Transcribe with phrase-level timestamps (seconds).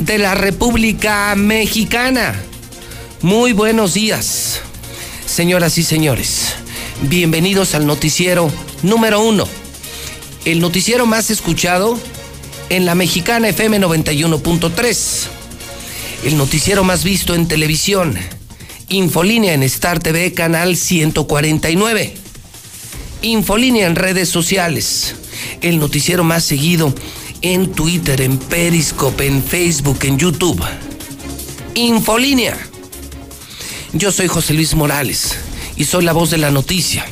[0.00, 2.34] de la República Mexicana.
[3.20, 4.60] Muy buenos días,
[5.26, 6.54] señoras y señores.
[7.02, 8.50] Bienvenidos al noticiero
[8.82, 9.46] número uno.
[10.46, 12.00] El noticiero más escuchado
[12.70, 15.26] en la mexicana FM 91.3.
[16.24, 18.18] El noticiero más visto en televisión.
[18.88, 22.14] Infolínea en Star TV, canal 149.
[23.20, 25.14] Infolínea en redes sociales.
[25.60, 26.94] El noticiero más seguido
[27.42, 30.62] en Twitter, en Periscope, en Facebook, en YouTube.
[31.74, 32.56] Infolínea.
[33.92, 35.36] Yo soy José Luis Morales
[35.76, 37.04] y soy la voz de la noticia.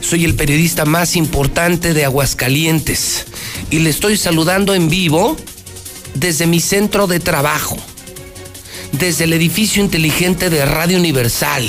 [0.00, 3.26] Soy el periodista más importante de Aguascalientes
[3.70, 5.36] y le estoy saludando en vivo
[6.14, 7.76] desde mi centro de trabajo,
[8.92, 11.68] desde el edificio inteligente de Radio Universal,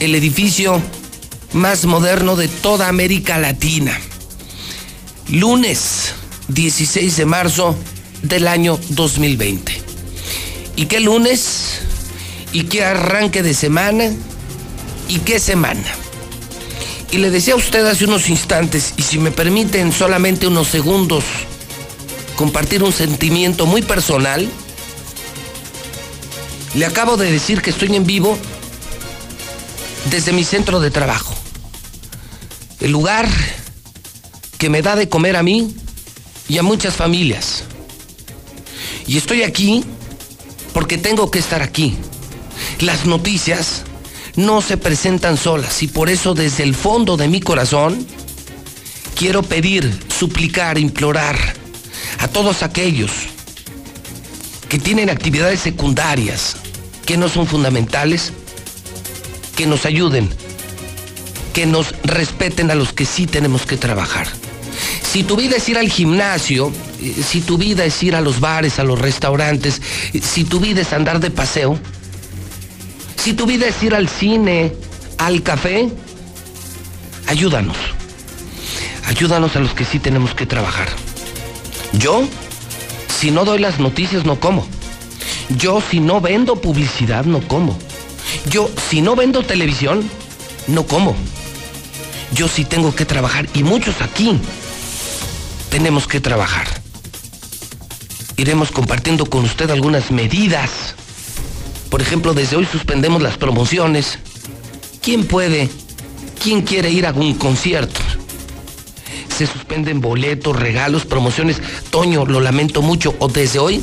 [0.00, 0.82] el edificio
[1.52, 4.00] más moderno de toda América Latina.
[5.28, 6.15] Lunes
[6.48, 7.76] 16 de marzo
[8.22, 9.82] del año 2020.
[10.76, 11.80] ¿Y qué lunes?
[12.52, 14.12] ¿Y qué arranque de semana?
[15.08, 15.84] ¿Y qué semana?
[17.10, 21.24] Y le decía a usted hace unos instantes, y si me permiten solamente unos segundos,
[22.36, 24.48] compartir un sentimiento muy personal,
[26.74, 28.36] le acabo de decir que estoy en vivo
[30.10, 31.34] desde mi centro de trabajo.
[32.80, 33.28] El lugar
[34.58, 35.74] que me da de comer a mí
[36.48, 37.64] y a muchas familias.
[39.06, 39.84] Y estoy aquí
[40.72, 41.96] porque tengo que estar aquí.
[42.80, 43.84] Las noticias
[44.36, 48.06] no se presentan solas y por eso desde el fondo de mi corazón
[49.14, 51.36] quiero pedir, suplicar, implorar
[52.18, 53.10] a todos aquellos
[54.68, 56.56] que tienen actividades secundarias
[57.06, 58.32] que no son fundamentales,
[59.56, 60.28] que nos ayuden,
[61.54, 64.26] que nos respeten a los que sí tenemos que trabajar.
[65.16, 68.38] Si tu vida es ir al gimnasio, eh, si tu vida es ir a los
[68.38, 69.80] bares, a los restaurantes,
[70.12, 71.78] eh, si tu vida es andar de paseo,
[73.16, 74.74] si tu vida es ir al cine,
[75.16, 75.88] al café,
[77.28, 77.78] ayúdanos.
[79.06, 80.88] Ayúdanos a los que sí tenemos que trabajar.
[81.94, 82.28] Yo,
[83.08, 84.66] si no doy las noticias, no como.
[85.48, 87.78] Yo, si no vendo publicidad, no como.
[88.50, 90.10] Yo, si no vendo televisión,
[90.66, 91.16] no como.
[92.34, 94.38] Yo sí tengo que trabajar y muchos aquí
[95.76, 96.66] tenemos que trabajar.
[98.38, 100.70] Iremos compartiendo con usted algunas medidas.
[101.90, 104.18] Por ejemplo, desde hoy suspendemos las promociones.
[105.02, 105.68] ¿Quién puede?
[106.42, 108.00] ¿Quién quiere ir a un concierto?
[109.36, 111.60] Se suspenden boletos, regalos, promociones.
[111.90, 113.14] Toño, lo lamento mucho.
[113.18, 113.82] O desde hoy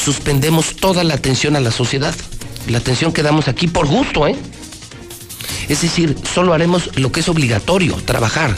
[0.00, 2.14] suspendemos toda la atención a la sociedad.
[2.68, 4.36] La atención que damos aquí por gusto, ¿eh?
[5.68, 8.54] Es decir, solo haremos lo que es obligatorio, trabajar.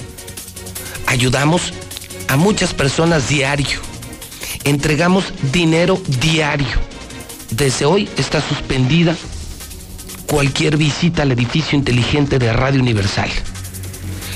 [1.06, 1.72] Ayudamos
[2.28, 3.80] a muchas personas diario.
[4.64, 6.80] Entregamos dinero diario.
[7.50, 9.16] Desde hoy está suspendida
[10.26, 13.30] cualquier visita al edificio inteligente de Radio Universal.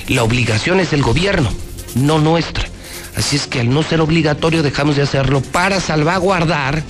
[0.09, 1.50] La obligación es del gobierno,
[1.94, 2.69] no nuestra.
[3.16, 6.82] Así es que al no ser obligatorio dejamos de hacerlo para salvaguardar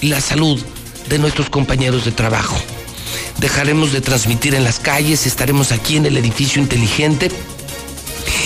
[0.00, 0.60] la salud
[1.08, 2.56] de nuestros compañeros de trabajo.
[3.38, 7.30] Dejaremos de transmitir en las calles, estaremos aquí en el edificio inteligente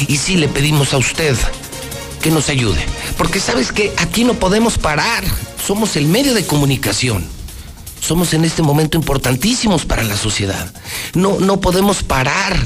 [0.08, 1.36] y sí le pedimos a usted
[2.26, 2.84] que nos ayude.
[3.16, 5.22] Porque sabes que aquí no podemos parar.
[5.64, 7.24] Somos el medio de comunicación.
[8.00, 10.74] Somos en este momento importantísimos para la sociedad.
[11.14, 12.56] No, no podemos parar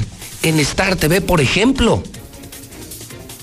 [0.41, 2.01] en Star TV, por ejemplo.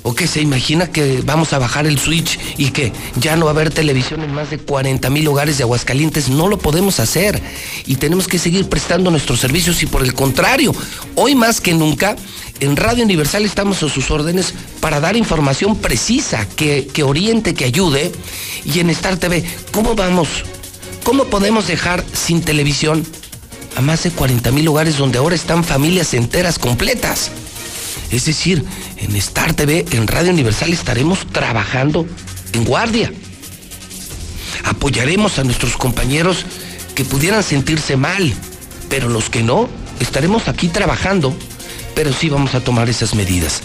[0.09, 3.51] ¿O que se imagina que vamos a bajar el switch y que ya no va
[3.51, 6.31] a haber televisión en más de 40 mil hogares de Aguascalientes?
[6.31, 7.43] No lo podemos hacer
[7.85, 10.75] y tenemos que seguir prestando nuestros servicios y por el contrario,
[11.15, 12.17] hoy más que nunca,
[12.59, 17.67] en Radio Universal estamos a sus órdenes para dar información precisa, que, que oriente, que
[17.67, 18.11] ayude.
[18.65, 20.29] Y en Star TV, ¿cómo vamos?
[21.05, 23.05] ¿Cómo podemos dejar sin televisión
[23.77, 27.31] a más de 40 mil hogares donde ahora están familias enteras completas?
[28.11, 28.65] Es decir,
[28.97, 32.07] en Star TV, en Radio Universal, estaremos trabajando
[32.53, 33.13] en guardia.
[34.65, 36.45] Apoyaremos a nuestros compañeros
[36.95, 38.33] que pudieran sentirse mal,
[38.89, 39.69] pero los que no,
[40.01, 41.37] estaremos aquí trabajando,
[41.95, 43.63] pero sí vamos a tomar esas medidas.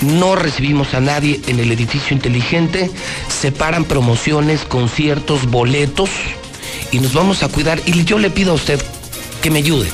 [0.00, 2.88] no recibimos a nadie en el edificio inteligente,
[3.28, 6.10] separan promociones, conciertos, boletos
[6.92, 7.80] y nos vamos a cuidar.
[7.84, 8.80] Y yo le pido a usted
[9.42, 9.88] que me ayude.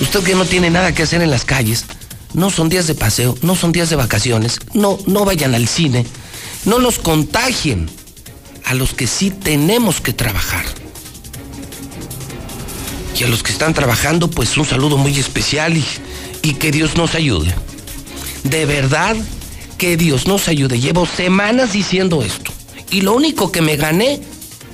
[0.00, 1.86] Usted que no tiene nada que hacer en las calles,
[2.34, 6.06] no son días de paseo, no son días de vacaciones, no, no vayan al cine,
[6.64, 7.88] no nos contagien
[8.64, 10.64] a los que sí tenemos que trabajar.
[13.18, 15.84] Y a los que están trabajando, pues un saludo muy especial y,
[16.42, 17.54] y que Dios nos ayude.
[18.44, 19.14] De verdad,
[19.76, 20.78] que Dios nos ayude.
[20.78, 22.52] Llevo semanas diciendo esto.
[22.90, 24.20] Y lo único que me gané,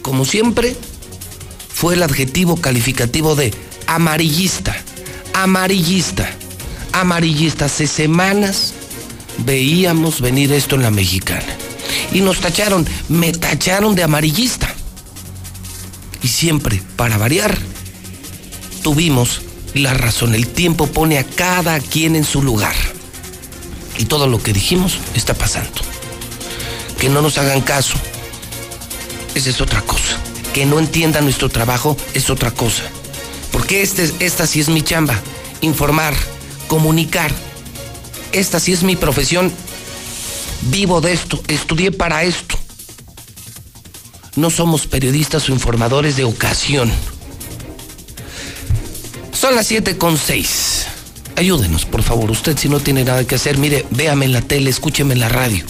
[0.03, 0.77] como siempre,
[1.69, 3.53] fue el adjetivo calificativo de
[3.87, 4.77] amarillista.
[5.33, 6.29] Amarillista.
[7.01, 7.67] Amarillista.
[7.67, 8.75] Hace semanas
[9.39, 11.57] veíamos venir esto en la mexicana.
[12.13, 14.73] Y nos tacharon, me tacharon de amarillista.
[16.23, 17.57] Y siempre, para variar,
[18.83, 19.43] tuvimos
[19.75, 20.35] la razón.
[20.35, 22.75] El tiempo pone a cada quien en su lugar.
[23.99, 25.81] Y todo lo que dijimos está pasando.
[26.99, 27.95] Que no nos hagan caso,
[29.35, 30.19] esa es otra cosa.
[30.55, 32.83] Que no entiendan nuestro trabajo es otra cosa.
[33.53, 35.21] Porque este, esta sí es mi chamba.
[35.61, 36.15] Informar,
[36.67, 37.33] comunicar.
[38.33, 39.53] Esta sí es mi profesión.
[40.63, 42.59] Vivo de esto, estudié para esto.
[44.37, 46.93] No somos periodistas o informadores de ocasión.
[49.33, 50.87] Son las 7 con 6.
[51.37, 52.31] Ayúdenos, por favor.
[52.31, 55.29] Usted si no tiene nada que hacer, mire, véame en la tele, escúcheme en la
[55.29, 55.65] radio.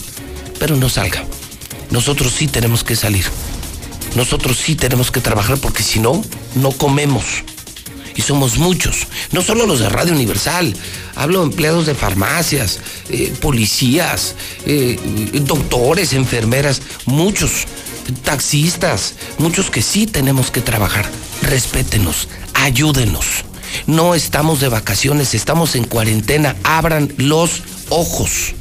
[0.58, 1.24] Pero no salga.
[1.90, 3.26] Nosotros sí tenemos que salir.
[4.14, 6.22] Nosotros sí tenemos que trabajar porque si no,
[6.54, 7.24] no comemos.
[8.16, 9.06] Y somos muchos.
[9.32, 10.74] No solo los de Radio Universal.
[11.14, 12.80] Hablo de empleados de farmacias,
[13.10, 14.34] eh, policías,
[14.64, 14.98] eh,
[15.42, 17.66] doctores, enfermeras, muchos
[18.22, 21.08] taxistas, muchos que sí tenemos que trabajar.
[21.42, 23.44] Respétenos, ayúdenos.
[23.86, 26.56] No estamos de vacaciones, estamos en cuarentena.
[26.64, 28.54] Abran los ojos.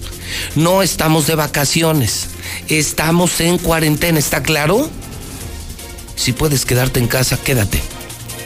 [0.56, 2.28] No estamos de vacaciones,
[2.68, 4.90] estamos en cuarentena, ¿está claro?
[6.16, 7.82] Si puedes quedarte en casa, quédate.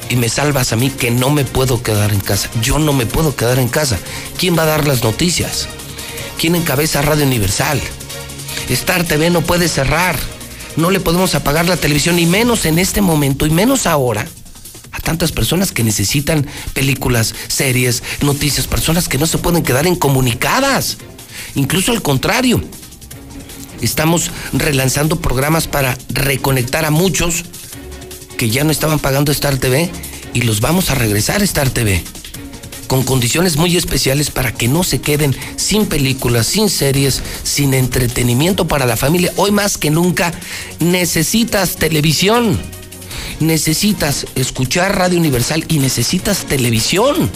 [0.09, 2.49] Y me salvas a mí que no me puedo quedar en casa.
[2.61, 3.99] Yo no me puedo quedar en casa.
[4.37, 5.67] ¿Quién va a dar las noticias?
[6.39, 7.79] ¿Quién encabeza Radio Universal?
[8.69, 10.17] Star TV no puede cerrar.
[10.75, 14.27] No le podemos apagar la televisión, y menos en este momento, y menos ahora
[14.91, 20.97] a tantas personas que necesitan películas, series, noticias, personas que no se pueden quedar incomunicadas.
[21.55, 22.61] Incluso al contrario,
[23.81, 27.45] estamos relanzando programas para reconectar a muchos
[28.39, 29.91] que ya no estaban pagando Star TV
[30.33, 32.01] y los vamos a regresar a Star TV
[32.87, 38.65] con condiciones muy especiales para que no se queden sin películas, sin series, sin entretenimiento
[38.65, 39.33] para la familia.
[39.35, 40.31] Hoy más que nunca
[40.79, 42.57] necesitas televisión
[43.39, 47.29] necesitas escuchar Radio Universal y necesitas televisión.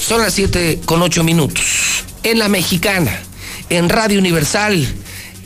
[0.00, 2.04] Son las 7 con 8 minutos.
[2.22, 3.20] En la mexicana,
[3.68, 4.86] en Radio Universal,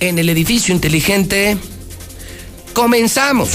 [0.00, 1.56] en el edificio inteligente,
[2.72, 3.50] comenzamos.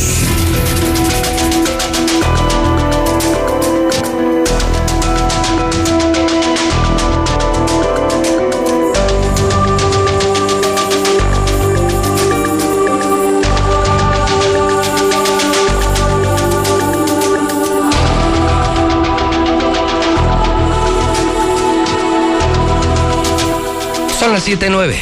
[24.20, 24.96] Son las 7.9.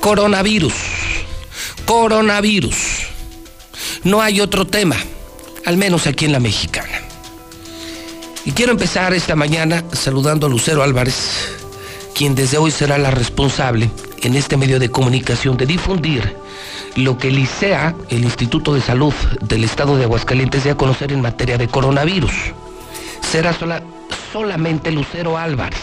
[0.00, 0.91] Coronavirus.
[1.84, 2.76] Coronavirus.
[4.04, 4.96] No hay otro tema,
[5.64, 7.00] al menos aquí en la mexicana.
[8.44, 11.54] Y quiero empezar esta mañana saludando a Lucero Álvarez,
[12.14, 13.90] quien desde hoy será la responsable
[14.22, 16.36] en este medio de comunicación de difundir
[16.96, 21.12] lo que el ICEA, el Instituto de Salud del Estado de Aguascalientes, dé a conocer
[21.12, 22.32] en materia de coronavirus.
[23.30, 23.82] Será sola,
[24.32, 25.80] solamente Lucero Álvarez.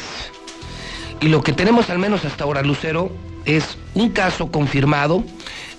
[1.22, 3.12] Y lo que tenemos al menos hasta ahora, Lucero,
[3.46, 5.24] es un caso confirmado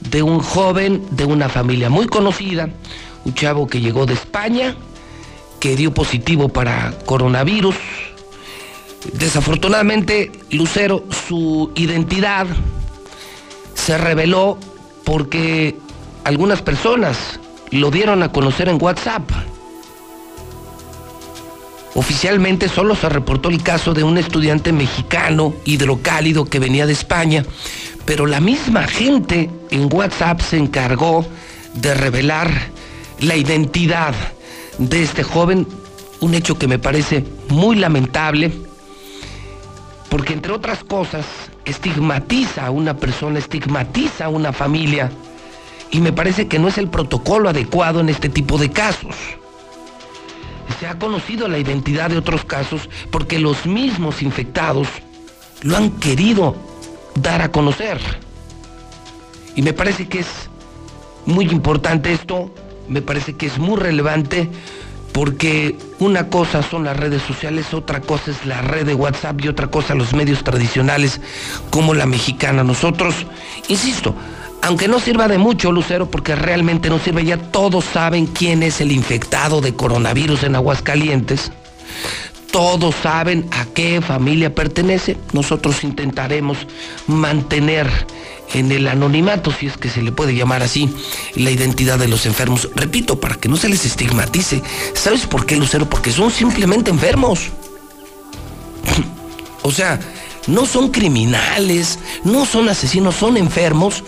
[0.09, 2.69] de un joven de una familia muy conocida,
[3.25, 4.75] un chavo que llegó de España,
[5.59, 7.76] que dio positivo para coronavirus.
[9.12, 12.47] Desafortunadamente, Lucero, su identidad
[13.75, 14.59] se reveló
[15.04, 15.76] porque
[16.25, 17.40] algunas personas
[17.71, 19.30] lo dieron a conocer en WhatsApp.
[21.95, 27.45] Oficialmente solo se reportó el caso de un estudiante mexicano hidrocálido que venía de España,
[28.10, 31.24] pero la misma gente en WhatsApp se encargó
[31.74, 32.50] de revelar
[33.20, 34.12] la identidad
[34.78, 35.64] de este joven,
[36.18, 38.50] un hecho que me parece muy lamentable,
[40.08, 41.24] porque entre otras cosas
[41.64, 45.12] estigmatiza a una persona, estigmatiza a una familia,
[45.92, 49.14] y me parece que no es el protocolo adecuado en este tipo de casos.
[50.80, 54.88] Se ha conocido la identidad de otros casos porque los mismos infectados
[55.62, 56.69] lo han querido
[57.14, 57.98] dar a conocer.
[59.54, 60.28] Y me parece que es
[61.26, 62.54] muy importante esto,
[62.88, 64.48] me parece que es muy relevante
[65.12, 69.48] porque una cosa son las redes sociales, otra cosa es la red de WhatsApp y
[69.48, 71.20] otra cosa los medios tradicionales
[71.70, 72.62] como la mexicana.
[72.62, 73.26] Nosotros,
[73.68, 74.14] insisto,
[74.62, 78.80] aunque no sirva de mucho, Lucero, porque realmente no sirve, ya todos saben quién es
[78.80, 81.50] el infectado de coronavirus en Aguascalientes.
[82.50, 85.16] Todos saben a qué familia pertenece.
[85.33, 86.59] Nosotros intentaremos
[87.07, 87.88] mantener
[88.52, 90.92] en el anonimato, si es que se le puede llamar así,
[91.37, 92.69] la identidad de los enfermos.
[92.75, 94.62] Repito, para que no se les estigmatice.
[94.95, 95.88] ¿Sabes por qué, Lucero?
[95.88, 97.50] Porque son simplemente enfermos.
[99.62, 100.00] o sea,
[100.49, 104.02] no son criminales, no son asesinos, son enfermos,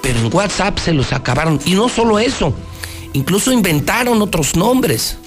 [0.00, 1.60] pero en WhatsApp se los acabaron.
[1.66, 2.54] Y no solo eso,
[3.12, 5.18] incluso inventaron otros nombres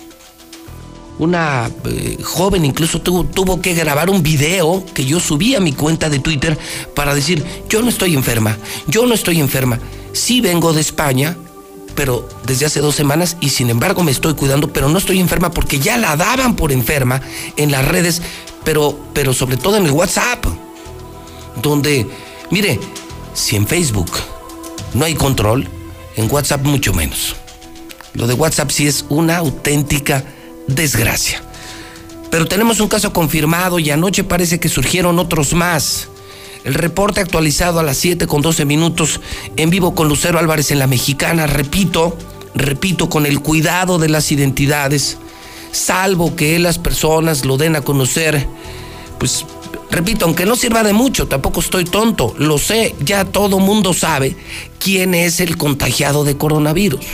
[1.20, 5.74] una eh, joven incluso tuvo, tuvo que grabar un video que yo subí a mi
[5.74, 6.58] cuenta de Twitter
[6.96, 8.58] para decir, yo no estoy enferma,
[8.88, 9.80] yo no estoy enferma,
[10.14, 11.38] sí vengo de España,
[11.94, 15.52] pero desde hace dos semanas y sin embargo me estoy cuidando, pero no estoy enferma
[15.52, 17.22] porque ya la daban por enferma
[17.58, 18.22] en las redes,
[18.64, 20.46] pero, pero sobre todo en el WhatsApp,
[21.62, 22.08] donde,
[22.50, 22.80] mire,
[23.34, 24.12] si en Facebook
[24.94, 25.68] no hay control,
[26.16, 27.36] en WhatsApp mucho menos.
[28.14, 30.24] Lo de WhatsApp sí es una auténtica
[30.76, 31.42] desgracia.
[32.32, 36.10] Pero tenemos un caso confirmado y anoche parece que surgieron otros más.
[36.64, 39.22] El reporte actualizado a las 7 con 12 minutos
[39.56, 41.48] en vivo con Lucero Álvarez en la Mexicana.
[41.48, 42.18] Repito,
[42.54, 45.18] repito, con el cuidado de las identidades,
[45.72, 48.46] salvo que las personas lo den a conocer,
[49.18, 49.46] pues
[49.90, 54.36] repito, aunque no sirva de mucho, tampoco estoy tonto, lo sé, ya todo mundo sabe
[54.80, 57.06] quién es el contagiado de coronavirus.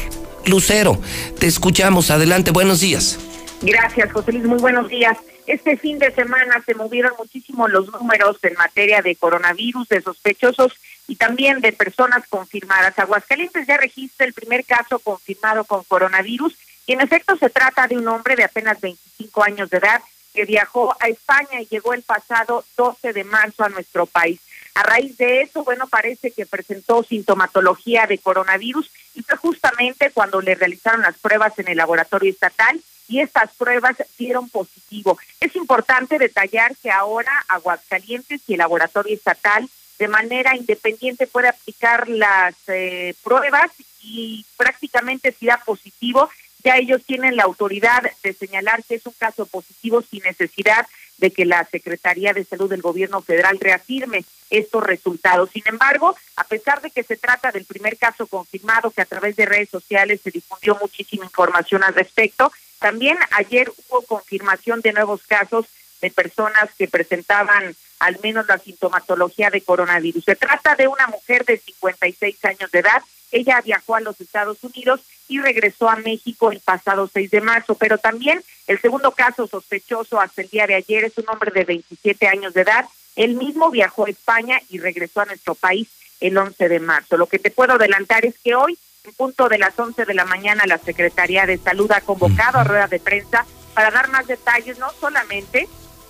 [0.45, 0.99] Lucero,
[1.39, 3.17] te escuchamos, adelante, buenos días.
[3.61, 4.45] Gracias, José Luis.
[4.45, 5.17] Muy buenos días.
[5.47, 10.73] Este fin de semana se movieron muchísimo los números en materia de coronavirus, de sospechosos
[11.07, 12.97] y también de personas confirmadas.
[12.97, 16.55] Aguascalientes ya registra el primer caso confirmado con coronavirus
[16.87, 20.01] y en efecto se trata de un hombre de apenas 25 años de edad
[20.33, 24.39] que viajó a España y llegó el pasado 12 de marzo a nuestro país.
[24.75, 30.41] A raíz de eso, bueno, parece que presentó sintomatología de coronavirus y fue justamente cuando
[30.41, 35.17] le realizaron las pruebas en el laboratorio estatal y estas pruebas dieron positivo.
[35.39, 42.09] Es importante detallar que ahora Aguascalientes y el laboratorio estatal de manera independiente puede aplicar
[42.09, 46.29] las eh, pruebas y prácticamente si da positivo,
[46.65, 50.85] ya ellos tienen la autoridad de señalar que es un caso positivo sin necesidad
[51.17, 55.49] de que la Secretaría de Salud del Gobierno Federal reafirme estos resultados.
[55.51, 59.35] Sin embargo, a pesar de que se trata del primer caso confirmado que a través
[59.35, 65.23] de redes sociales se difundió muchísima información al respecto, también ayer hubo confirmación de nuevos
[65.23, 65.65] casos
[66.01, 70.25] de personas que presentaban al menos la sintomatología de coronavirus.
[70.25, 73.01] Se trata de una mujer de 56 años de edad.
[73.31, 77.75] Ella viajó a los Estados Unidos y regresó a México el pasado 6 de marzo,
[77.75, 81.65] pero también el segundo caso sospechoso hasta el día de ayer es un hombre de
[81.65, 82.85] 27 años de edad.
[83.15, 85.87] Él mismo viajó a España y regresó a nuestro país
[86.19, 87.17] el 11 de marzo.
[87.17, 90.25] Lo que te puedo adelantar es que hoy en punto de las 11 de la
[90.25, 94.79] mañana, la Secretaría de Salud ha convocado a rueda de prensa para dar más detalles,
[94.79, 95.67] no solamente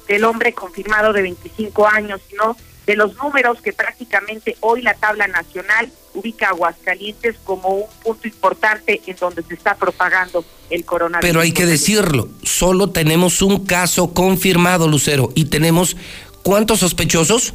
[0.07, 5.27] del hombre confirmado de 25 años, sino de los números que prácticamente hoy la tabla
[5.27, 11.27] nacional ubica a Aguascalientes como un punto importante en donde se está propagando el coronavirus.
[11.27, 15.97] Pero hay que decirlo, solo tenemos un caso confirmado, Lucero, y tenemos
[16.43, 17.53] ¿cuántos sospechosos?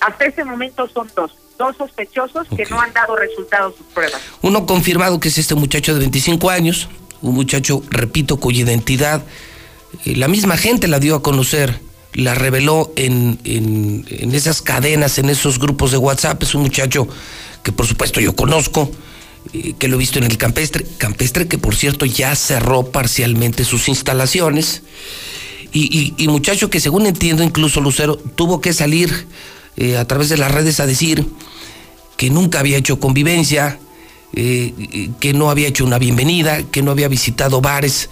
[0.00, 4.20] Hasta este momento son dos dos sospechosos que no han dado resultados sus pruebas.
[4.42, 6.88] Uno confirmado que es este muchacho de 25 años,
[7.20, 9.24] un muchacho, repito, cuya identidad
[10.04, 11.80] eh, la misma gente la dio a conocer,
[12.14, 16.42] la reveló en, en, esas cadenas, en esos grupos de WhatsApp.
[16.42, 17.08] Es un muchacho
[17.62, 18.90] que por supuesto yo conozco,
[19.52, 23.64] eh, que lo he visto en el campestre, campestre que por cierto ya cerró parcialmente
[23.64, 24.82] sus instalaciones.
[25.70, 29.26] Y muchacho que según entiendo incluso Lucero tuvo que salir
[29.80, 31.24] eh, a través de las redes a decir
[32.16, 33.78] que nunca había hecho convivencia,
[34.32, 38.10] eh, que no había hecho una bienvenida, que no había visitado bares,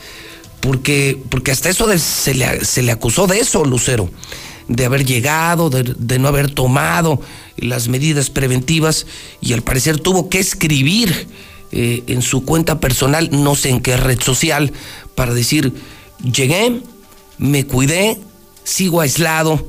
[0.67, 4.11] porque, porque hasta eso se, le, se, le, acusó de eso, Lucero,
[4.67, 7.21] de haber llegado, de, no haber tomado
[7.57, 9.07] las medidas preventivas
[9.41, 11.29] y al parecer tuvo que escribir
[11.71, 14.73] eh, en su cuenta personal, no sé en qué red social,
[15.15, 15.73] para decir,
[16.25, 16.81] llegué,
[17.39, 18.19] me cuidé,
[18.65, 19.69] sigo aislado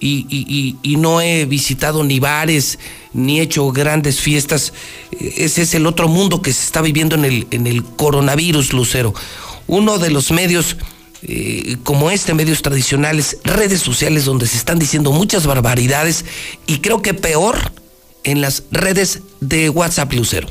[0.00, 2.78] y, no he visitado ni bares,
[3.12, 4.72] ni hecho grandes fiestas.
[5.10, 9.12] Ese es el otro mundo que se está viviendo en el, en el coronavirus, Lucero.
[9.70, 10.76] Uno de los medios
[11.22, 16.24] eh, como este, medios tradicionales, redes sociales donde se están diciendo muchas barbaridades
[16.66, 17.56] y creo que peor
[18.24, 20.48] en las redes de WhatsApp Lucero.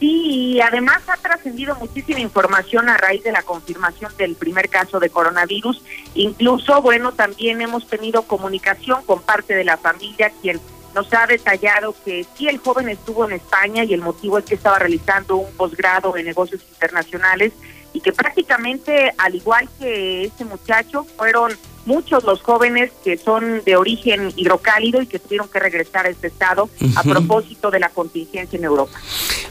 [0.00, 4.98] Sí, y además ha trascendido muchísima información a raíz de la confirmación del primer caso
[4.98, 5.80] de coronavirus.
[6.16, 10.60] Incluso, bueno, también hemos tenido comunicación con parte de la familia, quien
[10.92, 14.56] nos ha detallado que sí, el joven estuvo en España y el motivo es que
[14.56, 17.52] estaba realizando un posgrado en negocios internacionales
[17.94, 21.52] y que prácticamente, al igual que este muchacho, fueron
[21.86, 26.26] muchos los jóvenes que son de origen hidrocálido y que tuvieron que regresar a este
[26.26, 28.98] estado a propósito de la contingencia en Europa.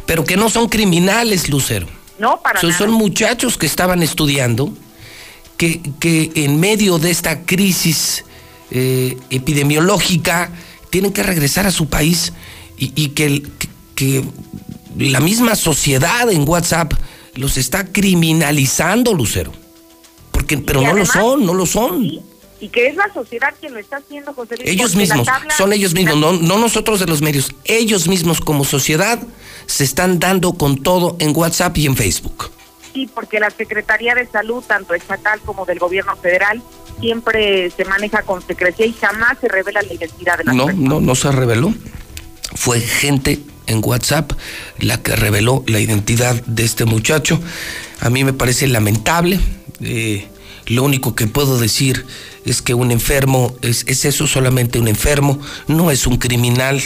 [0.06, 1.88] Pero que no son criminales, Lucero.
[2.20, 2.80] No, para son, nada.
[2.80, 4.72] Son muchachos que estaban estudiando,
[5.58, 8.26] que, que en medio de esta crisis
[8.72, 10.52] eh, epidemiológica
[10.90, 12.34] tienen que regresar a su país
[12.78, 13.44] y, que,
[13.96, 14.24] que,
[14.98, 16.94] la misma sociedad en WhatsApp
[17.36, 19.52] los está criminalizando, Lucero.
[20.32, 22.04] Porque, pero no lo son, no lo son.
[22.60, 24.70] y que es la sociedad quien lo está haciendo, José Luis.
[24.70, 27.54] Ellos mismos, son ellos mismos, no, no nosotros de los medios.
[27.66, 29.20] Ellos mismos como sociedad
[29.66, 32.52] se están dando con todo en WhatsApp y en Facebook.
[32.94, 36.62] Sí, porque la Secretaría de Salud, tanto estatal como del gobierno federal,
[37.00, 41.00] siempre se maneja con secrecía y jamás se revela la identidad de la No, no,
[41.00, 41.74] no se reveló.
[42.56, 44.32] Fue gente en WhatsApp
[44.80, 47.40] la que reveló la identidad de este muchacho.
[48.00, 49.40] A mí me parece lamentable.
[49.82, 50.28] Eh,
[50.68, 52.06] lo único que puedo decir
[52.46, 56.82] es que un enfermo es, es eso, solamente un enfermo, no es un criminal.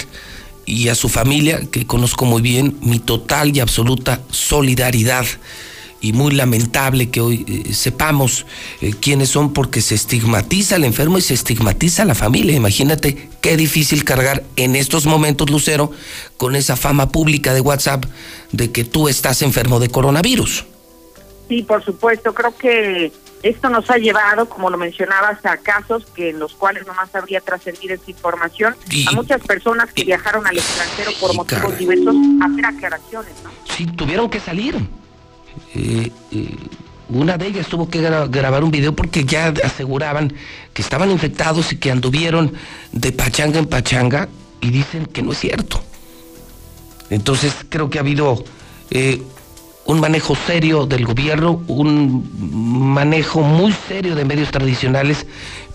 [0.65, 5.25] Y a su familia, que conozco muy bien, mi total y absoluta solidaridad
[6.01, 8.46] y muy lamentable que hoy eh, sepamos
[8.82, 12.56] eh, quiénes son porque se estigmatiza al enfermo y se estigmatiza a la familia.
[12.56, 15.92] Imagínate qué difícil cargar en estos momentos, Lucero,
[16.38, 18.06] con esa fama pública de WhatsApp
[18.51, 20.66] de que tú estás enfermo de coronavirus.
[21.50, 26.29] Sí, por supuesto, creo que esto nos ha llevado, como lo mencionabas, a casos que
[26.31, 30.46] en los cuales nomás habría trascendido esta información, Y- a muchas personas que y- viajaron
[30.46, 33.50] al extranjero por motivos diversos a hacer aclaraciones, ¿no?
[33.75, 34.75] Sí, tuvieron que salir.
[35.75, 36.55] Eh, eh,
[37.09, 40.33] una de ellas tuvo que gra- grabar un video porque ya aseguraban
[40.74, 42.53] que estaban infectados y que anduvieron
[42.91, 44.27] de pachanga en pachanga
[44.61, 45.81] y dicen que no es cierto.
[47.09, 48.43] Entonces creo que ha habido
[48.91, 49.22] eh,
[49.85, 52.29] un manejo serio del gobierno, un
[52.93, 55.25] manejo muy serio de medios tradicionales,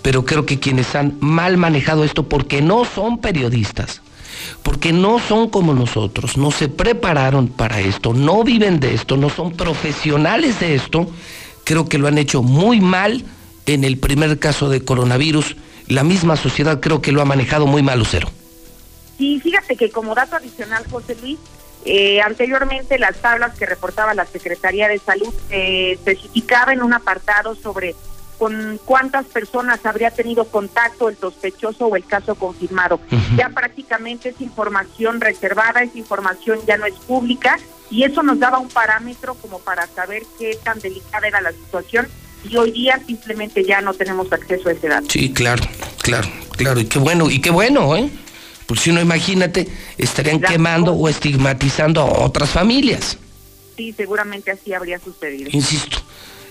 [0.03, 4.03] pero creo que quienes han mal manejado esto porque no son periodistas,
[4.63, 9.31] porque no son como nosotros, no se prepararon para esto, no viven de esto, no
[9.31, 11.07] son profesionales de esto,
[11.65, 13.25] creo que lo han hecho muy mal
[13.67, 15.57] en el primer caso de coronavirus.
[15.89, 18.29] La misma sociedad creo que lo ha manejado muy mal, Lucero.
[19.19, 21.39] Sí, fíjate que como dato adicional, José Luis,
[21.85, 27.57] eh, anteriormente las tablas que reportaba la Secretaría de Salud eh, especificaba en un apartado
[27.57, 27.97] sobre
[28.43, 32.99] con cuántas personas habría tenido contacto el sospechoso o el caso confirmado.
[33.37, 38.59] Ya prácticamente es información reservada, esa información ya no es pública y eso nos daba
[38.59, 42.09] un parámetro como para saber qué tan delicada era la situación
[42.51, 45.07] y hoy día simplemente ya no tenemos acceso a ese dato.
[45.09, 45.63] Sí, claro,
[46.03, 46.81] claro, claro.
[46.81, 48.11] Y qué bueno, y qué bueno, ¿eh?
[48.67, 53.19] Pues si no, imagínate, estarían quemando o estigmatizando a otras familias.
[53.77, 55.49] Sí, seguramente así habría sucedido.
[55.53, 55.99] Insisto,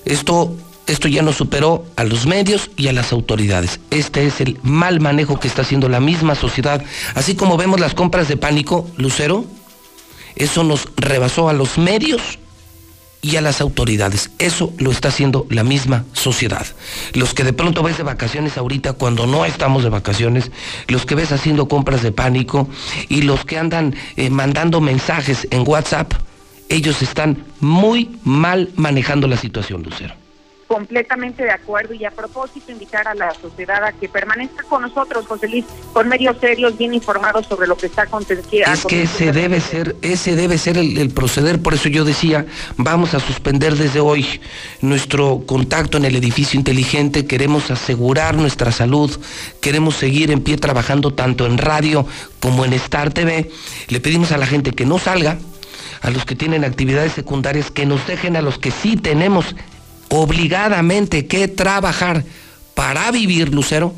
[0.05, 0.55] esto,
[0.87, 3.79] esto ya nos superó a los medios y a las autoridades.
[3.91, 6.83] Este es el mal manejo que está haciendo la misma sociedad.
[7.15, 9.45] Así como vemos las compras de pánico, Lucero,
[10.35, 12.39] eso nos rebasó a los medios
[13.21, 14.31] y a las autoridades.
[14.39, 16.65] Eso lo está haciendo la misma sociedad.
[17.13, 20.51] Los que de pronto ves de vacaciones ahorita cuando no estamos de vacaciones,
[20.87, 22.67] los que ves haciendo compras de pánico
[23.09, 26.13] y los que andan eh, mandando mensajes en WhatsApp,
[26.69, 30.20] ellos están muy mal manejando la situación, Lucero.
[30.71, 35.27] Completamente de acuerdo y a propósito invitar a la sociedad a que permanezca con nosotros,
[35.27, 38.71] José Luis, con medios serios, bien informados sobre lo que está aconteciendo.
[38.71, 42.45] Es que ese debe ser, ese debe ser el, el proceder, por eso yo decía,
[42.77, 44.39] vamos a suspender desde hoy
[44.79, 49.11] nuestro contacto en el edificio inteligente, queremos asegurar nuestra salud,
[49.59, 52.05] queremos seguir en pie trabajando tanto en radio
[52.39, 53.51] como en Star TV.
[53.89, 55.37] Le pedimos a la gente que no salga,
[56.01, 59.53] a los que tienen actividades secundarias, que nos dejen a los que sí tenemos
[60.11, 62.23] obligadamente que trabajar
[62.75, 63.95] para vivir, Lucero,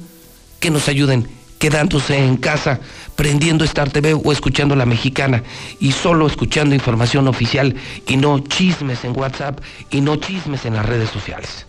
[0.60, 1.28] que nos ayuden
[1.60, 2.80] quedándose en casa,
[3.15, 5.43] prendiendo Star TV o escuchando La Mexicana
[5.80, 7.76] y solo escuchando información oficial
[8.08, 11.65] y no chismes en WhatsApp y no chismes en las redes sociales.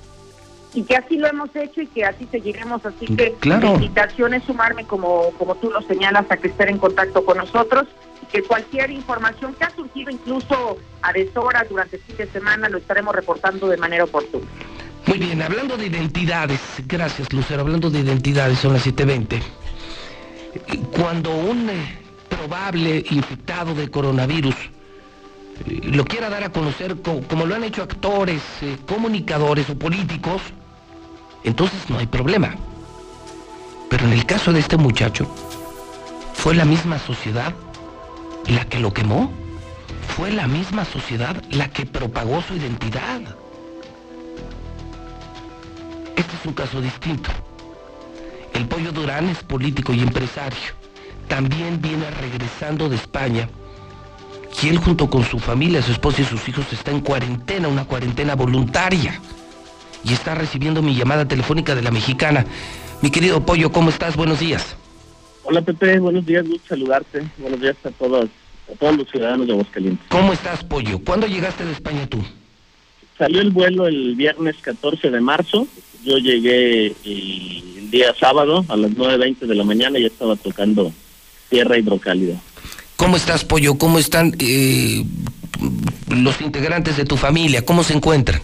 [0.74, 2.84] Y que así lo hemos hecho y que así seguiremos.
[2.84, 3.68] Así que Claro.
[3.68, 7.38] la invitación es sumarme, como, como tú lo señalas, a que estén en contacto con
[7.38, 7.86] nosotros
[8.22, 12.68] y que cualquier información que ha surgido incluso a deshoras durante el fin de semana
[12.68, 14.46] lo estaremos reportando de manera oportuna.
[15.06, 19.40] Muy bien, hablando de identidades, gracias Lucero, hablando de identidades, son las 7.20.
[20.96, 24.54] Cuando un eh, probable infectado de coronavirus
[25.66, 30.40] eh, lo quiera dar a conocer como, lo han hecho actores, eh, comunicadores o políticos,
[31.44, 32.56] entonces no hay problema.
[33.90, 35.26] Pero en el caso de este muchacho,
[36.32, 37.54] fue la misma sociedad
[38.48, 39.30] la que lo quemó.
[40.16, 43.20] Fue la misma sociedad la que propagó su identidad.
[46.16, 47.30] Este es un caso distinto.
[48.52, 50.72] El Pollo Durán es político y empresario.
[51.28, 53.48] También viene regresando de España.
[54.62, 57.84] Y él junto con su familia, su esposa y sus hijos está en cuarentena, una
[57.84, 59.20] cuarentena voluntaria.
[60.04, 62.46] Y está recibiendo mi llamada telefónica de la mexicana.
[63.02, 64.16] Mi querido Pollo, ¿cómo estás?
[64.16, 64.76] Buenos días.
[65.44, 67.22] Hola Pepe, buenos días, gusto saludarte.
[67.38, 68.28] Buenos días a todos,
[68.72, 70.06] a todos los ciudadanos de Aguascalientes.
[70.08, 70.98] ¿Cómo estás, Pollo?
[71.00, 72.22] ¿Cuándo llegaste de España tú?
[73.18, 75.68] Salió el vuelo el viernes 14 de marzo
[76.04, 80.92] yo llegué el día sábado a las 9.20 de la mañana y ya estaba tocando
[81.48, 82.40] tierra hidrocálida.
[82.96, 83.76] ¿Cómo estás, Pollo?
[83.78, 85.04] ¿Cómo están eh,
[86.08, 87.64] los integrantes de tu familia?
[87.64, 88.40] ¿Cómo se encuentran?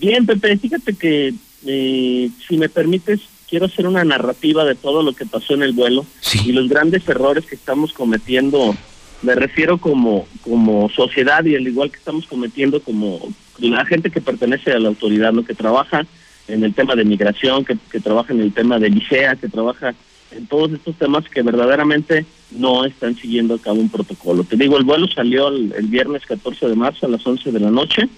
[0.00, 1.34] Bien, Pepe, fíjate que
[1.66, 5.72] eh, si me permites, quiero hacer una narrativa de todo lo que pasó en el
[5.72, 6.06] vuelo
[6.46, 8.74] y los grandes errores que estamos cometiendo.
[9.20, 13.20] Me refiero como, como sociedad y al igual que estamos cometiendo como
[13.58, 16.06] la gente que pertenece a la autoridad, lo que trabaja
[16.48, 19.94] en el tema de migración, que, trabaja en el tema de licea, que trabaja
[20.30, 24.44] en todos estos temas que verdaderamente no están siguiendo a cabo un protocolo.
[24.44, 27.70] Te digo, el vuelo salió el, viernes 14 de marzo a las 11 de la
[27.70, 28.08] noche.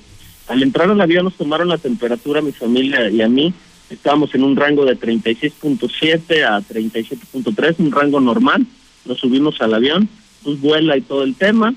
[0.48, 3.52] Al entrar al avión nos tomaron la temperatura mi familia y a mí.
[3.90, 8.66] Estábamos en un rango de 36.7 a 37.3, un rango normal.
[9.04, 10.08] Nos subimos al avión,
[10.44, 11.74] vuela y todo el tema.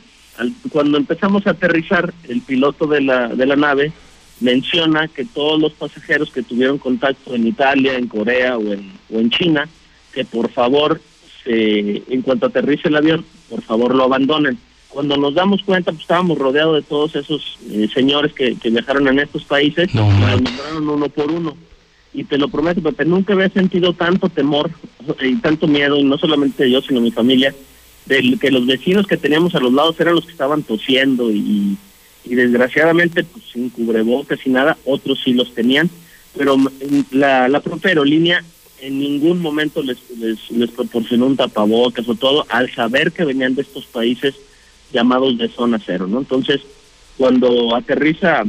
[0.69, 3.91] cuando empezamos a aterrizar, el piloto de la, de la nave
[4.39, 9.19] menciona que todos los pasajeros que tuvieron contacto en Italia, en Corea o en, o
[9.19, 9.67] en China,
[10.13, 11.01] que por favor,
[11.45, 14.57] en cuanto aterrice el avión, por favor lo abandonen.
[14.95, 19.19] Cuando nos damos cuenta, pues estábamos rodeados de todos esos eh, señores que, viajaron en
[19.19, 21.57] estos países, nos mandaron uno por uno.
[22.13, 24.71] Y te lo prometo, Pepe, nunca había sentido tanto temor
[25.21, 27.53] y tanto miedo, y no solamente yo, sino mi familia,
[28.05, 31.75] de que los vecinos que teníamos a los lados eran los que estaban tosiendo y,
[32.23, 35.89] y desgraciadamente pues sin cubrebocas y nada, otros sí los tenían,
[36.37, 36.55] pero
[37.11, 38.45] la, la propia aerolínea
[38.79, 43.63] en ningún momento les, les, proporcionó un tapabocas o todo, al saber que venían de
[43.63, 44.35] estos países
[44.91, 46.19] llamados de zona cero, ¿no?
[46.19, 46.61] Entonces,
[47.17, 48.43] cuando aterriza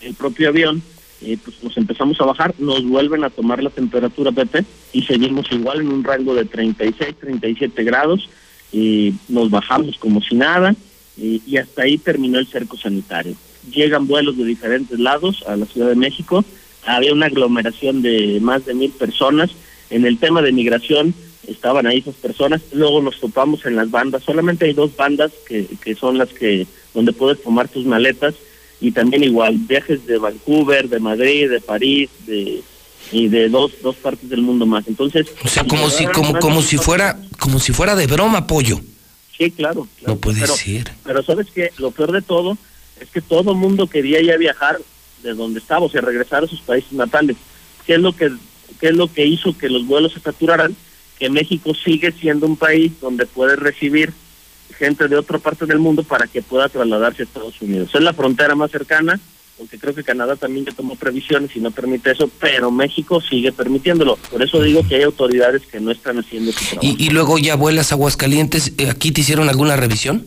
[0.00, 0.82] el propio avión,
[1.22, 5.50] eh, pues nos empezamos a bajar, nos vuelven a tomar la temperatura, Pepe, y seguimos
[5.52, 8.28] igual en un rango de 36, 37 grados,
[8.72, 10.74] y nos bajamos como si nada,
[11.16, 13.36] y hasta ahí terminó el cerco sanitario.
[13.70, 16.44] Llegan vuelos de diferentes lados a la Ciudad de México,
[16.86, 19.50] había una aglomeración de más de mil personas.
[19.90, 21.14] En el tema de migración
[21.48, 25.66] estaban ahí esas personas, luego nos topamos en las bandas, solamente hay dos bandas que,
[25.82, 28.34] que son las que donde puedes tomar tus maletas
[28.80, 32.62] y también igual viajes de Vancouver, de Madrid, de París, de
[33.12, 34.86] y de dos dos partes del mundo más.
[34.88, 38.80] Entonces, o sea, como si como como si fuera como si fuera de broma, pollo.
[39.36, 39.88] Sí, claro.
[40.06, 40.92] no puede pero, ser.
[41.04, 42.56] Pero sabes que lo peor de todo
[43.00, 44.78] es que todo mundo quería ya viajar
[45.22, 47.36] de donde estaba, o sea, regresar a sus países natales.
[47.86, 48.30] ¿Qué es lo que,
[48.80, 50.76] qué es lo que hizo que los vuelos se saturaran?
[51.18, 54.12] Que México sigue siendo un país donde puede recibir
[54.74, 57.90] gente de otra parte del mundo para que pueda trasladarse a Estados Unidos.
[57.94, 59.20] Es la frontera más cercana,
[59.56, 63.52] porque creo que Canadá también ya tomó previsiones y no permite eso, pero México sigue
[63.52, 64.16] permitiéndolo.
[64.30, 66.96] Por eso digo que hay autoridades que no están haciendo su trabajo.
[66.98, 68.72] ¿Y, luego ya vuelas a Aguascalientes?
[68.78, 70.26] Eh, ¿Aquí te hicieron alguna revisión?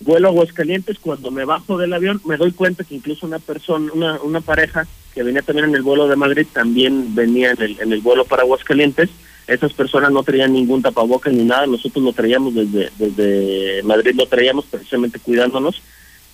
[0.00, 3.90] Vuelo a Aguascalientes, cuando me bajo del avión me doy cuenta que incluso una persona,
[3.92, 7.80] una, una pareja que venía también en el vuelo de Madrid, también venía en el,
[7.80, 9.08] en el vuelo para Aguascalientes.
[9.48, 14.26] Esas personas no traían ningún tapabocas ni nada, nosotros lo traíamos desde, desde Madrid, lo
[14.26, 15.80] traíamos precisamente cuidándonos.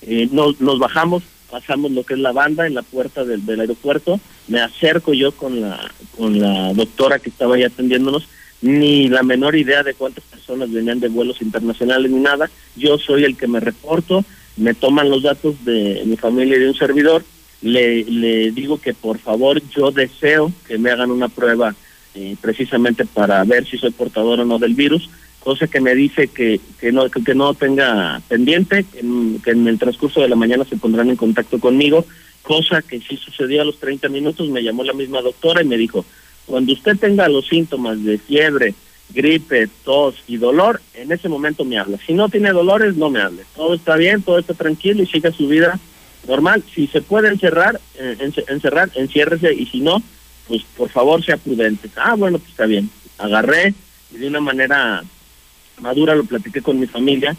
[0.03, 4.19] Eh, nos, nos bajamos, pasamos lo que es la banda en la puerta del, aeropuerto,
[4.49, 8.27] me acerco yo con la, con la doctora que estaba ahí atendiéndonos,
[8.63, 13.23] ni la menor idea de cuántas personas venían de vuelos internacionales ni nada, yo soy
[13.23, 14.25] el que me reporto,
[14.57, 17.25] me toman los datos de mi familia y de un servidor,
[17.63, 21.77] le, le digo que por favor yo deseo que me hagan una prueba
[22.15, 25.09] eh, precisamente para ver si soy portador o no del virus,
[25.41, 30.21] cosa que me dice que, que, no, que, no tenga pendiente, que en, el transcurso
[30.21, 32.07] de la mañana se pondrán en contacto conmigo,
[32.43, 35.77] cosa que sí sucedió a los 30 minutos, me llamó la misma doctora y me
[35.77, 36.05] dijo,
[36.47, 38.75] cuando usted tenga los síntomas de fiebre,
[39.11, 41.99] gripe, tos y dolor, en ese momento me habla.
[42.07, 43.45] Si no tiene dolores, no me hable.
[43.55, 45.79] Todo está bien, todo está tranquilo y siga su vida
[46.27, 48.17] normal, si se puede encerrar, eh,
[48.49, 50.03] encerrar, enciérrese y si no,
[50.49, 51.89] pues por favor sea prudente.
[51.97, 52.91] Ah, bueno, pues está bien.
[53.19, 53.75] Agarré
[54.13, 55.03] y de una manera
[55.81, 57.37] madura lo platiqué con mi familia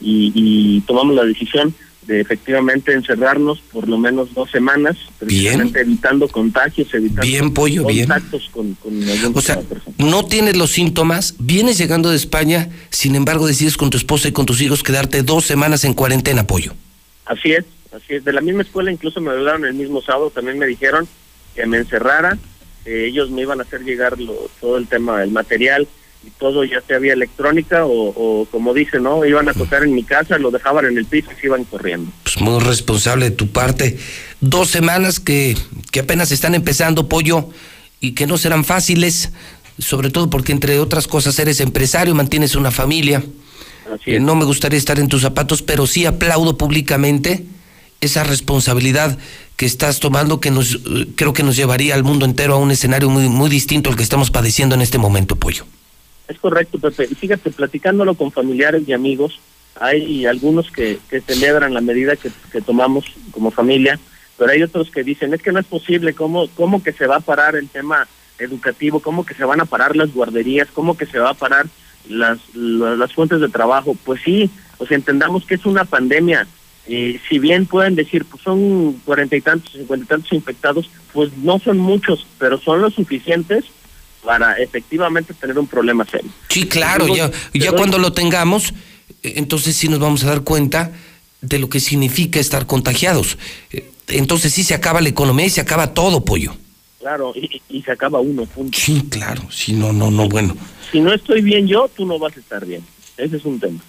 [0.00, 6.92] y, tomamos la decisión de efectivamente encerrarnos por lo menos dos semanas, precisamente evitando contagios,
[6.94, 9.02] evitando bien, pollo, contactos con, con
[9.34, 9.60] O sea,
[9.98, 14.32] no tienes los síntomas, vienes llegando de España, sin embargo decides con tu esposa y
[14.32, 16.72] con tus hijos quedarte dos semanas en cuarentena, pollo.
[17.26, 18.24] Así es, así es.
[18.24, 21.06] De la misma escuela incluso me hablaron el mismo sábado, también me dijeron
[21.54, 22.38] que me encerrara,
[22.88, 24.16] ellos me iban a hacer llegar
[24.60, 25.88] todo el tema del material,
[26.26, 29.24] y todo ya sea vía electrónica o, como dice, ¿no?
[29.24, 32.10] Iban a tocar en mi casa, lo dejaban en el piso y se iban corriendo.
[32.24, 33.98] Pues muy responsable de tu parte.
[34.40, 35.56] Dos semanas que,
[35.92, 37.48] que apenas están empezando, Pollo,
[38.00, 39.30] y que no serán fáciles,
[39.78, 43.22] sobre todo porque entre otras cosas eres empresario, mantienes una familia.
[43.92, 47.44] Así eh, no me gustaría estar en tus zapatos, pero sí aplaudo públicamente
[48.00, 49.18] esa responsabilidad
[49.58, 52.70] que estás tomando que nos eh, creo que nos llevaría al mundo entero a un
[52.70, 55.64] escenario muy muy distinto al que estamos padeciendo en este momento, Pollo.
[56.28, 57.08] Es correcto, Pepe.
[57.08, 59.40] Fíjate, platicándolo con familiares y amigos,
[59.80, 63.98] hay algunos que, que celebran la medida que, tomamos como familia,
[64.36, 67.16] pero hay otros que dicen, es que no es posible, ¿cómo, cómo que se va
[67.16, 68.06] a parar el tema
[68.38, 69.00] educativo?
[69.00, 70.68] ¿Cómo que se van a parar las guarderías?
[70.72, 71.66] ¿Cómo que se va a parar
[72.08, 73.96] las, las, fuentes de trabajo?
[74.04, 74.50] Pues sí,
[74.86, 76.46] sea, entendamos que es una pandemia.
[76.88, 81.36] Y si bien pueden decir, pues son cuarenta y tantos, cincuenta y tantos infectados, pues
[81.36, 83.64] no son muchos, pero son los suficientes
[84.24, 86.30] para efectivamente tener un problema serio.
[86.48, 88.72] Sí, claro, ya, ya cuando lo tengamos,
[89.22, 90.92] eh, entonces sí nos vamos a dar cuenta
[91.40, 93.38] de lo que significa estar contagiados.
[93.70, 96.56] Eh, entonces sí se acaba la economía y se acaba todo, pollo.
[97.00, 98.76] Claro, y, se acaba uno, punto.
[98.76, 100.56] Sí, claro, sí, no, no, no, bueno.
[100.90, 102.82] Si no estoy bien yo, tú no vas a estar bien.
[103.16, 103.80] Ese es un tema.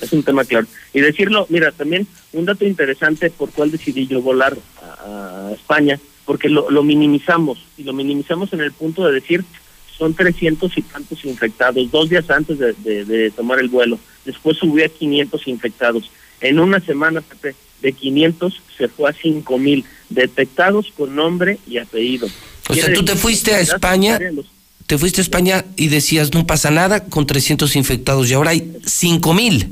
[0.00, 0.66] Es un tema claro.
[0.92, 6.48] Y decirlo, mira, también un dato interesante por cuál decidí yo volar a España porque
[6.48, 9.44] lo, lo minimizamos y lo minimizamos en el punto de decir
[9.96, 13.98] son 300 y tantos infectados, dos días antes de, de, tomar el vuelo.
[14.24, 16.10] Después subió a 500 infectados.
[16.40, 17.22] En una semana,
[17.80, 22.28] de 500 se fue a 5 mil detectados con nombre y apellido.
[22.68, 24.18] O sea, tú te fuiste a España,
[24.86, 28.72] te fuiste a España y decías no pasa nada con 300 infectados y ahora hay
[28.84, 29.68] 5 mil.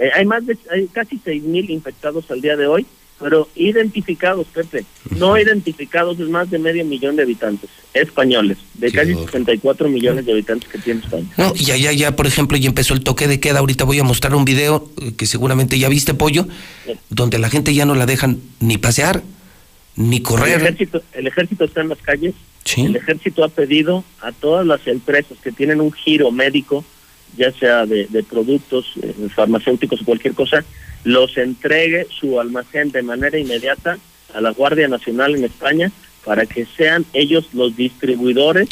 [0.00, 2.86] Eh, hay más de hay casi 6 mil infectados al día de hoy
[3.20, 9.14] pero identificados, Pepe, no identificados es más de medio millón de habitantes españoles, de casi
[9.14, 11.26] 64 millones de habitantes que tiene España.
[11.36, 13.58] No, ya, ya, ya, por ejemplo, ya empezó el toque de queda.
[13.58, 16.48] Ahorita voy a mostrar un video eh, que seguramente ya viste, Pollo,
[17.10, 19.22] donde la gente ya no la dejan ni pasear,
[19.96, 20.54] ni correr.
[20.54, 22.34] El ejército, el ejército está en las calles.
[22.76, 26.84] El ejército ha pedido a todas las empresas que tienen un giro médico,
[27.36, 30.64] ya sea de, productos eh, farmacéuticos o cualquier cosa,
[31.04, 33.98] los entregue su almacén de manera inmediata
[34.34, 35.90] a la Guardia Nacional en España
[36.24, 38.68] para que sean ellos los distribuidores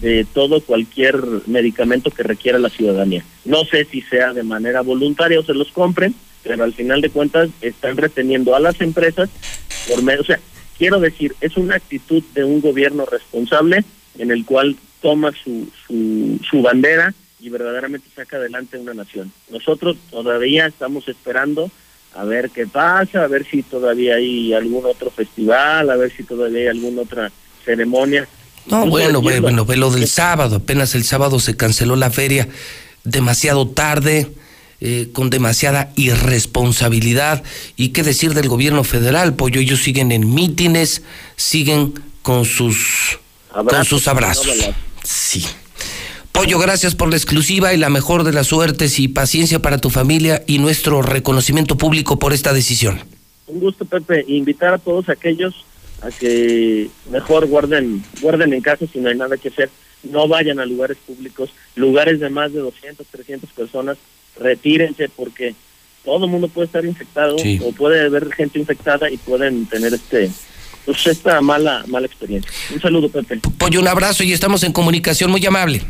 [0.00, 3.24] de todo cualquier medicamento que requiera la ciudadanía.
[3.44, 7.10] No sé si sea de manera voluntaria o se los compren, pero al final de
[7.10, 9.30] cuentas están reteniendo a las empresas
[9.88, 10.40] por medio, o sea,
[10.78, 13.84] quiero decir, es una actitud de un gobierno responsable
[14.18, 19.32] en el cual toma su, su, su bandera y verdaderamente saca adelante una nación.
[19.50, 21.70] Nosotros todavía estamos esperando
[22.14, 26.24] a ver qué pasa, a ver si todavía hay algún otro festival, a ver si
[26.24, 27.30] todavía hay alguna otra
[27.64, 28.26] ceremonia.
[28.66, 32.48] No, bueno, bueno, bueno, lo del sábado, apenas el sábado se canceló la feria
[33.04, 34.30] demasiado tarde,
[34.80, 37.42] eh, con demasiada irresponsabilidad.
[37.76, 39.34] ¿Y qué decir del gobierno federal?
[39.34, 41.02] Pues ellos siguen en mítines,
[41.36, 43.18] siguen con sus,
[43.52, 44.70] con sus abrazos.
[45.02, 45.44] Sí.
[46.40, 49.90] Pollo, gracias por la exclusiva y la mejor de las suertes y paciencia para tu
[49.90, 52.98] familia y nuestro reconocimiento público por esta decisión.
[53.46, 54.24] Un gusto, Pepe.
[54.26, 55.66] Invitar a todos aquellos
[56.00, 59.68] a que mejor guarden, guarden en casa si no hay nada que hacer.
[60.02, 63.98] No vayan a lugares públicos, lugares de más de 200, 300 personas.
[64.38, 65.54] Retírense porque
[66.06, 70.30] todo el mundo puede estar infectado o puede haber gente infectada y pueden tener este
[70.86, 72.50] pues esta mala mala experiencia.
[72.72, 73.42] Un saludo, Pepe.
[73.58, 75.82] Pollo, un abrazo y estamos en comunicación muy amable.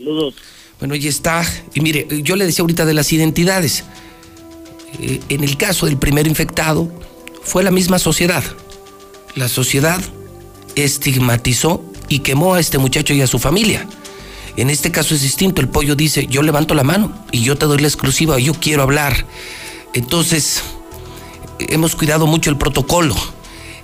[0.00, 0.34] Saludos.
[0.78, 1.44] Bueno, ahí está.
[1.74, 3.84] Y mire, yo le decía ahorita de las identidades.
[4.98, 6.90] Eh, en el caso del primer infectado,
[7.42, 8.42] fue la misma sociedad.
[9.34, 10.00] La sociedad
[10.74, 13.86] estigmatizó y quemó a este muchacho y a su familia.
[14.56, 15.60] En este caso es distinto.
[15.60, 18.82] El pollo dice, yo levanto la mano y yo te doy la exclusiva, yo quiero
[18.82, 19.26] hablar.
[19.92, 20.62] Entonces,
[21.58, 23.14] hemos cuidado mucho el protocolo.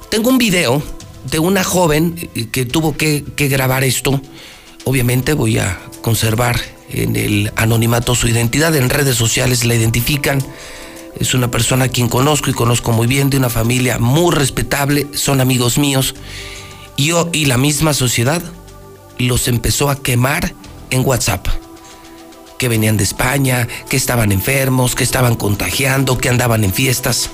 [0.08, 0.82] Tengo un video
[1.30, 4.22] de una joven eh, que tuvo que, que grabar esto.
[4.88, 8.72] Obviamente voy a conservar en el anonimato su identidad.
[8.76, 10.38] En redes sociales la identifican
[11.18, 15.08] es una persona a quien conozco y conozco muy bien, de una familia muy respetable,
[15.12, 16.14] son amigos míos.
[16.96, 18.40] Yo y la misma sociedad
[19.18, 20.54] los empezó a quemar
[20.90, 21.48] en WhatsApp.
[22.56, 27.30] Que venían de España, que estaban enfermos, que estaban contagiando, que andaban en fiestas.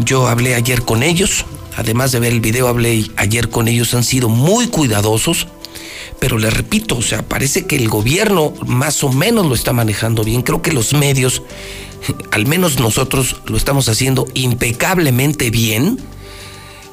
[0.00, 1.44] Yo hablé ayer con ellos,
[1.76, 5.46] además de ver el video, hablé ayer con ellos, han sido muy cuidadosos,
[6.20, 10.22] pero les repito, o sea, parece que el gobierno más o menos lo está manejando
[10.22, 10.42] bien.
[10.42, 11.42] Creo que los medios,
[12.30, 15.98] al menos nosotros, lo estamos haciendo impecablemente bien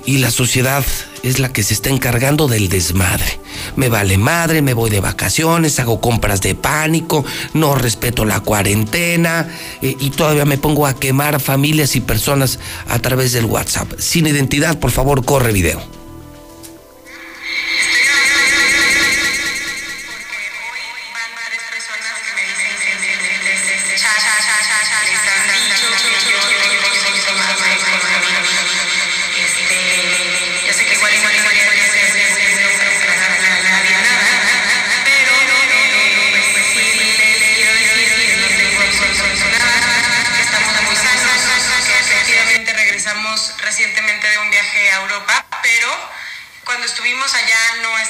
[0.05, 0.85] y la sociedad
[1.21, 3.39] es la que se está encargando del desmadre.
[3.75, 9.49] Me vale madre, me voy de vacaciones, hago compras de pánico, no respeto la cuarentena
[9.81, 13.91] eh, y todavía me pongo a quemar familias y personas a través del WhatsApp.
[13.99, 15.81] Sin identidad, por favor, corre video.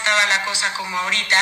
[0.08, 1.38] estaba la cosa como ahorita.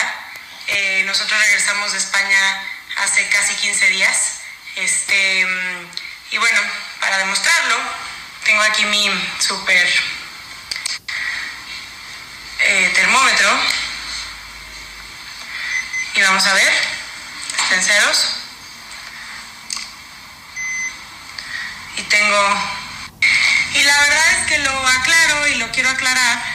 [0.66, 2.64] Eh, nosotros regresamos de España
[2.98, 4.40] hace casi 15 días.
[4.76, 5.88] Este, mm,
[6.32, 6.60] y bueno,
[7.00, 7.78] para demostrarlo,
[8.44, 9.08] tengo aquí mi
[9.40, 9.88] super
[12.58, 13.56] eh, termómetro.
[16.16, 16.74] Y vamos a ver,
[17.70, 18.30] sinceros.
[21.98, 22.74] Y tengo...
[23.76, 26.55] Y la verdad es que lo aclaro y lo quiero aclarar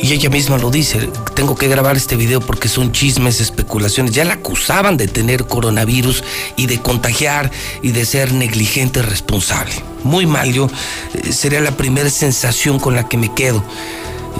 [0.00, 4.12] Y ella misma lo dice, tengo que grabar este video porque son chismes, especulaciones.
[4.12, 6.24] Ya la acusaban de tener coronavirus
[6.56, 7.50] y de contagiar
[7.82, 9.72] y de ser negligente responsable.
[10.02, 10.68] Muy mal, yo
[11.14, 13.64] eh, sería la primera sensación con la que me quedo.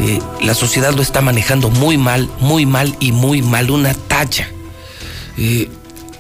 [0.00, 3.70] Eh, la sociedad lo está manejando muy mal, muy mal y muy mal.
[3.70, 4.48] Una talla.
[5.38, 5.70] Eh,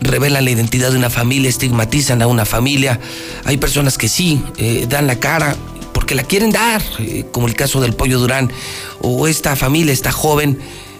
[0.00, 3.00] revelan la identidad de una familia, estigmatizan a una familia.
[3.44, 4.42] Hay personas que sí,
[4.88, 5.56] dan la cara,
[6.04, 8.52] porque la quieren dar, eh, como el caso del Pollo Durán,
[9.00, 10.58] o esta familia, esta joven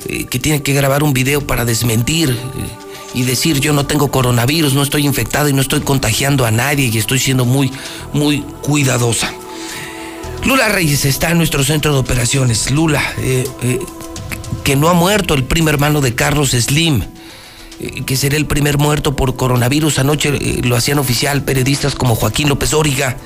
[0.09, 4.11] eh, que tiene que grabar un video para desmentir eh, y decir yo no tengo
[4.11, 7.71] coronavirus, no estoy infectado y no estoy contagiando a nadie y estoy siendo muy,
[8.14, 9.31] muy cuidadosa.
[10.47, 12.71] Lula Reyes está en nuestro centro de operaciones.
[12.71, 13.03] Lula,
[14.64, 17.03] que no ha muerto el primer hermano de Carlos Slim
[18.07, 19.99] que sería el primer muerto por coronavirus.
[19.99, 23.19] Anoche lo hacían oficial periodistas como Joaquín López Óriga,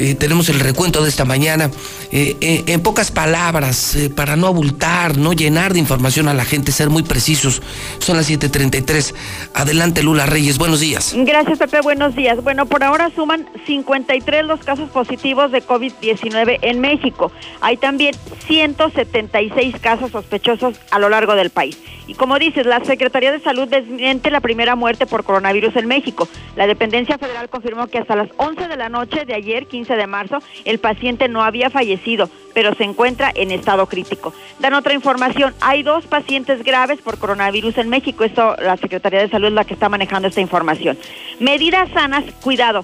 [0.00, 1.70] eh, tenemos el recuento de esta mañana.
[2.10, 6.72] Eh, eh, en pocas palabras, para no abultar, no llenar de información a la gente,
[6.72, 7.60] ser muy precisos.
[7.98, 9.14] Son las 7:33.
[9.52, 10.56] Adelante, Lula Reyes.
[10.56, 11.14] Buenos días.
[11.14, 11.82] Gracias, Pepe.
[11.82, 12.42] Buenos días.
[12.42, 17.30] Bueno, por ahora suman 53 los casos positivos de COVID-19 en México.
[17.60, 18.14] Hay también
[18.46, 21.76] 176 casos sospechosos a lo largo del país.
[22.06, 26.28] Y como dices, la Secretaría de Salud desmiente la primera muerte por coronavirus en México.
[26.56, 30.06] La dependencia federal confirmó que hasta las 11 de la noche de ayer, 15 de
[30.06, 34.32] marzo, el paciente no había fallecido, pero se encuentra en estado crítico.
[34.58, 39.28] Dan otra información, hay dos pacientes graves por coronavirus en México, esto la Secretaría de
[39.28, 40.98] Salud es la que está manejando esta información.
[41.38, 42.82] Medidas sanas, cuidado,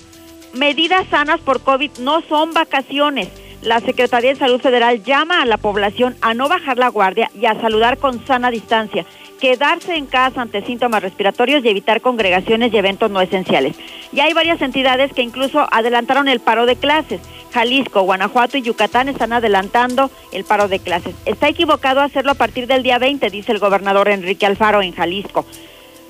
[0.55, 3.29] medidas sanas por COVID no son vacaciones.
[3.63, 7.47] La Secretaría de Salud Federal llama a la población a no bajar la guardia y
[7.47, 9.07] a saludar con sana distancia
[9.41, 13.77] quedarse en casa ante síntomas respiratorios y evitar congregaciones y eventos no esenciales.
[14.13, 17.21] Y hay varias entidades que incluso adelantaron el paro de clases.
[17.53, 21.15] Jalisco, Guanajuato y Yucatán están adelantando el paro de clases.
[21.25, 25.47] Está equivocado hacerlo a partir del día 20, dice el gobernador Enrique Alfaro en Jalisco.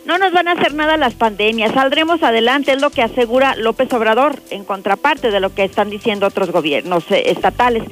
[0.07, 3.93] No nos van a hacer nada las pandemias, saldremos adelante, es lo que asegura López
[3.93, 7.83] Obrador, en contraparte de lo que están diciendo otros gobiernos eh, estatales.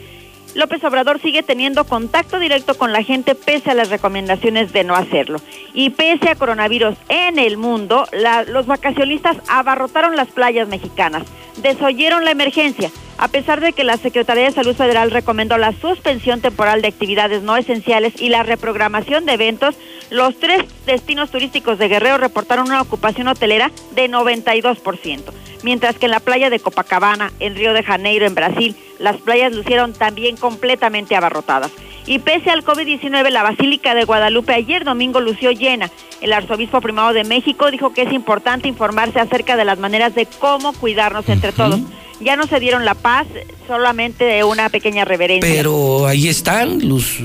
[0.54, 4.94] López Obrador sigue teniendo contacto directo con la gente pese a las recomendaciones de no
[4.94, 5.40] hacerlo.
[5.72, 8.06] Y pese a coronavirus en el mundo,
[8.48, 11.24] los vacacionistas abarrotaron las playas mexicanas,
[11.56, 16.40] desoyeron la emergencia, a pesar de que la Secretaría de Salud Federal recomendó la suspensión
[16.40, 19.76] temporal de actividades no esenciales y la reprogramación de eventos,
[20.14, 25.22] los tres destinos turísticos de Guerrero reportaron una ocupación hotelera de 92%.
[25.64, 29.52] mientras que en la playa de Copacabana, en Río de Janeiro, en Brasil, las playas
[29.52, 31.72] lucieron también completamente abarrotadas.
[32.06, 35.90] Y pese al COVID-19, la Basílica de Guadalupe ayer domingo lució llena.
[36.20, 40.26] El arzobispo primado de México dijo que es importante informarse acerca de las maneras de
[40.26, 41.80] cómo cuidarnos entre todos.
[42.20, 43.26] Ya no se dieron la paz,
[43.66, 45.50] solamente una pequeña reverencia.
[45.50, 47.18] Pero ahí están los,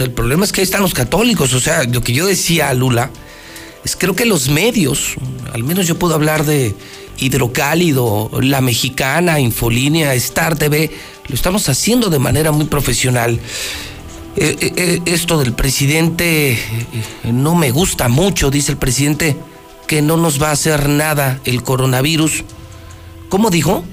[0.00, 1.52] el problema es que ahí están los católicos.
[1.54, 3.10] O sea, lo que yo decía a Lula
[3.84, 5.14] es creo que los medios,
[5.52, 6.74] al menos yo puedo hablar de
[7.18, 10.90] Hidrocálido, La Mexicana, Infolínea, Star TV,
[11.28, 13.38] lo estamos haciendo de manera muy profesional.
[14.34, 16.58] Eh, eh, eh, esto del presidente
[17.24, 19.36] no me gusta mucho, dice el presidente,
[19.86, 22.44] que no nos va a hacer nada el coronavirus.
[23.28, 23.84] ¿Cómo dijo?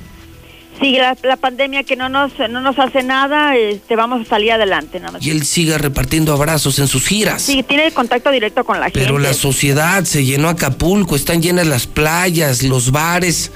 [0.79, 4.99] Sí, la, pandemia que no nos, no nos hace nada, este, vamos a salir adelante.
[4.99, 5.25] Nada más.
[5.25, 7.41] Y él sigue repartiendo abrazos en sus giras.
[7.41, 8.99] Sí, tiene contacto directo con la gente.
[8.99, 13.51] Pero la sociedad se llenó Acapulco, están llenas las playas, los bares.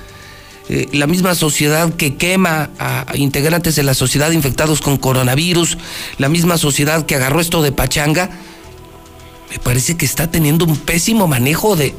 [0.70, 5.78] Eh, la misma sociedad que quema a integrantes de la sociedad infectados con coronavirus,
[6.18, 8.30] la misma sociedad que agarró esto de pachanga,
[9.54, 11.94] me parece que está teniendo un pésimo manejo de,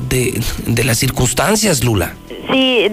[0.66, 2.14] de las circunstancias, Lula.
[2.50, 2.88] Sí,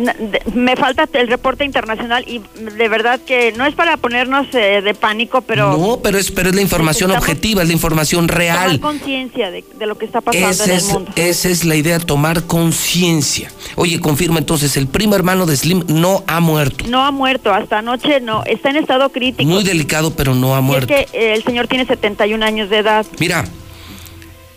[0.54, 4.94] me falta el reporte internacional y de verdad que no es para ponernos eh, de
[4.94, 5.78] pánico, pero...
[5.78, 8.80] No, pero es, pero es la información objetiva, es la información real.
[8.80, 11.12] Tomar conciencia de, lo que está pasando en el mundo.
[11.16, 13.52] Esa es la idea, tomar conciencia.
[13.76, 16.86] Oye, confirma entonces, el primo hermano de Slim no ha muerto.
[16.88, 19.50] No ha muerto, hasta anoche no, está en estado crítico.
[19.50, 20.94] Muy delicado, pero no ha muerto.
[20.94, 23.06] es que eh, el señor tiene 71 años de edad.
[23.20, 23.46] Mira,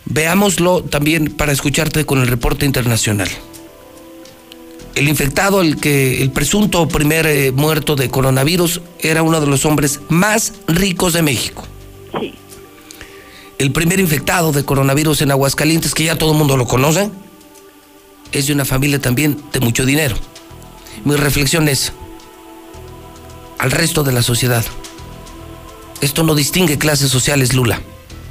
[0.05, 3.29] veámoslo también para escucharte con el reporte internacional
[4.95, 9.65] el infectado, el que el presunto primer eh, muerto de coronavirus, era uno de los
[9.65, 11.65] hombres más ricos de México.
[12.19, 12.33] Sí.
[13.57, 17.11] El primer infectado de coronavirus en Aguascalientes, que ya todo el mundo lo conoce,
[18.31, 20.15] es de una familia también de mucho dinero.
[21.03, 21.91] Mi reflexión es
[23.57, 24.65] al resto de la sociedad.
[25.99, 27.81] Esto no distingue clases sociales, Lula.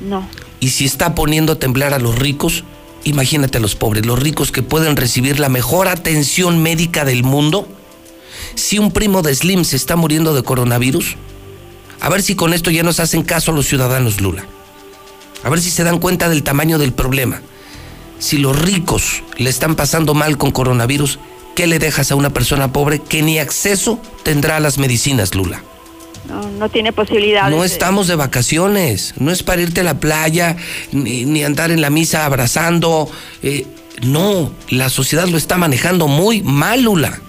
[0.00, 0.26] No.
[0.64, 2.64] Y si está poniendo a temblar a los ricos,
[3.06, 7.68] Imagínate a los pobres, los ricos que pueden recibir la mejor atención médica del mundo.
[8.54, 11.16] Si un primo de Slim se está muriendo de coronavirus,
[12.00, 14.46] a ver si con esto ya nos hacen caso a los ciudadanos Lula.
[15.42, 17.42] A ver si se dan cuenta del tamaño del problema.
[18.18, 21.18] Si los ricos le están pasando mal con coronavirus,
[21.54, 25.62] ¿qué le dejas a una persona pobre que ni acceso tendrá a las medicinas, Lula?
[26.28, 27.50] No, no tiene posibilidad.
[27.50, 30.56] No estamos de vacaciones, no es para irte a la playa,
[30.92, 33.10] ni, andar en la misa abrazando.
[33.42, 33.66] Eh,
[34.02, 37.20] no, la sociedad lo está manejando muy mal, Lula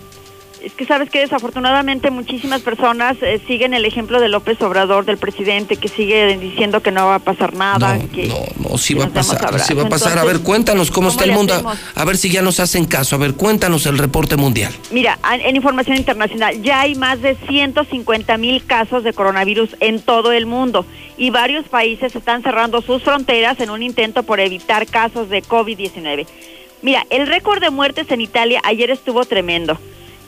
[0.65, 5.17] es que sabes que desafortunadamente muchísimas personas eh, siguen el ejemplo de López Obrador, del
[5.17, 7.97] presidente, que sigue diciendo que no va a pasar nada.
[7.97, 10.17] No, que, no, no, sí va a pasar, sí va a pasar.
[10.17, 11.53] a ver, cuéntanos cómo, está el mundo,
[11.93, 14.73] a, ver si ya nos hacen caso, a ver, cuéntanos el reporte mundial.
[14.89, 20.31] Mira, en información internacional, ya hay más de 150 mil casos de coronavirus en todo
[20.31, 25.29] el mundo y varios países están cerrando sus fronteras en un intento por evitar casos
[25.29, 26.25] de COVID-19.
[26.81, 29.77] Mira, el récord de muertes en Italia ayer estuvo tremendo.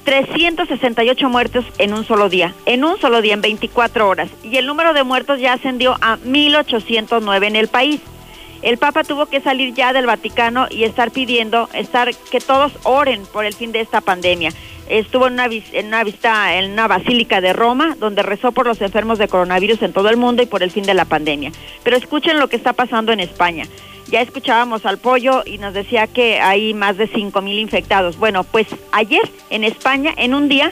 [0.08, 4.30] 368 muertos en un solo día, en un solo día, en 24 horas.
[4.42, 8.00] Y el número de muertos ya ascendió a 1.809 en el país.
[8.62, 13.24] El Papa tuvo que salir ya del Vaticano y estar pidiendo, estar que todos oren
[13.34, 14.54] por el fin de esta pandemia.
[14.88, 18.80] Estuvo en una, en una vista en una basílica de Roma, donde rezó por los
[18.80, 21.52] enfermos de coronavirus en todo el mundo y por el fin de la pandemia.
[21.84, 23.66] Pero escuchen lo que está pasando en España.
[24.10, 28.18] Ya escuchábamos al pollo y nos decía que hay más de 5 mil infectados.
[28.18, 30.72] Bueno, pues ayer en España, en un día,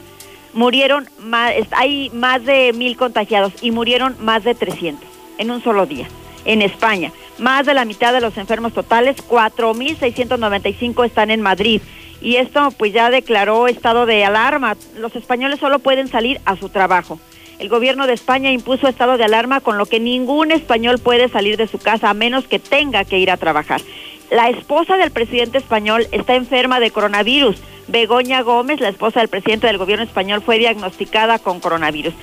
[0.54, 5.08] murieron más, hay más de mil contagiados y murieron más de 300
[5.38, 6.08] en un solo día.
[6.46, 11.82] En España, más de la mitad de los enfermos totales, 4.695 están en Madrid.
[12.22, 14.78] Y esto pues ya declaró estado de alarma.
[14.98, 17.20] Los españoles solo pueden salir a su trabajo.
[17.60, 21.58] El gobierno de España impuso estado de alarma con lo que ningún español puede salir
[21.58, 23.82] de su casa a menos que tenga que ir a trabajar.
[24.30, 27.58] La esposa del presidente español está enferma de coronavirus.
[27.88, 32.14] Begoña Gómez, la esposa del presidente del gobierno español, fue diagnosticada con coronavirus.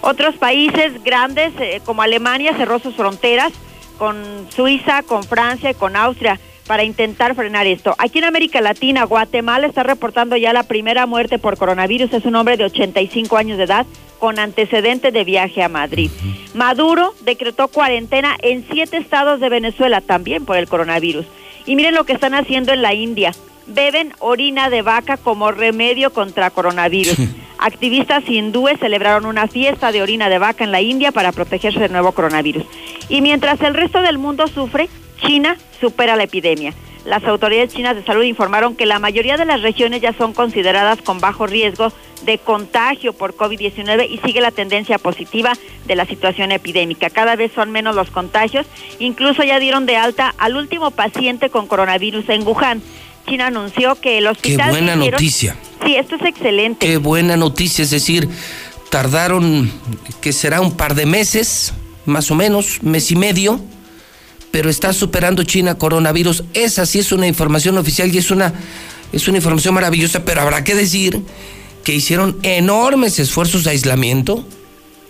[0.00, 3.52] Otros países grandes eh, como Alemania cerró sus fronteras
[3.96, 4.16] con
[4.50, 7.94] Suiza, con Francia y con Austria para intentar frenar esto.
[7.98, 12.12] Aquí en América Latina, Guatemala está reportando ya la primera muerte por coronavirus.
[12.12, 13.86] Es un hombre de 85 años de edad
[14.24, 16.10] con antecedente de viaje a Madrid.
[16.54, 21.26] Maduro decretó cuarentena en siete estados de Venezuela también por el coronavirus.
[21.66, 23.32] Y miren lo que están haciendo en la India.
[23.66, 27.18] Beben orina de vaca como remedio contra coronavirus.
[27.58, 31.92] Activistas hindúes celebraron una fiesta de orina de vaca en la India para protegerse del
[31.92, 32.64] nuevo coronavirus.
[33.10, 34.88] Y mientras el resto del mundo sufre,
[35.26, 36.74] China supera la epidemia.
[37.04, 41.02] las autoridades chinas de salud informaron que la mayoría de las regiones ya son consideradas
[41.02, 41.92] con bajo riesgo
[42.24, 45.52] de contagio por COVID-19 y sigue la tendencia positiva
[45.84, 47.10] de la situación epidémica.
[47.10, 48.66] Cada vez son menos los contagios,
[48.98, 52.82] incluso ya dieron de alta al último paciente con coronavirus en Wuhan.
[53.26, 54.70] China anunció que el hospital...
[54.70, 55.56] Qué buena noticia.
[55.84, 56.86] Sí, esto es excelente.
[56.86, 58.28] Qué buena noticia, es decir,
[58.90, 59.70] tardaron,
[60.22, 61.74] que será un par de meses,
[62.06, 63.60] más o menos, mes y medio,
[64.54, 66.44] pero está superando China coronavirus.
[66.54, 68.54] Esa sí es una información oficial y es una,
[69.12, 71.22] es una información maravillosa, pero habrá que decir
[71.82, 74.46] que hicieron enormes esfuerzos de aislamiento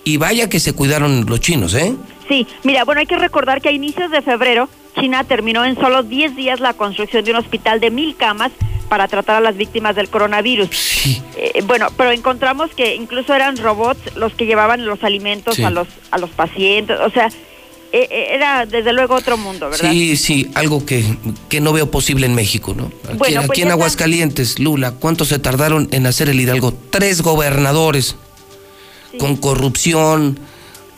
[0.03, 1.95] y vaya que se cuidaron los chinos, ¿eh?
[2.27, 6.03] Sí, mira, bueno, hay que recordar que a inicios de febrero China terminó en solo
[6.03, 8.51] 10 días la construcción de un hospital de mil camas
[8.89, 10.71] para tratar a las víctimas del coronavirus.
[10.71, 11.21] Sí.
[11.37, 15.89] Eh, bueno, pero encontramos que incluso eran robots los que llevaban los alimentos a los
[16.11, 17.29] a los pacientes, o sea,
[18.01, 19.91] era desde luego otro mundo, ¿verdad?
[19.91, 21.05] Sí, sí, algo que,
[21.49, 22.87] que no veo posible en México, ¿no?
[23.05, 26.73] Aquí, Bueno, pues aquí en Aguascalientes, Lula, ¿cuánto se tardaron en hacer el Hidalgo?
[26.91, 28.17] Tres gobernadores
[29.13, 29.19] Sí.
[29.19, 30.39] con corrupción,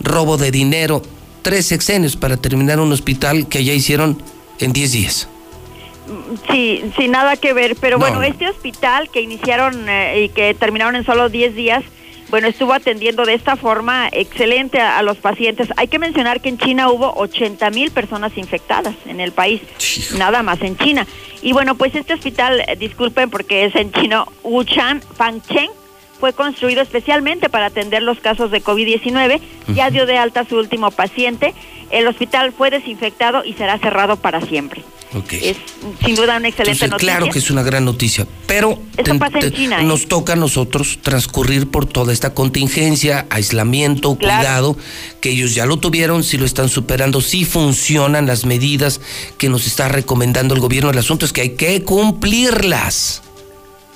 [0.01, 1.03] robo de dinero,
[1.42, 4.22] tres sexenios para terminar un hospital que allá hicieron
[4.59, 5.28] en 10 días.
[6.51, 8.22] Sí, sin nada que ver, pero No, bueno, no.
[8.22, 11.82] este hospital que iniciaron eh, y que terminaron en solo 10 días,
[12.29, 15.68] bueno, estuvo atendiendo de esta forma excelente a, a los pacientes.
[15.77, 19.61] Hay que mencionar que en China hubo 80 mil personas infectadas en el país,
[20.18, 21.07] nada más en China.
[21.43, 25.70] Y bueno, pues este hospital, eh, disculpen porque es en chino, Wuchan Fangcheng,
[26.18, 29.41] fue construido especialmente para atender los casos de COVID-19.
[29.74, 31.55] Ya dio de alta a su último paciente.
[31.91, 34.82] El hospital fue desinfectado y será cerrado para siempre.
[35.30, 35.57] Es
[36.05, 37.16] sin duda una excelente Entonces, noticia.
[37.16, 39.84] claro que es una gran noticia, pero Eso pasa en China, ¿eh?
[39.84, 44.37] nos toca a nosotros transcurrir por toda esta contingencia, aislamiento, Claro.
[44.39, 44.76] cuidado,
[45.20, 49.01] que ellos ya lo tuvieron, si lo están superando, si funcionan las medidas
[49.39, 50.91] que nos está recomendando el gobierno.
[50.91, 53.22] El asunto es que hay que cumplirlas.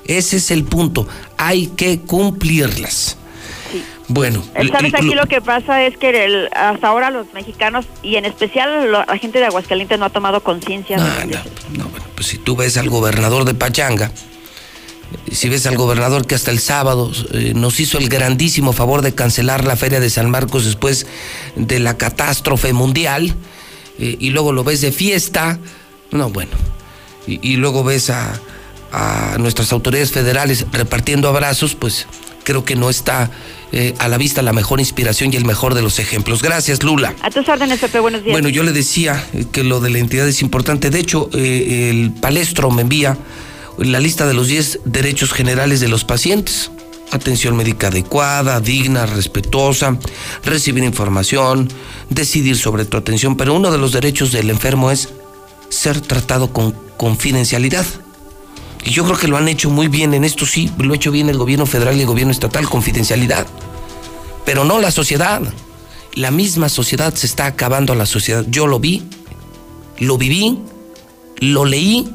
[0.06, 3.16] Ese es el punto, hay que cumplirlas.
[4.12, 4.70] Bueno, ¿Sabes?
[4.92, 8.90] l- Aquí lo- que pasa es que el- hasta ahora los mexicanos y en especial
[8.90, 10.96] la gente de Aguascalientes no ha tomado conciencia.
[10.96, 11.38] No, de- no,
[11.76, 14.06] no, bueno, pues si tú ves al gobernador de Pachanga,
[15.26, 19.02] eh, si ves al gobernador que hasta el sábado eh, nos hizo el grandísimo favor
[19.02, 21.06] de cancelar la feria de San Marcos después
[21.54, 23.32] de la catástrofe mundial,
[24.00, 25.60] eh, y luego lo ves de fiesta,
[26.10, 26.50] no, bueno,
[27.28, 28.40] y, y luego ves a,
[28.90, 32.08] a nuestras autoridades federales repartiendo abrazos, pues
[32.50, 33.30] creo que no está
[33.70, 36.42] eh, a la vista la mejor inspiración y el mejor de los ejemplos.
[36.42, 37.14] Gracias, Lula.
[37.22, 38.32] A tus órdenes, Pepe, buenos días.
[38.32, 40.90] Bueno, yo le decía que lo de la entidad es importante.
[40.90, 43.16] De hecho, eh, el palestro me envía
[43.78, 46.72] la lista de los 10 derechos generales de los pacientes.
[47.12, 49.96] Atención médica adecuada, digna, respetuosa,
[50.44, 51.68] recibir información,
[52.08, 53.36] decidir sobre tu atención.
[53.36, 55.08] Pero uno de los derechos del enfermo es
[55.68, 57.86] ser tratado con confidencialidad.
[58.84, 61.10] Y yo creo que lo han hecho muy bien en esto, sí, lo ha hecho
[61.10, 63.46] bien el gobierno federal y el gobierno estatal, confidencialidad.
[64.44, 65.42] Pero no la sociedad.
[66.14, 68.44] La misma sociedad se está acabando a la sociedad.
[68.48, 69.04] Yo lo vi,
[69.98, 70.58] lo viví,
[71.38, 72.10] lo leí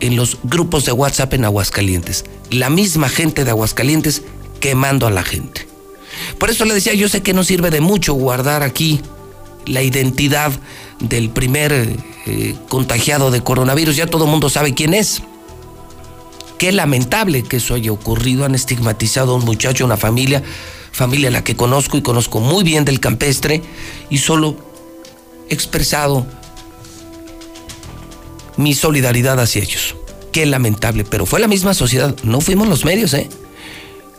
[0.00, 2.24] en los grupos de WhatsApp en Aguascalientes.
[2.50, 4.22] La misma gente de Aguascalientes
[4.60, 5.66] quemando a la gente.
[6.38, 9.00] Por eso le decía, yo sé que no sirve de mucho guardar aquí
[9.66, 10.52] la identidad
[11.00, 11.72] del primer
[12.26, 13.96] eh, contagiado de coronavirus.
[13.96, 15.22] Ya todo el mundo sabe quién es.
[16.58, 18.44] Qué lamentable que eso haya ocurrido.
[18.44, 20.42] Han estigmatizado a un muchacho, a una familia,
[20.92, 23.62] familia a la que conozco y conozco muy bien del campestre,
[24.08, 24.56] y solo
[25.48, 26.26] he expresado
[28.56, 29.96] mi solidaridad hacia ellos.
[30.32, 32.14] Qué lamentable, pero fue la misma sociedad.
[32.22, 33.28] No fuimos los medios, ¿eh?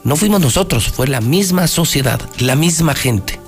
[0.04, 3.40] No fuimos nosotros, fue la misma sociedad, la misma gente.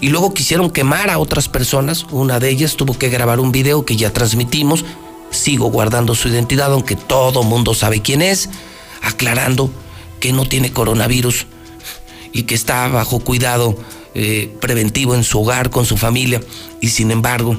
[0.00, 2.06] Y luego quisieron quemar a otras personas.
[2.10, 4.84] Una de ellas tuvo que grabar un video que ya transmitimos.
[5.30, 8.50] Sigo guardando su identidad, aunque todo mundo sabe quién es,
[9.00, 9.70] aclarando
[10.20, 11.46] que no tiene coronavirus
[12.32, 13.76] y que está bajo cuidado
[14.14, 16.40] eh, preventivo en su hogar, con su familia.
[16.80, 17.58] Y sin embargo,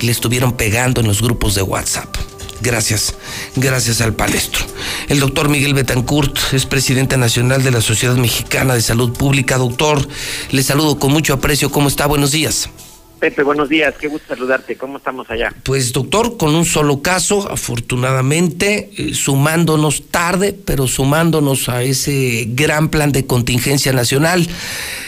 [0.00, 2.16] le estuvieron pegando en los grupos de WhatsApp.
[2.62, 3.16] Gracias,
[3.56, 4.64] gracias al palestro.
[5.08, 9.58] El doctor Miguel Betancourt es presidente nacional de la Sociedad Mexicana de Salud Pública.
[9.58, 10.06] Doctor,
[10.52, 11.72] le saludo con mucho aprecio.
[11.72, 12.06] ¿Cómo está?
[12.06, 12.70] Buenos días.
[13.18, 14.76] Pepe, buenos días, qué gusto saludarte.
[14.76, 15.52] ¿Cómo estamos allá?
[15.64, 22.90] Pues doctor, con un solo caso, afortunadamente, eh, sumándonos tarde, pero sumándonos a ese gran
[22.90, 24.46] plan de contingencia nacional.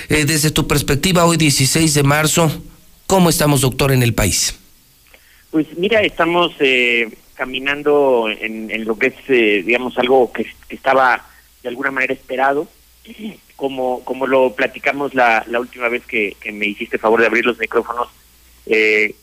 [0.08, 2.50] Eh, desde tu perspectiva, hoy 16 de marzo,
[3.06, 4.56] ¿cómo estamos, doctor, en el país?
[5.50, 11.26] Pues mira, estamos eh, caminando en, en lo que es, eh, digamos, algo que, estaba
[11.62, 12.68] de alguna manera esperado.
[13.56, 17.58] Como, como lo platicamos la, la última vez que, me hiciste favor de abrir los
[17.58, 18.08] micrófonos,
[18.66, 19.14] eh,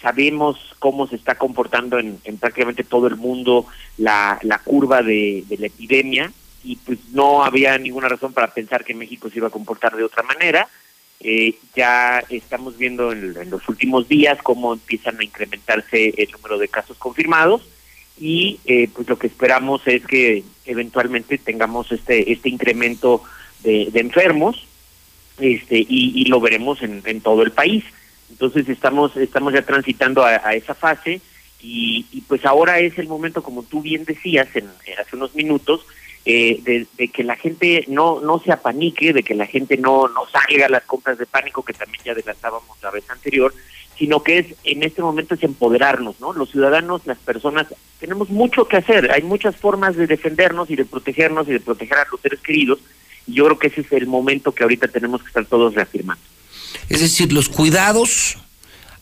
[0.00, 3.66] sabemos cómo se está comportando en, prácticamente todo el mundo
[3.98, 8.94] la, la curva de, la epidemia y pues no había ninguna razón para pensar que
[8.94, 10.68] México se iba a comportar de otra manera.
[11.20, 16.68] Eh, ya estamos viendo en, los últimos días cómo empiezan a incrementarse el número de
[16.68, 17.60] casos confirmados
[18.18, 23.22] y eh, pues lo que esperamos es que eventualmente tengamos este este incremento
[23.62, 24.66] de, enfermos
[25.38, 27.84] este y, lo veremos en, en todo el país.
[28.30, 31.20] Entonces estamos, estamos ya transitando a, esa fase
[31.62, 34.66] y, pues ahora es el momento, como tú bien decías en,
[34.98, 35.84] hace unos minutos,
[36.24, 40.22] eh, de, que la gente no no se apanique, de que la gente no, no
[40.30, 43.54] salga a las compras de pánico, que también ya adelantábamos la vez anterior,
[43.98, 46.32] sino que es en este momento es empoderarnos, ¿no?
[46.32, 47.66] Los ciudadanos, las personas,
[47.98, 51.98] tenemos mucho que hacer, hay muchas formas de defendernos y de protegernos y de proteger
[51.98, 52.78] a los seres queridos,
[53.26, 56.22] y yo creo que ese es el momento que ahorita tenemos que estar todos reafirmando.
[56.88, 58.38] Es decir, los cuidados,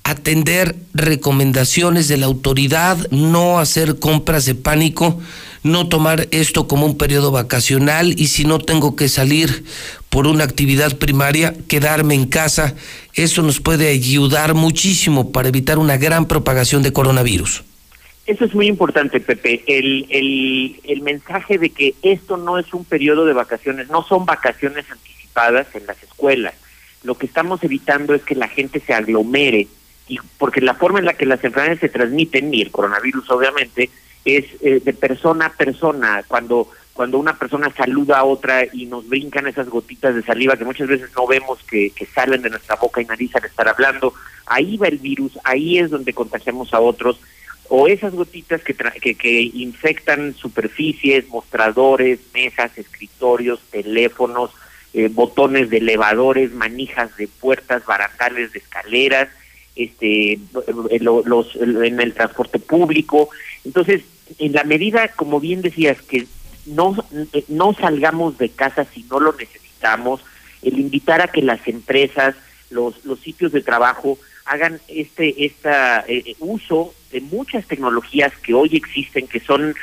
[0.03, 5.21] atender recomendaciones de la autoridad, no hacer compras de pánico,
[5.63, 9.65] no tomar esto como un periodo vacacional y si no tengo que salir
[10.09, 12.75] por una actividad primaria, quedarme en casa.
[13.15, 17.65] Eso nos puede ayudar muchísimo para evitar una gran propagación de coronavirus.
[18.27, 19.65] Eso es muy importante, Pepe.
[19.67, 24.27] El, el, el mensaje de que esto no es un periodo de vacaciones, no son
[24.27, 26.55] vacaciones anticipadas en las escuelas
[27.03, 29.69] lo que estamos evitando es que la gente se aglomere,
[30.09, 33.91] y porque la forma en la que las enfermedades se transmiten, y el coronavirus obviamente,
[34.25, 39.09] es eh, de persona a persona, cuando cuando una persona saluda a otra y nos
[39.09, 43.01] brincan esas gotitas de saliva que muchas veces no vemos que, salen de nuestra boca
[43.01, 44.15] y nariz al estar hablando,
[44.47, 47.21] ahí va el virus, ahí es donde contagiamos a otros,
[47.69, 54.51] o esas gotitas que, que, que infectan superficies, mostradores, mesas, escritorios, teléfonos,
[54.93, 59.29] eh, botones de elevadores, manijas de puertas, barandales de escaleras,
[59.77, 63.29] este, eh, los, en el transporte público.
[63.65, 64.03] Entonces,
[64.39, 66.27] en la medida, como bien decías, que
[66.67, 66.97] no,
[67.49, 70.21] no salgamos de casa si no lo necesitamos,
[70.63, 72.35] el invitar a que las empresas,
[72.71, 78.71] los, los sitios de trabajo hagan este esta eh, uso de muchas tecnologías que hoy
[78.73, 79.75] existen, que son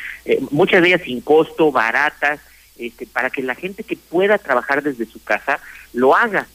[0.51, 2.39] muchas de ellas sin costo, baratas,
[2.77, 5.59] este, para que la gente que pueda trabajar desde su casa
[5.93, 6.47] lo haga.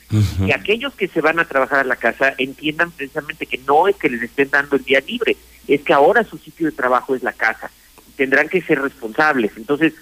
[0.44, 3.96] Y aquellos que se van a trabajar a la casa entiendan precisamente que no es
[3.96, 7.22] que les estén dando el día libre, es que ahora su sitio de trabajo es
[7.22, 7.70] la casa.
[8.16, 9.52] Tendrán que ser responsables.
[9.56, 9.94] Entonces,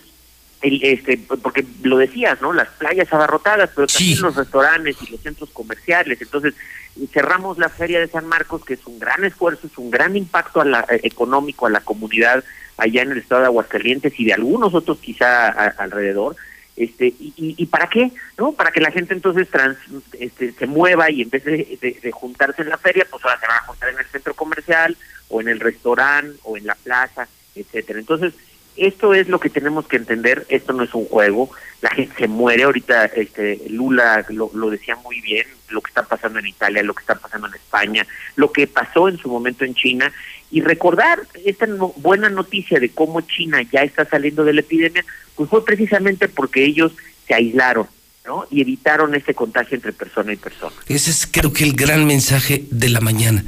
[0.62, 2.52] el, este, porque lo decías, ¿no?
[2.52, 6.20] Las playas abarrotadas, pero también los restaurantes y los centros comerciales.
[6.20, 6.54] Entonces,
[7.12, 10.60] cerramos la Feria de San Marcos, que es un gran esfuerzo, es un gran impacto
[10.60, 12.42] a la, eh, económico a la comunidad
[12.78, 16.36] allá en el estado de Aguascalientes y de algunos otros quizá alrededor.
[16.76, 18.12] Este, y, y, para qué?
[18.38, 18.52] ¿No?
[18.52, 19.76] Para que la gente entonces trans,
[20.12, 23.56] este, se mueva y en vez de, juntarse en la feria, pues ahora se van
[23.56, 24.96] a juntar en el centro comercial
[25.28, 27.26] o en el restaurante o en la plaza,
[27.56, 27.98] etcétera.
[27.98, 28.32] Entonces,
[28.76, 31.50] esto es lo que tenemos que entender, esto no es un juego,
[31.80, 36.04] la gente se muere, ahorita este Lula lo, lo decía muy bien, lo que está
[36.04, 38.06] pasando en Italia, lo que está pasando en España,
[38.36, 40.12] lo que pasó en su momento en China,
[40.50, 45.50] y recordar esta buena noticia de cómo China ya está saliendo de la epidemia, pues
[45.50, 46.92] fue precisamente porque ellos
[47.26, 47.86] se aislaron,
[48.26, 48.46] ¿no?
[48.50, 50.74] Y evitaron ese contagio entre persona y persona.
[50.88, 53.44] Ese es creo que el gran mensaje de la mañana.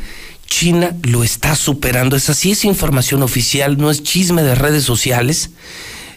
[0.47, 2.17] China lo está superando.
[2.17, 5.51] Es así, es información oficial, no es chisme de redes sociales.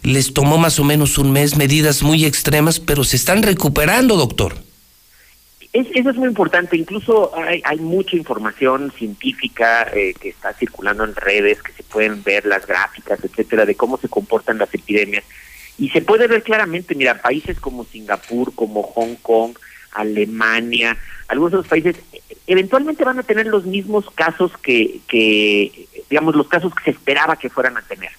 [0.01, 4.57] Les tomó más o menos un mes, medidas muy extremas, pero se están recuperando, doctor.
[5.73, 6.77] Eso es muy importante.
[6.77, 12.45] Incluso hay, mucha información científica eh, que está circulando en redes, que se pueden ver
[12.45, 15.23] las gráficas, etcétera, de cómo se comportan las epidemias.
[15.79, 19.57] Y se puede ver claramente, mira, países como Singapur, como Hong Kong,
[19.93, 20.95] Alemania,
[21.27, 21.95] algunos de los países
[22.45, 27.37] eventualmente van a tener los mismos casos que, que, digamos, los casos que se esperaba
[27.37, 28.11] que fueran a tener.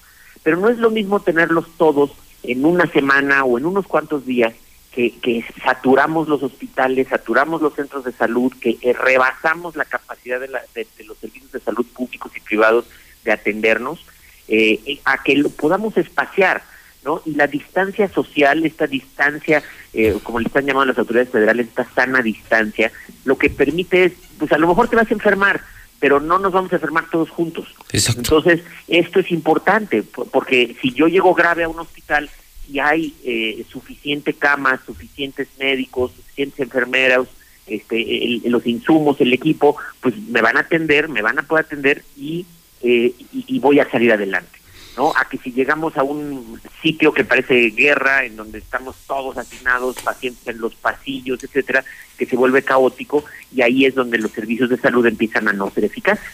[0.43, 2.11] Pero no es lo mismo tenerlos todos
[2.43, 4.53] en una semana o en unos cuantos días
[4.95, 10.39] que, que saturamos los hospitales, saturamos los centros de salud, que eh, rebasamos la capacidad
[10.39, 12.85] de, la, de, los servicios de salud públicos y privados
[13.25, 14.05] de atendernos,
[14.47, 16.63] eh, a que lo podamos espaciar
[17.03, 17.21] ¿no?
[17.23, 19.61] Y la distancia social, esta distancia,
[19.93, 22.91] eh, como le están llamando las autoridades federales, esta sana distancia,
[23.25, 25.61] lo que permite es, pues a lo mejor te vas a enfermar,
[25.99, 27.67] pero no nos vamos a enfermar todos juntos.
[27.91, 32.27] Entonces, esto es importante, porque si yo llego grave a un hospital
[32.69, 37.27] y hay eh, suficiente camas, suficientes médicos, suficientes enfermeras,
[37.67, 42.03] este, los insumos, el equipo, pues me van a atender, me van a poder atender
[42.15, 42.45] y,
[42.81, 44.59] eh, y voy a salir adelante.
[44.97, 45.13] ¿no?
[45.15, 49.97] A que si llegamos a un sitio que parece guerra, en donde estamos todos asignados,
[50.01, 51.83] pacientes en los pasillos, etcétera,
[52.17, 55.69] que se vuelve caótico y ahí es donde los servicios de salud empiezan a no
[55.71, 56.25] ser eficaces.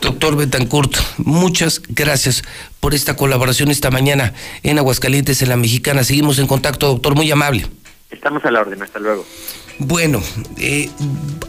[0.00, 2.42] Doctor Betancourt, muchas gracias
[2.80, 6.04] por esta colaboración esta mañana en Aguascalientes, en la Mexicana.
[6.04, 7.66] Seguimos en contacto, doctor, muy amable.
[8.10, 9.24] Estamos a la orden, hasta luego.
[9.78, 10.22] Bueno,
[10.58, 10.90] eh,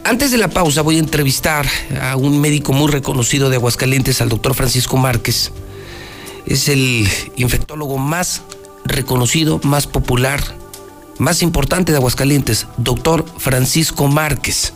[0.04, 1.66] antes de la pausa voy a entrevistar
[2.00, 5.52] a un médico muy reconocido de Aguascalientes, al doctor Francisco Márquez.
[6.46, 8.42] Es el infectólogo más
[8.84, 10.40] reconocido, más popular,
[11.18, 14.72] más importante de Aguascalientes, doctor Francisco Márquez.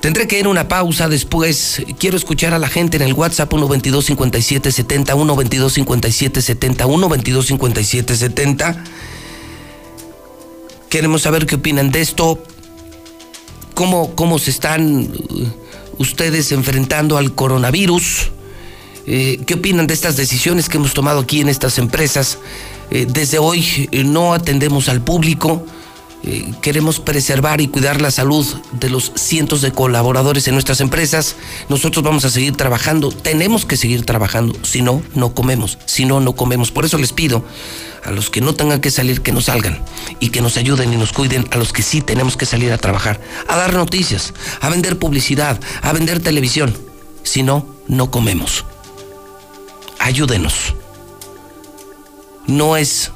[0.00, 1.82] Tendré que ir a una pausa después.
[1.98, 7.46] Quiero escuchar a la gente en el WhatsApp 122 57 70 122 57 70 122
[7.46, 8.84] 57 70.
[10.88, 12.42] Queremos saber qué opinan de esto.
[13.74, 15.46] ¿Cómo, cómo se están uh,
[15.98, 18.30] ustedes enfrentando al coronavirus?
[19.06, 22.38] Eh, ¿Qué opinan de estas decisiones que hemos tomado aquí en estas empresas?
[22.90, 25.64] Eh, desde hoy eh, no atendemos al público.
[26.60, 31.36] Queremos preservar y cuidar la salud de los cientos de colaboradores en nuestras empresas.
[31.68, 36.20] Nosotros vamos a seguir trabajando, tenemos que seguir trabajando, si no, no comemos, si no,
[36.20, 36.70] no comemos.
[36.70, 37.44] Por eso les pido
[38.04, 39.82] a los que no tengan que salir, que no salgan
[40.20, 42.78] y que nos ayuden y nos cuiden a los que sí tenemos que salir a
[42.78, 46.76] trabajar, a dar noticias, a vender publicidad, a vender televisión.
[47.22, 48.64] Si no, no comemos
[49.98, 50.74] ayúdenos.
[52.46, 53.10] No es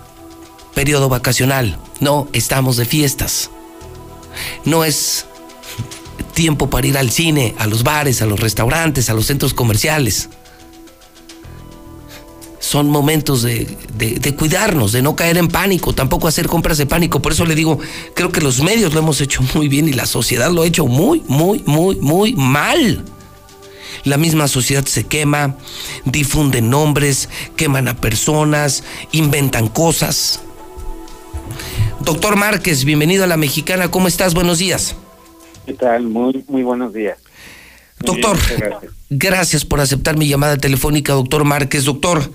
[0.74, 3.50] periodo vacacional, no estamos de fiestas.
[4.64, 5.24] No es
[6.34, 10.28] tiempo para ir al cine, a los bares, a los restaurantes, a los centros comerciales.
[12.58, 13.66] Son momentos de,
[14.36, 17.22] cuidarnos, de no caer en pánico, tampoco hacer compras de pánico.
[17.22, 17.78] Por eso le digo,
[18.14, 20.86] creo que los medios lo hemos hecho muy bien y la sociedad lo ha hecho
[20.86, 23.04] muy, muy, muy, muy mal
[24.04, 25.56] la misma sociedad se quema,
[26.04, 28.82] difunden nombres, queman a personas,
[29.12, 30.40] inventan cosas.
[32.04, 34.34] Doctor Márquez, bienvenido a la Mexicana, ¿cómo estás?
[34.34, 34.96] Buenos días.
[35.66, 36.08] ¿Qué tal?
[36.08, 37.16] Muy, muy buenos días.
[38.00, 38.92] doctor, gracias.
[39.08, 41.84] gracias por aceptar mi llamada telefónica, doctor Márquez.
[41.84, 42.32] Doctor,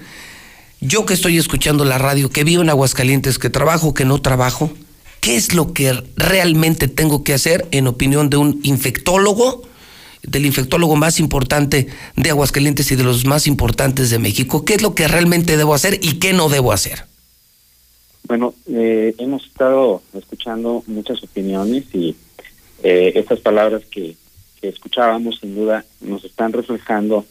[0.80, 4.72] yo que estoy escuchando la radio, que vivo en Aguascalientes, que trabajo, que no trabajo,
[5.20, 9.63] ¿qué es lo que realmente tengo que hacer en opinión de un infectólogo?
[10.24, 11.88] del infectólogo más importante
[12.18, 14.65] de Aguascalientes y de los más importantes de México.
[14.65, 17.06] ¿Qué es lo que realmente debo hacer y qué no debo hacer?
[18.28, 22.13] Bueno, eh, hemos estado escuchando muchas opiniones y
[22.84, 24.15] eh, estas palabras que,
[24.59, 27.25] escuchábamos sin duda nos están reflejando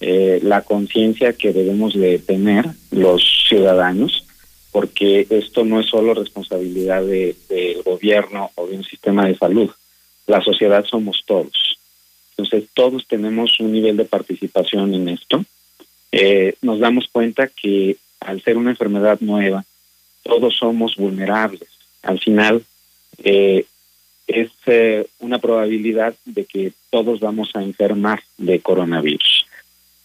[0.00, 4.24] eh, la conciencia que debemos de tener los ciudadanos,
[4.72, 9.70] porque esto no es solo responsabilidad del gobierno o de un sistema de salud,
[10.26, 11.78] la sociedad somos todos.
[12.30, 15.44] Entonces, todos tenemos un nivel de participación en esto.
[16.12, 19.64] Eh, nos damos cuenta que al ser una enfermedad nueva,
[20.28, 21.68] todos somos vulnerables.
[22.02, 22.62] Al final,
[23.24, 23.64] eh,
[24.26, 29.46] es eh, una probabilidad de que todos vamos a enfermar de coronavirus.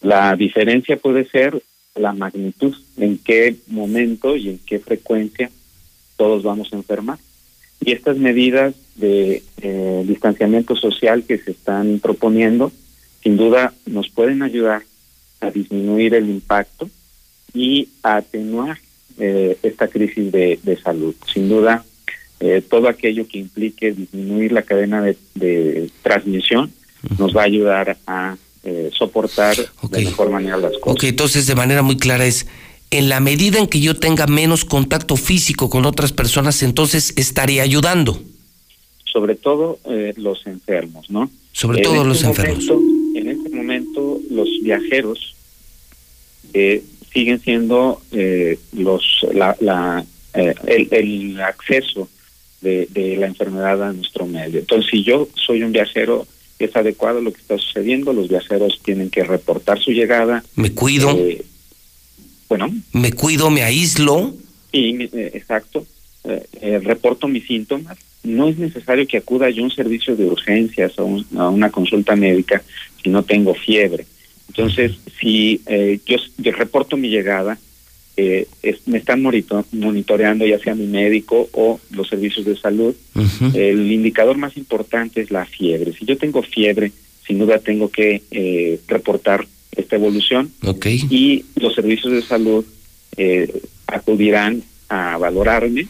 [0.00, 1.62] La diferencia puede ser
[1.94, 5.50] la magnitud, en qué momento y en qué frecuencia
[6.16, 7.18] todos vamos a enfermar.
[7.80, 12.72] Y estas medidas de eh, distanciamiento social que se están proponiendo,
[13.22, 14.82] sin duda nos pueden ayudar
[15.40, 16.88] a disminuir el impacto
[17.52, 18.78] y a atenuar
[19.18, 21.14] eh, esta crisis de, salud.
[21.32, 21.84] Sin duda,
[22.40, 26.72] eh, todo aquello que implique disminuir la cadena de, transmisión
[27.18, 28.36] nos va a ayudar a
[28.92, 29.54] soportar
[29.90, 30.96] de mejor manera las cosas.
[30.96, 32.46] Ok, entonces de manera muy clara es
[32.90, 37.62] en la medida en que yo tenga menos contacto físico con otras personas, entonces estaría
[37.62, 38.20] ayudando.
[39.12, 41.28] Sobre todo eh, los enfermos, ¿no?
[41.52, 42.68] Sobre todo los este enfermos.
[43.14, 45.34] en este momento, los viajeros
[46.52, 46.84] eh,
[47.14, 50.04] siguen siendo eh, los la,
[50.34, 52.10] el, acceso
[52.60, 54.60] de, de la enfermedad a nuestro medio.
[54.60, 56.26] Entonces, si yo soy un viajero,
[56.58, 60.44] es adecuado lo que está sucediendo, los viajeros tienen que reportar su llegada.
[60.56, 61.16] Me cuido.
[62.48, 62.72] Bueno.
[62.92, 64.34] Me cuido, me aíslo.
[64.72, 65.86] Sí, eh, exacto.
[66.24, 67.98] Eh, eh, reporto mis síntomas.
[68.22, 72.16] No es necesario que acuda yo a un servicio de urgencias o a una consulta
[72.16, 72.62] médica
[73.02, 74.06] si no tengo fiebre.
[74.56, 75.60] Entonces, si
[76.06, 77.58] yo, reporto mi llegada,
[78.16, 82.94] me están monitoreando ya sea mi médico o los servicios de salud.
[83.52, 85.92] El indicador más importante es la fiebre.
[85.92, 86.92] Si yo tengo fiebre,
[87.26, 89.46] sin duda tengo que reportar
[89.76, 90.52] esta evolución
[91.10, 92.64] y los servicios de salud
[93.16, 95.86] eh, acudirán a valorarme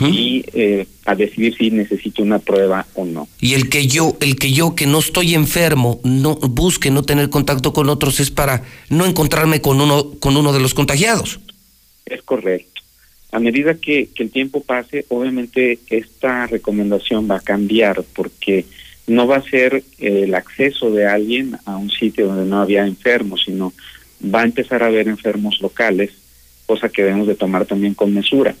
[0.00, 3.28] y eh, a decidir si necesito una prueba o no.
[3.40, 7.30] Y el que yo, el que yo que no estoy enfermo, no busque no tener
[7.30, 11.40] contacto con otros es para no encontrarme con uno con uno de los contagiados.
[12.06, 12.82] Es correcto.
[13.30, 18.64] A medida que, que el tiempo pase, obviamente esta recomendación va a cambiar porque
[19.06, 23.42] no va a ser el acceso de alguien a un sitio donde no había enfermos,
[23.44, 23.72] sino
[24.22, 26.10] va a empezar a haber enfermos locales,
[26.66, 28.54] cosa que debemos de tomar también con mesura.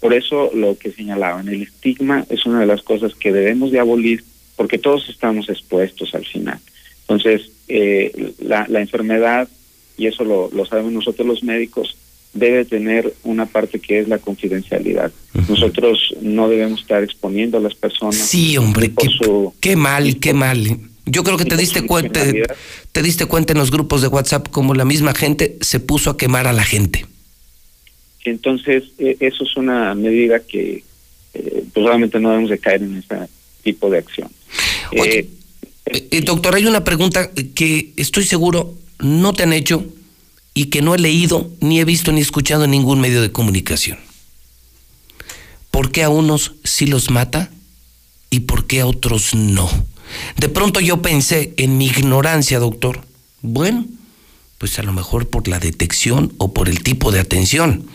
[0.00, 3.80] Por eso lo que señalaban, el estigma es una de las cosas que debemos de
[3.80, 4.24] abolir
[4.56, 6.58] porque todos estamos expuestos al final.
[7.02, 9.48] Entonces, eh, la, la, enfermedad,
[9.96, 11.96] y eso lo, lo sabemos nosotros los médicos,
[12.32, 15.10] debe tener una parte que es la confidencialidad.
[15.48, 18.16] Nosotros no debemos estar exponiendo a las personas.
[18.16, 19.08] Sí, hombre, qué,
[19.60, 20.78] qué mal, qué mal.
[21.06, 22.20] Yo creo que te diste cuenta,
[22.92, 26.16] te diste cuenta en los grupos de WhatsApp como la misma gente se puso a
[26.16, 27.06] quemar a la gente.
[28.24, 30.84] Entonces, e, eso es una medida que
[31.34, 31.86] eh, pues
[32.20, 33.28] no debemos de caer en ese
[33.62, 34.30] tipo de acción.
[34.92, 35.28] Eh,
[35.86, 39.84] eh, doctor, hay una pregunta que estoy seguro no te han hecho
[40.54, 43.98] y que no he leído, ni he visto, ni escuchado en ningún medio de comunicación.
[45.70, 47.50] ¿Por qué a unos sí los mata
[48.28, 49.70] y por qué a otros no?
[50.36, 53.02] De pronto yo pensé en mi ignorancia, doctor.
[53.42, 53.86] Bueno,
[54.58, 57.86] pues a lo mejor por la detección o por el tipo de atención.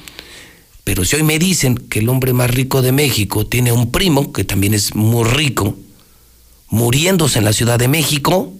[0.86, 4.32] Pero si hoy me dicen que el hombre más rico de México tiene un primo,
[4.32, 5.76] que también es muy rico,
[6.70, 8.54] muriéndose en la Ciudad de México,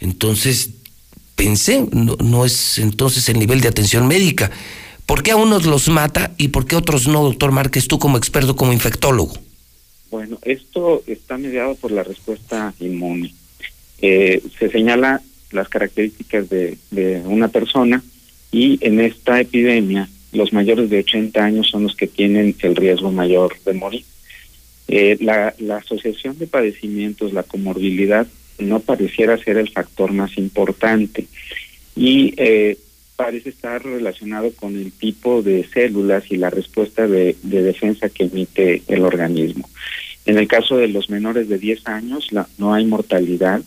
[0.00, 0.70] entonces
[1.34, 4.50] pensé, no, es entonces el nivel de atención médica.
[5.06, 7.98] ¿Por qué a unos los mata y por qué a otros no, doctor Márquez, tú
[7.98, 9.32] como experto, como infectólogo?
[10.10, 13.34] Bueno, esto está mediado por la respuesta inmune.
[14.02, 16.76] Eh, se señala las características de,
[17.24, 18.04] una persona
[18.52, 23.10] y en esta epidemia los mayores de 80 años son los que tienen el riesgo
[23.10, 24.04] mayor de morir.
[24.86, 28.26] Eh, la, asociación de padecimientos, la comorbilidad,
[28.58, 31.26] no pareciera ser el factor más importante
[31.94, 32.78] y eh,
[33.16, 38.82] parece estar relacionado con el tipo de células y la respuesta de, defensa que emite
[38.88, 39.68] el organismo.
[40.24, 42.28] En el caso de los menores de 10 años
[42.58, 43.60] no hay mortalidad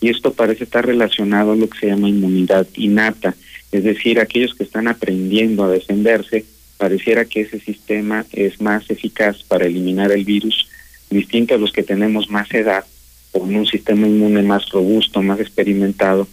[0.00, 3.34] y esto parece estar relacionado a lo que se llama inmunidad innata,
[3.72, 6.44] es decir, aquellos que están aprendiendo a defenderse,
[6.76, 10.68] pareciera que ese sistema es más eficaz para eliminar el virus,
[11.10, 12.84] distinto a los que tenemos más edad
[13.32, 16.26] con un sistema inmune más robusto, más experimentado.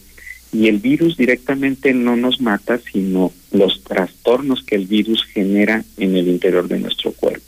[0.52, 6.16] Y el virus directamente no nos mata, sino los trastornos que el virus genera en
[6.16, 7.46] el interior de nuestro cuerpo.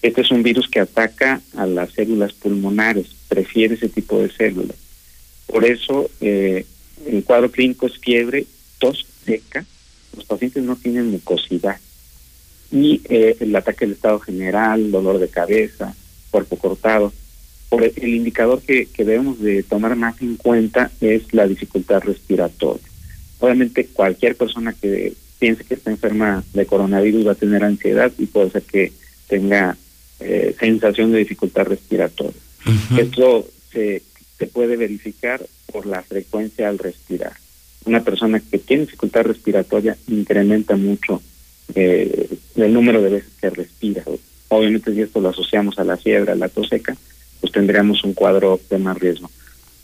[0.00, 4.76] Este es un virus que ataca a las células pulmonares, prefiere ese tipo de células.
[5.46, 6.66] Por eso eh,
[7.06, 8.46] el cuadro clínico es fiebre,
[8.82, 9.64] tos seca,
[10.16, 11.78] los pacientes no tienen mucosidad.
[12.72, 15.94] Y eh, el ataque del estado general, dolor de cabeza,
[16.32, 17.12] cuerpo cortado,
[17.68, 22.82] por el indicador que, debemos de tomar más en cuenta es la dificultad respiratoria.
[23.38, 28.26] Obviamente cualquier persona que piense que está enferma de coronavirus va a tener ansiedad y
[28.26, 28.92] puede ser que
[29.28, 29.76] tenga
[30.20, 32.40] eh, sensación de dificultad respiratoria.
[32.98, 34.02] Esto se,
[34.38, 35.40] se puede verificar
[35.72, 37.41] por la frecuencia al respirar.
[37.84, 41.20] Una persona que tiene dificultad respiratoria incrementa mucho
[41.74, 44.04] eh, el número de veces que respira.
[44.48, 46.96] Obviamente si esto lo asociamos a la fiebre, a la tos seca,
[47.40, 49.30] pues tendríamos un cuadro de más riesgo.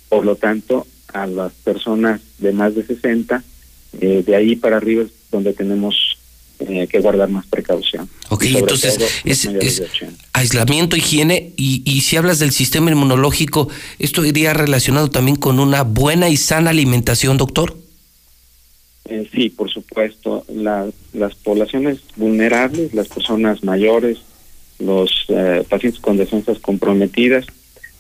[0.09, 3.42] Por lo tanto, a las personas de más de 60,
[4.01, 6.18] eh, de ahí para arriba es donde tenemos
[6.61, 8.09] eh, que guardar más precaución.
[8.28, 9.49] Ok, entonces es,
[10.32, 13.68] aislamiento, higiene y, y si hablas del sistema inmunológico,
[13.99, 17.88] ¿esto iría relacionado también con una buena y sana alimentación, doctor?
[19.09, 20.45] Eh, sí, por supuesto.
[20.49, 24.19] las poblaciones vulnerables, las personas mayores,
[24.79, 27.47] los eh, pacientes con defensas comprometidas,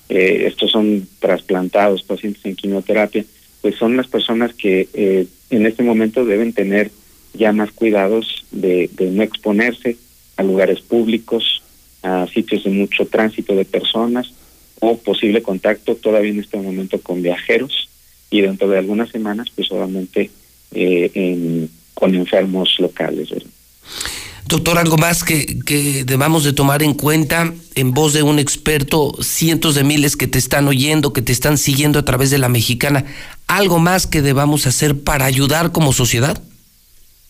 [0.08, 3.24] eh, estos son trasplantados, pacientes en quimioterapia,
[3.60, 6.90] pues son las personas que eh, en este momento deben tener
[7.34, 9.96] ya más cuidados de, no exponerse
[10.36, 11.62] a lugares públicos,
[12.02, 14.32] a sitios de mucho tránsito de personas
[14.80, 17.88] o posible contacto todavía en este momento con viajeros
[18.30, 20.30] y dentro de algunas semanas pues solamente
[21.94, 23.30] con enfermos locales.
[24.48, 29.12] Doctor, algo más que, que, debamos de tomar en cuenta en voz de un experto,
[29.20, 32.48] cientos de miles que te están oyendo, que te están siguiendo a través de la
[32.48, 33.04] mexicana,
[33.46, 36.42] algo más que debamos hacer para ayudar como sociedad?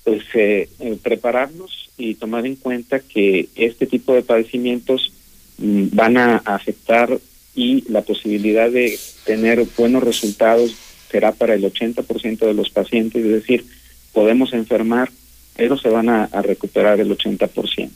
[0.05, 5.13] Pues eh, eh, prepararnos y tomar en cuenta que este tipo de padecimientos
[5.59, 7.19] mm, van a afectar
[7.57, 10.73] y la posibilidad de tener buenos resultados
[11.11, 13.65] será para el 80% de los pacientes, es decir,
[14.13, 15.11] podemos enfermar
[15.59, 17.91] pero se van a, recuperar el 80%.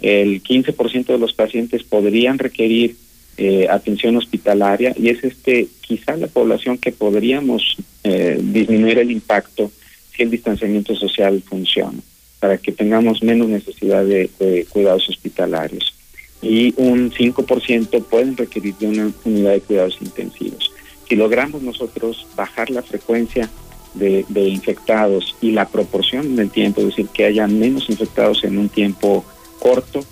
[0.00, 2.96] El 15% de los pacientes podrían requerir
[3.36, 9.70] eh, atención hospitalaria y es este quizá la población que podríamos eh, disminuir el impacto
[10.16, 11.98] si el distanciamiento social funciona,
[12.40, 15.92] para que tengamos menos necesidad de, cuidados hospitalarios.
[16.40, 20.72] y un 5% pueden requerir de una unidad de cuidados intensivos.
[21.08, 23.48] Si logramos nosotros bajar la frecuencia
[23.94, 28.58] de, infectados y la proporción en el tiempo, es decir, que haya menos infectados en
[28.58, 29.24] un tiempo
[29.58, 30.04] corto,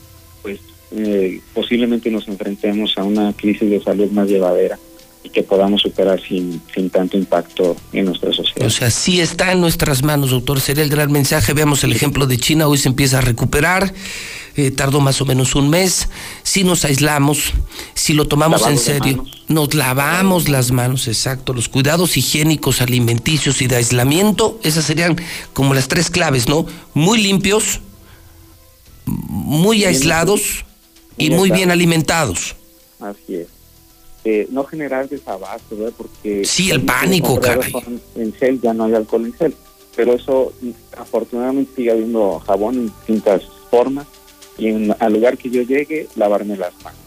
[0.43, 0.61] pues
[0.93, 4.79] eh, posiblemente nos enfrentemos a una crisis de salud más llevadera
[5.23, 8.67] y que podamos superar sin, sin tanto impacto en nuestra sociedad.
[8.67, 10.61] O sea, sí está en nuestras manos, doctor.
[10.61, 11.55] Sería el gran mensaje.
[11.55, 12.69] Veamos el ejemplo de China.
[12.69, 13.93] Hoy se empieza a recuperar.
[14.57, 16.09] Eh, tardó más o menos un mes.
[16.45, 17.53] Si nos aislamos,
[17.95, 21.53] si lo tomamos en serio, nos lavamos las manos, exacto.
[21.53, 25.17] Los cuidados higiénicos, alimenticios y de aislamiento, esas serían
[25.53, 26.67] como las tres claves, ¿no?
[26.95, 27.81] Muy limpios,
[29.07, 30.65] muy aislados
[31.19, 32.55] y muy bien alimentados.
[33.01, 33.49] Así es.
[34.25, 35.93] Eh, no generar desabasto, ¿verdad?
[35.97, 36.45] Porque...
[36.45, 37.73] Sí, el pánico, caray.
[38.15, 39.55] En gel ya no hay alcohol en gel,
[39.97, 40.53] pero eso
[40.97, 44.07] afortunadamente sigue habiendo jabón en distintas formas
[44.59, 47.01] y en, al lugar que yo llegue, lavarme las manos.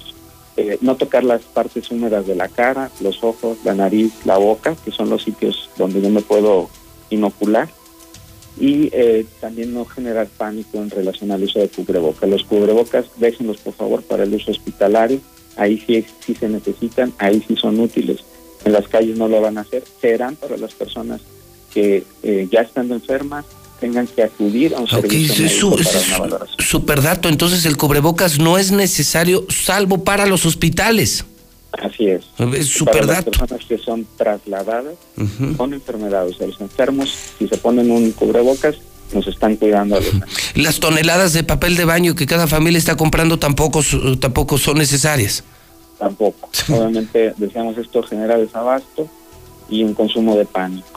[0.58, 4.76] Eh, no tocar las partes húmedas de la cara, los ojos, la nariz, la boca,
[4.84, 6.70] que son los sitios donde yo me puedo
[7.10, 7.70] inocular.
[8.60, 12.28] Y eh, también no generar pánico en relación al uso de cubrebocas.
[12.28, 15.22] Los cubrebocas, déjenlos por favor para el uso hospitalario
[15.58, 18.24] ahí sí, sí se necesitan, ahí sí son útiles.
[18.64, 21.22] En las calles no lo van a hacer, serán para las personas
[21.74, 23.46] que eh, ya estando enfermas
[23.80, 25.78] tengan que acudir a un servicio médico
[26.18, 31.26] para una Super dato, entonces el cubrebocas no es necesario salvo para los hospitales.
[31.72, 32.26] Así es.
[32.56, 33.32] Es super para dato.
[33.32, 34.96] Las personas que son trasladadas
[35.58, 38.76] con enfermedades, los enfermos, si se ponen un cubrebocas,
[39.14, 40.12] nos están cuidando a los
[40.56, 43.82] Las toneladas de papel de baño que cada familia está comprando tampoco,
[44.20, 45.44] tampoco son necesarias.
[46.00, 46.50] Tampoco.
[46.70, 49.08] Obviamente, decíamos, esto genera desabasto
[49.70, 50.97] y un consumo de pánico.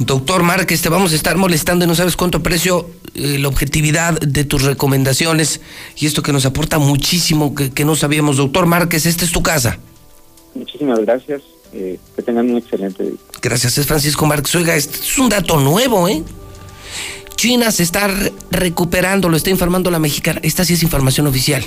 [0.00, 4.18] Doctor Márquez, te vamos a estar molestando y no sabes cuánto aprecio eh, la objetividad
[4.18, 5.60] de tus recomendaciones
[5.94, 8.38] y esto que nos aporta muchísimo que, no sabíamos.
[8.38, 9.78] Doctor Márquez, esta es tu casa.
[10.54, 11.42] Muchísimas gracias.
[11.74, 13.18] Eh, que tengan un excelente día.
[13.42, 14.54] Gracias, es Francisco Márquez.
[14.54, 16.24] Oiga, este es un dato nuevo, ¿eh?
[17.36, 18.08] China se está
[18.50, 20.40] recuperando, lo está informando la mexicana.
[20.42, 21.62] Esta sí es información oficial.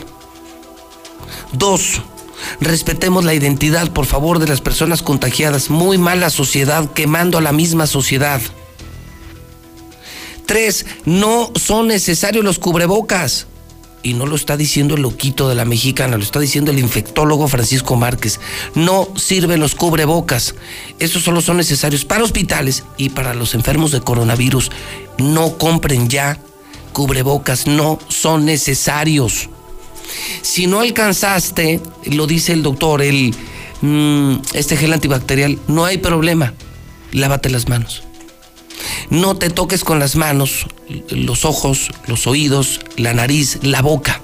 [1.52, 2.02] Dos,
[2.60, 5.70] respetemos la identidad, por favor, de las personas contagiadas.
[5.70, 8.42] Muy mala sociedad, quemando a la misma sociedad.
[10.46, 13.48] Tres, no son necesarios los cubrebocas
[14.04, 17.48] y no lo está diciendo el loquito de la mexicana, lo está diciendo el infectólogo
[17.48, 18.40] Francisco Márquez.
[18.76, 20.56] No sirven los cubrebocas.
[21.00, 24.72] Estos solo son necesarios para hospitales y para los enfermos de coronavirus.
[25.18, 26.38] No compren ya
[26.92, 29.50] cubrebocas, no son necesarios.
[30.42, 33.36] Si no alcanzaste, lo dice el doctor, el,
[33.82, 36.54] mm, este gel antibacterial, no hay problema.
[37.12, 38.04] Lávate las manos.
[39.10, 40.66] No te toques con las manos,
[41.10, 44.22] los ojos, los oídos, la nariz, la boca.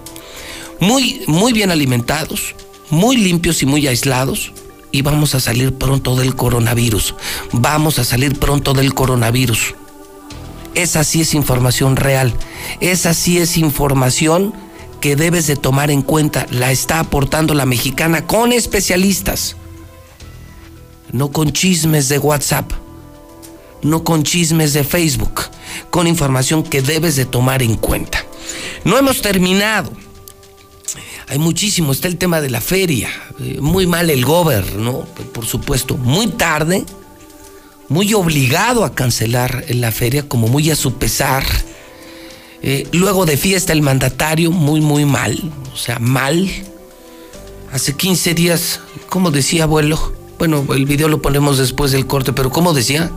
[0.80, 2.56] Muy, muy bien alimentados,
[2.90, 4.52] muy limpios y muy aislados.
[4.92, 7.14] Y vamos a salir pronto del coronavirus.
[7.52, 9.76] Vamos a salir pronto del coronavirus.
[10.74, 12.34] Esa sí es información real.
[12.80, 14.54] Esa sí es información
[15.00, 16.45] que debes de tomar en cuenta.
[16.52, 19.56] La está aportando la mexicana con especialistas.
[21.12, 22.72] No con chismes de WhatsApp
[23.82, 25.41] no con chismes de Facebook,
[25.89, 28.24] con información que debes de tomar en cuenta.
[28.84, 29.91] No hemos terminado.
[31.28, 35.95] Hay muchísimo, está el tema de la feria, eh, muy mal el gobierno, por supuesto,
[35.95, 36.86] muy tarde,
[37.88, 41.45] muy obligado a cancelar la feria, como muy a su pesar.
[42.62, 46.49] Eh, luego de fiesta el mandatario, muy, muy mal, o sea, mal.
[47.72, 50.14] Hace 15 días, ¿cómo decía abuelo?
[50.38, 53.12] Bueno, el video lo ponemos después del corte, pero ¿cómo decía?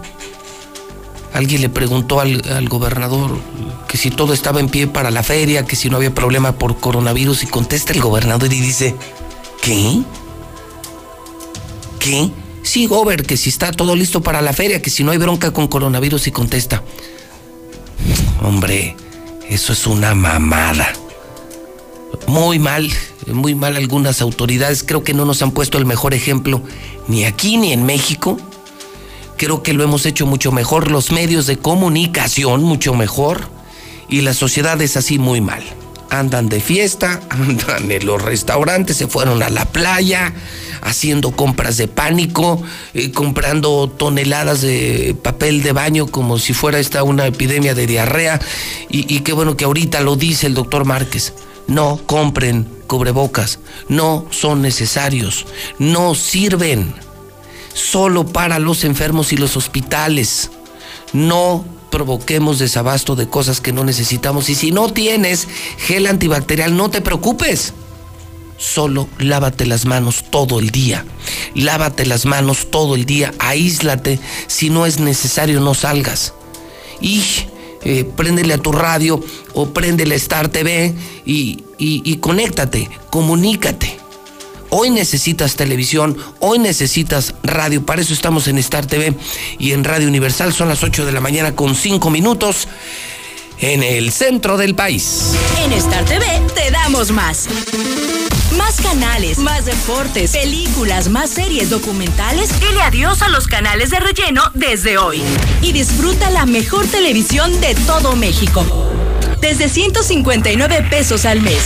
[1.33, 3.39] Alguien le preguntó al, gobernador
[3.89, 6.79] que si todo estaba en pie para la feria, que si no había problema por
[6.79, 8.95] coronavirus y contesta el gobernador y dice,
[9.63, 10.03] ¿qué?
[11.99, 12.31] ¿Qué?
[12.63, 15.53] Sí, Gober, que si está todo listo para la feria, que si no hay bronca
[15.53, 16.83] con coronavirus y contesta.
[18.43, 18.97] Hombre,
[19.53, 20.93] eso es una mamada.
[22.27, 22.91] Muy mal,
[23.27, 24.85] muy mal algunas autoridades.
[24.85, 26.63] Creo que no nos han puesto el mejor ejemplo
[27.09, 28.39] ni aquí ni en México
[29.43, 33.41] creo que lo hemos hecho mucho mejor, los medios de comunicación mucho mejor
[34.09, 35.65] y la sociedad es así muy mal.
[36.13, 40.35] Andan de fiesta, andan en los restaurantes, se fueron a la playa,
[40.83, 47.03] haciendo compras de pánico, eh, comprando toneladas de papel de baño como si fuera esta
[47.03, 48.39] una epidemia de diarrea.
[48.91, 51.33] Y, qué bueno que ahorita lo dice el doctor Márquez.
[51.67, 55.47] No compren cubrebocas, no son necesarios,
[55.79, 56.93] no sirven
[57.73, 60.51] solo para los enfermos y los hospitales.
[61.15, 64.49] No provoquemos desabasto de cosas que no necesitamos.
[64.49, 67.75] Y si no tienes gel antibacterial, no te preocupes.
[68.57, 71.05] Solo lávate las manos todo el día.
[71.55, 73.35] Lávate las manos todo el día.
[73.39, 74.19] Aíslate.
[74.47, 76.33] Si no es necesario, no salgas.
[77.01, 77.23] Y
[77.85, 79.21] eh, préndele a tu radio
[79.53, 80.95] o préndele a Star TV
[81.27, 84.02] y, y conéctate, comunícate.
[84.75, 89.15] Hoy necesitas televisión, hoy necesitas radio, para eso estamos en Star TV
[89.59, 90.55] y en Radio Universal.
[90.55, 92.69] Son las 8 de la mañana con 5 minutos
[93.59, 95.35] en el centro del país.
[95.63, 97.49] En Star TV te damos más.
[98.57, 102.59] Más canales, más deportes, películas, más series documentales.
[102.59, 105.21] Dile adiós a los canales de relleno desde hoy.
[105.61, 108.65] Y disfruta la mejor televisión de todo México
[109.43, 111.63] desde 159 pesos al mes.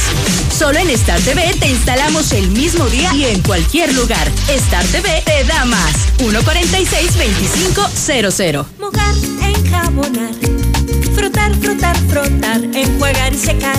[0.51, 4.29] Solo en Star TV te instalamos el mismo día y en cualquier lugar.
[4.49, 5.95] Star TV te da más.
[6.19, 8.67] 146-2500.
[8.81, 10.35] Mojar, enjabonar,
[11.15, 13.79] frotar, frotar, frotar, enjuagar y secar.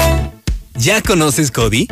[0.75, 1.87] ¿Ya conoces Cody?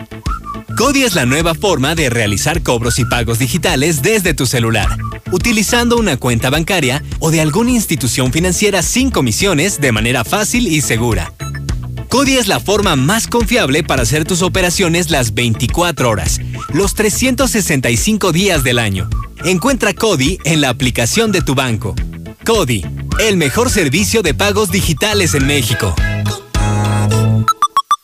[0.78, 4.88] Cody es la nueva forma de realizar cobros y pagos digitales desde tu celular,
[5.32, 10.82] utilizando una cuenta bancaria o de alguna institución financiera sin comisiones de manera fácil y
[10.82, 11.34] segura.
[12.08, 16.40] Cody es la forma más confiable para hacer tus operaciones las 24 horas,
[16.74, 19.10] los 365 días del año.
[19.44, 21.94] Encuentra Cody en la aplicación de tu banco.
[22.46, 22.84] Cody,
[23.20, 25.94] el mejor servicio de pagos digitales en México.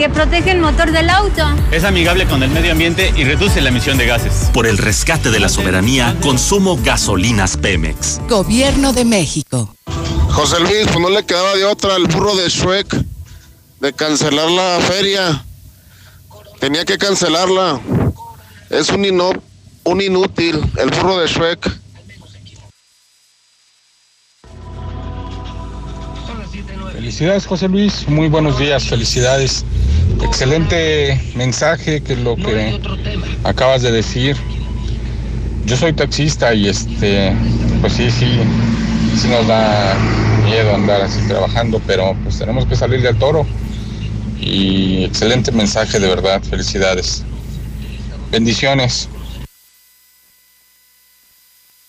[0.00, 1.42] que protege el motor del auto.
[1.70, 4.48] Es amigable con el medio ambiente y reduce la emisión de gases.
[4.50, 8.18] Por el rescate de la soberanía, consumo gasolinas Pemex.
[8.26, 9.76] Gobierno de México.
[10.30, 12.96] José Luis, pues no le quedaba de otra al burro de Shrek
[13.80, 15.44] de cancelar la feria.
[16.60, 17.78] Tenía que cancelarla.
[18.70, 19.04] Es un,
[19.84, 21.78] un inútil, el burro de Shrek.
[27.10, 29.64] Felicidades José Luis, muy buenos días, felicidades.
[30.22, 32.80] Excelente mensaje que es lo que
[33.42, 34.36] acabas de decir.
[35.66, 37.32] Yo soy taxista y este,
[37.80, 38.38] pues sí, sí,
[39.20, 39.96] sí nos da
[40.44, 43.44] miedo andar así trabajando, pero pues tenemos que salir del toro.
[44.40, 47.24] Y excelente mensaje, de verdad, felicidades.
[48.30, 49.08] Bendiciones.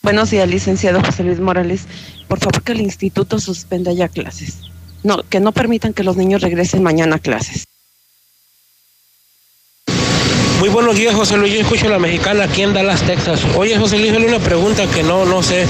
[0.02, 1.85] Buenos días, licenciado José Luis Morales.
[2.27, 4.70] Por favor, que el instituto suspenda ya clases.
[5.03, 7.65] No, que no permitan que los niños regresen mañana a clases.
[10.60, 11.53] Muy buenos días, José Luis.
[11.53, 13.40] Yo escucho a la mexicana aquí en Dallas, Texas.
[13.56, 15.65] Oye, José Luis, una pregunta que no, no sé.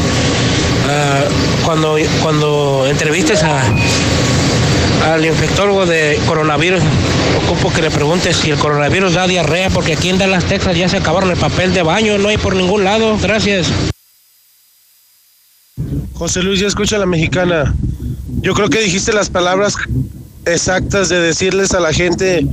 [0.90, 1.24] Ah,
[1.66, 3.64] cuando, cuando entrevistes a,
[5.14, 6.82] al infectólogo de coronavirus,
[7.46, 10.90] ocupo que le preguntes si el coronavirus da diarrea, porque aquí en Dallas, Texas ya
[10.90, 13.18] se acabaron el papel de baño, no hay por ningún lado.
[13.18, 13.68] Gracias.
[16.16, 17.74] José Luis, ya escucha a la mexicana.
[18.40, 19.76] Yo creo que dijiste las palabras
[20.46, 22.48] exactas de decirles a la gente,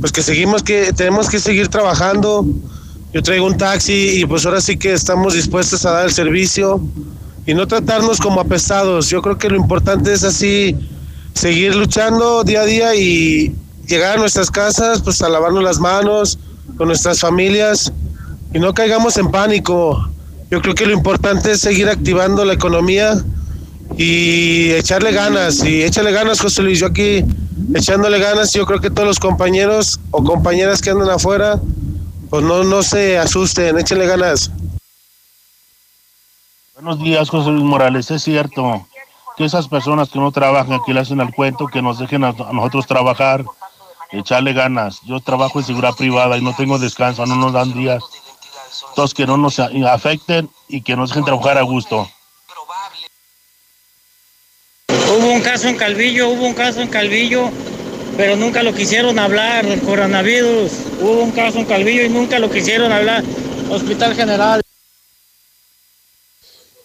[0.00, 2.46] pues que seguimos que tenemos que seguir trabajando.
[3.12, 6.80] Yo traigo un taxi y pues ahora sí que estamos dispuestos a dar el servicio
[7.46, 9.10] y no tratarnos como apestados.
[9.10, 10.74] Yo creo que lo importante es así
[11.34, 13.54] seguir luchando día a día y
[13.86, 16.38] llegar a nuestras casas, pues a lavarnos las manos
[16.76, 17.92] con nuestras familias
[18.52, 20.08] y no caigamos en pánico.
[20.50, 23.22] Yo creo que lo importante es seguir activando la economía
[23.96, 25.64] y echarle ganas.
[25.64, 26.80] Y échale ganas, José Luis.
[26.80, 27.24] Yo aquí
[27.74, 31.60] echándole ganas, yo creo que todos los compañeros o compañeras que andan afuera,
[32.30, 34.50] pues no, no se asusten, échenle ganas.
[36.74, 38.10] Buenos días, José Luis Morales.
[38.10, 38.86] Es cierto
[39.36, 42.28] que esas personas que no trabajan, que le hacen al cuento, que nos dejen a,
[42.28, 43.44] a nosotros trabajar,
[44.12, 45.00] echarle ganas.
[45.04, 48.02] Yo trabajo en seguridad privada y no tengo descanso, no nos dan días.
[48.90, 52.08] Entonces, que no nos afecten y que nos dejen trabajar a gusto.
[55.08, 57.50] Hubo un caso en Calvillo, hubo un caso en Calvillo,
[58.16, 60.70] pero nunca lo quisieron hablar del coronavirus.
[61.00, 63.24] Hubo un caso en Calvillo y nunca lo quisieron hablar.
[63.70, 64.60] Hospital General.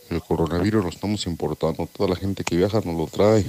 [0.09, 3.43] El coronavirus lo estamos importando, toda la gente que viaja nos lo trae.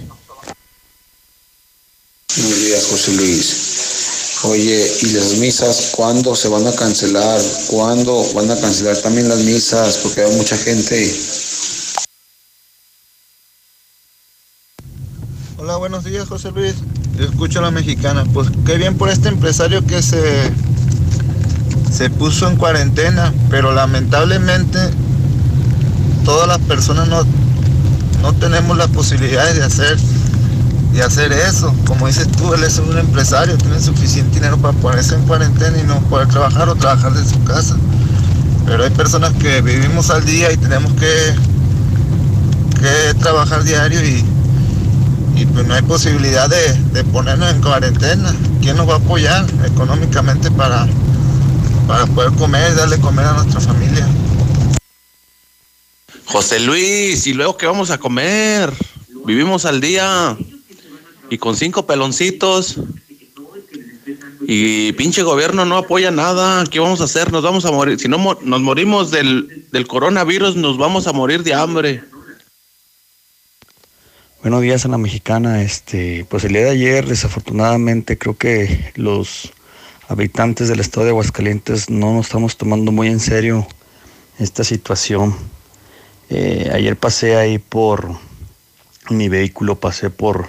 [2.36, 4.40] Buenos días, José Luis.
[4.42, 7.40] Oye, ¿y las misas cuándo se van a cancelar?
[7.68, 9.98] ¿Cuándo van a cancelar también las misas?
[9.98, 11.14] Porque hay mucha gente.
[15.64, 16.74] Hola, buenos días, José Luis.
[17.18, 18.24] Yo escucho a la mexicana.
[18.34, 20.52] Pues qué bien por este empresario que se,
[21.90, 24.78] se puso en cuarentena, pero lamentablemente
[26.22, 27.24] todas las personas no,
[28.20, 29.96] no tenemos las posibilidades de hacer,
[30.92, 31.74] de hacer eso.
[31.86, 35.84] Como dices tú, él es un empresario, tiene suficiente dinero para ponerse en cuarentena y
[35.84, 37.74] no poder trabajar o trabajar de su casa.
[38.66, 41.34] Pero hay personas que vivimos al día y tenemos que,
[42.80, 44.22] que trabajar diario y,
[45.36, 48.34] y pues no hay posibilidad de, de, ponernos en cuarentena.
[48.60, 50.86] ¿Quién nos va a apoyar económicamente para,
[51.86, 54.06] para poder comer darle comer a nuestra familia?
[56.26, 58.72] José Luis, ¿y luego qué vamos a comer?
[59.24, 60.36] Vivimos al día
[61.30, 62.76] y con cinco peloncitos.
[64.46, 66.64] Y pinche gobierno no apoya nada.
[66.70, 67.32] ¿Qué vamos a hacer?
[67.32, 67.98] Nos vamos a morir.
[67.98, 72.04] Si no nos morimos del, del coronavirus, nos vamos a morir de hambre.
[74.44, 75.62] Buenos días a la mexicana.
[75.62, 79.54] Este, pues el día de ayer, desafortunadamente, creo que los
[80.06, 83.66] habitantes del estado de Aguascalientes no nos estamos tomando muy en serio
[84.38, 85.34] esta situación.
[86.28, 88.18] Eh, ayer pasé ahí por
[89.08, 90.46] mi vehículo, pasé por,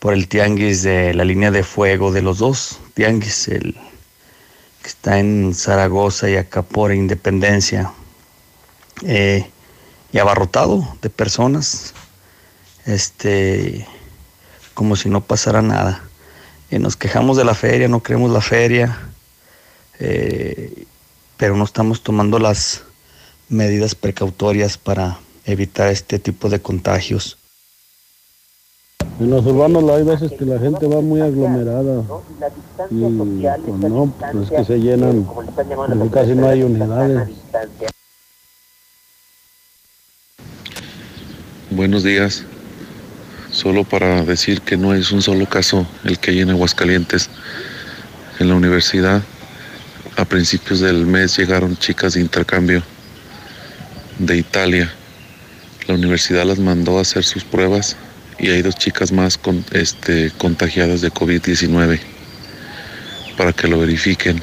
[0.00, 3.72] por el tianguis de la línea de fuego de los dos tianguis, el
[4.82, 7.90] que está en Zaragoza y acá por Independencia,
[9.02, 9.48] eh,
[10.12, 11.94] y abarrotado de personas
[12.86, 13.86] este,
[14.74, 16.02] como si no pasara nada.
[16.70, 18.98] Eh, nos quejamos de la feria, no queremos la feria,
[20.00, 20.86] eh,
[21.36, 22.82] pero no estamos tomando las
[23.48, 27.38] medidas precautorias para evitar este tipo de contagios.
[29.20, 32.02] En los urbanos hay veces que la gente va muy aglomerada
[32.90, 37.28] y pues no, pues que se llenan, porque casi no hay unidades.
[41.70, 42.44] Buenos días.
[43.54, 47.30] Solo para decir que no es un solo caso el que hay en Aguascalientes.
[48.40, 49.22] En la universidad,
[50.16, 52.82] a principios del mes llegaron chicas de intercambio
[54.18, 54.92] de Italia.
[55.86, 57.96] La universidad las mandó a hacer sus pruebas
[58.40, 62.00] y hay dos chicas más con, este, contagiadas de COVID-19
[63.38, 64.40] para que lo verifiquen,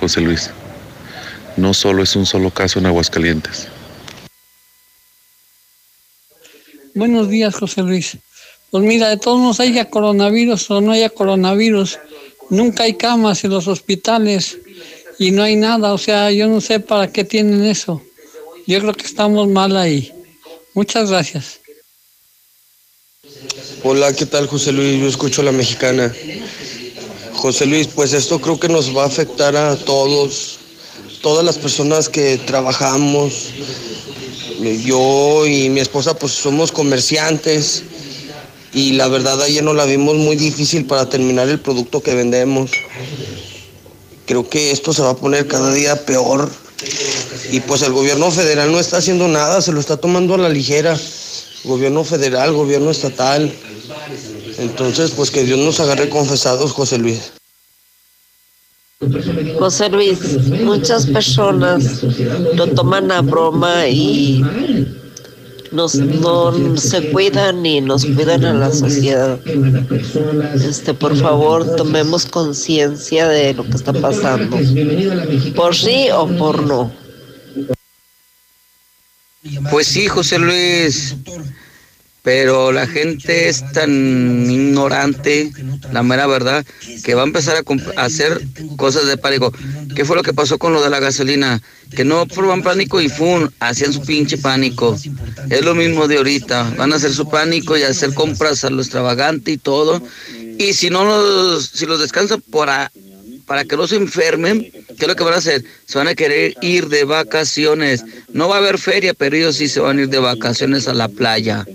[0.00, 0.50] José Luis.
[1.58, 3.68] No solo es un solo caso en Aguascalientes.
[6.94, 8.16] Buenos días, José Luis.
[8.74, 12.00] Pues mira, de todos modos haya coronavirus o no haya coronavirus,
[12.50, 14.58] nunca hay camas en los hospitales
[15.16, 15.92] y no hay nada.
[15.92, 18.02] O sea, yo no sé para qué tienen eso.
[18.66, 20.12] Yo creo que estamos mal ahí.
[20.74, 21.60] Muchas gracias.
[23.84, 25.00] Hola, ¿qué tal José Luis?
[25.00, 26.12] Yo escucho a la mexicana.
[27.32, 30.58] José Luis, pues esto creo que nos va a afectar a todos,
[31.22, 33.50] todas las personas que trabajamos.
[34.84, 37.84] Yo y mi esposa pues somos comerciantes
[38.74, 42.72] y la verdad ayer nos la vimos muy difícil para terminar el producto que vendemos.
[44.26, 46.50] Creo que esto se va a poner cada día peor
[47.52, 50.48] y pues el gobierno federal no está haciendo nada, se lo está tomando a la
[50.48, 50.98] ligera.
[51.62, 53.50] Gobierno federal, gobierno estatal.
[54.58, 57.32] Entonces, pues que Dios nos agarre confesados, José Luis.
[59.58, 60.18] José Luis,
[60.62, 62.02] muchas personas
[62.54, 64.42] lo toman a broma y
[65.74, 69.38] nos, no se cuidan ni nos cuidan a la sociedad.
[70.54, 74.56] Este, por favor, tomemos conciencia de lo que está pasando.
[75.54, 76.92] Por sí o por no.
[79.70, 81.16] Pues sí, José Luis,
[82.24, 85.52] pero la gente es tan ignorante,
[85.92, 86.64] la mera verdad,
[87.04, 88.40] que va a empezar a, hacer
[88.78, 89.52] cosas de pánico.
[89.94, 91.60] ¿Qué fue lo que pasó con lo de la gasolina?
[91.94, 94.98] Que no proban pánico y fun, hacían su pinche pánico.
[95.50, 98.80] Es lo mismo de ahorita, van a hacer su pánico y hacer compras a lo
[98.80, 100.02] extravagante y todo.
[100.58, 102.90] Y si no los, si los descansan para,
[103.44, 105.62] para que no se enfermen, ¿qué es lo que van a hacer?
[105.84, 108.02] Se van a querer ir de vacaciones.
[108.32, 110.94] No va a haber feria, pero ellos sí se van a ir de vacaciones a
[110.94, 111.66] la playa.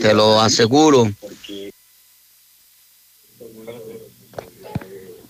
[0.00, 1.10] Te lo aseguro.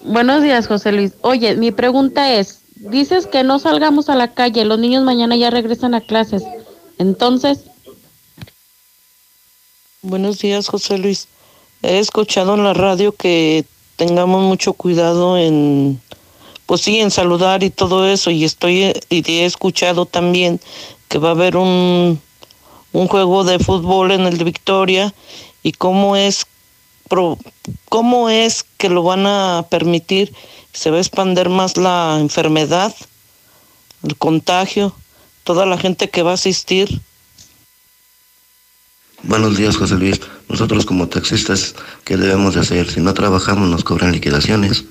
[0.02, 1.12] Buenos días, José Luis.
[1.22, 5.50] Oye, mi pregunta es, dices que no salgamos a la calle, los niños mañana ya
[5.50, 6.42] regresan a clases.
[6.98, 7.60] Entonces,
[10.06, 11.28] Buenos días, José Luis.
[11.80, 13.64] He escuchado en la radio que
[13.96, 15.98] tengamos mucho cuidado en,
[16.66, 18.30] pues sí, en saludar y todo eso.
[18.30, 20.60] Y estoy y he escuchado también
[21.08, 22.20] que va a haber un,
[22.94, 25.12] un juego de fútbol en el de Victoria
[25.62, 26.46] y cómo es
[27.88, 30.32] cómo es que lo van a permitir.
[30.72, 32.94] Se va a expander más la enfermedad,
[34.02, 34.94] el contagio,
[35.42, 37.00] toda la gente que va a asistir.
[39.24, 40.20] Buenos días, José Luis.
[40.48, 42.90] Nosotros como taxistas, ¿qué debemos de hacer?
[42.90, 44.84] Si no trabajamos, nos cobran liquidaciones.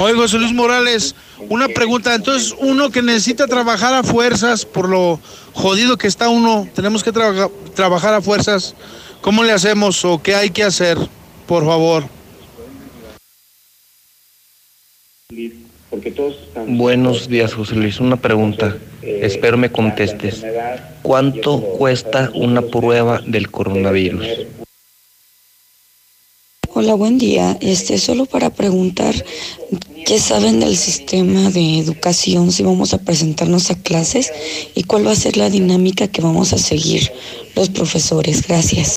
[0.00, 1.14] Oye, José Luis Morales,
[1.50, 2.14] una pregunta.
[2.14, 5.20] Entonces, uno que necesita trabajar a fuerzas por lo
[5.52, 8.74] jodido que está uno, tenemos que trabaja- trabajar a fuerzas.
[9.20, 10.96] ¿Cómo le hacemos o qué hay que hacer?
[11.46, 12.04] Por favor.
[16.66, 18.00] Buenos días, José Luis.
[18.00, 18.76] Una pregunta.
[19.02, 20.42] Espero me contestes.
[21.02, 24.26] ¿Cuánto cuesta una prueba del coronavirus?
[26.78, 27.56] Hola, buen día.
[27.62, 29.14] Este, solo para preguntar,
[30.04, 34.30] ¿qué saben del sistema de educación si vamos a presentarnos a clases
[34.74, 37.10] y cuál va a ser la dinámica que vamos a seguir
[37.54, 38.46] los profesores?
[38.46, 38.96] Gracias.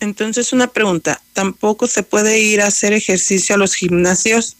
[0.00, 4.56] Entonces una pregunta, ¿tampoco se puede ir a hacer ejercicio a los gimnasios?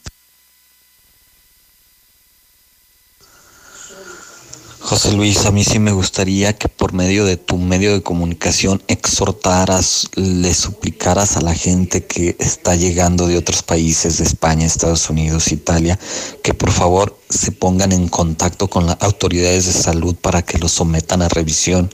[4.85, 8.83] José Luis, a mí sí me gustaría que por medio de tu medio de comunicación
[8.89, 15.09] exhortaras, le suplicaras a la gente que está llegando de otros países, de España, Estados
[15.09, 16.01] Unidos, Italia,
[16.43, 20.73] que por favor se pongan en contacto con las autoridades de salud para que los
[20.73, 21.89] sometan a revisión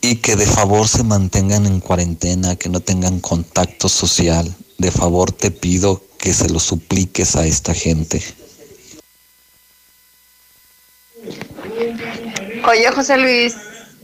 [0.00, 4.52] y que de favor se mantengan en cuarentena, que no tengan contacto social.
[4.76, 8.22] De favor te pido que se lo supliques a esta gente.
[12.68, 13.54] Oye, José Luis,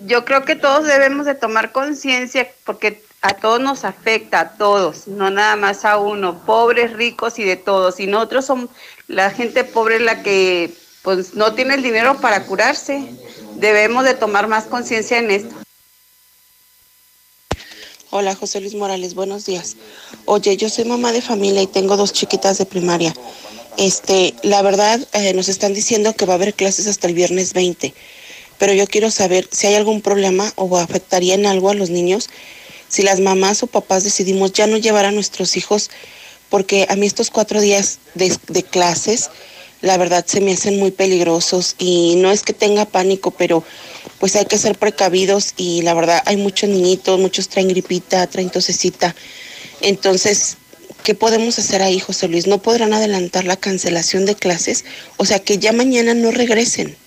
[0.07, 5.09] yo creo que todos debemos de tomar conciencia porque a todos nos afecta, a todos,
[5.09, 7.99] no nada más a uno, pobres, ricos y de todos.
[7.99, 8.71] Y nosotros somos
[9.09, 10.73] la gente pobre la que
[11.03, 13.05] pues no tiene el dinero para curarse.
[13.57, 15.55] Debemos de tomar más conciencia en esto.
[18.11, 19.77] Hola, José Luis Morales, buenos días.
[20.25, 23.13] Oye, yo soy mamá de familia y tengo dos chiquitas de primaria.
[23.77, 27.55] Este, la verdad, eh, nos están diciendo que va a haber clases hasta el viernes
[27.55, 27.95] 20,
[28.63, 32.31] pero yo quiero saber si hay algún problema o afectaría en algo a los niños
[32.87, 35.91] si las mamás o papás decidimos ya no llevar a nuestros hijos,
[36.49, 39.31] porque a mí estos cuatro días de, de clases,
[39.81, 43.65] la verdad se me hacen muy peligrosos y no es que tenga pánico, pero
[44.21, 48.51] pues hay que ser precavidos y la verdad hay muchos niñitos, muchos traen gripita, traen
[48.51, 49.17] tosecita.
[49.81, 50.57] Entonces,
[51.03, 52.47] ¿qué podemos hacer ahí, José Luis?
[52.47, 54.85] ¿No podrán adelantar la cancelación de clases?
[55.17, 57.02] O sea, que ya mañana no regresen.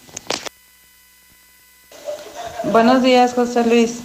[2.71, 3.99] Buenos días, José Luis.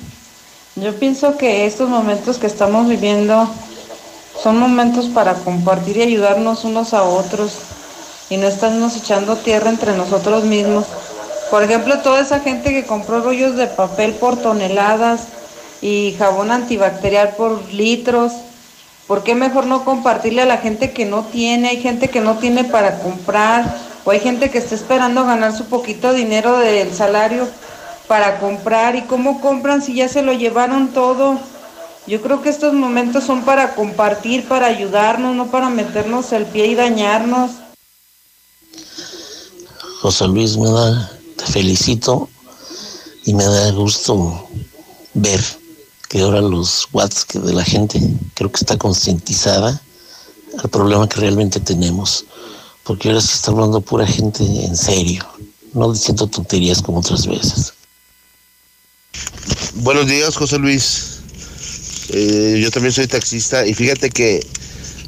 [0.77, 3.49] Yo pienso que estos momentos que estamos viviendo
[4.41, 7.53] son momentos para compartir y ayudarnos unos a otros
[8.29, 10.85] y no estarnos echando tierra entre nosotros mismos.
[11.51, 15.23] Por ejemplo, toda esa gente que compró rollos de papel por toneladas
[15.81, 18.33] y jabón antibacterial por litros,
[19.07, 21.71] ¿por qué mejor no compartirle a la gente que no tiene?
[21.71, 23.75] Hay gente que no tiene para comprar
[24.05, 27.49] o hay gente que está esperando ganar su poquito dinero del salario
[28.11, 31.39] para comprar y cómo compran si ya se lo llevaron todo.
[32.09, 36.67] Yo creo que estos momentos son para compartir, para ayudarnos, no para meternos el pie
[36.67, 37.53] y dañarnos.
[40.03, 42.29] José Luis, me da, te felicito
[43.27, 44.49] y me da gusto
[45.15, 45.41] ver
[46.09, 48.01] que ahora los WhatsApp de la gente
[48.35, 49.81] creo que está concientizada
[50.61, 52.25] al problema que realmente tenemos,
[52.83, 55.25] porque ahora se está hablando pura gente en serio,
[55.75, 57.75] no diciendo tonterías como otras veces.
[59.83, 61.21] Buenos días, José Luis.
[62.11, 64.45] Eh, yo también soy taxista y fíjate que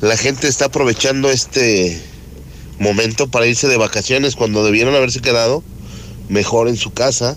[0.00, 2.00] la gente está aprovechando este
[2.78, 5.62] momento para irse de vacaciones cuando debieron haberse quedado
[6.28, 7.36] mejor en su casa.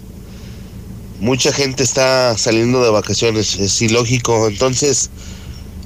[1.20, 4.48] Mucha gente está saliendo de vacaciones, es ilógico.
[4.48, 5.10] Entonces,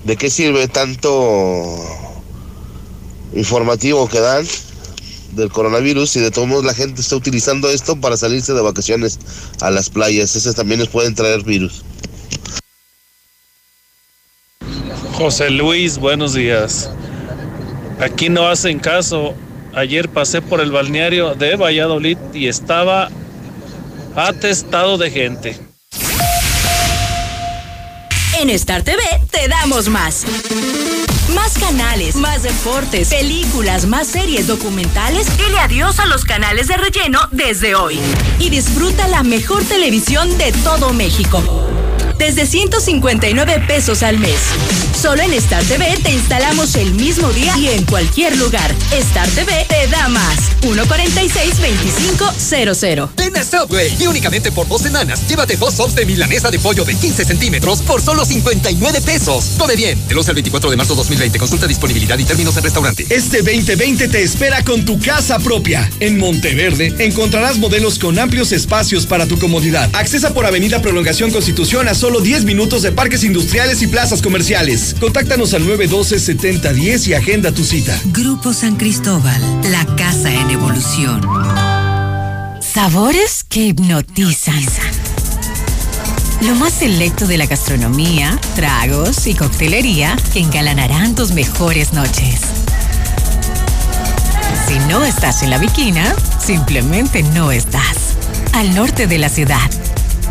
[0.03, 1.65] ¿de qué sirve tanto
[3.33, 4.45] informativo que dan
[5.31, 9.19] del coronavirus y de todos modos la gente está utilizando esto para salirse de vacaciones
[9.61, 10.35] a las playas?
[10.35, 11.83] Ese también les pueden traer virus.
[15.13, 16.89] José Luis, buenos días.
[17.99, 19.33] Aquí no hacen caso.
[19.75, 23.09] Ayer pasé por el balneario de Valladolid y estaba
[24.15, 25.57] atestado de gente.
[28.39, 30.25] En Star TV te damos más.
[31.33, 35.27] Más canales, más deportes, películas, más series documentales.
[35.37, 37.99] Dile adiós a los canales de relleno desde hoy.
[38.39, 41.41] Y disfruta la mejor televisión de todo México
[42.19, 44.39] desde 159 pesos al mes.
[45.01, 48.75] Solo en Star TV te instalamos el mismo día y en cualquier lugar.
[48.91, 50.35] Star TV te da más.
[50.61, 53.09] 146-2500.
[53.15, 56.83] Ven a Subway y únicamente por dos semanas llévate dos sops de milanesa de pollo
[56.83, 59.51] de 15 centímetros por solo 59 pesos.
[59.57, 59.97] Come bien.
[60.09, 61.39] El 11 al 24 de marzo 2020.
[61.39, 63.05] Consulta disponibilidad y términos en restaurante.
[63.09, 65.89] Este 2020 te espera con tu casa propia.
[66.01, 69.89] En Monteverde encontrarás modelos con amplios espacios para tu comodidad.
[69.93, 74.88] Accesa por Avenida Prolongación Constitución a solo 10 minutos de parques industriales y plazas comerciales.
[74.93, 77.99] Contáctanos al 912-7010 y agenda tu cita.
[78.05, 79.41] Grupo San Cristóbal,
[79.71, 81.21] la casa en evolución.
[82.61, 84.63] Sabores que hipnotizan.
[86.41, 92.41] Lo más selecto de la gastronomía, tragos y coctelería que engalanarán tus mejores noches.
[94.67, 98.15] Si no estás en la Viquina, simplemente no estás.
[98.53, 99.69] Al norte de la ciudad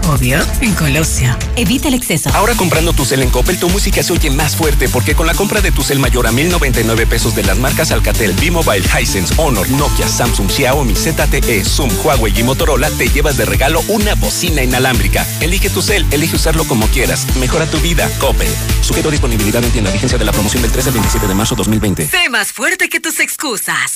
[0.06, 1.36] Obvio, en Colosio.
[1.56, 2.30] Evita el exceso.
[2.34, 5.34] Ahora comprando tu cel en Coppel, tu música se oye más fuerte porque con la
[5.34, 9.68] compra de tu cel mayor a 1099 pesos de las marcas Alcatel, B-Mobile, Hisense, Honor,
[9.70, 15.26] Nokia, Samsung, Xiaomi, ZTE, Zoom, Huawei y Motorola, te llevas de regalo una bocina inalámbrica.
[15.40, 17.26] Elige tu cel, elige usarlo como quieras.
[17.36, 18.10] Mejora tu vida.
[18.18, 18.48] Coppel.
[18.80, 19.90] Sujeto a disponibilidad en tienda.
[19.90, 22.08] Vigencia de la promoción del 13 al 27 de marzo 2020.
[22.08, 23.92] Sé más fuerte que tus excusas.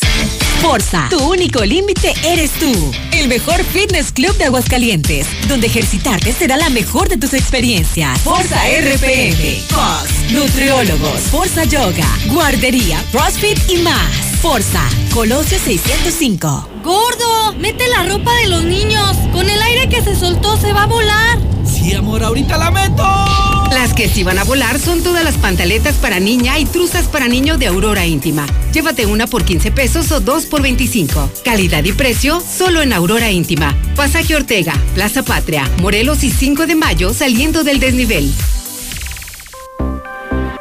[0.61, 2.93] Forza, tu único límite eres tú.
[3.12, 8.19] El mejor fitness club de Aguascalientes, donde ejercitarte será la mejor de tus experiencias.
[8.20, 14.10] Forza RPM, Fox, nutriólogos, Forza Yoga, guardería, CrossFit y más.
[14.40, 14.82] Forza,
[15.12, 16.69] Colosio 605.
[16.82, 19.16] Gordo, mete la ropa de los niños.
[19.32, 21.39] Con el aire que se soltó se va a volar.
[21.66, 23.52] Sí, amor, ahorita la meto.
[23.73, 27.27] Las que sí van a volar son todas las pantaletas para niña y truzas para
[27.27, 28.47] niño de Aurora Íntima.
[28.73, 31.31] Llévate una por 15 pesos o dos por 25.
[31.43, 33.74] Calidad y precio solo en Aurora Íntima.
[33.97, 38.32] Pasaje Ortega, Plaza Patria, Morelos y 5 de mayo saliendo del desnivel.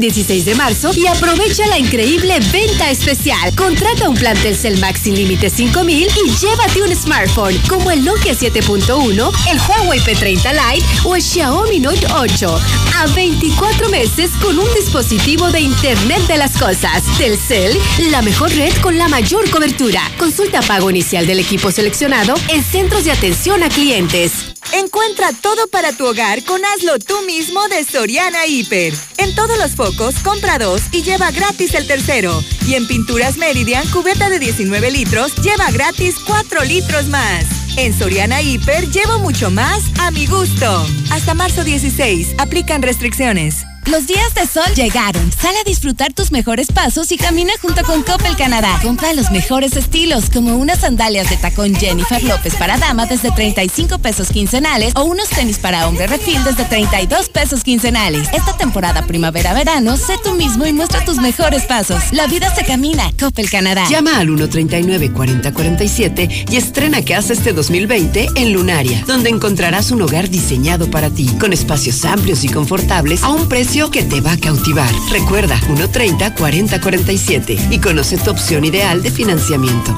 [0.00, 3.54] 16 de marzo y aprovecha la increíble venta especial.
[3.54, 8.32] Contrata un plan Telcel Max sin límite 5000 y llévate un smartphone como el Nokia
[8.32, 12.60] 7.1, el Huawei P30 Lite o el Xiaomi Note 8
[12.96, 17.02] a 24 meses con un dispositivo de Internet de las Cosas.
[17.18, 17.78] Telcel,
[18.10, 20.02] la mejor red con la mayor cobertura.
[20.18, 24.49] Consulta pago inicial del equipo seleccionado en centros de atención a clientes.
[24.72, 28.94] Encuentra todo para tu hogar con Hazlo tú mismo de Soriana Hiper.
[29.18, 32.42] En todos los focos, compra dos y lleva gratis el tercero.
[32.66, 37.44] Y en Pinturas Meridian, cubeta de 19 litros, lleva gratis 4 litros más.
[37.76, 40.86] En Soriana Hiper llevo mucho más a mi gusto.
[41.10, 43.64] Hasta marzo 16, aplican restricciones.
[43.86, 45.32] Los días de sol llegaron.
[45.32, 48.78] Sale a disfrutar tus mejores pasos y camina junto con Coppel Canadá.
[48.82, 53.98] Compra los mejores estilos, como unas sandalias de tacón Jennifer López para dama desde 35
[53.98, 58.28] pesos quincenales o unos tenis para hombre refil desde 32 pesos quincenales.
[58.32, 62.12] Esta temporada primavera-verano, sé tú mismo y muestra tus mejores pasos.
[62.12, 63.10] La vida se camina.
[63.18, 63.86] Coppel Canadá.
[63.88, 70.88] Llama al 139-4047 y estrena casa este 2020 en Lunaria, donde encontrarás un hogar diseñado
[70.90, 74.90] para ti, con espacios amplios y confortables a un precio que te va a cautivar.
[75.12, 79.94] Recuerda 130-4047 y conoce tu opción ideal de financiamiento.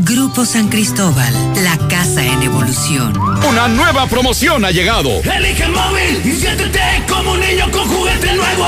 [0.00, 1.32] Grupo San Cristóbal,
[1.64, 3.18] la casa en evolución.
[3.48, 5.10] Una nueva promoción ha llegado.
[5.22, 8.66] Elige el móvil y siéntete como un niño con juguete nuevo.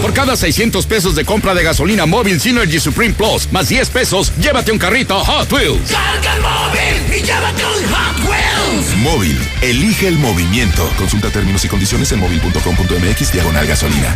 [0.00, 4.32] Por cada 600 pesos de compra de gasolina móvil Synergy Supreme Plus, más 10 pesos,
[4.40, 5.90] llévate un carrito Hot Wheels.
[5.90, 8.96] Carga el móvil y llévate un Hot Wheels.
[9.02, 10.90] Móvil, elige el movimiento.
[10.96, 14.14] Consulta términos y condiciones en móvil.com.mx diagonal gasolina.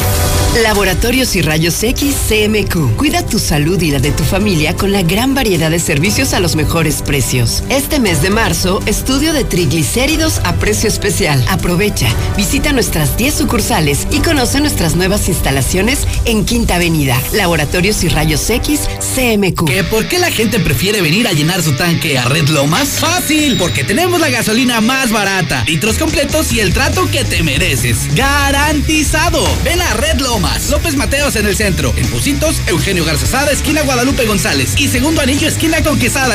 [0.62, 2.96] Laboratorios y Rayos X CMQ.
[2.96, 6.40] Cuida tu salud y la de tu familia con la gran variedad de servicios a
[6.40, 7.62] los mejores precios.
[7.68, 11.44] Este mes de marzo, estudio de triglicéridos a precio especial.
[11.48, 17.20] Aprovecha, visita nuestras 10 sucursales y conoce nuestras nuevas instalaciones en Quinta Avenida.
[17.32, 18.80] Laboratorios y Rayos X
[19.14, 19.64] CMQ.
[19.66, 22.88] ¿Que ¿Por qué la gente prefiere venir a llenar su tanque a Red Lomas?
[23.00, 28.14] Fácil, porque tenemos la gasolina más barata, litros completos y el trato que te mereces.
[28.14, 29.44] ¡Garantizado!
[29.64, 34.26] Ven a Red Lomas, López Mateos en el centro, en Pusitos, Eugenio Garzazada, esquina Guadalupe
[34.26, 36.34] González y segundo anillo, esquina Conquistada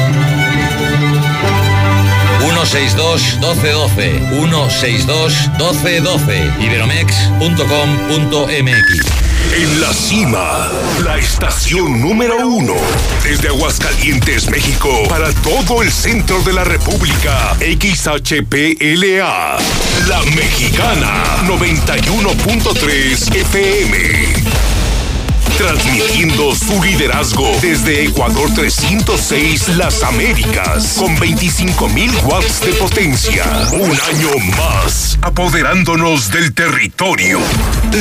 [2.65, 9.21] 162 1212 162 1212 iberomex.com.mx
[9.55, 10.69] En la cima,
[11.03, 12.75] la estación número uno.
[13.23, 17.55] Desde Aguascalientes, México, para todo el centro de la República.
[17.59, 19.57] XHPLA.
[20.07, 21.23] La Mexicana.
[21.47, 24.80] 91.3 FM.
[25.61, 33.45] Transmitiendo su liderazgo desde Ecuador 306 Las Américas con 25.000 watts de potencia.
[33.71, 37.39] Un año más, apoderándonos del territorio.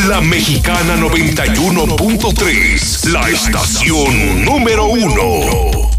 [0.08, 5.90] La Mexicana 91.3, la estación número uno.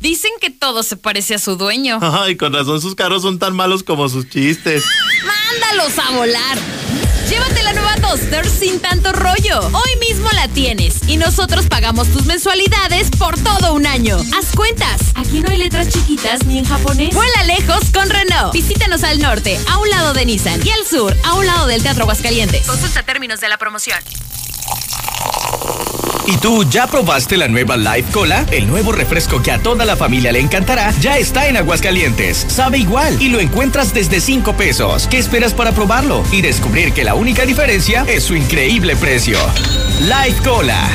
[0.00, 2.00] Dicen que todo se parece a su dueño.
[2.02, 4.84] Ay, con razón sus carros son tan malos como sus chistes.
[5.24, 6.58] ¡Mándalos a volar!
[7.28, 9.60] Llévate la nueva Duster sin tanto rollo.
[9.72, 14.16] Hoy mismo la tienes y nosotros pagamos tus mensualidades por todo un año.
[14.36, 15.02] Haz cuentas.
[15.14, 17.14] Aquí no hay letras chiquitas ni en japonés.
[17.14, 18.54] Vuela lejos con Renault.
[18.54, 21.82] Visítanos al norte, a un lado de Nissan y al sur, a un lado del
[21.82, 22.66] Teatro Aguascalientes.
[22.66, 23.98] Consulta términos de la promoción.
[26.28, 28.44] ¿Y tú ya probaste la nueva Life Cola?
[28.52, 32.44] El nuevo refresco que a toda la familia le encantará ya está en Aguascalientes.
[32.48, 35.08] Sabe igual y lo encuentras desde 5 pesos.
[35.10, 36.22] ¿Qué esperas para probarlo?
[36.30, 39.38] Y descubrir que la única diferencia es su increíble precio.
[40.02, 40.86] Life Cola.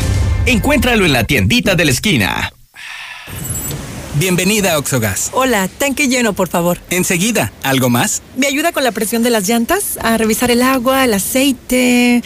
[0.45, 2.53] Encuéntralo en la tiendita de la esquina.
[4.15, 5.31] Bienvenida a Oxogas.
[5.33, 6.77] Hola, tanque lleno, por favor.
[6.91, 8.21] Enseguida, ¿algo más?
[8.37, 9.97] ¿Me ayuda con la presión de las llantas?
[10.03, 12.21] A revisar el agua, el aceite.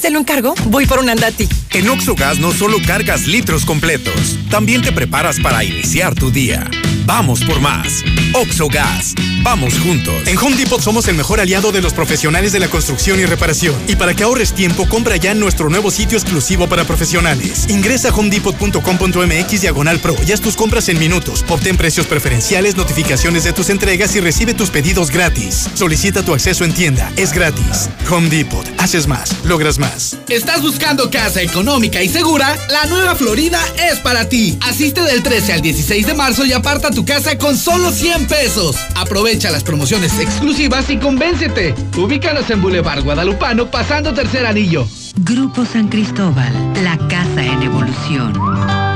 [0.00, 0.54] ¿Se lo encargo?
[0.66, 1.48] Voy por un andati.
[1.72, 6.68] En Oxogas no solo cargas litros completos, también te preparas para iniciar tu día.
[7.06, 8.02] Vamos por más.
[8.34, 9.14] Oxogas.
[9.42, 10.26] Vamos juntos.
[10.26, 13.76] En Home Depot somos el mejor aliado de los profesionales de la construcción y reparación.
[13.86, 17.66] Y para que ahorres tiempo, compra ya en nuestro nuevo sitio exclusivo para profesionales.
[17.68, 21.44] Ingresa a homedepot.com.mx diagonal pro y haz tus compras en minutos.
[21.48, 25.70] Obtén precios preferenciales, notificaciones de tus entregas y recibe tus pedidos gratis.
[25.74, 27.12] Solicita tu acceso en tienda.
[27.16, 27.88] Es gratis.
[28.10, 28.66] Home Depot.
[28.78, 29.30] Haces más.
[29.44, 30.18] Logras más.
[30.28, 32.56] ¿Estás buscando casa económica y segura?
[32.68, 33.60] La nueva Florida
[33.92, 34.58] es para ti.
[34.62, 38.74] Asiste del 13 al 16 de marzo y aparta tu casa con solo 100 pesos.
[38.94, 41.74] Aprovecha las promociones exclusivas y convéncete.
[41.98, 44.88] Ubícanos en Boulevard Guadalupano pasando tercer anillo.
[45.18, 48.95] Grupo San Cristóbal, la casa en evolución.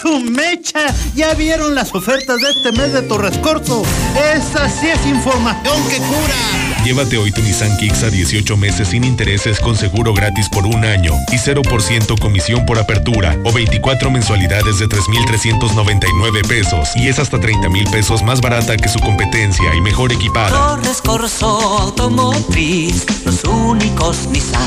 [0.00, 0.94] ¡Ah, su mecha!
[1.14, 3.82] ¿Ya vieron las ofertas de este mes de Torrescorso?
[4.34, 6.69] Esa sí es información que cura.
[6.84, 10.82] Llévate hoy tu Nissan Kicks a 18 meses sin intereses con seguro gratis por un
[10.84, 17.38] año y 0% comisión por apertura o 24 mensualidades de 3,399 pesos y es hasta
[17.38, 20.48] 30 mil pesos más barata que su competencia y mejor equipada.
[20.48, 21.46] Torres Corso
[21.80, 24.62] Automotriz, los únicos Nissan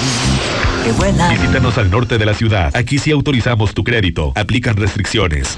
[0.83, 1.33] que vuelan.
[1.33, 2.75] Visítanos al norte de la ciudad.
[2.75, 4.33] Aquí sí autorizamos tu crédito.
[4.35, 5.57] Aplican restricciones.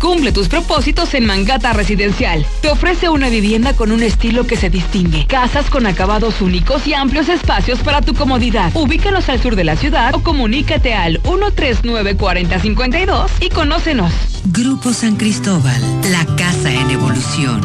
[0.00, 2.46] Cumple tus propósitos en Mangata Residencial.
[2.62, 5.26] Te ofrece una vivienda con un estilo que se distingue.
[5.26, 8.74] Casas con acabados únicos y amplios espacios para tu comodidad.
[8.74, 14.10] Ubícanos al sur de la ciudad o comunícate al 139-4052 y conócenos.
[14.46, 17.60] Grupo San Cristóbal, la casa en evolución.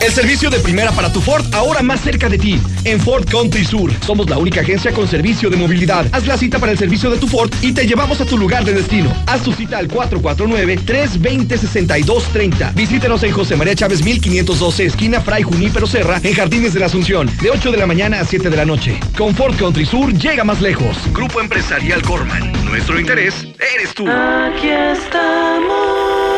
[0.00, 2.60] El servicio de primera para tu Ford ahora más cerca de ti.
[2.84, 3.90] En Ford Country Sur.
[4.06, 6.06] Somos la única agencia con servicio de movilidad.
[6.12, 8.64] Haz la cita para el servicio de tu Ford y te llevamos a tu lugar
[8.64, 9.12] de destino.
[9.26, 12.74] Haz tu cita al 449-320-6230.
[12.74, 17.28] Visítenos en José María Chávez 1512, esquina Fray Junípero Serra, en Jardines de la Asunción,
[17.42, 19.00] de 8 de la mañana a 7 de la noche.
[19.16, 20.96] Con Ford Country Sur llega más lejos.
[21.12, 22.52] Grupo Empresarial Corman.
[22.64, 23.34] Nuestro interés
[23.74, 24.06] eres tú.
[24.08, 26.37] Aquí estamos.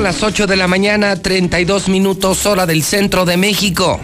[0.00, 4.00] Son las 8 de la mañana, 32 minutos hora del centro de México.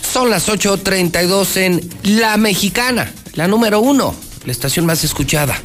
[0.00, 4.14] Son las 8.32 en La Mexicana, la número uno,
[4.46, 5.60] la estación más escuchada,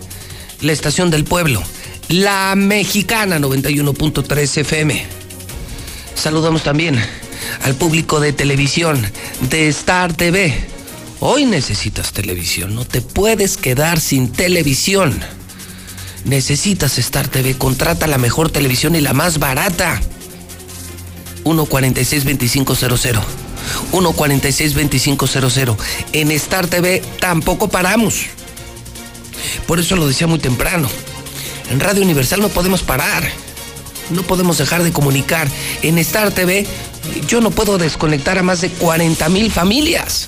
[0.59, 1.63] la estación del pueblo,
[2.09, 5.05] La Mexicana 91.3 FM.
[6.13, 7.01] Saludamos también
[7.63, 9.01] al público de televisión
[9.49, 10.53] de Star TV.
[11.21, 15.17] Hoy necesitas televisión, no te puedes quedar sin televisión.
[16.27, 20.01] Necesitas Star TV, contrata la mejor televisión y la más barata.
[21.45, 23.21] 146-2500.
[23.91, 25.77] 146-2500.
[26.11, 28.25] En Star TV tampoco paramos.
[29.65, 30.89] Por eso lo decía muy temprano.
[31.71, 33.23] En Radio Universal no podemos parar.
[34.09, 35.47] No podemos dejar de comunicar.
[35.81, 36.67] En Star TV
[37.27, 40.27] yo no puedo desconectar a más de 40 mil familias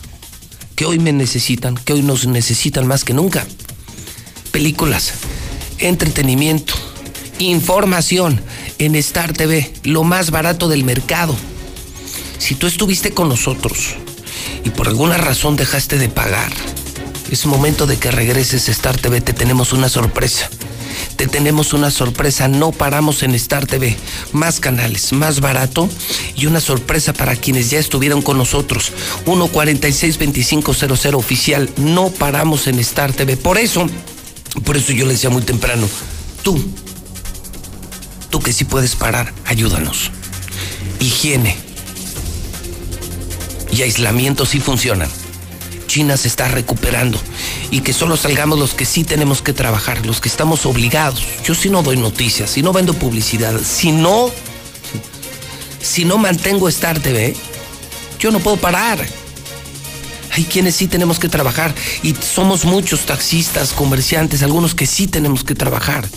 [0.76, 3.46] que hoy me necesitan, que hoy nos necesitan más que nunca.
[4.52, 5.12] Películas,
[5.80, 6.74] entretenimiento,
[7.40, 8.42] información
[8.78, 11.36] en Star TV, lo más barato del mercado.
[12.38, 13.96] Si tú estuviste con nosotros
[14.64, 16.52] y por alguna razón dejaste de pagar,
[17.32, 20.50] es momento de que regreses a Star TV, te tenemos una sorpresa.
[21.16, 23.96] Te tenemos una sorpresa, no paramos en Star TV.
[24.32, 25.90] Más canales, más barato
[26.36, 28.94] y una sorpresa para quienes ya estuvieron con nosotros.
[29.26, 33.38] 146-2500 oficial, no paramos en Star TV.
[33.38, 33.88] Por eso,
[34.60, 35.88] por eso yo le decía muy temprano,
[36.44, 36.61] tú,
[38.30, 40.11] tú que sí puedes parar, ayúdanos.
[40.99, 41.56] Higiene
[43.72, 45.10] y aislamiento sí funcionan.
[45.88, 47.19] China se está recuperando
[47.72, 51.23] y que solo salgamos los que sí tenemos que trabajar, los que estamos obligados.
[51.44, 54.30] Yo si no doy noticias, si no vendo publicidad, si no,
[55.81, 57.36] si no mantengo Star TV,
[58.19, 58.99] yo no puedo parar.
[60.32, 61.74] Hay quienes sí tenemos que trabajar
[62.04, 66.08] y somos muchos taxistas, comerciantes, algunos que sí tenemos que trabajar.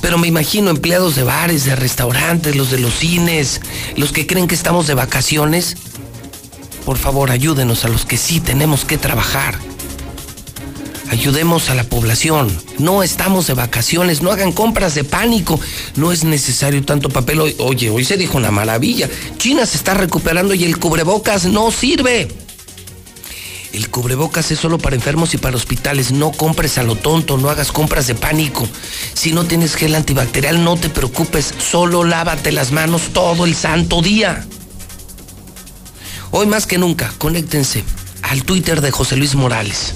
[0.00, 3.60] Pero me imagino empleados de bares, de restaurantes, los de los cines,
[3.96, 5.76] los que creen que estamos de vacaciones.
[6.84, 9.58] Por favor, ayúdenos a los que sí tenemos que trabajar.
[11.10, 12.48] Ayudemos a la población.
[12.78, 15.58] No estamos de vacaciones, no hagan compras de pánico.
[15.96, 17.40] No es necesario tanto papel.
[17.58, 19.08] Oye, hoy se dijo una maravilla.
[19.38, 22.28] China se está recuperando y el cubrebocas no sirve.
[23.78, 26.10] El cubrebocas es solo para enfermos y para hospitales.
[26.10, 28.68] No compres a lo tonto, no hagas compras de pánico.
[29.14, 31.54] Si no tienes gel antibacterial, no te preocupes.
[31.60, 34.44] Solo lávate las manos todo el santo día.
[36.32, 37.84] Hoy más que nunca, conéctense
[38.22, 39.94] al Twitter de José Luis Morales.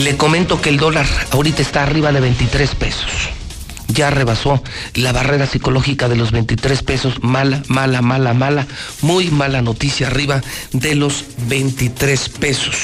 [0.00, 3.41] Le comento que el dólar ahorita está arriba de 23 pesos.
[3.92, 4.62] Ya rebasó
[4.94, 7.22] la barrera psicológica de los 23 pesos.
[7.22, 8.66] Mala, mala, mala, mala.
[9.00, 10.40] Muy mala noticia arriba
[10.72, 12.76] de los 23 pesos.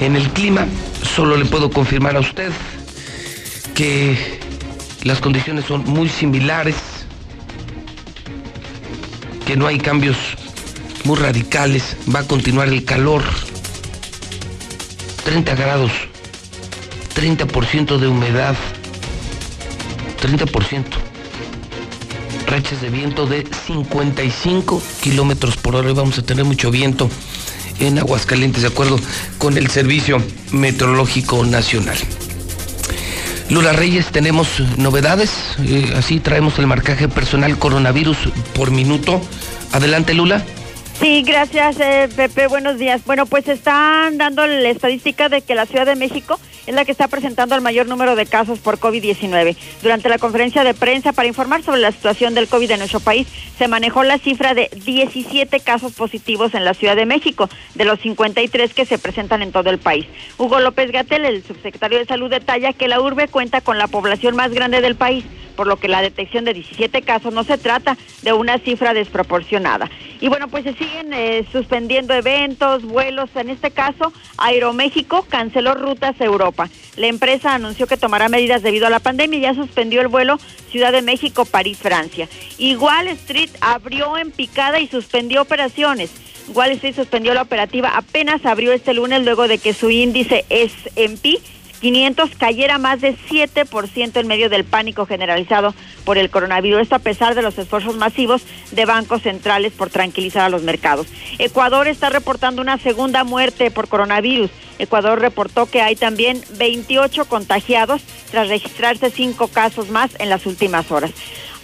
[0.00, 0.66] En el clima,
[1.14, 2.52] solo le puedo confirmar a usted
[3.74, 4.40] que
[5.04, 6.76] las condiciones son muy similares,
[9.46, 10.16] que no hay cambios
[11.04, 13.22] muy radicales, va a continuar el calor,
[15.24, 15.92] 30 grados,
[17.14, 18.56] 30% de humedad,
[20.16, 20.84] 30%,
[22.46, 27.08] rachas de viento de 55 kilómetros por hora, vamos a tener mucho viento
[27.80, 28.98] en Aguascalientes, de acuerdo
[29.38, 30.22] con el Servicio
[30.52, 31.98] Meteorológico Nacional.
[33.48, 35.30] Lula Reyes, tenemos novedades,
[35.64, 38.16] eh, así traemos el marcaje personal coronavirus
[38.54, 39.20] por minuto.
[39.72, 40.44] Adelante, Lula.
[41.00, 42.48] Sí, gracias, eh, Pepe.
[42.48, 43.02] Buenos días.
[43.04, 46.92] Bueno, pues están dando la estadística de que la Ciudad de México es la que
[46.92, 49.56] está presentando el mayor número de casos por COVID-19.
[49.82, 53.26] Durante la conferencia de prensa para informar sobre la situación del COVID en nuestro país,
[53.58, 58.00] se manejó la cifra de 17 casos positivos en la Ciudad de México, de los
[58.00, 60.06] 53 que se presentan en todo el país.
[60.38, 64.36] Hugo López Gatel, el subsecretario de Salud, detalla que la urbe cuenta con la población
[64.36, 65.24] más grande del país
[65.56, 69.90] por lo que la detección de 17 casos no se trata de una cifra desproporcionada.
[70.20, 73.30] Y bueno, pues se siguen eh, suspendiendo eventos, vuelos.
[73.34, 76.55] En este caso, Aeroméxico canceló rutas a Europa.
[76.96, 80.38] La empresa anunció que tomará medidas debido a la pandemia y ya suspendió el vuelo
[80.70, 82.28] Ciudad de México, París, Francia.
[82.58, 86.10] Igual Street abrió en picada y suspendió operaciones.
[86.54, 91.40] Wall Street suspendió la operativa apenas abrió este lunes luego de que su índice S&P
[91.86, 95.72] 500 cayera más de 7% en medio del pánico generalizado
[96.04, 96.82] por el coronavirus.
[96.82, 98.42] Esto a pesar de los esfuerzos masivos
[98.72, 101.06] de bancos centrales por tranquilizar a los mercados.
[101.38, 104.50] Ecuador está reportando una segunda muerte por coronavirus.
[104.80, 108.02] Ecuador reportó que hay también 28 contagiados
[108.32, 111.12] tras registrarse cinco casos más en las últimas horas.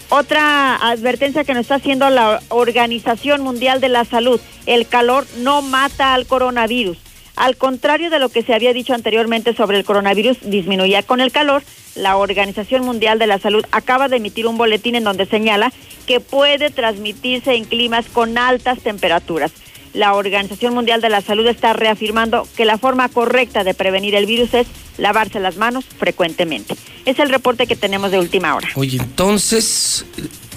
[0.09, 5.63] Otra advertencia que nos está haciendo la Organización Mundial de la Salud, el calor no
[5.63, 7.12] mata al coronavirus.
[7.37, 11.33] Al contrario de lo que se había dicho anteriormente sobre el coronavirus, disminuía con el
[11.33, 11.63] calor.
[11.95, 15.73] La Organización Mundial de la Salud acaba de emitir un boletín en donde señala
[16.07, 19.53] que puede transmitirse en climas con altas temperaturas.
[19.95, 24.25] La Organización Mundial de la Salud está reafirmando que la forma correcta de prevenir el
[24.25, 26.77] virus es lavarse las manos frecuentemente.
[27.05, 28.69] Es el reporte que tenemos de última hora.
[28.75, 30.07] Oye, entonces,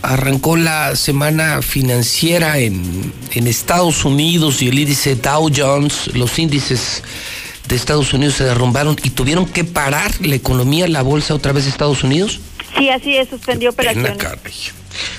[0.06, 7.04] arrancó la semana financiera en, Estados Unidos y el índice Dow Jones, los índices
[7.68, 11.66] de Estados Unidos se derrumbaron y tuvieron que parar la economía, la bolsa otra vez
[11.66, 12.40] de Estados Unidos.
[12.78, 14.18] Sí, así es, suspendió operaciones.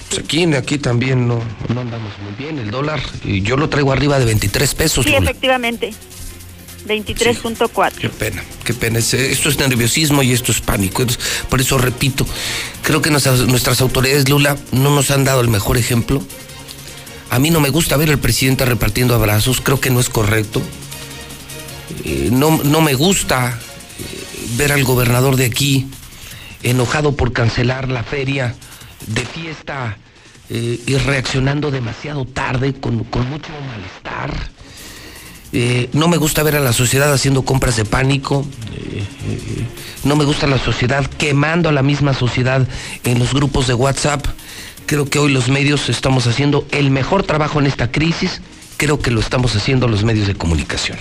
[0.08, 2.58] Pues aquí, aquí también no, no andamos muy bien.
[2.58, 5.04] El dólar, yo lo traigo arriba de 23 pesos.
[5.04, 5.92] Sí, efectivamente.
[6.86, 7.92] 23.4.
[7.92, 8.98] Qué pena, qué pena.
[8.98, 11.04] Esto es nerviosismo y esto es pánico.
[11.48, 12.26] Por eso repito,
[12.82, 16.22] creo que nuestras, autoridades, Lula, no nos han dado el mejor ejemplo.
[17.30, 20.62] A mí no me gusta ver al presidente repartiendo abrazos, creo que no es correcto.
[22.04, 23.58] Eh, no, no me gusta
[23.98, 24.02] eh,
[24.56, 25.86] ver al gobernador de aquí
[26.62, 28.54] enojado por cancelar la feria
[29.06, 29.98] de fiesta
[30.48, 34.55] eh, y reaccionando demasiado tarde, con, con mucho malestar.
[35.52, 38.46] Eh, no me gusta ver a la sociedad haciendo compras de pánico.
[38.74, 39.04] Eh,
[40.04, 42.66] no me gusta la sociedad quemando a la misma sociedad
[43.04, 44.24] en los grupos de WhatsApp.
[44.86, 48.40] Creo que hoy los medios estamos haciendo el mejor trabajo en esta crisis.
[48.76, 50.98] Creo que lo estamos haciendo los medios de comunicación.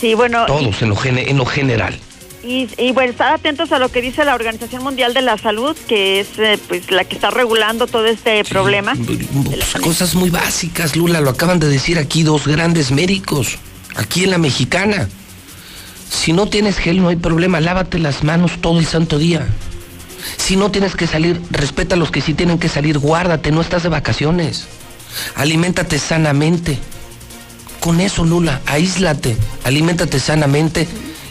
[0.00, 0.46] Sí, bueno.
[0.46, 1.98] Todos en lo, en lo general.
[2.46, 6.20] Y, bueno, estar atentos a lo que dice la Organización Mundial de la Salud, que
[6.20, 8.94] es eh, pues la que está regulando todo este problema.
[9.44, 13.58] Pues, cosas muy básicas, Lula, lo acaban de decir aquí dos grandes médicos,
[13.96, 15.08] aquí en la mexicana.
[16.08, 19.44] Si no tienes gel, no hay problema, lávate las manos todo el santo día.
[20.36, 23.60] Si no tienes que salir, respeta a los que sí tienen que salir, guárdate, no
[23.60, 24.68] estás de vacaciones.
[25.34, 26.78] Aliméntate sanamente.
[27.80, 30.86] Con eso, Lula, aíslate, aliméntate sanamente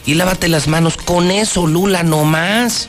[0.06, 0.96] y lávate las manos.
[0.96, 2.88] Con eso, Lula, no más.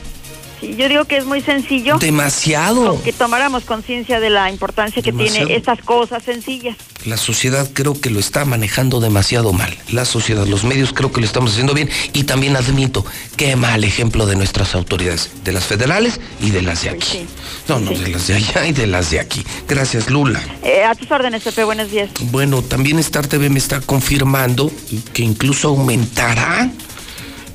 [0.60, 1.98] Sí, yo digo que es muy sencillo.
[1.98, 3.00] Demasiado.
[3.02, 6.76] Que tomáramos conciencia de la importancia que tiene estas cosas sencillas.
[7.04, 9.76] La sociedad creo que lo está manejando demasiado mal.
[9.92, 13.84] La sociedad, los medios creo que lo estamos haciendo bien y también admito qué mal
[13.84, 17.24] ejemplo de nuestras autoridades, de las federales y de las de aquí.
[17.68, 19.44] no, no, de las de allá y de las de aquí.
[19.68, 20.42] Gracias, Lula.
[20.64, 22.10] Eh, a tus órdenes, Pepe, buenos días.
[22.32, 24.72] Bueno, también Star TV me está confirmando
[25.12, 26.68] que incluso aumentará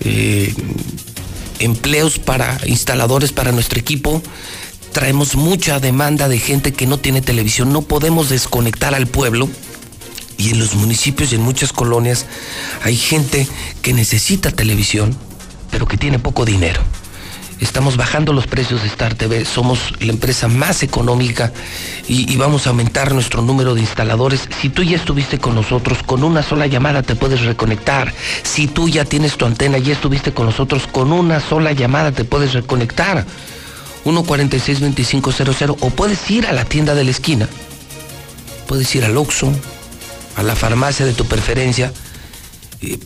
[0.05, 0.53] eh,
[1.59, 4.21] empleos para instaladores para nuestro equipo.
[4.91, 7.73] Traemos mucha demanda de gente que no tiene televisión.
[7.73, 9.49] No podemos desconectar al pueblo.
[10.37, 12.25] Y en los municipios y en muchas colonias
[12.83, 13.47] hay gente
[13.81, 15.15] que necesita televisión,
[15.71, 16.81] pero que tiene poco dinero.
[17.63, 21.53] Estamos bajando los precios de Star TV, somos la empresa más económica
[22.09, 24.49] y, vamos a aumentar nuestro número de instaladores.
[24.61, 28.13] Si tú ya estuviste con nosotros, con una sola llamada te puedes reconectar.
[28.43, 32.25] Si tú ya tienes tu antena ya estuviste con nosotros, con una sola llamada te
[32.25, 33.25] puedes reconectar.
[34.03, 37.47] 146-2500 o puedes ir a la tienda de la esquina.
[38.67, 39.53] Puedes ir al Oxxo,
[40.35, 41.93] a la farmacia de tu preferencia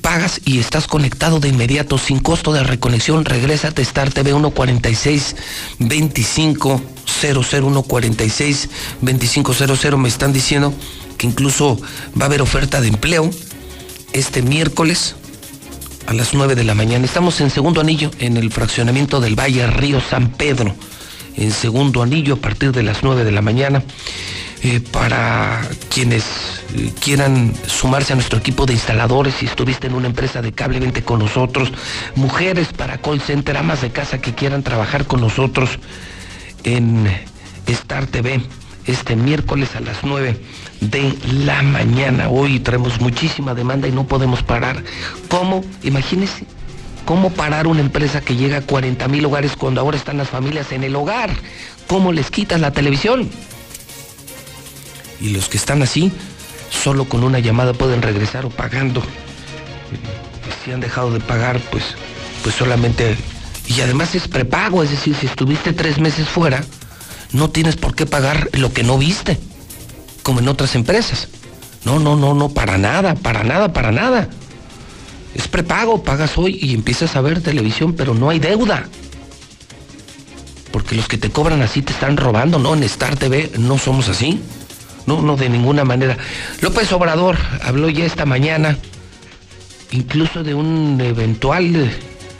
[0.01, 3.25] pagas y estás conectado de inmediato sin costo de reconexión.
[3.25, 5.35] Regresa a Star TV 146
[5.79, 8.69] 2500 146
[9.01, 9.99] 2500.
[9.99, 10.73] Me están diciendo
[11.17, 11.79] que incluso
[12.19, 13.29] va a haber oferta de empleo
[14.13, 15.15] este miércoles
[16.07, 17.05] a las 9 de la mañana.
[17.05, 20.75] Estamos en segundo anillo en el fraccionamiento del Valle Río San Pedro.
[21.35, 23.83] En segundo anillo a partir de las 9 de la mañana.
[24.63, 25.61] Eh, para
[25.93, 26.23] quienes
[26.75, 30.79] eh, quieran sumarse a nuestro equipo de instaladores, si estuviste en una empresa de cable,
[30.79, 31.71] vente con nosotros.
[32.15, 35.77] Mujeres para call center, amas de casa que quieran trabajar con nosotros
[36.63, 37.07] en
[37.67, 38.41] Star TV
[38.87, 40.39] este miércoles a las 9
[40.81, 41.13] de
[41.43, 42.29] la mañana.
[42.29, 44.83] Hoy traemos muchísima demanda y no podemos parar.
[45.27, 45.63] ¿Cómo?
[45.83, 46.45] Imagínense.
[47.05, 50.71] ¿Cómo parar una empresa que llega a 40 mil hogares cuando ahora están las familias
[50.71, 51.29] en el hogar?
[51.87, 53.29] ¿Cómo les quitas la televisión?
[55.19, 56.11] Y los que están así,
[56.69, 59.01] solo con una llamada pueden regresar o pagando.
[60.63, 61.83] Si han dejado de pagar, pues,
[62.43, 63.17] pues solamente...
[63.67, 66.63] Y además es prepago, es decir, si estuviste tres meses fuera,
[67.33, 69.37] no tienes por qué pagar lo que no viste,
[70.23, 71.27] como en otras empresas.
[71.83, 74.29] No, no, no, no, para nada, para nada, para nada.
[75.35, 78.87] Es prepago, pagas hoy y empiezas a ver televisión, pero no hay deuda.
[80.71, 82.73] Porque los que te cobran así te están robando, ¿no?
[82.73, 84.41] En Star TV no somos así.
[85.07, 86.17] No, no, de ninguna manera.
[86.61, 88.77] López Obrador habló ya esta mañana
[89.91, 91.89] incluso de un eventual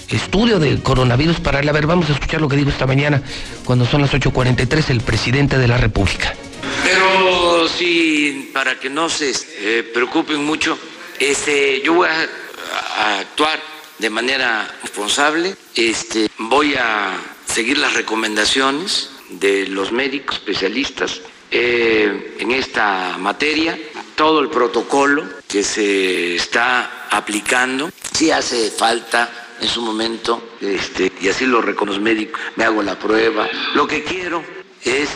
[0.10, 1.70] estudio de coronavirus para él.
[1.70, 3.22] A ver, vamos a escuchar lo que dijo esta mañana
[3.64, 6.36] cuando son las 8.43 el presidente de la República.
[6.84, 10.78] Pero sí, para que no se eh, preocupen mucho,
[11.20, 13.60] este, yo voy a, actuar
[14.00, 15.56] de manera responsable.
[15.76, 17.16] Este, voy a
[17.46, 21.22] seguir las recomendaciones de los médicos especialistas
[21.52, 23.78] eh, en esta materia,
[24.16, 27.90] todo el protocolo que se está aplicando.
[28.14, 32.98] Si hace falta en su momento, este, y así lo reconozco médicos, me hago la
[32.98, 33.48] prueba.
[33.76, 34.44] Lo que quiero
[34.84, 35.10] es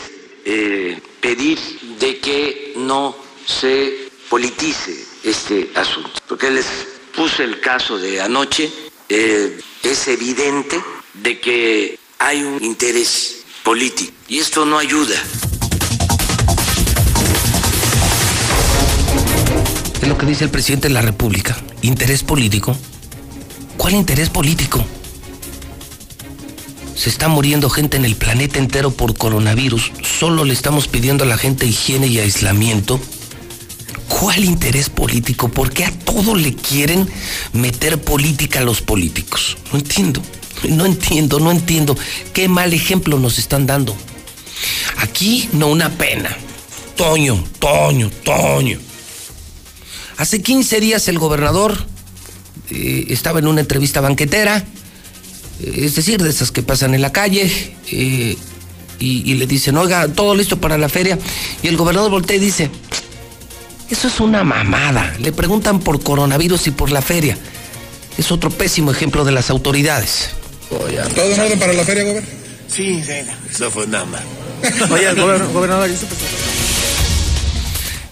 [0.46, 1.60] eh, pedir
[2.00, 6.66] de que no se politice este asunto, porque les
[7.16, 8.72] puse el caso de anoche,
[9.10, 10.82] eh, es evidente
[11.14, 15.22] de que hay un interés político y esto no ayuda.
[20.12, 21.56] Lo que dice el presidente de la República.
[21.84, 22.76] ¿Interés político?
[23.78, 24.84] ¿Cuál interés político?
[26.96, 29.94] Se está muriendo gente en el planeta entero por coronavirus.
[30.04, 33.00] Solo le estamos pidiendo a la gente higiene y aislamiento.
[34.10, 35.48] ¿Cuál interés político?
[35.48, 37.08] ¿Por qué a todo le quieren
[37.54, 39.58] meter política a los políticos?
[39.72, 40.22] No entiendo.
[40.68, 41.98] No entiendo, no entiendo.
[42.34, 43.96] Qué mal ejemplo nos están dando.
[44.98, 46.36] Aquí no una pena.
[46.98, 48.91] Toño, Toño, Toño.
[50.22, 51.76] Hace 15 días el gobernador
[52.70, 54.58] eh, estaba en una entrevista banquetera,
[55.60, 57.52] eh, es decir, de esas que pasan en la calle,
[57.92, 58.38] eh,
[59.00, 61.18] y, y, le dicen, oiga, todo listo para la feria.
[61.64, 62.70] Y el gobernador voltea y dice,
[63.90, 65.12] eso es una mamada.
[65.18, 67.36] Le preguntan por coronavirus y por la feria.
[68.16, 70.30] Es otro pésimo ejemplo de las autoridades.
[70.70, 72.30] ¿Todo en orden para la feria, gobernador?
[72.68, 73.04] Sí,
[73.50, 74.22] eso fue nada más.
[74.92, 75.12] Oye,
[75.52, 75.96] gobernador, ¿y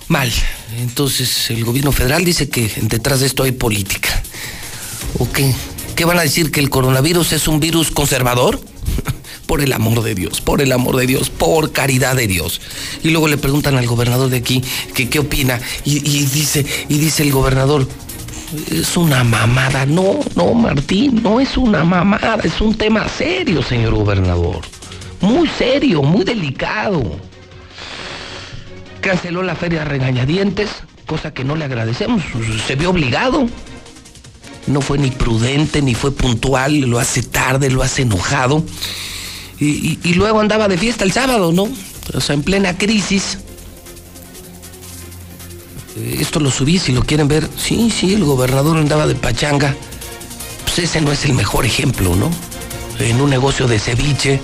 [0.08, 0.34] Mal.
[0.80, 4.10] Entonces el gobierno federal dice que detrás de esto hay política.
[5.18, 5.54] ¿O qué?
[5.96, 6.52] ¿Qué van a decir?
[6.52, 8.62] ¿Que el coronavirus es un virus conservador?
[9.46, 12.62] por el amor de Dios, por el amor de Dios, por caridad de Dios.
[13.04, 15.60] Y luego le preguntan al gobernador de aquí que qué opina.
[15.84, 17.88] Y, dice, y dice el gobernador,
[18.72, 19.86] es una mamada.
[19.86, 24.62] No, no, Martín, no es una mamada, es un tema serio, señor gobernador.
[25.20, 27.29] Muy serio, muy delicado
[29.00, 30.70] canceló la feria regañadientes,
[31.06, 32.24] cosa que no le agradecemos,
[32.66, 33.48] se vio obligado.
[34.68, 38.64] No fue ni prudente, ni fue puntual, lo hace tarde, lo hace enojado.
[39.60, 41.68] Y, y, luego andaba de fiesta el sábado, ¿no?
[42.14, 43.40] O sea, en plena crisis.
[45.98, 47.50] Esto lo subí, si lo quieren ver.
[47.58, 49.76] Sí, sí, el gobernador andaba de pachanga.
[50.64, 52.30] Pues ese no es el mejor ejemplo, ¿no?
[53.00, 54.40] En un negocio de ceviche.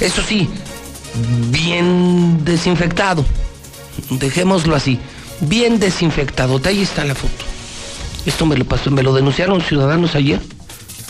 [0.00, 0.48] Eso sí,
[1.50, 3.24] bien desinfectado.
[4.10, 4.98] Dejémoslo así,
[5.40, 6.58] bien desinfectado.
[6.58, 7.44] De ahí está la foto.
[8.26, 10.40] Esto me lo pasó, me lo denunciaron ciudadanos ayer.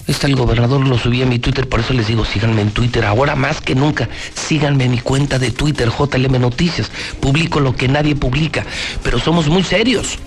[0.06, 3.04] Está el gobernador, lo subí a mi Twitter, por eso les digo, síganme en Twitter.
[3.04, 6.90] Ahora más que nunca, síganme en mi cuenta de Twitter, JLM Noticias.
[7.20, 8.64] Publico lo que nadie publica,
[9.02, 10.18] pero somos muy serios.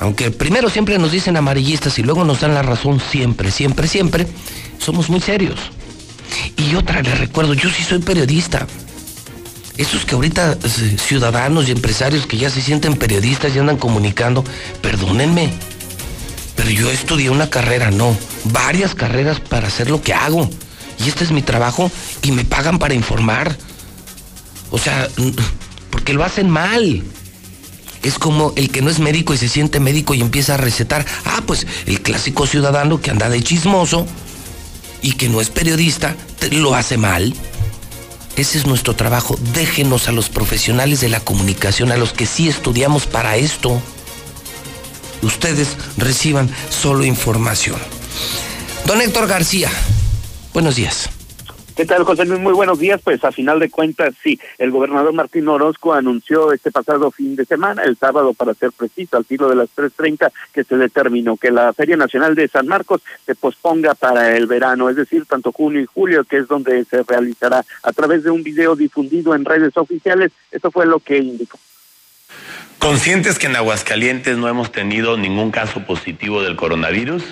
[0.00, 4.26] Aunque primero siempre nos dicen amarillistas y luego nos dan la razón siempre, siempre, siempre,
[4.78, 5.58] somos muy serios.
[6.60, 8.66] Y otra, les recuerdo, yo sí soy periodista.
[9.78, 14.44] Esos que ahorita eh, ciudadanos y empresarios que ya se sienten periodistas y andan comunicando,
[14.82, 15.54] perdónenme,
[16.56, 18.14] pero yo estudié una carrera, no,
[18.44, 20.50] varias carreras para hacer lo que hago.
[21.02, 23.56] Y este es mi trabajo y me pagan para informar.
[24.70, 25.08] O sea,
[25.88, 27.02] porque lo hacen mal.
[28.02, 31.06] Es como el que no es médico y se siente médico y empieza a recetar.
[31.24, 34.06] Ah, pues el clásico ciudadano que anda de chismoso
[35.02, 36.16] y que no es periodista,
[36.50, 37.34] lo hace mal.
[38.36, 39.38] Ese es nuestro trabajo.
[39.52, 43.80] Déjenos a los profesionales de la comunicación, a los que sí estudiamos para esto.
[45.22, 47.78] Ustedes reciban solo información.
[48.86, 49.70] Don Héctor García,
[50.52, 51.10] buenos días.
[51.76, 52.24] ¿Qué tal, José?
[52.24, 53.00] Muy buenos días.
[53.02, 57.44] Pues a final de cuentas, sí, el gobernador Martín Orozco anunció este pasado fin de
[57.44, 61.50] semana, el sábado para ser preciso, al tiro de las 3.30, que se determinó que
[61.50, 65.80] la Feria Nacional de San Marcos se posponga para el verano, es decir, tanto junio
[65.80, 69.76] y julio, que es donde se realizará a través de un video difundido en redes
[69.76, 70.32] oficiales.
[70.50, 71.58] Esto fue lo que indicó.
[72.78, 77.22] Conscientes que en Aguascalientes no hemos tenido ningún caso positivo del coronavirus,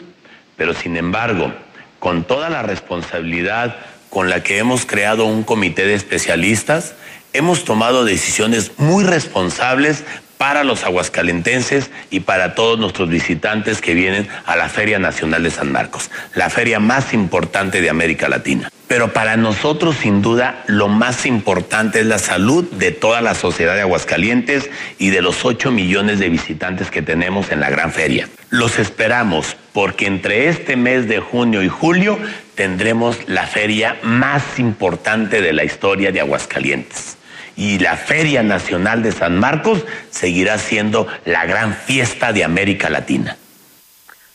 [0.57, 1.53] pero sin embargo,
[1.99, 3.77] con toda la responsabilidad
[4.11, 6.95] con la que hemos creado un comité de especialistas,
[7.33, 10.05] hemos tomado decisiones muy responsables
[10.39, 15.51] para los aguascalentenses y para todos nuestros visitantes que vienen a la Feria Nacional de
[15.51, 18.71] San Marcos, la feria más importante de América Latina.
[18.87, 23.75] Pero para nosotros, sin duda, lo más importante es la salud de toda la sociedad
[23.75, 28.29] de Aguascalientes y de los 8 millones de visitantes que tenemos en la gran feria.
[28.49, 32.19] Los esperamos porque entre este mes de junio y julio
[32.59, 37.17] tendremos la feria más importante de la historia de Aguascalientes
[37.57, 43.37] y la Feria Nacional de San Marcos seguirá siendo la gran fiesta de América Latina.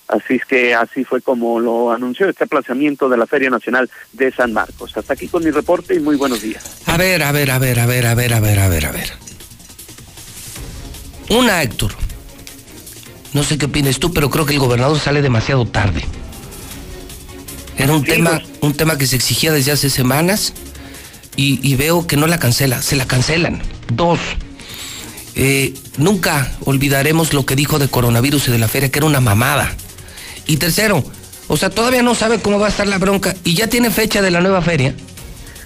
[0.08, 4.32] Así es que así fue como lo anunció este aplazamiento de la Feria Nacional de
[4.32, 4.95] San Marcos.
[4.95, 6.82] Hasta aquí con mi reporte y muy buenos días.
[6.86, 8.91] A ver, a ver, a ver, a ver, a ver, a ver, a ver, a
[8.94, 9.12] ver.
[11.30, 11.91] Una, Héctor.
[13.34, 16.06] No sé qué opinas tú, pero creo que el gobernador sale demasiado tarde.
[17.78, 20.54] Era un tema, un tema que se exigía desde hace semanas
[21.36, 23.62] y, veo que no la cancela, se la cancelan.
[23.91, 24.20] Dos,
[25.36, 29.20] eh, nunca olvidaremos lo que dijo de coronavirus y de la feria, que era una
[29.20, 29.76] mamada.
[30.45, 31.04] Y tercero,
[31.48, 34.22] o sea, todavía no sabe cómo va a estar la bronca y ya tiene fecha
[34.22, 34.94] de la nueva feria.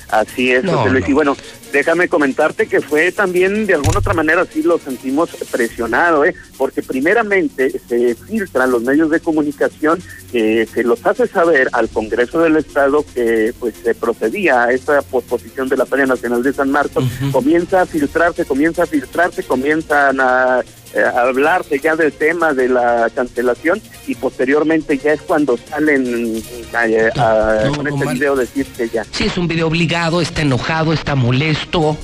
[0.10, 1.04] Así es, No, José Luis.
[1.04, 1.10] no.
[1.10, 1.38] Y bueno,
[1.72, 6.36] déjame comentarte que fue también de alguna otra manera sí lo sentimos presionado, ¿eh?
[6.58, 12.42] porque primeramente se filtran los medios de comunicación que se los hace saber al Congreso
[12.42, 16.72] del Estado que pues se procedía a esta posposición de la Feria Nacional de San
[16.72, 20.64] Marcos, comienza a filtrarse, comienza a filtrarse, comienzan a,
[20.94, 27.10] eh, hablarse ya del tema de la cancelación y posteriormente ya es cuando salen eh,
[27.18, 29.04] a- no, con no, este video decir que ya.
[29.12, 31.98] Sí, es un video obligado, está enojado, está molesto,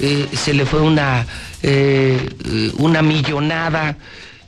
[0.00, 1.26] eh, se le fue una,
[1.62, 3.96] eh, eh, una millonada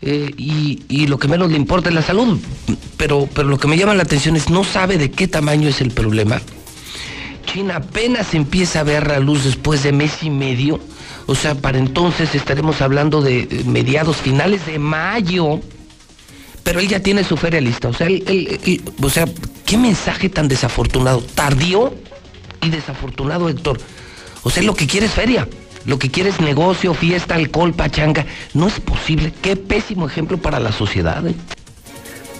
[0.03, 2.39] eh, y, y lo que menos le importa es la salud.
[2.97, 5.81] Pero, pero lo que me llama la atención es no sabe de qué tamaño es
[5.81, 6.41] el problema.
[7.53, 10.81] China apenas empieza a ver la luz después de mes y medio.
[11.31, 15.61] O sea, para entonces estaremos hablando de eh, mediados, finales de mayo.
[16.65, 17.89] Pero él ya tiene su feria lista.
[17.89, 19.27] O sea, él- él- él- o sea,
[19.67, 21.21] qué mensaje tan desafortunado.
[21.21, 21.93] Tardío
[22.63, 23.79] y desafortunado, Héctor.
[24.43, 25.47] O sea, lo que quiere es feria.
[25.85, 28.25] Lo que quiere es negocio, fiesta, alcohol, pachanga.
[28.55, 29.31] No es posible.
[29.43, 31.27] Qué pésimo ejemplo para la sociedad.
[31.27, 31.35] ¿eh?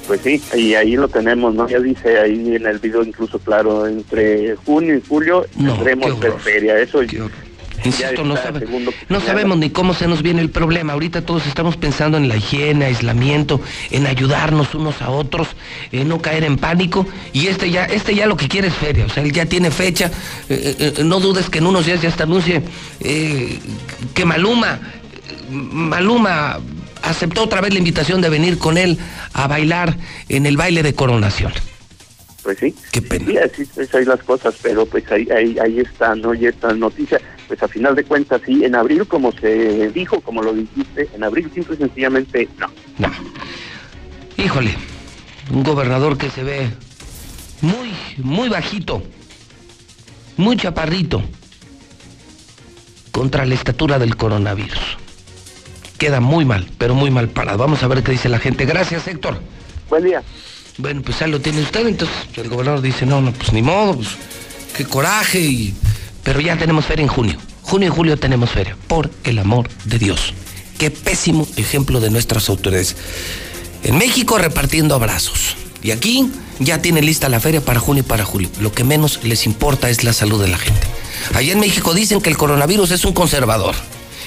[0.07, 1.69] Pues sí, y ahí lo tenemos, ¿no?
[1.69, 6.79] Ya dice ahí en el video incluso claro, entre junio y julio No, tendremos feria.
[6.79, 7.03] Eso
[7.85, 10.93] Insisto, no, sabe- segundo no sabemos ni cómo se nos viene el problema.
[10.95, 13.61] Ahorita todos estamos pensando en la higiene, aislamiento,
[13.91, 15.49] en ayudarnos unos a otros,
[15.93, 17.07] en no caer en pánico.
[17.33, 19.07] Y este ya, este ya lo que quiere es feria.
[19.07, 20.07] O sea, él ya tiene fecha.
[20.49, 22.63] Eh, eh, eh, no dudes que en unos días ya hasta anuncie
[23.01, 23.59] eh,
[24.15, 24.81] que Maluma,
[25.51, 26.59] Maluma
[27.03, 28.99] aceptó otra vez la invitación de venir con él
[29.33, 29.97] a bailar
[30.29, 31.53] en el baile de coronación.
[32.43, 32.75] Pues sí.
[32.93, 33.27] Qué pena.
[33.27, 36.35] Sí, así es ahí las cosas, pero pues ahí, ahí, ahí está, ¿no?
[36.35, 40.43] Y esta noticia, pues a final de cuentas, sí, en abril, como se dijo, como
[40.43, 42.71] lo dijiste, en abril simple y sencillamente no.
[42.99, 43.11] No.
[44.37, 44.75] Híjole,
[45.51, 46.71] un gobernador que se ve
[47.63, 49.03] muy, muy bajito,
[50.37, 51.23] muy chaparrito,
[53.11, 54.99] contra la estatura del coronavirus.
[55.97, 57.59] Queda muy mal, pero muy mal parado.
[57.59, 58.65] Vamos a ver qué dice la gente.
[58.65, 59.41] Gracias, Héctor.
[59.91, 60.23] Buen día.
[60.77, 61.85] Bueno, pues ahí lo tiene usted.
[61.89, 64.11] Entonces el gobernador dice, no, no, pues ni modo, pues
[64.77, 65.41] qué coraje.
[65.41, 65.75] Y...
[66.29, 67.39] Pero ya tenemos feria en junio.
[67.63, 68.77] Junio y julio tenemos feria.
[68.87, 70.35] Por el amor de Dios.
[70.77, 72.97] Qué pésimo ejemplo de nuestras autoridades.
[73.83, 75.57] En México repartiendo abrazos.
[75.83, 78.51] Y aquí ya tiene lista la feria para junio y para julio.
[78.61, 80.87] Lo que menos les importa es la salud de la gente.
[81.33, 83.75] Allá en México dicen que el coronavirus es un conservador.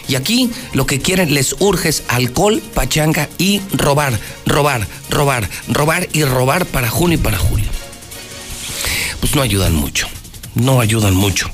[0.07, 6.09] Y aquí lo que quieren les urge es alcohol, pachanga y robar, robar, robar, robar
[6.13, 7.69] y robar para junio y para julio.
[9.19, 10.07] Pues no ayudan mucho,
[10.55, 11.51] no ayudan mucho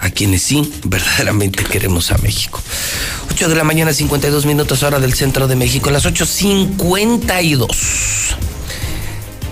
[0.00, 2.60] a quienes sí verdaderamente queremos a México.
[3.30, 7.68] 8 de la mañana, 52 minutos hora del centro de México, las 8.52.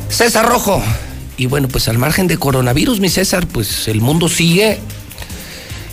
[0.08, 0.82] César Rojo.
[1.36, 4.80] Y bueno, pues al margen de coronavirus, mi César, pues el mundo sigue.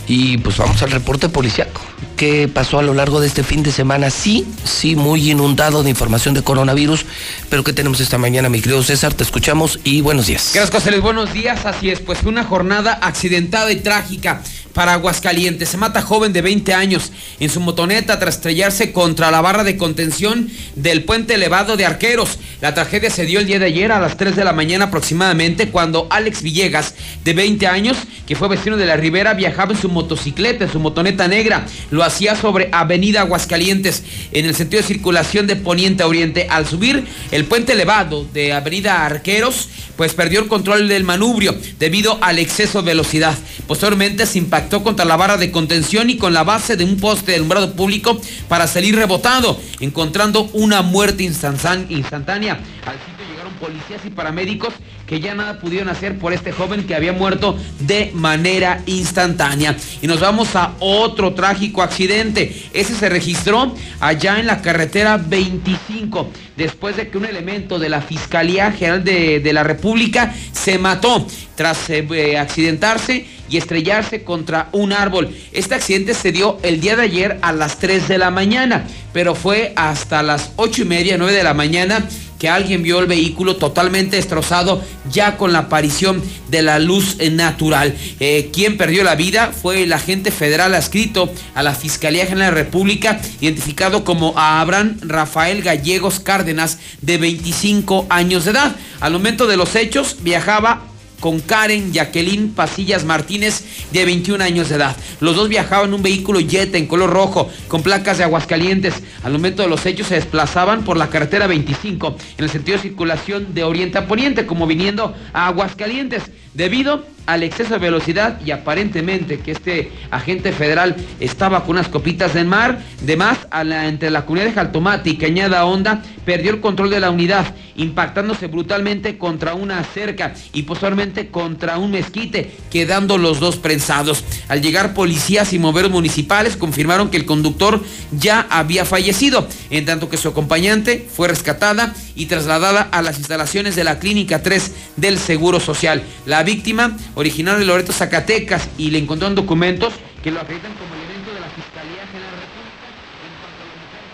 [0.06, 1.80] Y pues vamos al reporte policiaco.
[2.16, 4.08] ¿Qué pasó a lo largo de este fin de semana?
[4.10, 7.04] Sí, sí, muy inundado de información de coronavirus.
[7.50, 9.12] Pero ¿qué tenemos esta mañana, mi querido César?
[9.14, 10.52] Te escuchamos y buenos días.
[10.54, 11.02] Gracias, José Luis.
[11.02, 11.66] Buenos días.
[11.66, 14.42] Así es, pues una jornada accidentada y trágica
[14.76, 15.70] para Aguascalientes.
[15.70, 19.78] Se mata joven de 20 años en su motoneta tras estrellarse contra la barra de
[19.78, 22.38] contención del puente elevado de Arqueros.
[22.60, 25.70] La tragedia se dio el día de ayer a las 3 de la mañana aproximadamente
[25.70, 26.94] cuando Alex Villegas,
[27.24, 27.96] de 20 años,
[28.26, 31.64] que fue vecino de la Ribera, viajaba en su motocicleta, en su motoneta negra.
[31.90, 36.48] Lo hacía sobre Avenida Aguascalientes en el sentido de circulación de poniente a oriente.
[36.50, 42.18] Al subir el puente elevado de Avenida Arqueros, pues perdió el control del manubrio debido
[42.20, 43.34] al exceso de velocidad.
[43.66, 47.32] Posteriormente se impactó contra la barra de contención y con la base de un poste
[47.32, 52.54] de alumbrado público para salir rebotado, encontrando una muerte instantánea.
[52.84, 54.74] Al sitio llegaron policías y paramédicos
[55.06, 59.76] que ya nada pudieron hacer por este joven que había muerto de manera instantánea.
[60.02, 62.64] Y nos vamos a otro trágico accidente.
[62.72, 68.00] Ese se registró allá en la carretera 25, después de que un elemento de la
[68.00, 74.92] Fiscalía General de, de la República se mató tras eh, accidentarse y estrellarse contra un
[74.92, 75.34] árbol.
[75.52, 79.34] Este accidente se dio el día de ayer a las 3 de la mañana, pero
[79.34, 82.08] fue hasta las 8 y media, 9 de la mañana
[82.38, 87.94] que alguien vio el vehículo totalmente destrozado ya con la aparición de la luz natural.
[88.20, 92.56] Eh, quien perdió la vida fue el agente federal adscrito a la Fiscalía General de
[92.56, 98.76] la República, identificado como Abraham Rafael Gallegos Cárdenas, de 25 años de edad.
[99.00, 100.82] Al momento de los hechos viajaba
[101.20, 104.96] con Karen Jacqueline Pasillas Martínez, de 21 años de edad.
[105.20, 108.94] Los dos viajaban en un vehículo Jetta en color rojo, con placas de Aguascalientes.
[109.22, 112.82] Al momento de los hechos se desplazaban por la carretera 25, en el sentido de
[112.82, 116.22] circulación de oriente a poniente, como viniendo a Aguascalientes,
[116.56, 122.34] debido al exceso de velocidad y aparentemente que este agente federal estaba con unas copitas
[122.34, 126.52] de mar, de más a la, entre la comunidad de Jaltomate y Cañada Honda, perdió
[126.52, 132.50] el control de la unidad, impactándose brutalmente contra una cerca y posteriormente contra un mezquite,
[132.70, 134.24] quedando los dos prensados.
[134.48, 140.08] Al llegar policías y moveros municipales confirmaron que el conductor ya había fallecido, en tanto
[140.08, 145.18] que su acompañante fue rescatada y trasladada a las instalaciones de la Clínica 3 del
[145.18, 146.02] Seguro Social.
[146.46, 149.92] Víctima, originaria de Loreto, Zacatecas, y le encontraron documentos
[150.22, 152.86] que lo acreditan como elemento de la Fiscalía General de la República
[153.20, 154.06] en cuanto a la día de tren.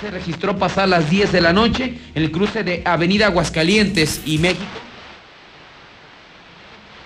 [0.00, 4.38] Se registró pasar las 10 de la noche en el cruce de Avenida Aguascalientes y
[4.38, 4.64] México,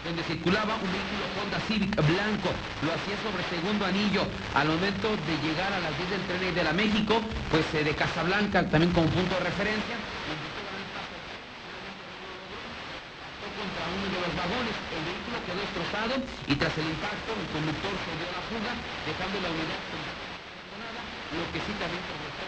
[0.04, 2.50] donde circulaba un vehículo Honda blanco.
[2.86, 4.22] Lo hacía sobre segundo anillo.
[4.54, 7.18] Al momento de llegar a las 10 del tren de la México,
[7.50, 9.98] pues eh, de Casablanca, también como punto de referencia,
[13.58, 14.74] contra uno de los vagones.
[14.94, 18.72] El vehículo quedó destrozado y tras el impacto el conductor se dio la fuga,
[19.10, 21.02] dejando la unidad abandonada,
[21.34, 22.46] lo que sí también provocó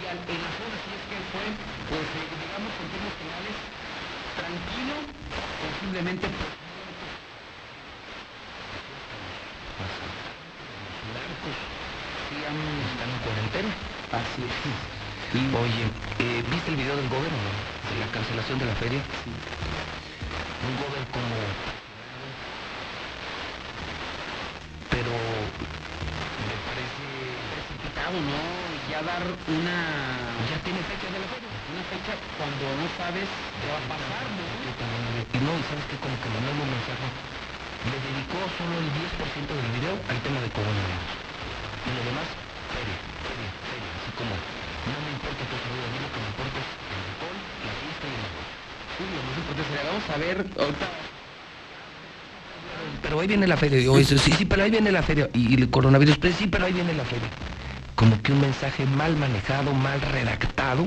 [0.00, 1.44] en la zona, si es que fue,
[1.92, 3.56] pues eh, digamos en términos generales,
[4.32, 4.96] tranquilo,
[5.60, 6.24] posiblemente
[9.80, 11.54] por
[12.36, 13.72] están en cuarentena.
[14.12, 14.52] Así es.
[15.32, 15.84] Y, oye,
[16.18, 19.00] eh, ¿viste el video del gobierno de la cancelación de la feria?
[19.00, 21.36] Un gobierno como...
[24.90, 27.04] Pero me parece
[27.54, 28.40] precipitado, ¿no?
[28.90, 29.78] Ya dar una...
[30.50, 31.50] Ya tiene fecha de la feria.
[31.72, 34.44] Una fecha cuando no sabes qué va a pasar, ¿no?
[34.44, 37.39] Y no, y sabes que como que mandó un mensaje.
[37.80, 41.08] Le dedicó solo el 10% del video al tema de coronavirus.
[41.80, 42.28] Y lo demás,
[42.76, 43.90] feria, feria, feria.
[43.96, 47.00] Así como, no me importa tu salud, a mí lo que me importa es el
[47.08, 48.46] alcohol, la fiesta y el amor.
[49.00, 50.86] Será, vamos a ver ahorita
[53.02, 53.80] Pero ahí viene la feria.
[53.80, 55.30] Yo, eso, sí, sí, pero ahí viene la feria.
[55.32, 57.28] Y, y el coronavirus, pues sí, pero ahí viene la feria.
[57.94, 60.84] Como que un mensaje mal manejado, mal redactado.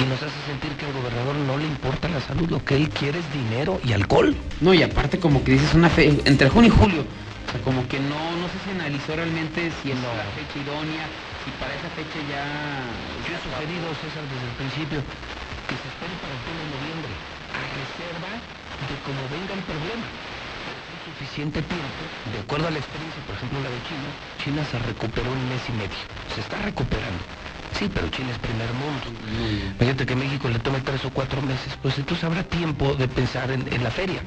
[0.00, 2.88] Y nos hace sentir que al gobernador no le importa la salud, lo que él
[2.88, 4.34] quiere es dinero y alcohol.
[4.62, 7.84] No, y aparte como que dices una fe, entre junio y julio, o sea, como
[7.86, 11.04] que no, no se se analizó realmente si es la fecha idónea,
[11.44, 12.48] si para esa fecha ya...
[13.28, 15.04] Yo he sugerido, César, desde el principio,
[15.68, 17.12] que se espere para el 1 de noviembre,
[17.52, 20.08] a reserva de cómo venga el problema.
[21.04, 22.02] Suficiente tiempo,
[22.32, 24.08] de acuerdo a la experiencia, por ejemplo, la de China,
[24.40, 26.00] China se recuperó en mes y medio,
[26.32, 27.20] se está recuperando.
[27.78, 29.06] Sí, pero China es primer mundo.
[29.76, 33.50] Imagínate que México le tome tres o cuatro meses, pues entonces habrá tiempo de pensar
[33.50, 34.20] en, la feria.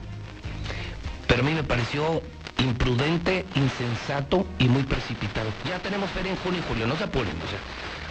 [1.28, 2.22] Pero a mí me pareció
[2.57, 5.49] imprudente, insensato y muy precipitado.
[5.68, 7.36] Ya tenemos feria en junio y julio, no se apuren.
[7.45, 7.60] O sea,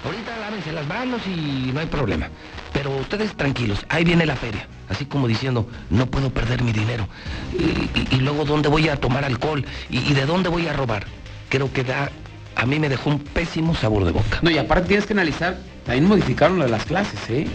[0.04, 2.28] ahorita lávense las manos y no hay problema.
[2.72, 4.66] Pero ustedes tranquilos, ahí viene la feria.
[4.88, 7.08] Así como diciendo, no puedo perder mi dinero.
[8.10, 9.64] Y luego, ¿dónde voy a tomar alcohol?
[9.88, 11.06] ¿Y, y de dónde voy a robar?
[11.48, 12.10] Creo que da,
[12.56, 14.38] a mí me dejó un pésimo sabor de boca.
[14.42, 17.46] No, y aparte tienes que analizar, también modificaron lo de las clases, ¿eh?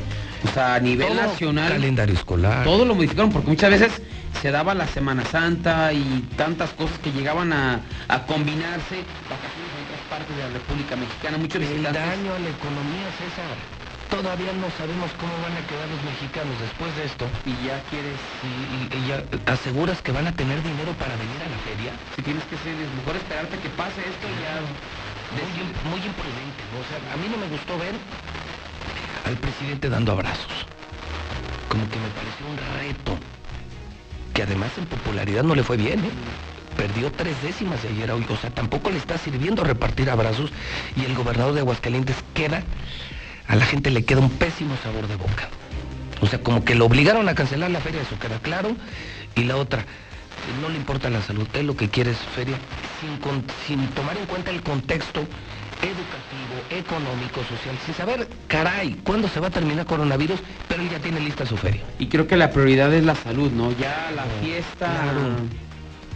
[0.44, 1.72] O sea, a nivel Todo, nacional...
[1.72, 2.64] Calendario escolar.
[2.64, 4.02] Todo lo modificaron porque muchas veces
[4.42, 9.86] se daba la Semana Santa y tantas cosas que llegaban a, a combinarse, vacaciones en
[9.86, 13.77] otras partes de la República Mexicana, muchos El daño a la economía, César.
[14.10, 17.30] Todavía no sabemos cómo van a quedar los mexicanos después de esto.
[17.46, 18.20] Y ya quieres...
[18.42, 21.92] Y, y- y ya aseguras que van a tener dinero para venir a la feria.
[22.16, 24.62] Si tienes que ser, es mejor esperarte que pase esto y ya...
[25.30, 26.64] Muy, muy imprudente.
[26.80, 27.96] O sea, a mí no me gustó ver
[29.26, 30.66] al presidente dando abrazos.
[31.68, 33.18] Como que me pareció un reto.
[34.34, 36.12] Que además en popularidad no le fue bien, ¿eh?
[36.78, 38.26] Perdió tres décimas de ayer a hoy.
[38.30, 40.54] O sea, tampoco le está sirviendo repartir abrazos.
[40.96, 42.64] Y el gobernador de Aguascalientes queda,
[43.48, 45.50] a la gente le queda un pésimo sabor de boca.
[46.22, 48.76] O sea, como que lo obligaron a cancelar la feria, eso queda claro.
[49.36, 49.86] Y la otra,
[50.60, 52.60] no le importa la salud, él lo que quiere es feria
[53.00, 55.28] sin, con- sin tomar en cuenta el contexto
[55.82, 61.00] educativo, económico, social, sin saber, caray, cuándo se va a terminar coronavirus, pero él ya
[61.00, 61.84] tiene lista su feria.
[62.00, 63.72] Y creo que la prioridad es la salud, ¿no?
[63.74, 65.44] Ya la fiesta claro.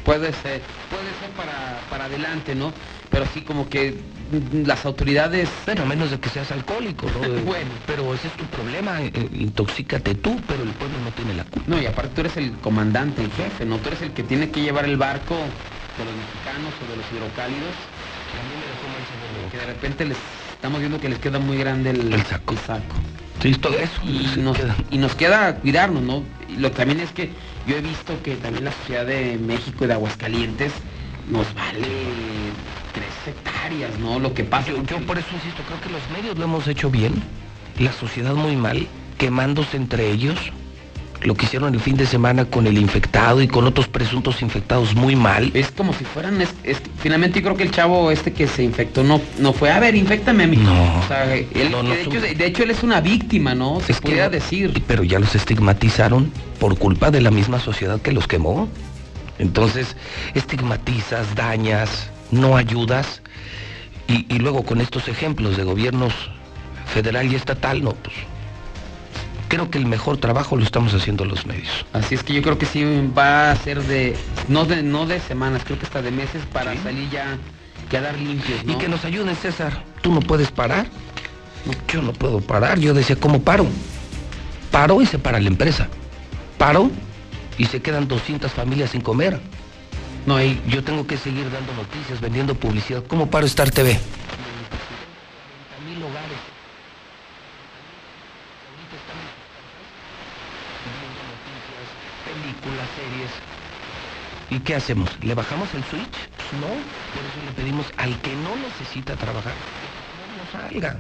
[0.04, 2.74] puede ser, puede ser para, para adelante, ¿no?
[3.12, 4.00] Pero sí como que
[4.66, 5.50] las autoridades...
[5.66, 7.42] Bueno, menos de que seas alcohólico, ¿no?
[7.46, 7.72] Bueno.
[7.86, 11.44] Pero ese es tu problema, eh, eh, intoxícate tú, pero el pueblo no tiene la
[11.44, 11.64] culpa.
[11.68, 13.78] No, y aparte tú eres el comandante en jefe, ¿no?
[13.78, 17.06] Tú eres el que tiene que llevar el barco de los mexicanos o de los
[17.12, 17.76] hidrocálidos.
[19.52, 20.18] Que de repente les
[20.54, 22.56] estamos viendo que les queda muy grande el, El saco.
[23.42, 24.02] Sí, todo eso.
[24.04, 24.76] Y nos, queda.
[24.92, 26.24] y nos queda cuidarnos, ¿no?
[26.48, 27.32] Y lo que también es que
[27.68, 30.72] yo he visto que también la Ciudad de México y de Aguascalientes
[31.30, 31.88] nos vale
[32.94, 34.20] tres hectáreas, ¿no?
[34.20, 34.70] Lo que pasa.
[34.70, 37.14] Yo, yo por eso insisto, creo que los medios lo hemos hecho bien,
[37.80, 38.88] la sociedad muy mal,
[39.18, 40.38] quemándose entre ellos.
[41.24, 44.96] Lo que hicieron el fin de semana con el infectado y con otros presuntos infectados
[44.96, 45.52] muy mal.
[45.54, 48.64] Es como si fueran, es, es- finalmente yo creo que el chavo este que se
[48.64, 50.58] infectó no, no fue, a ver, infectame a mí.
[50.58, 50.98] No.
[51.00, 53.54] O sea, él- No, no de, son- hecho, de, de hecho, él es una víctima,
[53.54, 53.80] ¿no?
[53.82, 54.82] Se Es pudiera decir.
[54.88, 58.68] Pero ya los estigmatizaron por culpa de la misma sociedad que los quemó.
[59.38, 59.96] Entonces,
[60.34, 63.22] estigmatizas, dañas, no ayudas.
[64.08, 66.14] Y, y luego con estos ejemplos de gobiernos
[66.94, 68.16] federal y estatal, no, pues
[69.52, 71.86] creo que el mejor trabajo lo estamos haciendo los medios.
[71.92, 72.86] Así es que yo creo que sí
[73.18, 74.16] va a ser de,
[74.48, 77.38] no de, no de semanas, creo que hasta de meses para salir ya,
[77.90, 78.72] quedar limpios, ¿no?
[78.72, 79.84] Y que nos ayuden, César.
[80.02, 80.88] ¿Tú no puedes parar?
[81.90, 82.80] Yo no puedo parar.
[82.80, 83.66] Yo decía, ¿cómo paro?
[84.72, 85.90] Paro y se para la empresa.
[86.58, 86.90] Paro
[87.58, 89.38] y se quedan 200 familias sin comer.
[90.26, 93.04] No, y yo tengo que seguir dando noticias, vendiendo publicidad.
[93.08, 94.00] ¿Cómo paro Star TV?
[95.86, 96.42] mil hogares.
[98.70, 99.28] Ahorita estamos
[100.86, 101.88] viendo noticias,
[102.28, 103.32] películas, series.
[104.52, 105.10] ¿Y qué hacemos?
[105.24, 106.18] ¿Le bajamos el switch?
[106.38, 106.68] Pues no.
[106.68, 110.98] Por eso le pedimos al que no necesita trabajar, que no salga.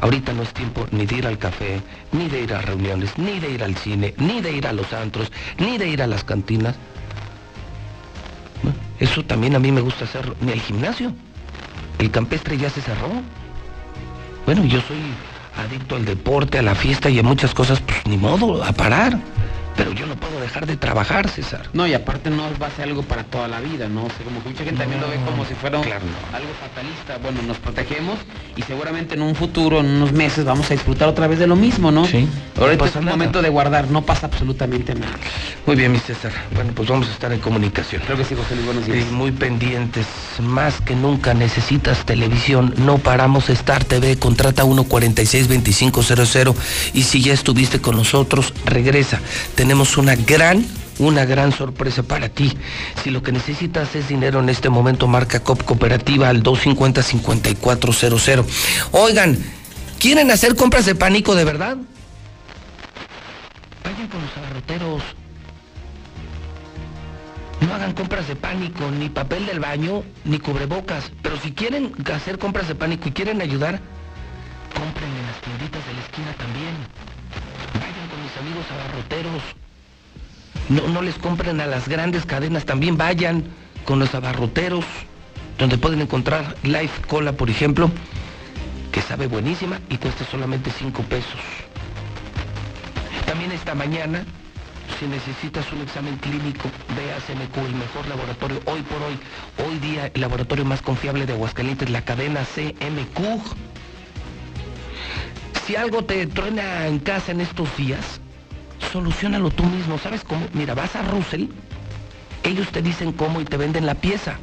[0.00, 1.80] Ahorita no es tiempo ni de ir al café,
[2.12, 4.92] ni de ir a reuniones, ni de ir al cine, ni de ir a los
[4.92, 6.74] antros, ni de ir a las cantinas.
[9.00, 10.36] Eso también a mí me gusta hacerlo.
[10.40, 11.12] Ni al gimnasio.
[11.98, 13.10] El campestre ya se cerró.
[14.46, 14.98] Bueno, yo soy
[15.56, 19.18] adicto al deporte, a la fiesta y a muchas cosas, pues ni modo, a parar.
[19.76, 21.68] Pero yo no puedo dejar de trabajar, César.
[21.72, 24.04] No, y aparte no va a ser algo para toda la vida, ¿no?
[24.04, 26.36] O sea, como que mucha gente también lo ve como si fuera un- claro, no.
[26.36, 27.18] algo fatalista.
[27.22, 28.18] Bueno, nos protegemos
[28.56, 31.56] y seguramente en un futuro, en unos meses, vamos a disfrutar otra vez de lo
[31.56, 32.06] mismo, ¿no?
[32.06, 32.28] Sí.
[32.58, 33.10] Ahorita No es nada.
[33.10, 35.12] momento de guardar, no pasa absolutamente nada.
[35.66, 36.32] Muy bien, mi César.
[36.54, 38.02] Bueno, pues vamos a estar en comunicación.
[38.04, 38.98] Creo que sí, José Luis, buenos días.
[39.10, 40.06] Y muy pendientes.
[40.40, 42.74] Más que nunca necesitas televisión.
[42.78, 44.16] No paramos Star TV.
[44.18, 46.54] Contrata 146-2500.
[46.92, 49.20] Y si ya estuviste con nosotros, regresa.
[49.64, 50.62] Tenemos una gran,
[50.98, 52.52] una gran sorpresa para ti.
[53.02, 58.44] Si lo que necesitas es dinero en este momento, marca COP Cooperativa al 250-5400.
[58.92, 59.38] Oigan,
[59.98, 61.78] ¿quieren hacer compras de pánico de verdad?
[63.84, 65.02] Vayan con los abarroteros.
[67.62, 71.10] No hagan compras de pánico, ni papel del baño, ni cubrebocas.
[71.22, 73.80] Pero si quieren hacer compras de pánico y quieren ayudar,
[74.74, 76.74] compren en las tienditas de la esquina también.
[78.40, 79.42] Amigos abarroteros.
[80.68, 83.44] No, no les compren a las grandes cadenas, también vayan
[83.84, 84.84] con los abarroteros,
[85.58, 87.90] donde pueden encontrar Life Cola, por ejemplo,
[88.90, 91.40] que sabe buenísima y cuesta solamente 5 pesos.
[93.26, 94.24] También esta mañana,
[94.98, 99.18] si necesitas un examen clínico, ve a CMQ, el mejor laboratorio hoy por hoy.
[99.68, 103.42] Hoy día el laboratorio más confiable de Aguascalientes, la cadena CMQ.
[105.66, 108.20] Si algo te truena en casa en estos días,
[108.92, 109.98] solucionalo tú mismo.
[109.98, 110.46] ¿Sabes cómo?
[110.52, 111.46] Mira, vas a Russell,
[112.42, 114.36] ellos te dicen cómo y te venden la pieza.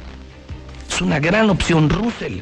[0.88, 2.40] Es una gran opción, Russell.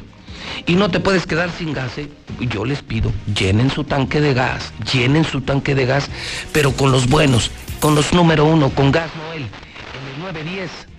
[0.65, 1.97] Y no te puedes quedar sin gas.
[1.97, 2.09] ¿eh?
[2.39, 6.09] Yo les pido, llenen su tanque de gas, llenen su tanque de gas,
[6.51, 9.47] pero con los buenos, con los número uno, con Gas Noel,
[9.93, 10.43] en el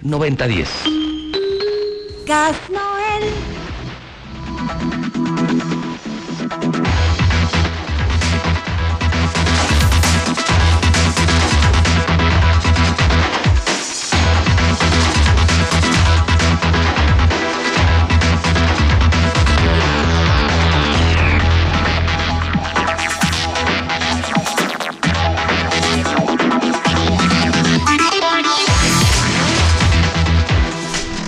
[0.05, 0.67] 910-9010.
[2.27, 3.25] Gas Noel.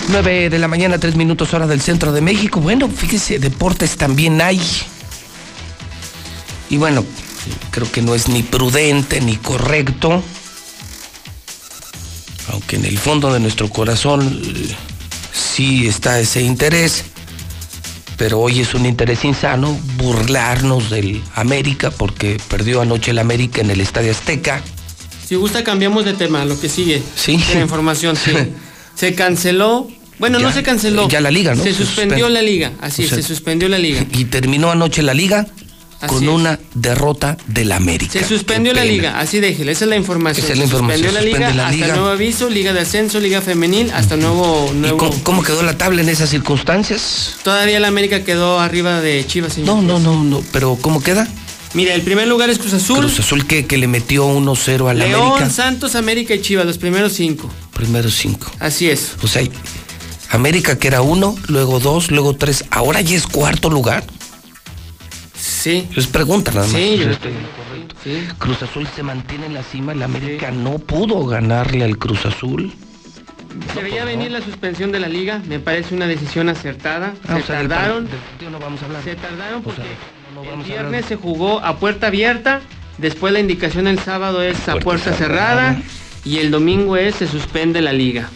[0.09, 2.61] Nueve de la mañana, tres minutos hora del centro de México.
[2.61, 4.61] Bueno, fíjese, deportes también hay.
[6.69, 7.05] Y bueno,
[7.71, 10.23] creo que no es ni prudente ni correcto.
[12.53, 14.75] Aunque en el fondo de nuestro corazón eh,
[15.33, 17.05] sí está ese interés.
[18.17, 23.71] Pero hoy es un interés insano burlarnos del América porque perdió anoche el América en
[23.71, 24.63] el Estadio Azteca.
[25.27, 27.03] Si gusta, cambiamos de tema, lo que sigue.
[27.17, 27.43] Sí.
[27.55, 28.33] Información, sí.
[28.95, 29.89] Se canceló.
[30.19, 31.09] Bueno, Ya, no se canceló.
[31.09, 31.62] ya la liga, ¿no?
[31.62, 32.73] Se Se suspendió la liga.
[32.81, 34.05] Así O es, se suspendió la liga.
[34.12, 35.47] Y terminó anoche la liga
[36.07, 36.29] con es.
[36.29, 38.12] una derrota del América.
[38.12, 40.45] Se suspendió la liga, así déjele, esa es la información.
[40.45, 43.41] Esa es la Se información, Suspendió la liga hasta nuevo aviso, liga de ascenso, liga
[43.41, 44.71] femenil, hasta nuevo...
[44.71, 44.99] ¿Y nuevo...
[44.99, 47.37] cómo, cómo quedó la tabla en esas circunstancias?
[47.43, 49.55] Todavía la América quedó arriba de Chivas.
[49.55, 49.77] señor.
[49.77, 51.27] No, no, no, no, pero ¿cómo queda?
[51.75, 54.95] Mira, el primer lugar es Cruz Azul, Cruz Azul que, que le metió 1-0 a
[54.95, 55.51] la León, América.
[55.51, 57.51] Santos, América y Chivas, los primeros cinco.
[57.73, 58.51] Primeros cinco.
[58.61, 59.15] Así es.
[59.23, 59.43] O sea,
[60.31, 64.05] América que era uno, luego dos, luego tres, ahora ya es cuarto lugar.
[65.37, 65.89] Sí.
[65.97, 66.75] Es pregunta nada más.
[66.77, 67.33] Sí, yo Estoy-
[68.05, 68.29] sí.
[68.39, 72.73] Cruz Azul se mantiene en la cima, el América no pudo ganarle al Cruz Azul.
[73.73, 77.15] Se veía venir la suspensión de la liga, me parece una decisión acertada.
[77.27, 79.03] Ah, se o sea, del tardaron, del no vamos a hablar.
[79.05, 79.83] se tardaron porque
[80.53, 82.61] el viernes se jugó a puerta abierta,
[82.99, 85.75] después la indicación el sábado es a Puerta puerta cerrada.
[85.75, 85.83] cerrada
[86.25, 88.29] y el domingo es se suspende la liga.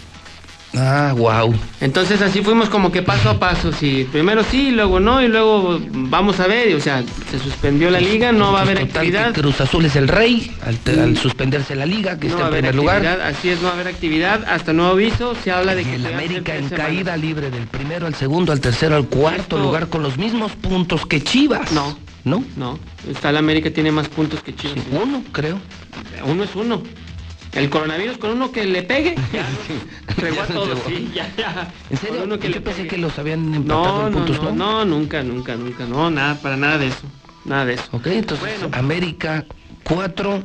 [0.76, 1.54] Ah, wow.
[1.80, 5.80] Entonces así fuimos como que paso a paso, sí, primero sí, luego no y luego
[5.92, 9.34] vamos a ver, o sea, se suspendió la liga, no va a haber Total, actividad.
[9.34, 12.52] Cruz Azul es el rey al, te- al suspenderse la liga, que No está en
[12.52, 13.06] primer lugar.
[13.06, 15.94] así es, no va a haber actividad, hasta nuevo aviso, se habla de Y que
[15.94, 16.86] el América en semanas.
[16.86, 20.52] caída libre del primero al segundo, al tercero, al cuarto Esto- lugar con los mismos
[20.52, 21.72] puntos que Chivas.
[21.72, 21.96] No.
[22.24, 22.44] ¿No?
[22.56, 22.78] No,
[23.10, 24.84] está el América tiene más puntos que Chivas.
[24.90, 25.58] uno, creo.
[26.26, 26.82] Uno es uno.
[27.58, 29.46] El coronavirus con uno que le pegue, ya
[30.86, 31.72] sí, ya.
[31.90, 32.22] ¿En serio?
[32.24, 32.88] Uno que Yo le pensé pegue.
[32.90, 34.84] que los habían empatado No, en no, puntos, no, ¿no?
[34.84, 37.02] nunca, nunca, nunca, no, nada, para nada de eso,
[37.44, 37.84] nada de eso.
[37.92, 39.44] Ok, entonces América
[39.84, 40.42] 4,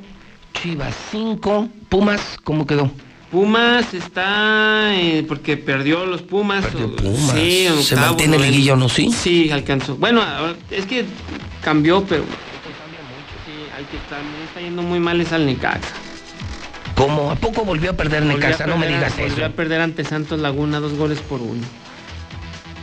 [0.53, 2.91] Chivas 5, Pumas, ¿cómo quedó?
[3.31, 6.64] Pumas está, eh, porque perdió los Pumas.
[6.65, 7.31] Perdió o- Pumas.
[7.35, 8.52] Sí, ¿Se mantiene noveno.
[8.52, 9.11] liguilla o no, sí?
[9.11, 9.95] Sí, alcanzó.
[9.95, 10.22] Bueno,
[10.69, 11.03] es que
[11.64, 15.48] cambió, pero cambia mucho, sí, hay que estar, me está yendo muy mal es al
[15.48, 15.90] Necaxa.
[16.95, 17.32] ¿Cómo?
[17.32, 18.68] ¿A poco volvió a perder Volvió a Necaxa?
[18.68, 19.56] No me digas Volvió a eso.
[19.56, 21.61] perder ante Santos Laguna dos goles por uno.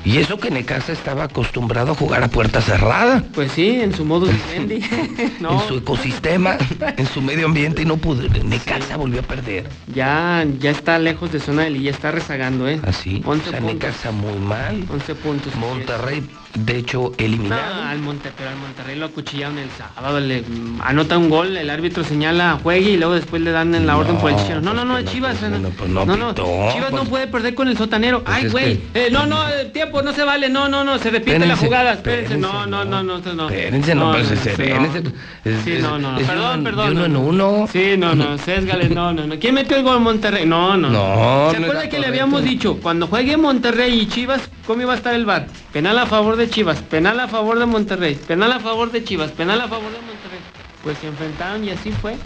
[0.02, 3.22] Y eso que Necaxa estaba acostumbrado a jugar a puerta cerrada.
[3.34, 4.80] Pues sí, en su modo vivendi.
[5.40, 6.56] no, En su ecosistema,
[6.96, 8.22] en su medio ambiente y no pudo.
[8.42, 9.68] Necaxa volvió a perder.
[9.94, 12.80] ya, ya está lejos de zona de liga, está rezagando, ¿eh?
[12.82, 13.20] Así.
[13.26, 13.74] 11 o sea, puntos.
[13.74, 14.84] Necaxa muy mal.
[14.90, 15.54] 11 puntos.
[15.56, 17.82] Monterrey, de hecho, No, eliminado.
[17.84, 21.70] al Monte, pero al Monterrey lo acuchillaron el sábado, le mm, anota un gol, el
[21.70, 24.60] árbitro señala juegue y luego después le dan en la orden por el chino.
[24.60, 25.40] No, no, no, Chivas.
[25.42, 27.08] no, pues no no, pitó, Chivas no pues.
[27.08, 28.24] puede perder con el sotanero.
[28.24, 28.78] Pues Ay, güey.
[28.92, 30.48] que- eh, no, no, eh, tiempo, no se vale.
[30.48, 31.92] No, no, no, se repite la Espérense, jugada.
[31.92, 32.36] Espérense.
[32.36, 33.34] No, no, no, no, no.
[33.34, 33.48] no.
[33.48, 35.02] Espérense, no, pues, no, espérense.
[35.02, 35.10] no.
[35.44, 36.18] Es- Sí, no, no, no.
[36.26, 36.90] Perdón, perdón.
[36.92, 37.20] uno no, en no.
[37.20, 37.68] uno.
[37.72, 39.38] Sí, no, no, sésgale, no, no, no.
[39.38, 40.46] ¿Quién metió el gol Monterrey?
[40.46, 40.90] No, no.
[40.90, 42.78] No, ¿Se no acuerda que le habíamos dicho?
[42.82, 45.46] Cuando juegue Monterrey y Chivas, ¿cómo iba a estar el VAR?
[45.72, 49.32] Penal a favor de Chivas, penal a favor de Monterrey, penal a favor de Chivas,
[49.32, 50.40] penal a favor de Monterrey.
[50.82, 52.16] Pues se enfrentaron y así fue.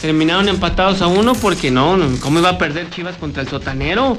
[0.00, 4.18] Terminaron empatados a uno porque no, no, ¿cómo iba a perder Chivas contra el sotanero?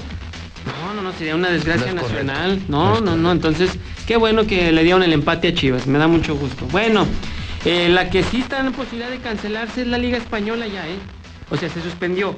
[0.65, 2.61] No, no, no, sería una desgracia No nacional.
[2.67, 3.77] No, no, no, entonces,
[4.07, 6.65] qué bueno que le dieron el empate a Chivas, me da mucho gusto.
[6.71, 7.05] Bueno,
[7.65, 10.97] eh, la que sí está en posibilidad de cancelarse es la Liga Española ya, ¿eh?
[11.49, 12.35] O sea, se suspendió,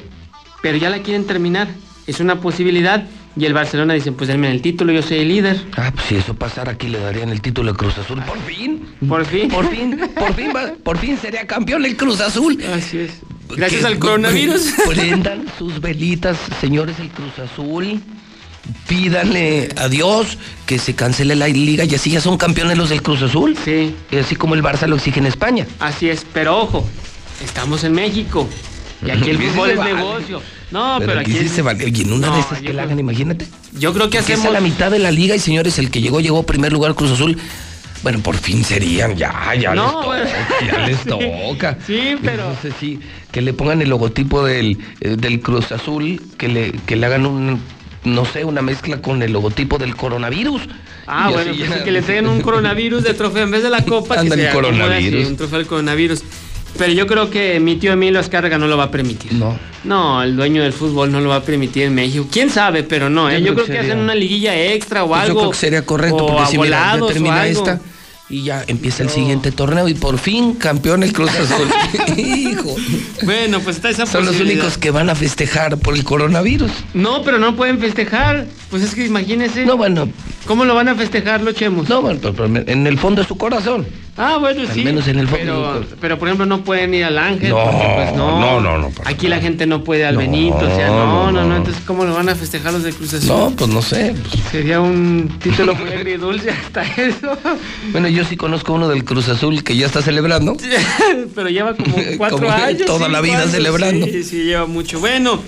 [0.61, 1.67] pero ya la quieren terminar.
[2.09, 3.05] Es una posibilidad.
[3.37, 5.61] Y el Barcelona dicen, pues denme el título, yo soy el líder.
[5.77, 8.21] Ah, pues si eso pasara aquí le darían el título de Cruz Azul.
[8.23, 8.81] Por fin.
[9.07, 9.47] Por fin.
[9.49, 12.59] Por fin, por fin, va- por fin sería campeón el Cruz Azul.
[12.75, 13.11] Así es.
[13.55, 14.73] Gracias Que- al coronavirus.
[14.89, 18.01] Prendan sus velitas, señores del Cruz Azul.
[18.87, 23.01] Pídanle a Dios que se cancele la liga y así ya son campeones los del
[23.01, 23.55] Cruz Azul.
[23.63, 23.95] Sí.
[24.11, 25.65] Y así como el Barça lo exige en España.
[25.79, 26.87] Así es, pero ojo,
[27.43, 28.47] estamos en México.
[29.05, 29.93] Y aquí el fútbol es vale.
[29.93, 30.41] negocio.
[30.71, 31.83] No, pero, pero, aquí, aquí sí es- se vale.
[31.85, 33.47] En una No, de esas que la hagan, imagínate.
[33.73, 36.01] Yo creo que Que hacemos sea la mitad de la liga y señores, el que
[36.01, 37.37] llegó, llegó primer lugar Cruz Azul.
[38.01, 40.29] Bueno, por fin serían, ya, ya No, les toca, bueno.
[40.71, 41.77] ya les Sí, toca.
[41.85, 42.99] sí, pero- Entonces, sí,
[43.31, 47.25] que le pongan el logotipo del, eh, del Cruz Azul, que le, que le hagan
[47.25, 47.59] un,
[48.05, 50.61] no sé, una mezcla con el logotipo del coronavirus.
[51.07, 53.69] Ah, Y bueno, pues ya- que le traigan un coronavirus de trofeo en vez de
[53.69, 54.15] la copa.
[54.15, 55.21] que Ándale, se acomode coronavirus.
[55.21, 56.21] así, un trofeo del coronavirus.
[56.77, 59.33] Pero yo creo que mi tío Emilio Azcárraga no lo va a permitir.
[59.33, 59.57] No.
[59.83, 62.27] No, el dueño del fútbol no lo va a permitir en México.
[62.31, 62.83] ¿Quién sabe?
[62.83, 63.39] Pero no, ¿eh?
[63.41, 65.33] Yo yo, creo creo que que sería- hacen una liguilla extra o Pues algo.
[65.33, 67.81] yo creo que sería correcto, porque si mira, ya termina esta
[68.31, 71.67] y ya empieza el siguiente torneo y por fin campeón el Cruz Azul.
[72.17, 72.75] Hijo.
[73.23, 76.71] Bueno, pues está esa Son los únicos que van a festejar por el coronavirus.
[76.93, 78.45] No, pero no pueden festejar.
[78.69, 79.65] Pues es que imagínese.
[79.65, 80.07] No, bueno.
[80.45, 81.89] ¿Cómo lo van a festejar los chemos?
[81.89, 83.85] No, bueno, pero- en el fondo de su corazón.
[84.21, 84.83] Ah, bueno, Al sí.
[84.83, 87.51] menos en el fondo Pero, pero, por ejemplo, no pueden ir al Ángel.
[87.51, 90.57] No, porque, pues, no, no, no, no, Aquí la gente no puede al Benito.
[90.57, 93.29] O sea, no, no, no, Entonces, ¿cómo lo van a festejar los de Cruz Azul?
[93.29, 94.13] No, pues no sé.
[94.21, 97.37] pues, Sería un título muy agridulce hasta eso.
[97.93, 100.57] bueno, yo sí conozco uno del Cruz Azul que ya está celebrando.
[101.35, 102.85] pero lleva como cuatro Como años.
[102.85, 104.05] toda la vida celebrando.
[104.05, 104.99] Sí, sí, lleva mucho.
[104.99, 105.39] Bueno,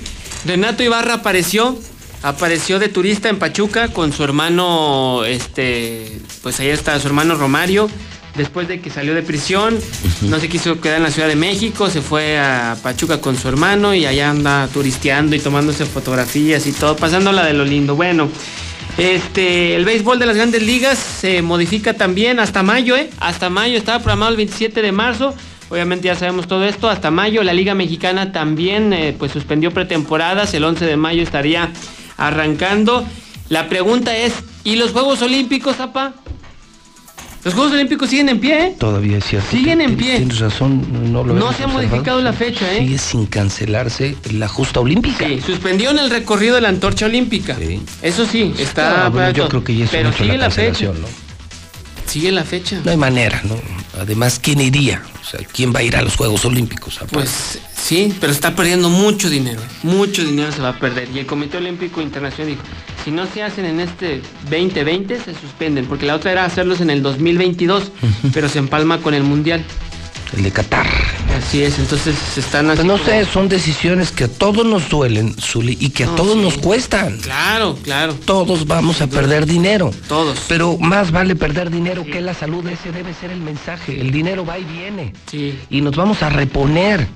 [0.45, 1.77] Renato Ibarra apareció.
[2.23, 7.89] Apareció de turista en Pachuca con su hermano, este, pues ahí está su hermano Romario.
[8.35, 9.77] Después de que salió de prisión,
[10.21, 13.49] no se quiso quedar en la Ciudad de México, se fue a Pachuca con su
[13.49, 17.95] hermano y allá anda turisteando y tomándose fotografías y todo, pasándola de lo lindo.
[17.95, 18.29] Bueno,
[18.97, 23.09] este, el béisbol de las grandes ligas se modifica también hasta mayo, ¿eh?
[23.19, 25.35] Hasta mayo, estaba programado el 27 de marzo.
[25.69, 26.89] Obviamente ya sabemos todo esto.
[26.89, 30.53] Hasta mayo la Liga Mexicana también eh, pues suspendió pretemporadas.
[30.53, 31.71] El 11 de mayo estaría
[32.17, 33.05] arrancando.
[33.47, 34.33] La pregunta es,
[34.63, 36.13] ¿y los Juegos Olímpicos, papá?
[37.43, 38.75] Los Juegos Olímpicos siguen en pie, ¿eh?
[38.77, 39.49] Todavía es cierto.
[39.49, 40.17] Siguen en pie.
[40.17, 42.79] Tienes razón, no lo No se ha modificado la fecha, ¿eh?
[42.81, 45.25] Sigue sin cancelarse la justa olímpica.
[45.27, 47.57] Sí, suspendieron el recorrido de la antorcha olímpica.
[48.03, 49.05] Eso sí, está...
[49.07, 50.67] Ah, bueno, para yo creo que ya es Pero mucho sigue la la fecha.
[50.71, 51.07] cancelación, ¿no?
[52.11, 52.81] Sigue la fecha.
[52.83, 53.55] No hay manera, ¿no?
[53.97, 55.01] Además, ¿quién iría?
[55.21, 56.97] O sea, ¿quién va a ir a los Juegos Olímpicos?
[56.97, 57.13] aparte?
[57.13, 59.61] Pues sí, pero está perdiendo mucho dinero.
[59.81, 61.07] Mucho dinero se va a perder.
[61.15, 62.63] Y el Comité Olímpico Internacional dijo,
[63.05, 65.85] si no se hacen en este 2020, se suspenden.
[65.85, 67.93] Porque la otra era hacerlos en el 2022,
[68.33, 69.63] pero se empalma con el Mundial.
[70.35, 70.85] El de Qatar.
[71.37, 72.97] Así es, entonces se están Pues haciendo...
[72.97, 76.33] no sé, son decisiones que a todos nos duelen, Zuli, y que a No, todos
[76.35, 76.41] sí.
[76.41, 77.17] nos cuestan.
[77.19, 78.13] Claro, claro.
[78.25, 79.91] Todos vamos a perder dinero.
[80.07, 80.39] Todos.
[80.47, 82.65] Pero más vale perder dinero que la salud.
[82.67, 83.99] Ese debe ser el mensaje.
[83.99, 85.13] El dinero va y viene.
[85.29, 85.57] Sí.
[85.69, 87.07] Y nos vamos a reponer.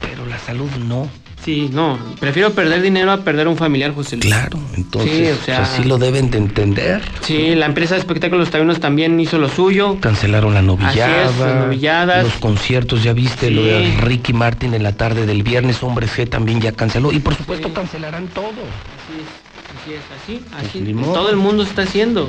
[0.00, 1.08] Pero la salud no.
[1.46, 4.26] Sí, no, prefiero perder dinero a perder un familiar, José Luis.
[4.26, 7.00] Claro, entonces Sí, o sea- así lo deben de entender.
[7.20, 9.96] Sí, la empresa de espectáculos taurinos también hizo lo suyo.
[10.00, 12.24] Cancelaron la novillada, Así es, las novilladas.
[12.24, 13.54] los conciertos, ya viste Sí.
[13.54, 17.20] lo de Ricky Martin en la tarde del viernes, Hombres G también ya canceló y
[17.20, 18.48] por supuesto cancelarán todo.
[18.50, 20.80] Así es, así es, así, así.
[20.80, 21.12] ni modo.
[21.12, 22.28] Todo el mundo está haciendo.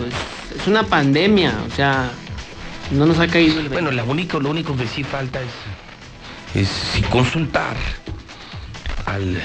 [0.54, 2.12] Es, es una pandemia, o sea,
[2.92, 5.40] no nos ha caído el Bueno, lo único, lo único que sí falta
[6.54, 7.76] es, es consultar
[9.08, 9.42] al,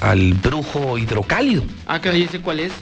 [0.00, 2.72] al brujo hidrocálido, Ah, caray, ¿ese cuál es?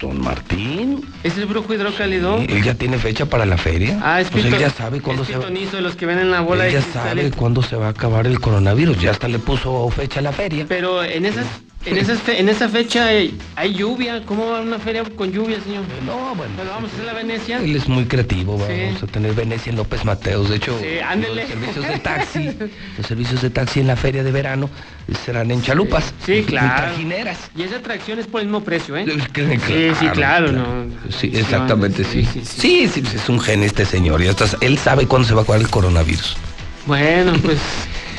[0.00, 1.04] Don Martín.
[1.22, 2.38] ¿Es el brujo hidrocálido?
[2.38, 4.00] Él ya tiene fecha para la feria.
[4.02, 5.40] Ah, es Pues él ya sabe cuándo se va.
[5.40, 7.90] pitonizo de los que ven en la bola Él ya sabe cuándo se va a
[7.90, 8.98] acabar el coronavirus.
[8.98, 10.64] Ya hasta le puso fecha a la feria.
[10.66, 11.44] Pero en esas,
[11.86, 14.22] en esas fe- en esa fecha hay, hay lluvia.
[14.26, 15.82] ¿Cómo va una feria con lluvia, señor?
[16.04, 16.52] No, bueno.
[16.56, 17.58] Pero vamos a hacer la Venecia.
[17.58, 18.72] Él es muy creativo, Sí.
[18.86, 20.50] vamos a tener Venecia en López Mateos.
[20.50, 20.86] De hecho, Sí,
[21.16, 22.50] los servicios de taxi,
[22.98, 24.68] los servicios de taxi en la feria de verano
[25.24, 26.12] serán en chalupas.
[26.26, 26.82] Sí, claro.
[26.92, 27.38] trajineras.
[27.56, 29.06] Y esa atracción es por el mismo precio, ¿eh?
[29.06, 30.66] Sí, Sí, sí, claro, ¿no?
[31.18, 32.24] Sí, exactamente, sí.
[32.24, 34.20] Sí, sí, sí, es un gen este señor.
[34.22, 36.36] Y hasta él sabe cuándo se va a acabar el coronavirus.
[36.86, 37.58] Bueno, pues,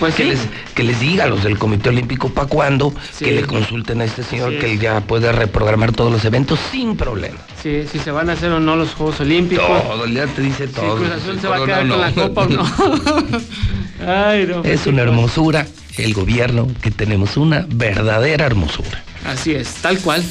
[0.02, 0.30] pues que sí.
[0.30, 0.40] les,
[0.76, 3.24] que les diga a los del Comité Olímpico para cuándo, Sí.
[3.26, 4.58] que le consulten a este señor Sí.
[4.60, 7.38] que él ya puede reprogramar todos los eventos sin problema.
[7.64, 9.66] Sí, si se van a hacer o no los Juegos Olímpicos.
[9.66, 10.98] Todo, ya te dice Si todo.
[10.98, 12.66] Cruz Azul se va a no, quedar no, con la copa o no.
[14.08, 14.52] Ay.
[14.64, 15.66] Es una hermosura
[15.98, 19.04] el gobierno, que tenemos una verdadera hermosura.
[19.26, 20.24] Así es, tal cual.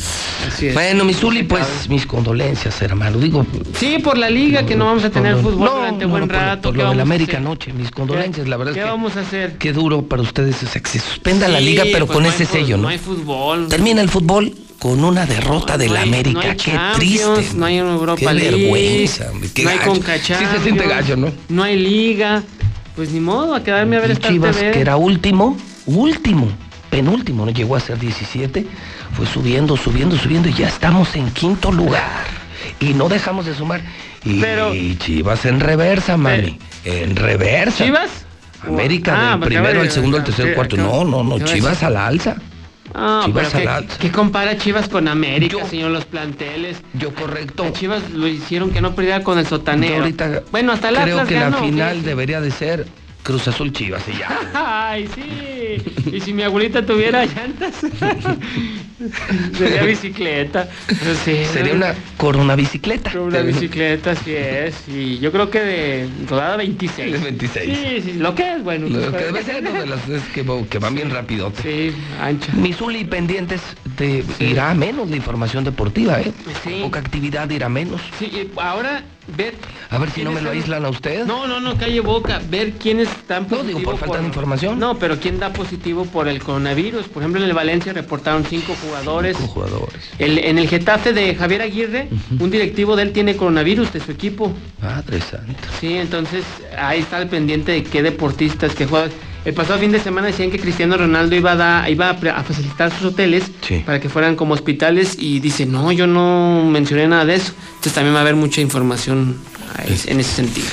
[0.49, 0.75] Así es.
[0.75, 3.19] Bueno, mi Zuli, pues mis condolencias, hermano.
[3.19, 3.47] Digo,
[3.79, 6.63] Sí, por la liga, que no vamos a tener fútbol no, durante buen por- rato.
[6.71, 9.17] por ¿qué lo de la América anoche, mis condolencias, la verdad ¿Qué es que vamos
[9.17, 9.59] a hacer?
[9.59, 12.45] qué duro para ustedes, o sea, que se suspenda la liga, pero pues con ese
[12.47, 12.85] sello, ¿no?
[12.85, 13.69] No hay fútbol.
[13.69, 17.51] Termina el fútbol con una derrota de la hay- América, qué triste.
[17.55, 19.79] No hay Europa Qué League, vergüenza, qué no hay
[20.21, 21.31] Sí se siente gacho, ¿no?
[21.49, 22.43] No hay liga.
[22.97, 24.73] Pues ni modo, a quedarme a ver esta Chivas, TV.
[24.73, 25.57] que era último,
[25.87, 26.49] último,
[26.91, 28.67] penúltimo, no llegó a ser 17,
[29.13, 32.25] fue subiendo, subiendo, subiendo y ya estamos en quinto lugar.
[32.79, 33.81] Y no dejamos de sumar.
[34.25, 36.59] Y Pero- Chivas en reversa, mami.
[36.85, 37.85] En reversa.
[37.85, 38.11] ¿Chivas?
[38.67, 40.77] América Ah, del primero al de- segundo, al tercero, al acaba- cuarto.
[40.77, 42.37] No, no, no, Chivas a la alza.
[42.95, 43.99] Ah, Chivas pero al ¿qué, alza.
[44.01, 45.91] ¿qué compara Chivas con América, señor?
[45.93, 46.79] Los planteles.
[46.95, 47.65] Yo correcto.
[47.65, 49.95] A Chivas lo hicieron que no perdiera con el sotanero.
[49.95, 51.69] Yo ahorita bueno, hasta el creo Atlas que ganó, la ¿qué?
[51.71, 52.87] final debería de ser
[53.23, 54.39] Cruz Azul Chivas y ya.
[54.91, 56.11] Ay, sí.
[56.13, 57.75] Y si mi abuelita tuviera llantas,
[59.59, 60.69] sería bicicleta.
[60.87, 63.19] Pero sí, Sería una corona bicicleta.
[63.21, 64.89] Una bicicleta, así es.
[64.89, 67.13] Y yo creo que de rodada 26.
[67.13, 67.79] De 26.
[67.79, 68.89] Sí, sí, lo que es, bueno.
[68.89, 69.63] Lo que debe ser,
[70.35, 71.63] que, que van bien rapidote.
[71.63, 72.53] Sí, ancha.
[72.53, 73.61] Mi Zuli pendientes
[73.97, 76.33] de irá a menos la información deportiva, ¿eh?
[76.65, 76.81] Sí.
[76.83, 78.01] Poca actividad irá menos.
[78.19, 79.05] Sí, ahora
[79.37, 79.55] ver.
[79.91, 81.25] A ver si no me lo aíslan a usted.
[81.27, 82.41] No, no, no, calle boca.
[82.49, 84.79] Ver quiénes están No, digo, por falta de información.
[84.79, 87.07] No, pero quién da positivo por el coronavirus.
[87.09, 89.37] Por ejemplo, en el Valencia reportaron cinco jugadores.
[89.37, 90.11] Cinco jugadores.
[90.19, 92.09] El- en el Getafe de Javier Aguirre,
[92.39, 94.53] un directivo de él tiene coronavirus de su equipo.
[94.81, 95.69] Madre santa.
[95.81, 96.45] Sí, entonces
[96.79, 99.15] ahí está el pendiente de qué deportistas, qué jugadores.
[99.45, 102.93] El pasado fin de semana decían que Cristiano Ronaldo iba a, dar- iba a, facilitar
[102.93, 103.83] sus hoteles Sí.
[103.87, 107.53] para que fueran como hospitales y dice, no, yo no mencioné nada de eso.
[107.69, 109.37] Entonces también va a haber mucha información
[110.07, 110.67] en ese sentido.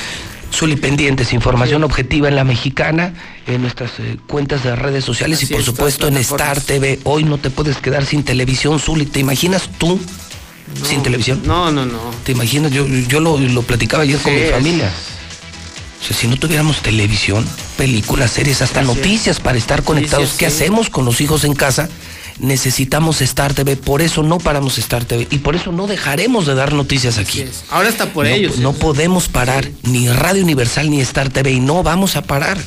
[0.53, 3.13] Zuli pendientes, información objetiva en la mexicana,
[3.47, 6.99] en nuestras eh, cuentas de redes sociales Así y por es, supuesto en Star TV.
[7.03, 9.05] Hoy no te puedes quedar sin televisión, Zuli.
[9.05, 9.99] ¿Te imaginas tú
[10.83, 11.41] sin televisión?
[11.45, 11.99] No, no, no.
[12.25, 12.71] ¿Te imaginas?
[12.71, 14.91] Yo, yo lo, lo platicaba ayer con mi es- familia.
[15.99, 17.45] O sea, si no tuviéramos televisión,
[17.75, 20.55] películas, series, hasta noticias para estar conectados, ¿qué sí.
[20.55, 21.89] hacemos con los hijos en casa?
[22.39, 26.53] Necesitamos Star TV, por eso no paramos Star TV y por eso no dejaremos de
[26.53, 27.43] dar noticias aquí.
[27.71, 28.59] Ahora está por no, ellos.
[28.59, 32.59] No podemos parar, ni Radio Universal ni Star TV, y no vamos a parar.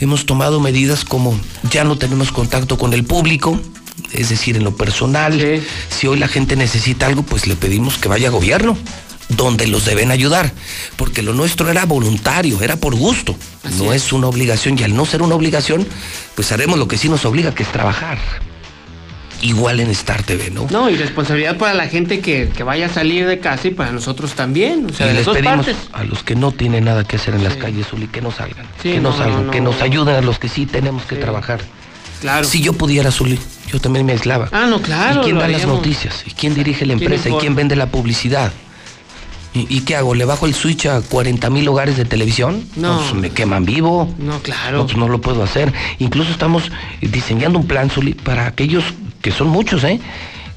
[0.00, 1.38] Hemos tomado medidas como
[1.70, 3.60] ya no tenemos contacto con el público,
[4.12, 8.08] Es decir, en lo personal, si hoy la gente necesita algo, pues le pedimos que
[8.08, 8.76] vaya a gobierno,
[9.28, 10.52] donde los deben ayudar,
[10.96, 13.36] porque lo nuestro era voluntario, era por gusto,
[13.78, 14.12] no es.
[14.12, 15.86] una obligación y al no ser una obligación,
[16.34, 18.18] pues haremos lo que sí nos obliga, que es trabajar.
[19.42, 20.66] Igual en Star TV, ¿no?
[20.70, 23.92] No, y responsabilidad para la gente que, que vaya a salir de casa y para
[23.92, 24.86] nosotros también.
[24.90, 25.76] O sea, y les pedimos partes.
[25.92, 28.66] a los que no tienen nada que hacer en las calles, Uli, que no salgan.
[28.82, 29.72] Sí, que no, no, salgan, no, que no.
[29.72, 31.60] nos ayuden a los que sí tenemos que trabajar.
[32.22, 32.46] Claro.
[32.46, 33.38] Si yo pudiera, Zuli,
[33.70, 34.48] yo también me aislaba.
[34.52, 36.24] Ah, no, claro, ¿Y quién da las noticias?
[36.26, 37.28] ¿Y quién dirige la ¿Quién empresa?
[37.28, 38.52] ¿Y quién vende la publicidad?
[39.56, 40.14] ¿Y, y qué hago?
[40.14, 42.62] ¿Le bajo el switch a 40 mil hogares de televisión?
[42.76, 42.98] No.
[42.98, 44.12] pues me queman vivo.
[44.18, 44.78] No, claro.
[44.78, 45.72] No, pues no lo puedo hacer.
[45.98, 46.70] Incluso estamos
[47.00, 48.84] diseñando un plan, Zuli, para aquellos
[49.22, 49.98] que son muchos, ¿eh?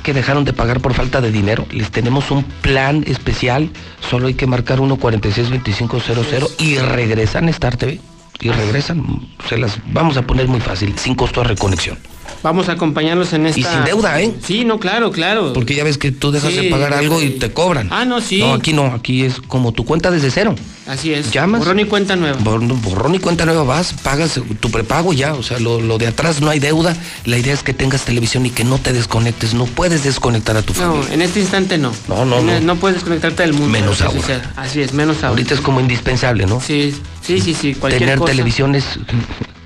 [0.04, 1.66] Que dejaron de pagar por falta de dinero.
[1.72, 3.70] Les tenemos un plan especial.
[4.10, 8.00] Solo hay que marcar 146-2500 y regresan a Star TV.
[8.42, 9.04] Y regresan.
[9.48, 11.98] Se las vamos a poner muy fácil, sin costo de reconexión.
[12.44, 13.60] Vamos a acompañarlos en esta...
[13.60, 14.34] Y sin deuda, ¿eh?
[14.46, 15.54] Sí, no, claro, claro.
[15.54, 17.26] Porque ya ves que tú dejas Sí, de pagar algo sé.
[17.26, 17.90] y te cobran.
[17.92, 18.40] Ah, no, sí.
[18.40, 20.56] No, aquí no, aquí es como tu cuenta desde cero.
[20.88, 21.32] Así es.
[21.32, 21.60] Llamas.
[21.60, 22.38] Borrón y cuenta nueva.
[22.42, 25.98] Borrón, borrón y cuenta nueva vas, pagas tu prepago y ya, o sea, lo, lo
[26.00, 26.96] de atrás no hay deuda.
[27.26, 29.54] La idea es que tengas televisión y que no te desconectes.
[29.54, 31.14] No puedes desconectar a tu No, familia.
[31.14, 31.92] en este instante no.
[32.08, 32.60] No, no, no.
[32.60, 33.70] No puedes desconectarte del mundo.
[33.70, 34.20] Menos ahora.
[34.20, 34.54] suceda.
[34.56, 35.30] Así es, menos ahora.
[35.30, 36.60] Ahorita es como indispensable, ¿no?
[36.60, 37.76] Sí, sí, sí, sí.
[37.76, 38.32] Cualquier tener cosa.
[38.32, 38.86] televisión es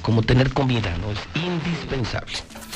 [0.02, 1.11] como tener comida, ¿no?
[1.11, 2.34] Es indispensable.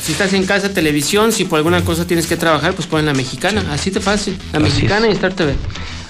[0.07, 3.13] Si estás en casa, televisión, si por alguna cosa tienes que trabajar, pues pon la
[3.13, 3.65] mexicana.
[3.73, 4.37] Así de fácil.
[4.53, 5.11] La Así mexicana es.
[5.11, 5.53] y Star TV.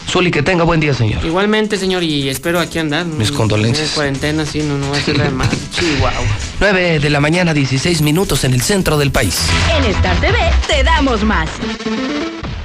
[0.08, 1.26] Zuli, que tenga buen día, señor.
[1.26, 3.08] Igualmente, señor, y espero aquí andar.
[3.08, 3.16] ¿no?
[3.16, 3.90] Mis condolencias.
[3.90, 5.50] En cuarentena, sí, no, no va a ser nada más.
[5.72, 6.28] Chihuahua.
[6.60, 9.36] 9 de la mañana, 16 minutos en el centro del país.
[9.76, 10.38] En Star TV
[10.68, 11.50] te damos más.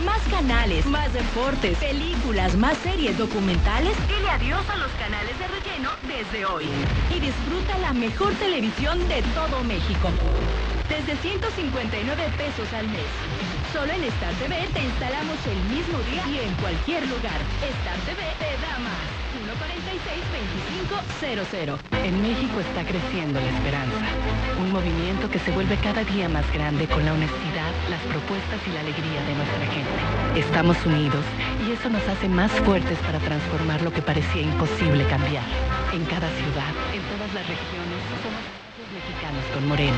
[0.04, 3.94] Más canales, más deportes, películas, más series documentales.
[4.06, 6.64] Dile adiós a los canales de relleno desde hoy.
[7.08, 10.10] Y disfruta la mejor televisión de todo México.
[10.92, 13.08] Desde 159 pesos al mes.
[13.72, 17.40] Solo en Star TV te instalamos el mismo día y en cualquier lugar.
[17.64, 19.00] Star TV te da más.
[21.24, 21.80] 146-2500.
[22.04, 24.04] En México está creciendo la esperanza.
[24.60, 28.70] Un movimiento que se vuelve cada día más grande con la honestidad, las propuestas y
[28.76, 29.96] la alegría de nuestra gente.
[30.36, 31.24] Estamos unidos
[31.64, 35.48] y eso nos hace más fuertes para transformar lo que parecía imposible cambiar.
[35.96, 38.44] En cada ciudad, en todas las regiones, somos
[38.92, 39.96] mexicanos con Morena.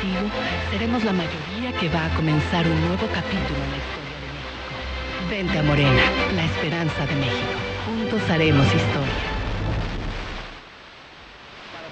[0.00, 0.30] Contigo
[0.70, 5.28] seremos la mayoría que va a comenzar un nuevo capítulo en la historia de México.
[5.28, 6.02] Vente a Morena,
[6.34, 7.60] la esperanza de México.
[7.86, 9.20] Juntos haremos historia.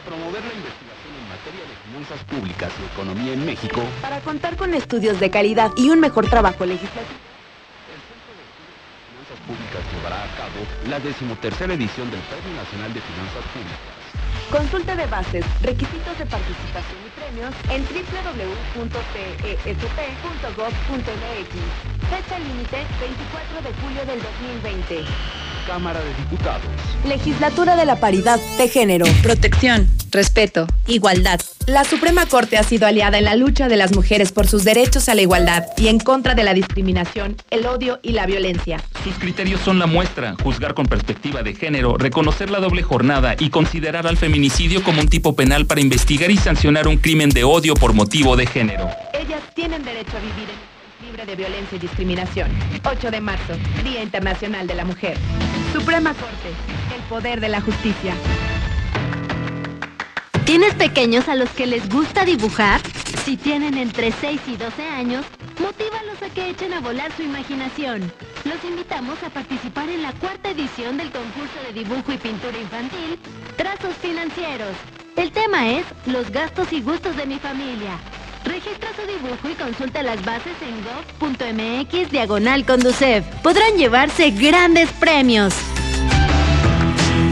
[0.07, 4.73] promover la investigación en materia de finanzas públicas y economía en México, Para contar con
[4.73, 7.20] estudios de calidad y un mejor trabajo legislativo.
[9.05, 13.98] Finanzas Públicas llevará a cabo la decimotercera edición del Premio Nacional de Finanzas Públicas.
[14.51, 18.89] Consulta de bases, requisitos de participación y premios en www.tesp.gov.mx.
[22.09, 25.48] Fecha límite 24 de julio del 2020.
[25.69, 26.63] Cámara de Diputados.
[27.07, 29.05] Legislatura de la Paridad de Género.
[29.23, 31.41] Protección, respeto, igualdad.
[31.67, 35.11] La Suprema Corte ha sido aliada en la lucha de las mujeres por sus derechos
[35.11, 38.83] a la igualdad y en contra de la discriminación, el odio y la violencia.
[39.05, 43.51] Sus criterios son la muestra, juzgar con perspectiva de género, reconocer la doble jornada y
[43.51, 47.75] considerar al feminicidio como un tipo penal para investigar y sancionar un crimen de odio
[47.75, 48.89] por motivo de género.
[49.13, 50.68] Ellas tienen derecho a vivir en
[51.27, 52.51] de violencia y discriminación.
[52.85, 55.17] 8 de marzo, Día Internacional de la Mujer.
[55.73, 56.51] Suprema Corte,
[56.95, 58.15] el poder de la justicia.
[60.45, 62.81] ¿Tienes pequeños a los que les gusta dibujar?
[63.25, 65.27] Si tienen entre 6 y 12 años,
[65.61, 68.11] motívalos a que echen a volar su imaginación.
[68.45, 73.19] Los invitamos a participar en la cuarta edición del concurso de dibujo y pintura infantil,
[73.57, 74.75] Trazos Financieros.
[75.17, 77.99] El tema es Los gastos y gustos de mi familia.
[78.49, 83.23] Registra su dibujo y consulta las bases en gov.mx diagonal conducev.
[83.43, 85.55] Podrán llevarse grandes premios.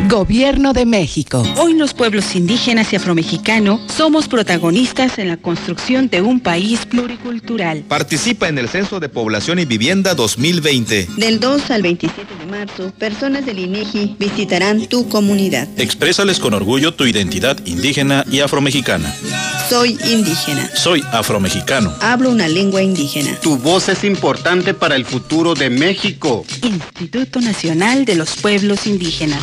[0.09, 1.43] Gobierno de México.
[1.57, 7.83] Hoy los pueblos indígenas y afromexicanos somos protagonistas en la construcción de un país pluricultural.
[7.89, 11.09] Participa en el Censo de Población y Vivienda 2020.
[11.17, 15.67] Del 2 al 27 de marzo, personas del INEGI visitarán tu comunidad.
[15.77, 19.13] Exprésales con orgullo tu identidad indígena y afromexicana.
[19.69, 20.71] Soy indígena.
[20.77, 21.93] Soy afromexicano.
[22.01, 23.35] Hablo una lengua indígena.
[23.41, 26.45] Tu voz es importante para el futuro de México.
[26.63, 29.43] Instituto Nacional de los Pueblos Indígenas.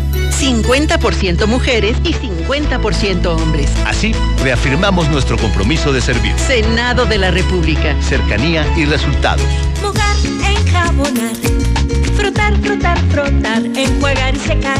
[0.31, 3.69] 50% mujeres y 50% hombres.
[3.85, 6.33] Así, reafirmamos nuestro compromiso de servir.
[6.37, 7.95] Senado de la República.
[8.01, 9.45] Cercanía y resultados.
[9.81, 10.15] Mojar,
[10.57, 11.35] enjabonar,
[12.15, 14.79] frotar, frotar, frotar, enjuagar y secar.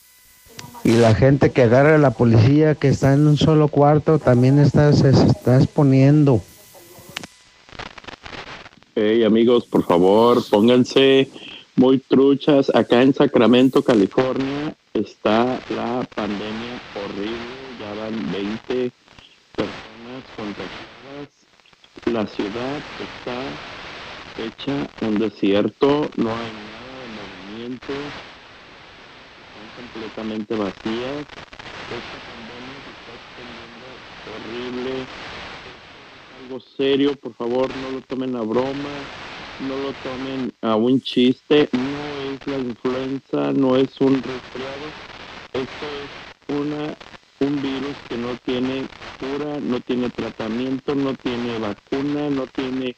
[0.83, 4.57] Y la gente que agarra a la policía que está en un solo cuarto también
[4.57, 6.41] está, se está exponiendo.
[8.95, 11.29] Hey amigos, por favor, pónganse
[11.75, 12.71] muy truchas.
[12.73, 17.61] Acá en Sacramento, California, está la pandemia horrible.
[17.79, 18.91] Ya van 20
[19.55, 21.29] personas contagiadas.
[22.05, 23.37] La ciudad está
[24.43, 27.07] hecha un desierto, no hay nada de
[27.53, 27.93] movimiento,
[29.75, 31.25] completamente vacías.
[31.89, 33.85] Esta pandemia se está extendiendo
[34.25, 35.07] horrible
[36.35, 39.05] algo serio, por favor, no lo tomen a broma,
[39.59, 44.95] no lo tomen a un chiste, no es la influenza, no es un resfriado,
[45.53, 46.11] esto es
[46.47, 46.97] una
[47.41, 48.87] un virus que no tiene
[49.19, 52.95] cura, no tiene tratamiento, no tiene vacuna, no tiene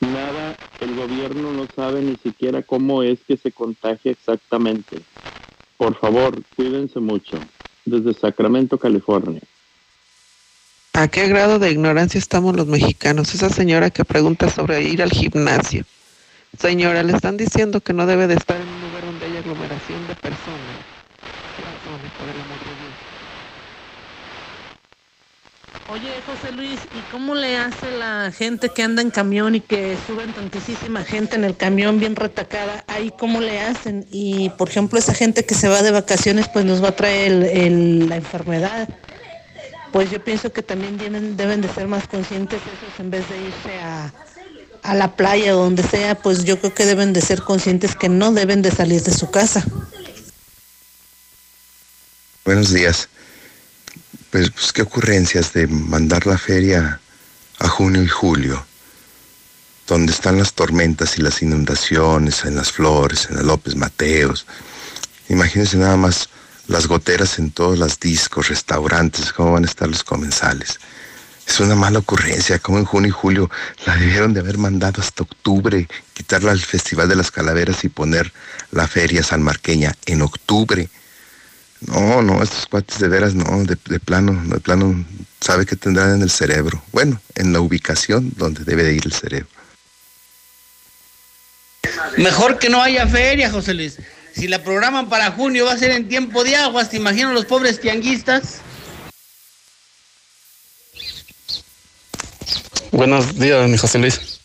[0.00, 5.04] nada, el gobierno no sabe ni siquiera cómo es que se contagia exactamente.
[5.84, 7.38] Por favor, cuídense mucho.
[7.84, 9.42] Desde Sacramento, California.
[10.94, 13.34] ¿A qué grado de ignorancia estamos los mexicanos?
[13.34, 15.84] Esa señora que pregunta sobre ir al gimnasio.
[16.58, 20.08] Señora, le están diciendo que no debe de estar en un lugar donde haya aglomeración
[20.08, 20.74] de personas.
[21.60, 22.83] Razones, por el amor de Dios.
[25.90, 29.96] Oye, José Luis, ¿y cómo le hace la gente que anda en camión y que
[30.06, 32.84] suben tantísima gente en el camión bien retacada?
[32.88, 34.06] Ahí, ¿cómo le hacen?
[34.10, 37.32] Y, por ejemplo, esa gente que se va de vacaciones, pues nos va a traer
[37.52, 38.88] el- la enfermedad.
[39.92, 43.36] Pues yo pienso que también tienen- deben de ser más conscientes esos en vez de
[43.36, 44.10] irse a,
[44.82, 48.08] a la playa o donde sea, pues yo creo que deben de ser conscientes que
[48.08, 49.62] no deben de salir de su casa.
[52.46, 53.08] Buenos días.
[54.34, 56.98] Pues, pues, qué ocurrencias de mandar la feria
[57.60, 58.66] a junio y julio,
[59.86, 64.44] donde están las tormentas y las inundaciones, en las flores, en la López Mateos.
[65.28, 66.30] Imagínense nada más
[66.66, 70.80] las goteras en todos los discos, restaurantes, cómo van a estar los comensales.
[71.46, 73.50] Es una mala ocurrencia, como en junio y julio
[73.86, 78.32] la debieron de haber mandado hasta octubre, quitarla al Festival de las Calaveras y poner
[78.72, 80.88] la feria sanmarqueña en octubre.
[81.86, 85.04] No, no, estos cuates de veras no, de, de plano, de plano,
[85.40, 86.82] sabe que tendrán en el cerebro.
[86.92, 89.48] Bueno, en la ubicación donde debe de ir el cerebro.
[92.16, 93.98] Mejor que no haya feria, José Luis.
[94.34, 97.44] Si la programan para junio va a ser en tiempo de aguas, ¿te imaginas los
[97.44, 98.60] pobres tianguistas?
[102.90, 104.40] Buenos días, mi José Luis.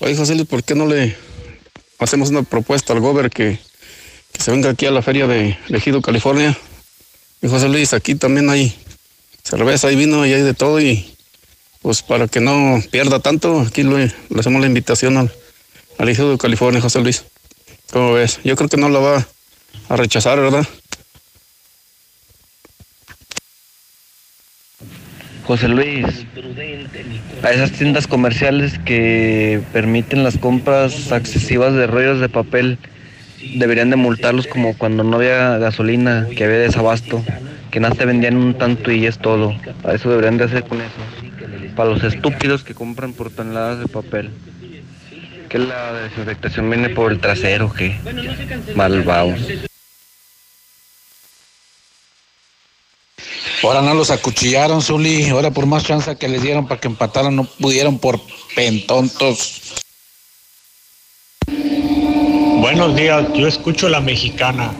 [0.00, 1.16] Oye, José Luis, ¿por qué no le
[1.98, 3.58] hacemos una propuesta al gober que,
[4.32, 6.56] que se venga aquí a la feria de Ejido, California?
[7.44, 8.74] Mi José Luis, aquí también hay
[9.42, 11.14] cerveza, hay vino y hay de todo y
[11.82, 15.30] pues para que no pierda tanto, aquí le, hacemos la invitación al,
[15.98, 17.26] al Ejido de California, José Luis.
[17.92, 18.40] ¿Cómo ves?
[18.44, 19.28] Yo creo que no la va
[19.90, 20.66] a rechazar, ¿verdad?
[25.46, 26.06] José Luis,
[27.42, 32.78] a esas tiendas comerciales que permiten las compras excesivas de rollos de papel,
[33.54, 37.22] deberían de multarlos como cuando no había gasolina, que había desabasto,
[37.70, 39.54] que nada te vendían un tanto y es todo.
[39.84, 41.74] A eso deberían de hacer con eso.
[41.76, 44.30] Para los estúpidos que compran por toneladas de papel.
[45.48, 47.96] Que la desinfectación viene por el trasero, que
[48.74, 49.40] malvados.
[53.62, 55.28] Ahora no los acuchillaron, Zuli.
[55.28, 58.20] Ahora por más chance que les dieron para que empataran, no pudieron por
[58.54, 59.83] pentontos.
[62.76, 64.72] Buenos días, yo escucho la mexicana.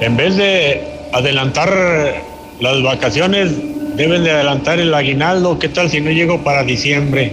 [0.00, 2.24] En vez de adelantar
[2.58, 3.52] las vacaciones,
[3.96, 5.56] deben de adelantar el aguinaldo.
[5.56, 7.32] ¿Qué tal si no llego para diciembre?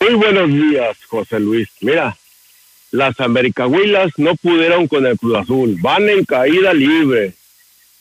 [0.00, 1.68] Muy buenos días, José Luis.
[1.82, 2.16] Mira,
[2.92, 7.34] las Americahuilas no pudieron con el Cruz Azul, van en caída libre.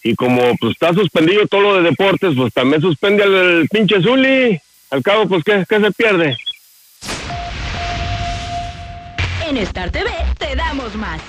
[0.06, 4.62] Y como pues está suspendido todo lo de deportes, pues también suspende al, pinche Zuli.
[4.96, 6.38] Al cabo, pues ¿qué, qué se pierde?
[9.46, 11.20] En Star TV te damos más.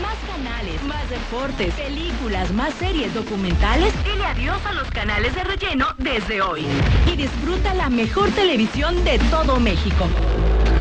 [0.00, 3.92] Más canales, más deportes, películas, más series documentales.
[4.04, 6.64] Dile adiós a los canales de relleno desde hoy.
[7.12, 10.08] Y disfruta la mejor televisión de todo México.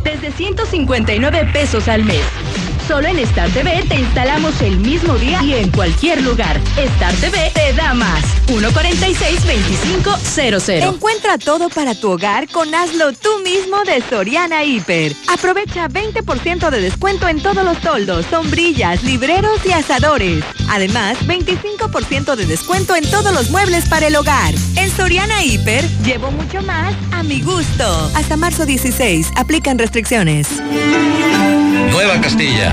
[0.04, 2.22] Desde 159 pesos al mes.
[2.88, 6.60] Solo en Star TV te instalamos el mismo día y en cualquier lugar.
[6.76, 8.22] Star TV te da más.
[8.48, 10.84] 146-2500.
[10.84, 15.16] Encuentra todo para tu hogar con Hazlo tú mismo de Soriana Hiper.
[15.32, 20.44] Aprovecha 20% de descuento en todos los toldos, sombrillas, libreros y asadores.
[20.70, 24.54] Además, 25% de descuento en todos los muebles para el hogar.
[24.76, 28.12] En Soriana Hiper, llevo mucho más a mi gusto.
[28.16, 30.50] Hasta marzo 16, aplican restricciones.
[31.94, 32.73] Nueva Castilla,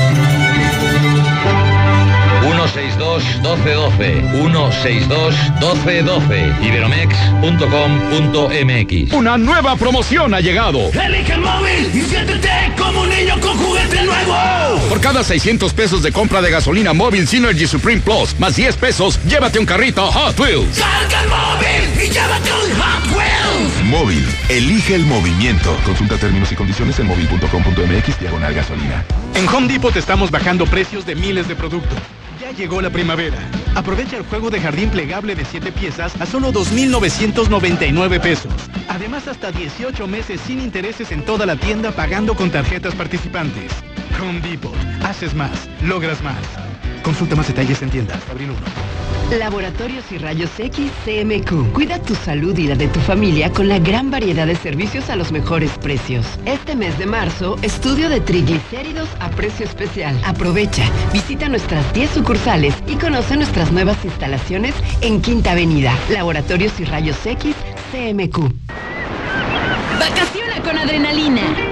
[2.71, 4.31] 162-1212.
[5.59, 6.63] 162-1212.
[6.63, 9.13] Iberomex.com.mx.
[9.13, 10.89] Una nueva promoción ha llegado.
[10.91, 14.35] Elige el móvil y siéntete como un niño con juguete nuevo.
[14.89, 19.19] Por cada 600 pesos de compra de gasolina móvil Synergy Supreme Plus, más 10 pesos,
[19.25, 20.79] llévate un carrito Hot Wheels.
[20.79, 23.83] Carga el móvil y llévate un Hot Wheels.
[23.85, 25.77] Móvil, elige el movimiento.
[25.85, 29.05] Consulta términos y condiciones en móvil.com.mx diagonal gasolina.
[29.35, 31.97] En Home Depot estamos bajando precios de miles de productos.
[32.57, 33.37] Llegó la primavera.
[33.75, 38.51] Aprovecha el juego de jardín plegable de 7 piezas a solo 2.999 pesos.
[38.89, 43.71] Además, hasta 18 meses sin intereses en toda la tienda pagando con tarjetas participantes.
[44.21, 44.75] Home Depot.
[45.03, 45.69] Haces más.
[45.83, 46.37] Logras más.
[47.03, 48.19] Consulta más detalles en tiendas.
[48.29, 48.90] Abril 1.
[49.37, 51.73] Laboratorios y Rayos X CMQ.
[51.73, 55.15] Cuida tu salud y la de tu familia con la gran variedad de servicios a
[55.15, 56.25] los mejores precios.
[56.45, 60.19] Este mes de marzo, estudio de triglicéridos a precio especial.
[60.25, 65.93] Aprovecha, visita nuestras 10 sucursales y conoce nuestras nuevas instalaciones en Quinta Avenida.
[66.09, 67.55] Laboratorios y Rayos X
[67.91, 68.51] CMQ.
[69.99, 71.70] Vacaciona con adrenalina.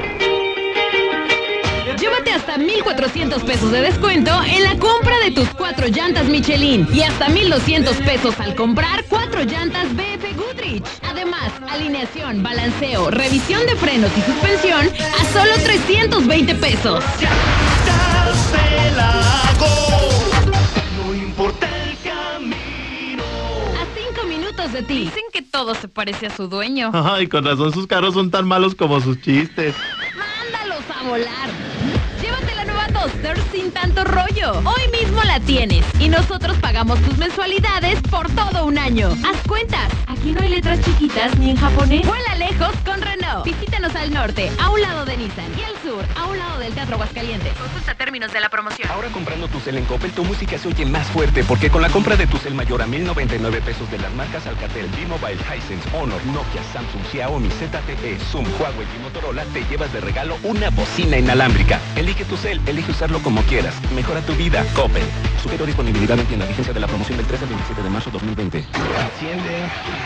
[2.29, 7.01] Llévate hasta 1,400 pesos de descuento en la compra de tus cuatro llantas Michelin y
[7.01, 10.83] hasta 1,200 pesos al comprar cuatro llantas BF Goodrich.
[11.09, 17.03] Además, alineación, balanceo, revisión de frenos y suspensión a solo 320 pesos.
[20.97, 23.23] No importa el camino.
[23.23, 24.99] A cinco minutos de ti.
[25.05, 26.91] Dicen que todo se parece a su dueño.
[26.93, 29.73] Ay, con razón sus carros son tan malos como sus chistes.
[30.15, 31.68] Mándalos a volar.
[33.51, 34.53] Sin tanto rollo.
[34.63, 39.09] Hoy mismo la tienes y nosotros pagamos tus mensualidades por todo un año.
[39.25, 39.89] Haz cuentas.
[40.19, 42.05] Aquí no hay letras chiquitas ni en japonés.
[42.05, 43.45] Vuela lejos con Renault.
[43.45, 46.73] Visítanos al norte, a un lado de Nissan y al sur, a un lado del
[46.73, 47.53] Teatro Aguascalientes.
[47.53, 48.89] Consulta términos de la promoción.
[48.91, 51.87] Ahora comprando tu cel en Coppel, tu música se oye más fuerte porque con la
[51.87, 56.19] compra de tu cel mayor a 1099 pesos de las marcas Alcatel, B-Mobile, Hisense, Honor,
[56.25, 61.79] Nokia, Samsung, Xiaomi, ZTE, Zoom, Huawei y Motorola, te llevas de regalo una bocina inalámbrica.
[61.95, 63.73] Elige tu cel, elige usarlo como quieras.
[63.95, 64.65] Mejora tu vida.
[64.75, 65.03] Coppel.
[65.41, 66.45] Sujeto disponibilidad en tienda.
[66.45, 68.65] Vigencia de la promoción del 13 al 27 de marzo 2020.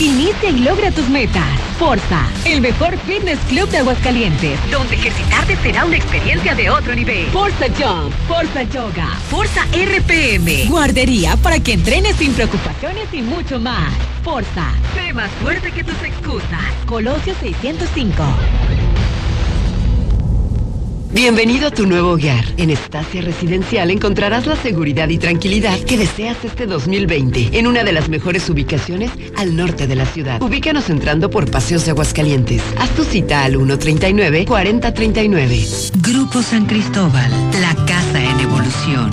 [0.00, 1.44] Inicia y logra tus metas.
[1.78, 7.26] Forza, el mejor fitness club de Aguascalientes, donde ejercitarte será una experiencia de otro nivel.
[7.26, 13.92] Forza Jump, Forza Yoga, Forza RPM, guardería para que entrenes sin preocupaciones y mucho más.
[14.24, 16.60] Forza, sé más fuerte que tus excusas.
[16.86, 18.24] Colosio 605.
[21.14, 22.44] Bienvenido a tu nuevo hogar.
[22.56, 27.92] En Estacia Residencial encontrarás la seguridad y tranquilidad que deseas este 2020 en una de
[27.92, 30.42] las mejores ubicaciones al norte de la ciudad.
[30.42, 32.64] Ubícanos entrando por Paseos de Aguascalientes.
[32.78, 35.92] Haz tu cita al 139-4039.
[36.02, 39.12] Grupo San Cristóbal, la casa en evolución.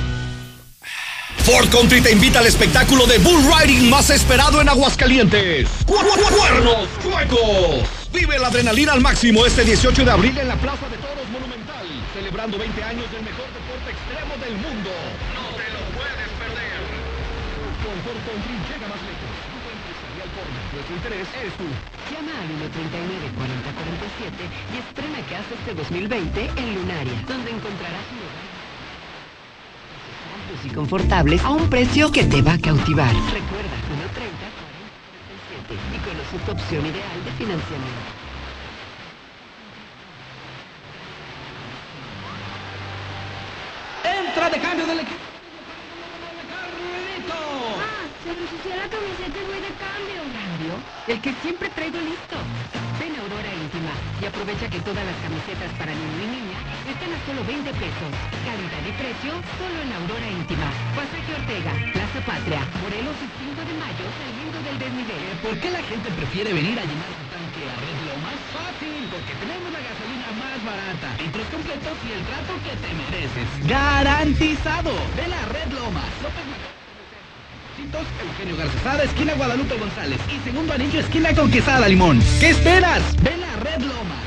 [1.39, 5.67] Ford Country te invita al espectáculo de bull riding más esperado en Aguascalientes.
[5.87, 7.87] ¡Cu- cu- ¡Cuernos chuecos!
[8.13, 11.87] Vive la adrenalina al máximo este 18 de abril en la Plaza de Toros Monumental,
[12.13, 14.91] celebrando 20 años del mejor deporte extremo del mundo.
[15.33, 16.77] No te lo puedes perder.
[17.81, 19.33] Con Ford Country llega más lejos.
[20.71, 21.67] Nuestro interés es tú.
[22.13, 28.50] Llama al 139-4047 y estrena casa este 2020 en Lunaria, donde encontrarás un lugar
[30.63, 33.13] y confortables a un precio que te va a cautivar.
[33.13, 34.41] Recuerda, 130
[35.71, 38.11] 4047 y conoce tu opción ideal de financiamiento.
[44.03, 45.25] Entra de cambio del equipo.
[47.31, 50.19] Ah, se ensució la camiseta y voy de cambio.
[50.35, 50.73] ¿Cambio?
[51.07, 52.35] El que siempre traigo listo.
[52.99, 57.11] Ven a Aurora Íntima y aprovecha que todas las camisetas para niño y niña están
[57.15, 58.11] a solo 20 pesos.
[58.43, 60.67] Calidad y precio solo en Aurora Íntima.
[60.91, 65.23] Pasaje Ortega, Plaza Patria, Morelos y 5 de mayo saliendo del desnivel.
[65.39, 68.37] ¿Por qué la gente prefiere venir a llenar su tanque a Red Lomas?
[68.51, 73.47] Fácil, porque tenemos la gasolina más barata, litros completos y el trato que te mereces.
[73.71, 74.91] ¡Garantizado!
[75.15, 76.11] Ven a Red Lomas.
[76.19, 76.45] López
[77.91, 82.21] Eugenio Garcesada, esquina Guadalupe González y segundo anillo, esquina con Quesada Limón.
[82.39, 83.01] ¿Qué esperas?
[83.23, 84.20] Ven a Red Lomas.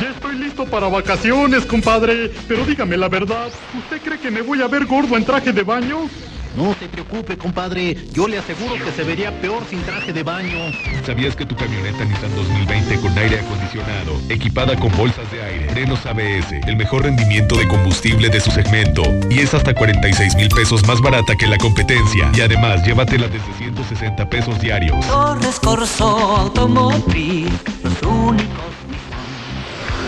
[0.00, 2.30] Ya estoy listo para vacaciones, compadre.
[2.46, 5.62] Pero dígame la verdad, ¿usted cree que me voy a ver gordo en traje de
[5.62, 6.08] baño?
[6.56, 7.96] No se preocupe, compadre.
[8.12, 10.56] Yo le aseguro que se vería peor sin traje de baño.
[11.04, 16.06] ¿Sabías que tu camioneta Nissan 2020 con aire acondicionado, equipada con bolsas de aire, frenos
[16.06, 20.86] ABS, el mejor rendimiento de combustible de su segmento y es hasta 46 mil pesos
[20.86, 22.30] más barata que la competencia?
[22.34, 25.06] Y además, llévatela desde 160 pesos diarios.
[25.06, 27.50] Torres Corso Automotriz,
[27.84, 28.85] los únicos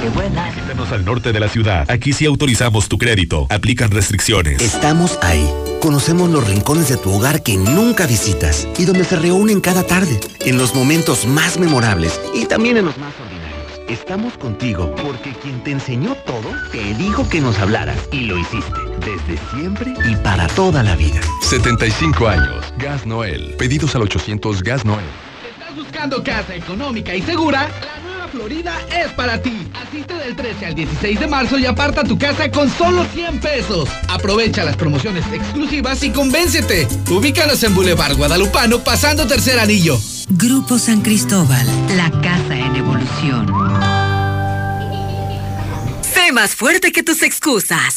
[0.01, 0.51] Qué buena.
[0.51, 1.91] Visítanos al norte de la ciudad.
[1.91, 3.47] Aquí sí autorizamos tu crédito.
[3.51, 4.63] Aplican restricciones.
[4.63, 5.49] Estamos ahí.
[5.81, 10.21] Conocemos los rincones de tu hogar que nunca visitas y donde se reúnen cada tarde,
[10.41, 13.49] en los momentos más memorables y también en los más ordinarios.
[13.89, 18.81] Estamos contigo porque quien te enseñó todo te dijo que nos hablaras y lo hiciste
[19.01, 21.21] desde siempre y para toda la vida.
[21.43, 22.73] 75 años.
[22.79, 23.55] Gas Noel.
[23.59, 25.07] Pedidos al 800 Gas Noel.
[25.59, 27.69] ¿Estás buscando casa económica y segura?
[27.81, 28.08] La
[28.39, 29.67] Florida es para ti.
[29.75, 33.89] Asiste del 13 al 16 de marzo y aparta tu casa con solo 100 pesos.
[34.09, 36.87] Aprovecha las promociones exclusivas y convéncete.
[37.11, 39.99] Ubícanos en Boulevard Guadalupano pasando tercer anillo.
[40.29, 43.53] Grupo San Cristóbal, la casa en evolución.
[46.03, 47.97] Sé más fuerte que tus excusas.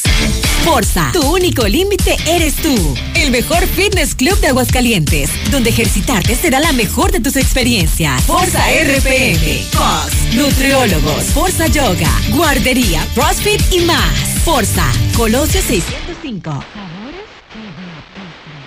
[0.64, 2.94] Forza, tu único límite eres tú.
[3.16, 8.22] El mejor fitness club de Aguascalientes, donde ejercitarte será la mejor de tus experiencias.
[8.22, 14.12] Forza RPM, Fox, nutriólogos, Forza Yoga, guardería, CrossFit y más.
[14.44, 16.50] Forza, Colosio 605.
[16.50, 18.62] Sabores que hipnotizan.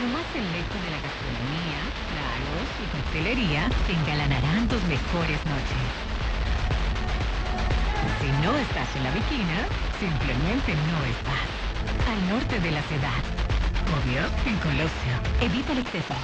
[0.00, 5.84] Lo más selecto de la gastronomía, tragos y coctelería te engalanarán tus mejores noches.
[8.20, 9.66] Si no estás en la viquina,
[9.98, 11.48] simplemente no estás.
[12.08, 13.20] Al norte de la ciudad.
[13.96, 15.14] Obvio, en Colosio.
[15.40, 16.14] Evita el exceso.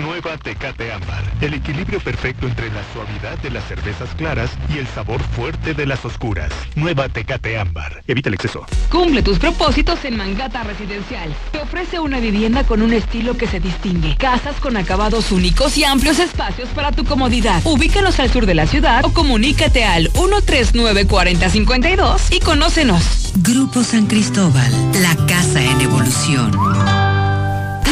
[0.00, 1.22] Nueva Tecate Ámbar.
[1.40, 5.86] El equilibrio perfecto entre la suavidad de las cervezas claras y el sabor fuerte de
[5.86, 6.50] las oscuras.
[6.74, 8.02] Nueva Tecate Ámbar.
[8.06, 8.66] Evita el exceso.
[8.90, 11.32] Cumple tus propósitos en Mangata Residencial.
[11.52, 14.16] Te ofrece una vivienda con un estilo que se distingue.
[14.16, 17.62] Casas con acabados únicos y amplios espacios para tu comodidad.
[17.64, 23.32] Ubícanos al sur de la ciudad o comunícate al 139-4052 y conócenos.
[23.36, 27.13] Grupo San Cristóbal, la casa en evolución.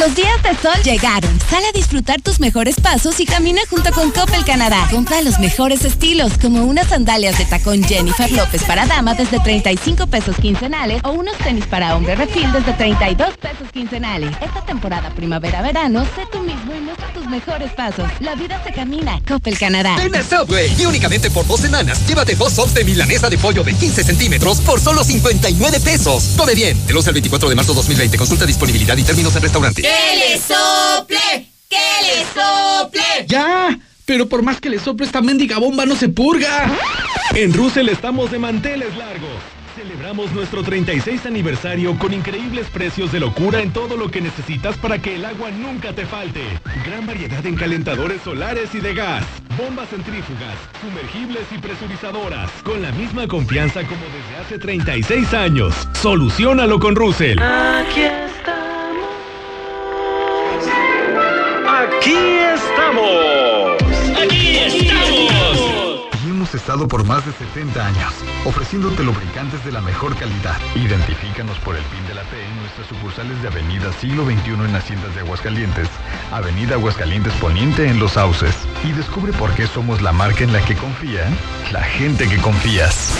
[0.03, 1.39] Los días de sol llegaron.
[1.49, 4.85] Sal a disfrutar tus mejores pasos y camina junto con Coppel Canadá.
[4.91, 10.07] Compra los mejores estilos, como unas sandalias de tacón Jennifer López para dama desde 35
[10.07, 14.35] pesos quincenales o unos tenis para hombre refil desde 32 pesos quincenales.
[14.41, 18.09] Esta temporada primavera-verano, sé tú mismo y muestra tus mejores pasos.
[18.19, 19.21] La vida se camina.
[19.25, 19.95] Coppel Canadá.
[19.95, 23.63] Ven a Subway y únicamente por dos semanas llévate dos sops de milanesa de pollo
[23.63, 26.31] de 15 centímetros por solo 59 pesos.
[26.35, 26.85] Come bien.
[26.87, 28.17] Del 11 al 24 de marzo 2020.
[28.17, 29.92] Consulta disponibilidad y términos en restaurante.
[29.93, 31.47] ¡Que le sople!
[31.69, 33.25] ¡Que le sople!
[33.27, 33.77] ¡Ya!
[34.05, 36.71] Pero por más que le sople esta mendiga bomba no se purga.
[37.35, 39.29] En Russell estamos de manteles largos.
[39.75, 44.99] Celebramos nuestro 36 aniversario con increíbles precios de locura en todo lo que necesitas para
[44.99, 46.41] que el agua nunca te falte.
[46.85, 49.23] Gran variedad en calentadores solares y de gas,
[49.57, 55.75] bombas centrífugas, sumergibles y presurizadoras, con la misma confianza como desde hace 36 años.
[55.93, 57.39] Solucionalo con Russell.
[57.39, 58.72] Aquí estamos.
[62.03, 63.77] Aquí estamos.
[64.21, 66.01] Aquí estamos.
[66.27, 70.57] Hemos estado por más de 70 años, ofreciéndote lubricantes de la mejor calidad.
[70.75, 74.75] Identifícanos por el PIN de la T en nuestras sucursales de Avenida Siglo XXI en
[74.75, 75.87] Haciendas de Aguascalientes,
[76.33, 78.53] Avenida Aguascalientes Poniente en Los Sauces.
[78.83, 81.25] Y descubre por qué somos la marca en la que confía
[81.71, 83.13] la gente que confías.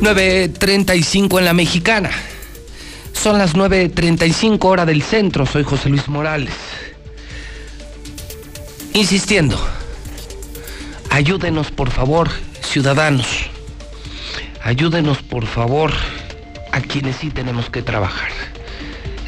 [0.00, 2.10] ...9.35 en la mexicana.
[3.12, 5.44] Son las 9.35 hora del centro.
[5.44, 6.54] Soy José Luis Morales.
[8.94, 9.60] Insistiendo.
[11.10, 12.30] Ayúdenos, por favor,
[12.62, 13.26] ciudadanos.
[14.62, 15.92] Ayúdenos, por favor,
[16.72, 18.30] a quienes sí tenemos que trabajar.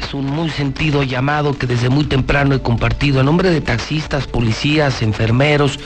[0.01, 4.25] Es un muy sentido llamado que desde muy temprano he compartido en nombre de taxistas,
[4.25, 5.77] policías, enfermeros.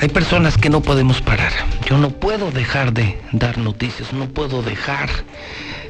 [0.00, 1.52] Hay personas que no podemos parar.
[1.88, 5.08] Yo no puedo dejar de dar noticias, no puedo dejar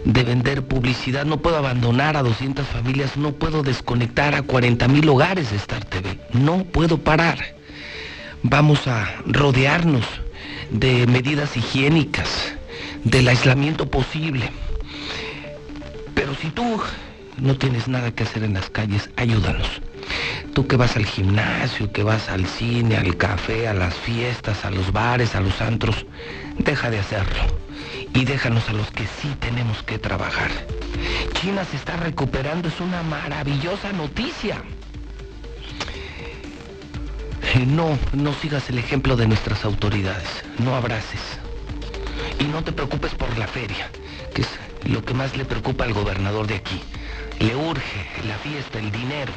[0.04, 5.08] de vender publicidad, no puedo abandonar a 200 familias, no puedo desconectar a 40 mil
[5.08, 6.18] hogares de Star TV.
[6.32, 7.38] No puedo parar.
[8.42, 10.04] Vamos a rodearnos
[10.70, 12.54] de medidas higiénicas,
[13.04, 14.50] del aislamiento posible.
[16.14, 16.80] Pero si tú
[17.38, 19.80] no tienes nada que hacer en las calles, ayúdanos.
[20.54, 24.70] Tú que vas al gimnasio, que vas al cine, al café, a las fiestas, a
[24.70, 26.06] los bares, a los antros,
[26.58, 27.42] deja de hacerlo.
[28.14, 30.50] Y déjanos a los que sí tenemos que trabajar.
[31.40, 34.62] China se está recuperando, es una maravillosa noticia.
[37.66, 40.44] No, no sigas el ejemplo de nuestras autoridades.
[40.58, 41.20] No abraces.
[42.38, 43.90] Y no te preocupes por la feria,
[44.34, 44.48] que es
[44.84, 46.80] lo que más le preocupa al gobernador de aquí.
[47.40, 49.32] Le urge la fiesta, el dinero.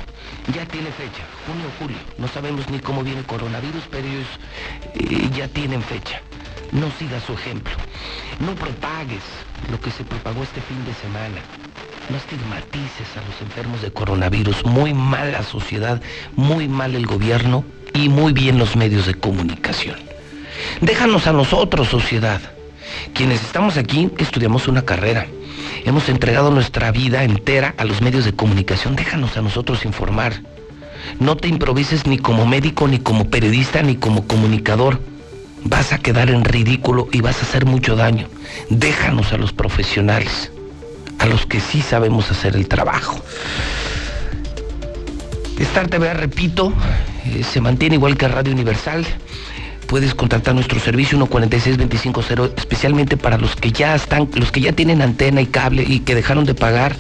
[0.54, 1.98] Ya tiene fecha, junio o julio.
[2.18, 4.28] No sabemos ni cómo viene el coronavirus, pero ellos
[4.96, 6.22] eh, ya tienen fecha.
[6.72, 7.74] No sigas su ejemplo.
[8.40, 9.24] No propagues
[9.72, 11.42] lo que se propagó este fin de semana.
[12.10, 14.66] No estigmatices a los enfermos de coronavirus.
[14.66, 16.02] Muy mal la sociedad,
[16.36, 19.98] muy mal el gobierno y muy bien los medios de comunicación.
[20.82, 22.42] Déjanos a nosotros, sociedad.
[23.14, 25.28] Quienes estamos aquí estudiamos una carrera.
[25.88, 28.98] Hemos entregado nuestra vida entera a los medios de comunicación.
[28.98, 30.34] Déjanos a nosotros informar.
[31.22, 35.00] No te improvises ni como médico, ni como periodista, ni como comunicador.
[35.64, 38.28] Vas a quedar en ridículo y vas a hacer mucho daño.
[38.70, 40.52] Déjanos a los profesionales,
[41.20, 43.24] a los que sí sabemos hacer el trabajo.
[45.58, 46.74] Star TV, repito,
[47.28, 49.06] eh, se mantiene igual que Radio Universal
[49.88, 55.02] puedes contactar nuestro servicio 146-250, especialmente para los que ya están, los que ya tienen
[55.02, 56.96] antena y cable y que dejaron de pagar.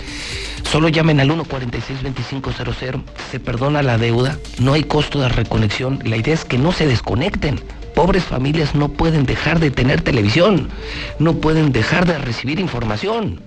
[0.63, 5.99] Solo llamen al 146-2500, se perdona la deuda, no hay costo de reconexión.
[6.03, 7.59] La idea es que no se desconecten.
[7.95, 10.69] Pobres familias no pueden dejar de tener televisión,
[11.19, 13.41] no pueden dejar de recibir información.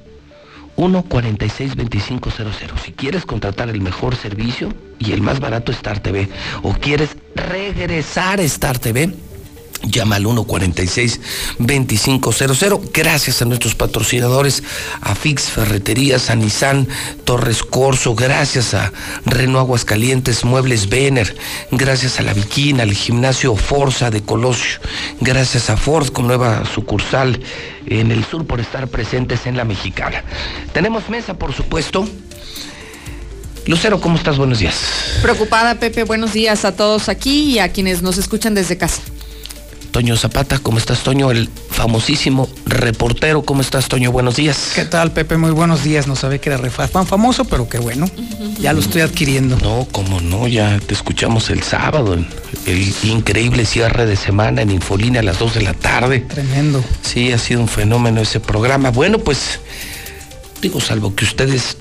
[0.77, 2.79] 146-2500.
[2.83, 6.29] Si quieres contratar el mejor servicio y el más barato Star TV,
[6.63, 9.13] o quieres regresar a Star TV,
[9.83, 12.91] Llama al 146-2500.
[12.93, 14.63] Gracias a nuestros patrocinadores,
[15.01, 16.87] a Fix Ferreterías, a Nissan
[17.25, 18.93] Torres Corso, gracias a
[19.25, 21.35] Renault Aguascalientes, Muebles Vener,
[21.71, 24.81] gracias a La Viquina, al gimnasio Forza de Colosio,
[25.21, 27.41] gracias a Ford con nueva sucursal
[27.87, 30.23] en el sur por estar presentes en la mexicana.
[30.75, 32.07] Tenemos mesa, por supuesto.
[33.67, 34.37] Lucero, ¿cómo estás?
[34.37, 34.75] Buenos días.
[35.23, 36.05] Preocupada, Pepe.
[36.05, 39.01] Buenos días a todos aquí y a quienes nos escuchan desde casa.
[39.91, 40.59] Toño Zapata.
[40.59, 41.31] ¿Cómo estás, Toño?
[41.31, 43.43] El famosísimo reportero.
[43.43, 44.13] ¿Cómo estás, Toño?
[44.13, 44.73] Buenos días.
[44.75, 45.37] ¿Qué tal, Pepe?
[45.37, 46.07] Muy buenos días.
[46.07, 48.07] No sabía que era tan famoso, pero qué bueno.
[48.61, 49.57] Ya lo estoy adquiriendo.
[49.63, 52.27] No, cómo no, ya te escuchamos el sábado, el,
[52.67, 56.21] el increíble cierre de semana en Infolínea a las 2 de la tarde.
[56.21, 56.85] Tremendo.
[57.03, 58.91] Sí, ha sido un fenómeno ese programa.
[58.91, 59.61] Bueno, pues,
[60.63, 61.77] digo, salvo que ustedes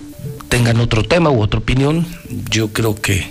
[0.49, 2.07] tengan otro tema u otra opinión,
[2.49, 3.27] yo creo que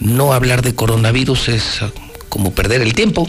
[0.00, 1.80] no hablar de coronavirus es
[2.28, 3.28] como perder el tiempo.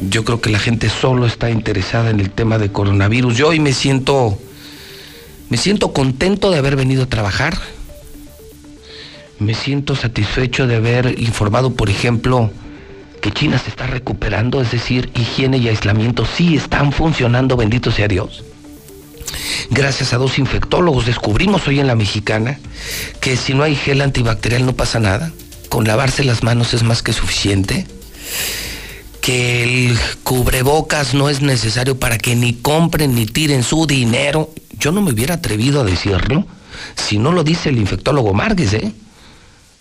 [0.00, 3.36] Yo creo que la gente solo está interesada en el tema de coronavirus.
[3.36, 4.38] Yo hoy me siento
[5.48, 7.58] me siento contento de haber venido a trabajar.
[9.38, 12.50] Me siento satisfecho de haber informado, por ejemplo,
[13.22, 18.08] que China se está recuperando, es decir, higiene y aislamiento sí están funcionando, bendito sea
[18.08, 18.44] Dios.
[19.70, 22.58] Gracias a dos infectólogos descubrimos hoy en la mexicana
[23.20, 25.32] que si no hay gel antibacterial no pasa nada,
[25.68, 27.86] con lavarse las manos es más que suficiente,
[29.28, 34.54] que el cubrebocas no es necesario para que ni compren ni tiren su dinero.
[34.78, 36.46] Yo no me hubiera atrevido a decirlo
[36.96, 38.90] si no lo dice el infectólogo Márquez, ¿eh?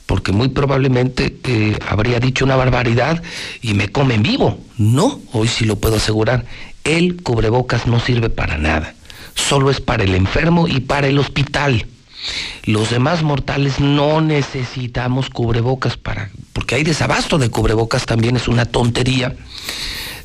[0.06, 3.24] porque muy probablemente eh, habría dicho una barbaridad
[3.61, 4.59] y me come en vivo.
[4.77, 6.43] No, hoy sí lo puedo asegurar.
[6.84, 8.95] El cubrebocas no sirve para nada.
[9.34, 11.88] Solo es para el enfermo y para el hospital.
[12.64, 18.66] Los demás mortales no necesitamos cubrebocas para, porque hay desabasto de cubrebocas también es una
[18.66, 19.36] tontería.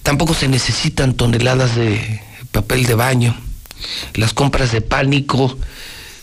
[0.03, 3.37] Tampoco se necesitan toneladas de papel de baño.
[4.15, 5.57] Las compras de pánico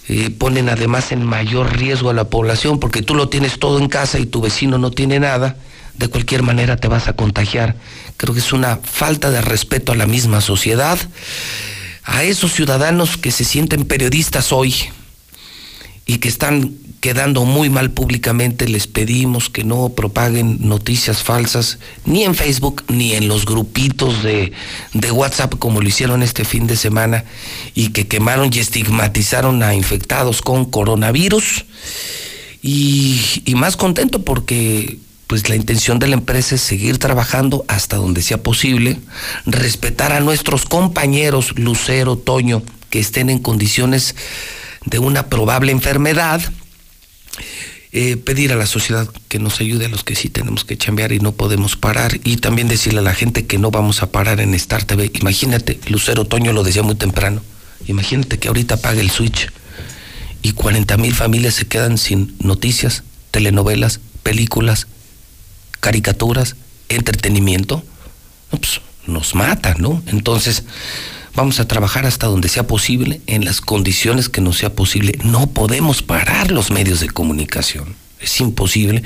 [0.09, 3.87] eh, ponen además en mayor riesgo a la población porque tú lo tienes todo en
[3.87, 5.57] casa y tu vecino no tiene nada,
[5.95, 7.75] de cualquier manera te vas a contagiar.
[8.17, 10.97] Creo que es una falta de respeto a la misma sociedad.
[12.03, 14.73] A esos ciudadanos que se sienten periodistas hoy
[16.09, 22.23] y que están quedando muy mal públicamente, les pedimos que no propaguen noticias falsas ni
[22.23, 24.51] en Facebook ni en los grupitos de,
[24.93, 27.25] de, WhatsApp como lo hicieron este fin de semana
[27.75, 31.65] y que quemaron y estigmatizaron a infectados con coronavirus.
[32.63, 34.97] Y, y más contento porque
[35.27, 38.97] pues la intención de la empresa es seguir trabajando hasta donde sea posible,
[39.45, 44.15] respetar a nuestros compañeros Lucero, Toño, que estén en condiciones
[44.85, 46.41] de una probable enfermedad
[47.91, 51.11] eh, pedir a la sociedad que nos ayude a los que sí tenemos que chambear
[51.11, 54.39] y no podemos parar y también decirle a la gente que no vamos a parar
[54.41, 55.11] en Star TV.
[55.19, 57.41] Imagínate, Lucero Toño lo decía muy temprano,
[57.87, 59.51] imagínate que ahorita apague el switch
[60.43, 64.85] y 40 mil familias se quedan sin noticias, telenovelas, películas,
[65.79, 66.55] caricaturas,
[66.89, 67.83] entretenimiento.
[68.51, 70.03] Pues, nos mata, ¿no?
[70.07, 70.63] Entonces,
[71.39, 75.17] vamos a trabajar hasta donde sea posible, en las condiciones que nos sea posible.
[75.23, 79.03] No podemos parar los medios de comunicación, es imposible,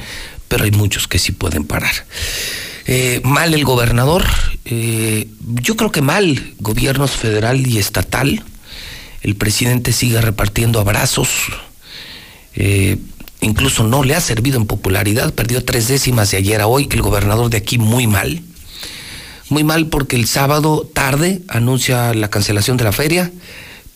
[0.48, 1.94] pero hay muchos que sí pueden parar.
[2.88, 4.26] Eh, mal el gobernador,
[4.66, 5.28] eh,
[5.62, 8.44] yo creo que mal gobiernos federal y estatal.
[9.22, 11.30] El presidente sigue repartiendo abrazos,
[12.56, 12.98] eh,
[13.42, 17.02] incluso no le ha servido en popularidad, perdió tres décimas de ayer a hoy, el
[17.04, 18.42] gobernador de aquí muy mal
[19.54, 23.32] muy mal porque el sábado tarde anuncia la cancelación de la feria,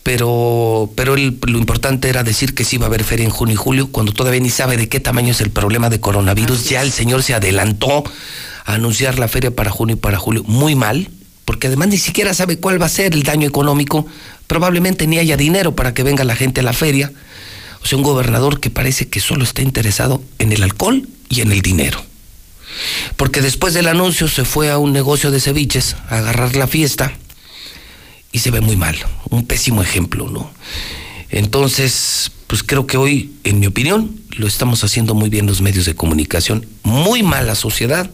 [0.02, 3.56] pero, pero lo importante era decir que sí iba a haber feria en junio y
[3.56, 6.68] julio, cuando todavía ni sabe de qué tamaño es el problema de coronavirus.
[6.68, 8.04] ya el señor se adelantó
[8.64, 10.44] a anunciar la feria para junio y para julio.
[10.44, 11.10] Muy mal,
[11.44, 14.06] porque además ni siquiera sabe cuál va a ser el daño económico.
[14.46, 17.12] Probablemente ni haya dinero para que venga la gente a la feria.
[17.82, 21.52] O sea, un gobernador que parece que solo está interesado en el alcohol y en
[21.52, 22.07] el dinero
[23.16, 27.12] porque después del anuncio se fue a un negocio de ceviches a agarrar la fiesta
[28.32, 28.96] y se ve muy mal,
[29.30, 30.50] un pésimo ejemplo, ¿no?
[31.30, 35.84] Entonces, pues creo que hoy, en mi opinión, lo estamos haciendo muy bien los medios
[35.84, 38.10] de comunicación, muy mal la sociedad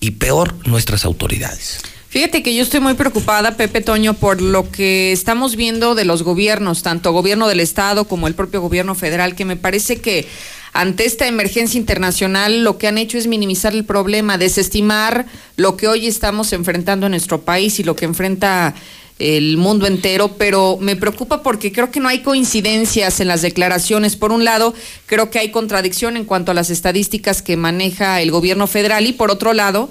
[0.00, 1.80] y peor nuestras autoridades.
[2.08, 6.22] Fíjate que yo estoy muy preocupada, Pepe Toño, por lo que estamos viendo de los
[6.22, 10.26] gobiernos, tanto gobierno del Estado como el propio gobierno federal, que me parece que
[10.72, 15.88] ante esta emergencia internacional lo que han hecho es minimizar el problema, desestimar lo que
[15.88, 18.74] hoy estamos enfrentando en nuestro país y lo que enfrenta
[19.18, 24.16] el mundo entero, pero me preocupa porque creo que no hay coincidencias en las declaraciones.
[24.16, 24.74] Por un lado,
[25.06, 29.12] creo que hay contradicción en cuanto a las estadísticas que maneja el gobierno federal y
[29.12, 29.90] por otro lado,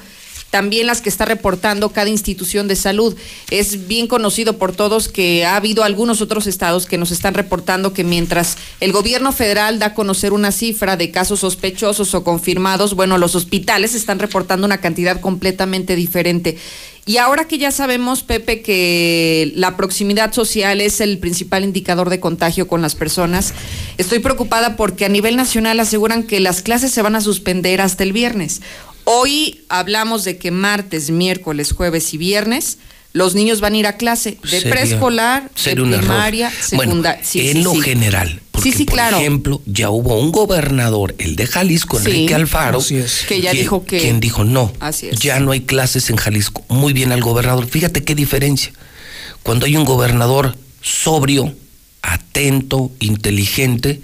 [0.50, 3.16] también las que está reportando cada institución de salud.
[3.50, 7.93] Es bien conocido por todos que ha habido algunos otros estados que nos están reportando
[7.93, 12.93] que mientras el gobierno federal da a conocer una cifra de casos sospechosos o confirmados,
[12.93, 16.58] bueno, los hospitales están reportando una cantidad completamente diferente.
[17.06, 22.19] Y ahora que ya sabemos, Pepe, que la proximidad social es el principal indicador de
[22.19, 23.53] contagio con las personas,
[23.98, 28.03] estoy preocupada porque a nivel nacional aseguran que las clases se van a suspender hasta
[28.03, 28.61] el viernes.
[29.10, 32.77] Hoy hablamos de que martes, miércoles, jueves y viernes
[33.14, 37.24] los niños van a ir a clase de preescolar, de primaria, Bueno, secundaria.
[37.24, 37.82] Sí, en sí, lo sí.
[37.82, 39.18] general, porque sí, por claro.
[39.18, 43.24] ejemplo, ya hubo un gobernador, el de Jalisco, Sí, Enrique Alfaro, así es.
[43.27, 45.19] Que ya dijo que- quien dijo no, Así es.
[45.19, 46.64] ya no hay clases en Jalisco.
[46.68, 47.66] Muy bien al gobernador.
[47.66, 48.74] Fíjate qué diferencia.
[49.42, 51.56] Cuando hay un gobernador sobrio,
[52.03, 54.02] atento, inteligente,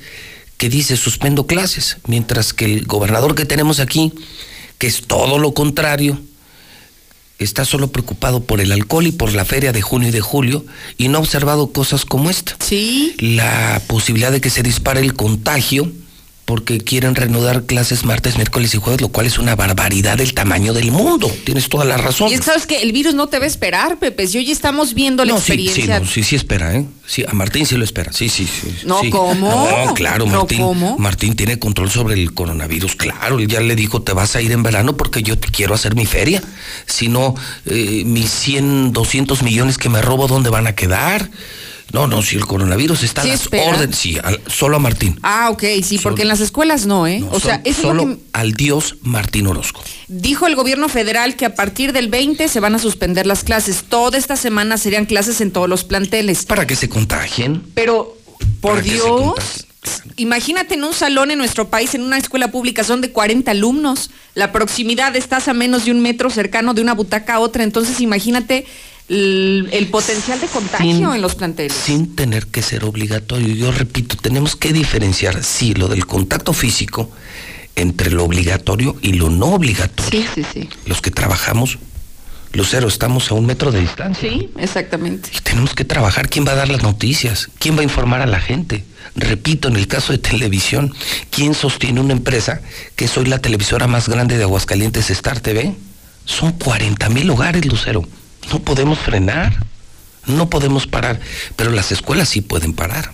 [0.57, 4.13] que dice suspendo clases, mientras que el gobernador que tenemos aquí,
[4.83, 6.19] que es todo lo contrario,
[7.39, 10.65] está solo preocupado por el alcohol y por la feria de junio y de julio
[10.97, 12.57] y no ha observado cosas como esta.
[12.59, 13.15] Sí.
[13.17, 15.89] La posibilidad de que se dispare el contagio
[16.45, 20.73] porque quieren reanudar clases martes, miércoles y jueves, lo cual es una barbaridad del tamaño
[20.73, 21.31] del mundo.
[21.45, 22.29] Tienes toda la razón.
[22.29, 24.27] Y es que sabes que el virus no te va a esperar, Pepe.
[24.27, 25.99] Si hoy estamos viendo la no, sí, sí, experiencia.
[25.99, 26.85] no, sí, sí espera, ¿eh?
[27.05, 28.75] Sí, a Martín sí lo espera, sí, sí, sí.
[28.85, 29.09] No, sí.
[29.09, 29.49] ¿cómo?
[29.49, 30.59] No, claro, No, Martín.
[30.59, 30.97] ¿cómo?
[30.97, 33.39] Martín tiene control sobre el coronavirus, claro.
[33.39, 35.95] Él ya le dijo, te vas a ir en verano porque yo te quiero hacer
[35.95, 36.41] mi feria.
[36.85, 41.29] Si no, eh, mis 100, 200 millones que me robo, ¿dónde van a quedar?
[41.93, 45.17] No, no, si el coronavirus está Sí a las órdenes, sí, al- solo a Martín.
[45.21, 47.23] Ah, ok, sí, porque en las escuelas no, ¿eh?
[47.31, 49.81] o sea, eso solo es lo que al dios Martín Orozco.
[50.07, 53.83] dijo el gobierno federal que a partir del 20 se van a suspender las clases.
[53.87, 56.45] Toda esta semana serían clases en todos los planteles.
[56.45, 57.61] Para que se contagien.
[57.75, 58.17] Pero,
[58.59, 59.35] por Dios,
[60.15, 64.09] imagínate en un salón en nuestro país, en una escuela pública, son de 40 alumnos.
[64.33, 67.63] La proximidad estás a menos de un metro cercano de una butaca a otra.
[67.63, 68.65] Entonces, imagínate
[69.09, 71.73] el, el potencial de contagio Sin- en los planteles.
[71.73, 73.53] Sin tener que ser obligatorio.
[73.53, 77.11] Yo repito, tenemos que diferenciar, sí, lo del contacto físico
[77.75, 80.09] entre lo obligatorio y lo no obligatorio.
[80.11, 80.69] Sí, sí, sí.
[80.85, 81.79] Los que trabajamos,
[82.53, 84.29] Lucero, estamos a un metro de distancia.
[84.29, 85.29] Sí, exactamente.
[85.35, 86.29] Y tenemos que trabajar.
[86.29, 87.49] ¿Quién va a dar las noticias?
[87.57, 88.83] ¿Quién va a informar a la gente?
[89.15, 90.93] Repito, en el caso de televisión,
[91.31, 92.61] ¿quién sostiene una empresa
[92.95, 95.73] que soy la televisora más grande de Aguascalientes, Star TV?
[96.25, 98.07] Son 40 mil hogares, Lucero.
[98.51, 99.65] No podemos frenar,
[100.25, 101.19] no podemos parar,
[101.55, 103.11] pero las escuelas sí pueden parar.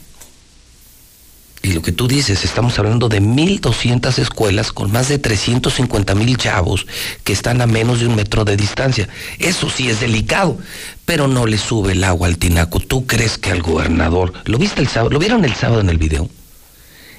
[1.61, 6.37] Y lo que tú dices, estamos hablando de 1.200 escuelas con más de 350 mil
[6.37, 6.87] chavos
[7.25, 9.09] que están a menos de un metro de distancia.
[9.39, 10.57] Eso sí es delicado,
[11.05, 12.79] pero no le sube el agua al tinaco.
[12.79, 15.97] ¿Tú crees que al gobernador, lo viste el sábado, lo vieron el sábado en el
[15.97, 16.29] video?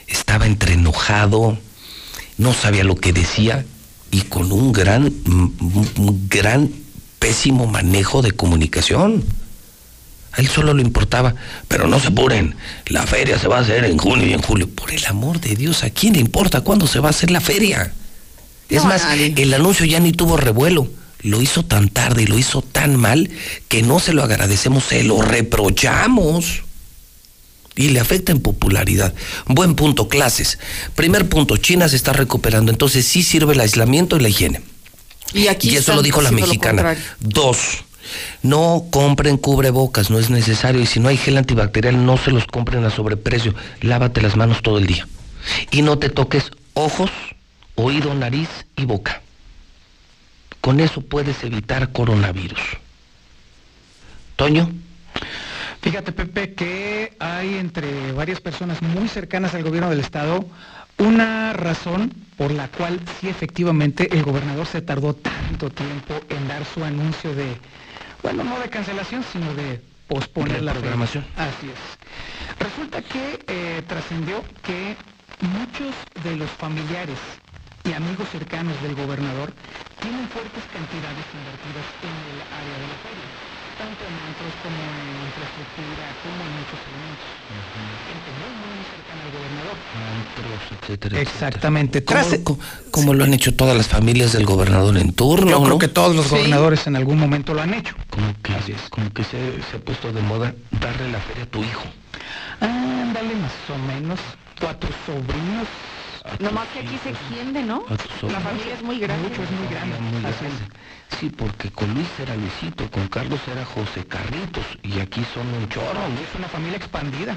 [0.07, 1.59] Estaba entre enojado,
[2.39, 3.67] no sabía lo que decía
[4.11, 6.73] y con un gran, un gran
[7.21, 9.23] pésimo manejo de comunicación.
[10.33, 11.35] A él solo le importaba,
[11.69, 12.55] pero no se apuren,
[12.87, 14.69] la feria se va a hacer en junio y en julio.
[14.69, 17.41] Por el amor de Dios, ¿a quién le importa cuándo se va a hacer la
[17.41, 17.93] feria?
[18.69, 19.35] Es No, más, nadie.
[19.37, 20.89] el anuncio ya ni tuvo revuelo.
[21.23, 23.29] Lo hizo tan tarde y lo hizo tan mal
[23.69, 26.63] que no se lo agradecemos, se lo reprochamos.
[27.77, 29.15] Y le afecta en popularidad.
[29.47, 30.59] Buen punto, clases.
[30.95, 34.61] Primer punto, China se está recuperando, entonces sí sirve el aislamiento y la higiene.
[35.33, 36.97] Y aquí Y eso lo dijo la mexicana.
[37.21, 37.85] Dos,
[38.43, 40.81] no compren cubrebocas, no es necesario.
[40.81, 43.55] Y si no hay gel antibacterial, no se los compren a sobreprecio.
[43.81, 45.07] Lávate las manos todo el día.
[45.71, 47.11] Y no te toques ojos,
[47.75, 49.23] oído, nariz y boca.
[50.61, 52.61] Con eso puedes evitar coronavirus.
[54.37, 54.71] Toño.
[55.83, 60.45] Fíjate, Pepe, que hay entre varias personas muy cercanas al gobierno del estado
[61.01, 66.65] una razón por la cual sí efectivamente el gobernador se tardó tanto tiempo en dar
[66.65, 67.57] su anuncio de,
[68.23, 70.91] bueno, no de cancelación, sino de posponer la feria.
[70.91, 71.25] Reprogramación.
[71.37, 71.81] Así es.
[72.67, 74.97] Resulta que eh, trascendió que
[75.41, 77.19] muchos de los familiares
[77.85, 79.53] y amigos cercanos del gobernador
[80.01, 83.29] tienen fuertes cantidades invertidas en el área de la feria,
[83.81, 87.29] tanto en antros como en infraestructura, como en muchos elementos.
[88.11, 89.77] Gente muy, muy cercana al gobernador.
[90.21, 92.05] Antros, etcétera, Exactamente.
[92.05, 92.59] ¿Cómo, Tras- cómo-
[92.91, 95.51] cómo lo han hecho todas las familias del gobernador en turno?
[95.51, 95.79] Yo creo no?
[95.79, 96.31] que todos los Sí.
[96.37, 97.95] gobernadores en algún momento lo han hecho.
[98.11, 98.53] Como que,
[98.91, 99.39] como que se,
[99.71, 101.85] se ha puesto de moda darle la feria a tu hijo.
[102.61, 104.21] Ándale, más o menos.
[104.63, 105.67] O a tus sobrinos.
[106.39, 107.85] Nomás que aquí se extiende, ¿no?
[107.89, 109.29] La familia es muy grande.
[109.29, 109.99] Mucho es muy grande.
[110.01, 110.49] Muy grande.
[111.19, 115.69] Sí, porque con Luis era Luisito, con Carlos era José Carritos y aquí son un
[115.69, 115.95] chorro.
[115.95, 116.21] ¿no?
[116.21, 117.37] Es una familia expandida.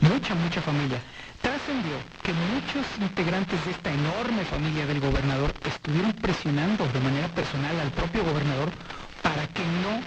[0.00, 0.98] Mucha, mucha familia.
[1.40, 7.78] Trascendió que muchos integrantes de esta enorme familia del gobernador estuvieron presionando de manera personal
[7.80, 8.70] al propio gobernador
[9.22, 10.02] para que no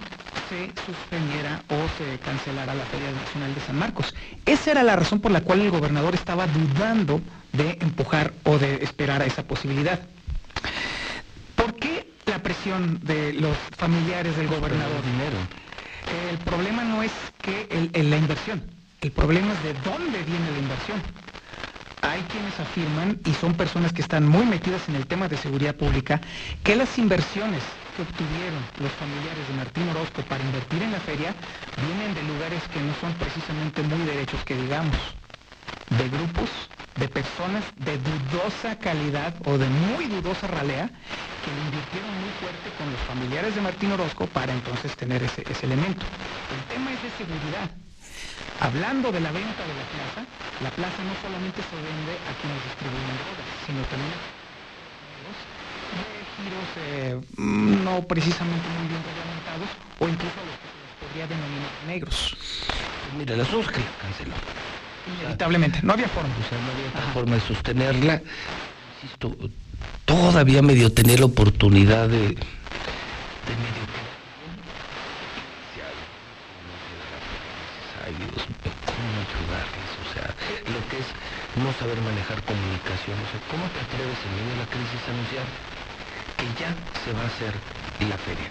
[0.50, 4.14] se suspendiera o se cancelara la Feria Nacional de San Marcos.
[4.46, 7.22] Esa era la razón por la cual el gobernador estaba dudando
[7.58, 10.00] de empujar o de esperar a esa posibilidad.
[11.56, 15.04] ¿Por qué la presión de los familiares del gobernador?
[15.04, 15.38] Dinero.
[16.30, 17.12] El problema no es
[17.42, 18.64] que el- el- la inversión,
[19.02, 21.04] el problema es de dónde viene la inversión.
[22.02, 25.74] hay quienes afirman, y son personas que están muy metidas en el tema de seguridad
[25.76, 26.22] pública,
[26.64, 27.64] que las inversiones
[27.96, 31.36] que obtuvieron los familiares de Martín Orozco para invertir en la feria
[31.78, 34.96] vienen de lugares que no son precisamente muy derechos, que digamos,
[35.90, 36.50] de grupos,
[36.96, 42.92] de personas de dudosa calidad o de muy dudosa ralea, que invirtieron muy fuerte con
[42.92, 46.06] los familiares de Martín Orozco para entonces tener ese, ese elemento.
[46.52, 47.70] El tema es de seguridad.
[48.60, 50.22] Hablando de la venta de la plaza,
[50.64, 54.16] la plaza no solamente se vende a quienes distribuyen drogas, sino también
[55.92, 60.94] de giros eh, no precisamente muy bien reglamentados o incluso a los que se les
[61.00, 62.36] podría denominar negros.
[63.04, 64.34] Pues mira, las dos que canceló.
[65.06, 66.30] Inevitablemente, no había forma.
[66.30, 68.22] O sea, no había otra forma de sostenerla.
[69.02, 69.36] Insisto,
[70.06, 73.86] todavía medio tener la oportunidad de, de medio
[78.06, 78.46] Ay, Dios
[78.86, 79.90] ¿cómo ayudarles?
[79.98, 80.30] O sea,
[80.70, 81.10] lo que es
[81.58, 83.18] no saber manejar comunicación.
[83.18, 85.48] O sea, ¿cómo te atreves en medio de la crisis a anunciar
[86.38, 86.70] que ya
[87.02, 87.54] se va a hacer
[88.06, 88.50] la feria?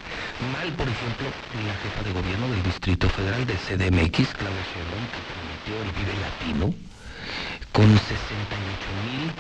[0.50, 5.22] Mal, por ejemplo, la jefa de gobierno del Distrito Federal de CDMX, Claudia Sheinbaum, que
[5.72, 6.74] el Vive Latino,
[7.72, 8.14] con 68
[9.08, 9.32] mil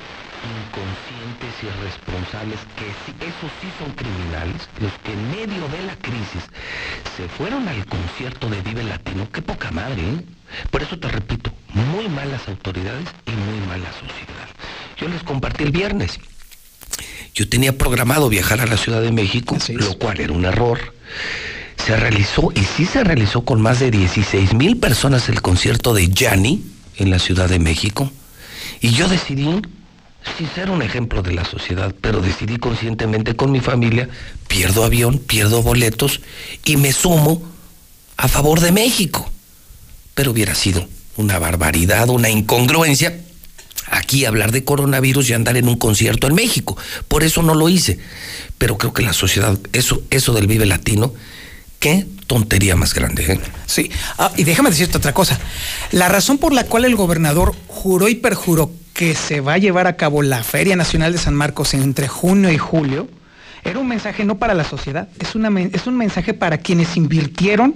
[0.44, 5.96] inconscientes y irresponsables, que sí, esos sí son criminales, los que en medio de la
[5.96, 6.44] crisis
[7.16, 10.24] se fueron al concierto de Vive Latino, qué poca madre, ¿eh?
[10.70, 14.48] Por eso te repito, muy malas autoridades y muy mala sociedad.
[14.96, 16.18] Yo les compartí el viernes.
[17.34, 20.94] Yo tenía programado viajar a la Ciudad de México, lo cual era un error.
[21.84, 26.08] Se realizó, y sí se realizó con más de 16 mil personas el concierto de
[26.08, 26.64] Yanni
[26.96, 28.10] en la Ciudad de México.
[28.80, 29.48] Y yo decidí,
[30.38, 34.08] sin ser un ejemplo de la sociedad, pero decidí conscientemente con mi familia,
[34.48, 36.20] pierdo avión, pierdo boletos
[36.64, 37.42] y me sumo
[38.16, 39.30] a favor de México.
[40.14, 40.86] Pero hubiera sido
[41.16, 43.20] una barbaridad, una incongruencia
[43.90, 46.76] aquí hablar de coronavirus y andar en un concierto en México.
[47.08, 47.98] Por eso no lo hice.
[48.58, 51.12] Pero creo que la sociedad, eso, eso del Vive Latino,
[51.84, 53.30] qué tontería más grande.
[53.30, 53.40] ¿eh?
[53.66, 55.38] Sí, ah, y déjame decirte otra cosa.
[55.92, 59.86] La razón por la cual el gobernador juró y perjuró que se va a llevar
[59.86, 63.06] a cabo la Feria Nacional de San Marcos entre junio y julio,
[63.64, 65.34] era un mensaje no para la sociedad, es,
[65.74, 67.74] es un mensaje para quienes invirtieron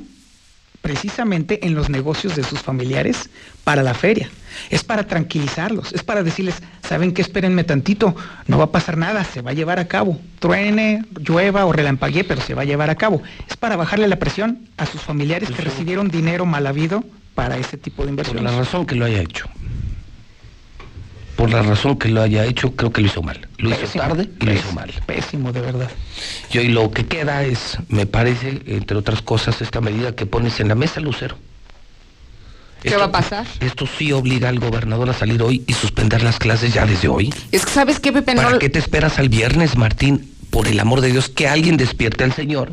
[0.80, 3.28] precisamente en los negocios de sus familiares
[3.64, 4.30] para la feria.
[4.70, 8.16] Es para tranquilizarlos, es para decirles, saben que espérenme tantito,
[8.46, 10.18] no va a pasar nada, se va a llevar a cabo.
[10.38, 13.22] Truene, llueva o relampaguee, pero se va a llevar a cabo.
[13.48, 17.76] Es para bajarle la presión a sus familiares que recibieron dinero mal habido para ese
[17.76, 18.42] tipo de Por inversiones.
[18.44, 19.46] la razón que lo haya hecho.
[21.38, 23.46] Por la razón que lo haya hecho, creo que lo hizo mal.
[23.58, 24.92] Lo hizo tarde y lo hizo mal.
[25.06, 25.88] Pésimo, de verdad.
[26.52, 30.58] Y hoy lo que queda es, me parece, entre otras cosas, esta medida que pones
[30.58, 31.36] en la mesa, Lucero.
[32.82, 33.46] ¿Qué va a pasar?
[33.60, 37.32] Esto sí obliga al gobernador a salir hoy y suspender las clases ya desde hoy.
[37.52, 38.34] Es que, ¿sabes qué, Pepe?
[38.34, 40.34] ¿Para No- qué te esperas al viernes, Martín?
[40.50, 42.72] Por el amor de Dios, que alguien despierte al señor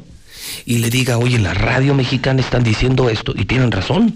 [0.66, 4.16] y le diga, oye, la radio mexicana están diciendo esto y tienen razón.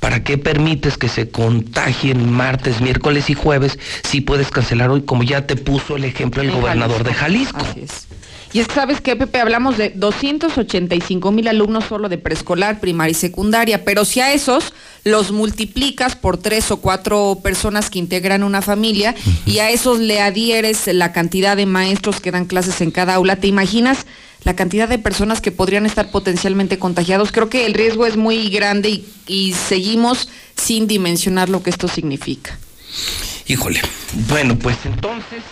[0.00, 5.22] ¿Para qué permites que se contagien martes, miércoles y jueves si puedes cancelar hoy, como
[5.22, 7.58] ya te puso el ejemplo el En gobernador de Jalisco?
[7.58, 8.06] Así es.
[8.54, 9.40] Y es que, ¿sabes qué, Pepe?
[9.40, 14.74] Hablamos de 285 mil alumnos solo de preescolar, primaria y secundaria, pero si a esos
[15.04, 19.14] los multiplicas por tres o cuatro personas que integran una familia
[19.46, 23.36] y a esos le adhieres la cantidad de maestros que dan clases en cada aula,
[23.36, 24.06] ¿te imaginas
[24.44, 27.32] la cantidad de personas que podrían estar potencialmente contagiados?
[27.32, 32.58] Creo que el riesgo es muy grande y, seguimos sin dimensionar lo que esto significa.
[33.46, 33.80] Híjole.
[34.28, 35.42] Bueno, pues entonces,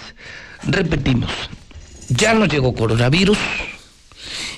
[0.63, 1.31] repetimos.
[2.09, 3.39] Ya nos llegó coronavirus.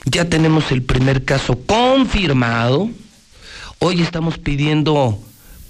[0.04, 2.90] Ya tenemos el primer caso confirmado.
[3.78, 5.18] Hoy estamos pidiendo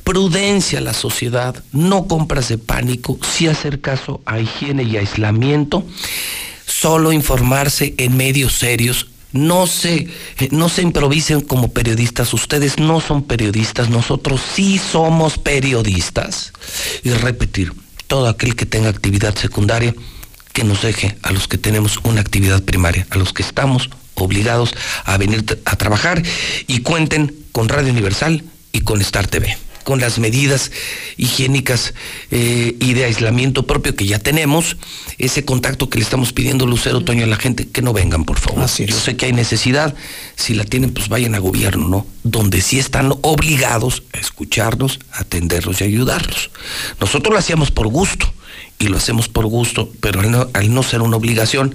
[0.05, 5.85] prudencia a la sociedad, no compras de pánico, sí hacer caso a higiene y aislamiento,
[6.67, 9.09] solo informarse en medios serios.
[9.33, 10.09] No se,
[10.51, 16.53] no se improvisen como periodistas, ustedes no son periodistas, nosotros sí somos periodistas.
[17.03, 17.73] Y repetir,
[18.07, 19.95] todo aquel que tenga actividad secundaria,
[20.53, 24.75] que nos deje a los que tenemos una actividad primaria, a los que estamos obligados
[25.05, 26.23] a venir a trabajar
[26.67, 30.71] y cuenten con Radio Universal y con Star TV, con las medidas
[31.17, 31.95] higiénicas
[32.31, 34.77] eh, y de aislamiento propio que ya tenemos,
[35.19, 38.39] ese contacto que le estamos pidiendo Lucero Toño a la gente, que no vengan, por
[38.39, 38.67] favor.
[38.67, 39.95] Yo sé que hay necesidad,
[40.37, 42.07] si la tienen, pues vayan a gobierno, ¿no?
[42.23, 46.51] Donde sí están obligados a escucharnos, a atenderlos y ayudarlos.
[47.01, 48.33] Nosotros lo hacíamos por gusto
[48.83, 51.75] y lo hacemos por gusto, pero al no, al no ser una obligación,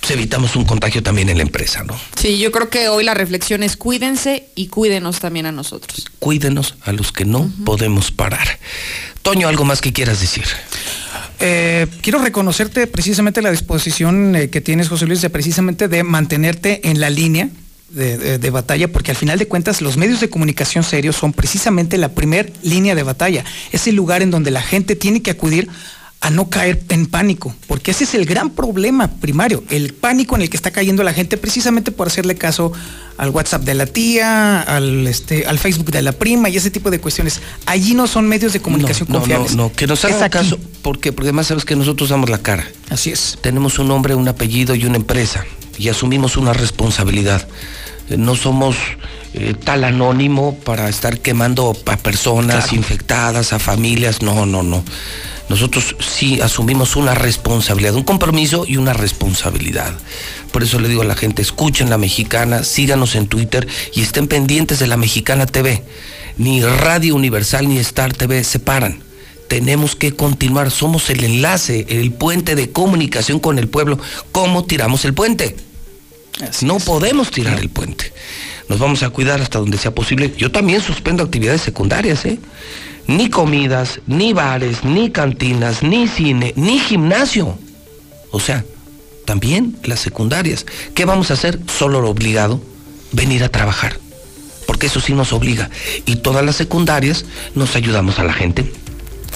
[0.00, 1.98] pues evitamos un contagio también en la empresa, ¿no?
[2.16, 6.10] Sí, yo creo que hoy la reflexión es cuídense y cuídenos también a nosotros.
[6.18, 8.58] Cuídenos a los que no podemos parar.
[9.22, 10.44] Toño, ¿algo más que quieras decir?
[11.40, 16.88] Eh, quiero reconocerte precisamente la disposición eh, que tienes, José Luis, de precisamente de mantenerte
[16.88, 17.48] en la línea
[17.90, 21.32] de, de- de batalla, porque al final de cuentas los medios de comunicación serios son
[21.32, 23.44] precisamente la primer línea de batalla.
[23.72, 25.68] Es el lugar en donde la gente tiene que acudir
[26.24, 30.42] a no caer en pánico, porque ese es el gran problema primario, el pánico en
[30.42, 32.72] el que está cayendo la gente precisamente por hacerle caso
[33.18, 36.92] al WhatsApp de la tía, al, este, al Facebook de la prima y ese tipo
[36.92, 37.40] de cuestiones.
[37.66, 39.56] Allí no son medios de comunicación no, confiables.
[39.56, 40.38] No, no, que nos hagan aquí.
[40.38, 42.66] caso, porque, porque además sabes que nosotros damos la cara.
[42.88, 43.36] Así es.
[43.40, 45.44] Tenemos un nombre, un apellido y una empresa
[45.76, 47.46] y asumimos una responsabilidad.
[48.10, 48.76] Eh, No somos
[49.34, 52.76] eh, tal anónimo para estar quemando a personas Claro.
[52.76, 54.22] infectadas, a familias.
[54.22, 54.84] No, no, no.
[55.52, 59.92] Nosotros sí asumimos una responsabilidad, un compromiso y una responsabilidad.
[60.50, 64.28] Por eso le digo a la gente, escuchen la mexicana, síganos en Twitter y estén
[64.28, 65.84] pendientes de la mexicana TV.
[66.38, 69.02] Ni Radio Universal ni Star TV se paran.
[69.46, 73.98] Tenemos que continuar, somos el enlace, el puente de comunicación con el pueblo.
[74.32, 75.54] ¿Cómo tiramos el puente?
[76.62, 78.10] no podemos tirar el puente.
[78.70, 80.32] Nos vamos a cuidar hasta donde sea posible.
[80.38, 82.38] Yo también suspendo actividades secundarias, ¿eh?
[83.06, 87.58] Ni comidas, ni bares, ni cantinas, ni cine, ni gimnasio.
[88.30, 88.64] O sea,
[89.24, 90.66] también las secundarias.
[90.94, 91.58] ¿Qué vamos a hacer?
[91.66, 92.60] Solo lo obligado,
[93.12, 93.98] venir a trabajar.
[94.66, 95.70] Porque eso sí nos obliga.
[96.06, 97.24] Y todas las secundarias
[97.54, 98.72] nos ayudamos a la gente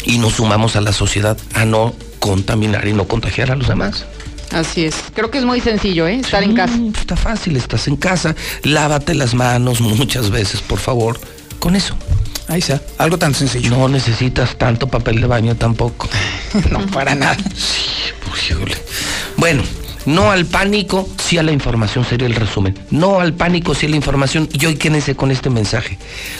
[0.04, 4.06] y nos sumamos a la sociedad a no contaminar y no contagiar a los demás.
[4.52, 4.96] Así es.
[5.14, 6.16] Creo que es muy sencillo, ¿eh?
[6.16, 6.78] Estar en casa.
[6.98, 11.18] Está fácil, estás en casa, lávate las manos muchas veces, por favor.
[11.58, 11.96] Con eso.
[12.48, 13.70] Ahí está, algo tan sencillo.
[13.70, 16.08] No necesitas tanto papel de baño tampoco.
[16.70, 17.36] no, para nada.
[19.36, 19.62] Bueno,
[20.06, 22.78] no al pánico, sí a la información, sería el resumen.
[22.90, 24.48] No al pánico, sí a la información.
[24.52, 25.98] Y hoy quédense con este mensaje.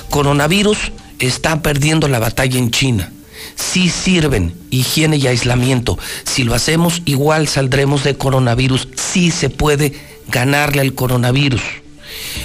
[0.08, 3.12] Coronavirus está perdiendo la batalla en China.
[3.56, 5.98] Sí sirven higiene y aislamiento.
[6.24, 8.88] Si lo hacemos, igual saldremos de coronavirus.
[8.94, 9.92] Sí se puede
[10.28, 11.62] ganarle al coronavirus.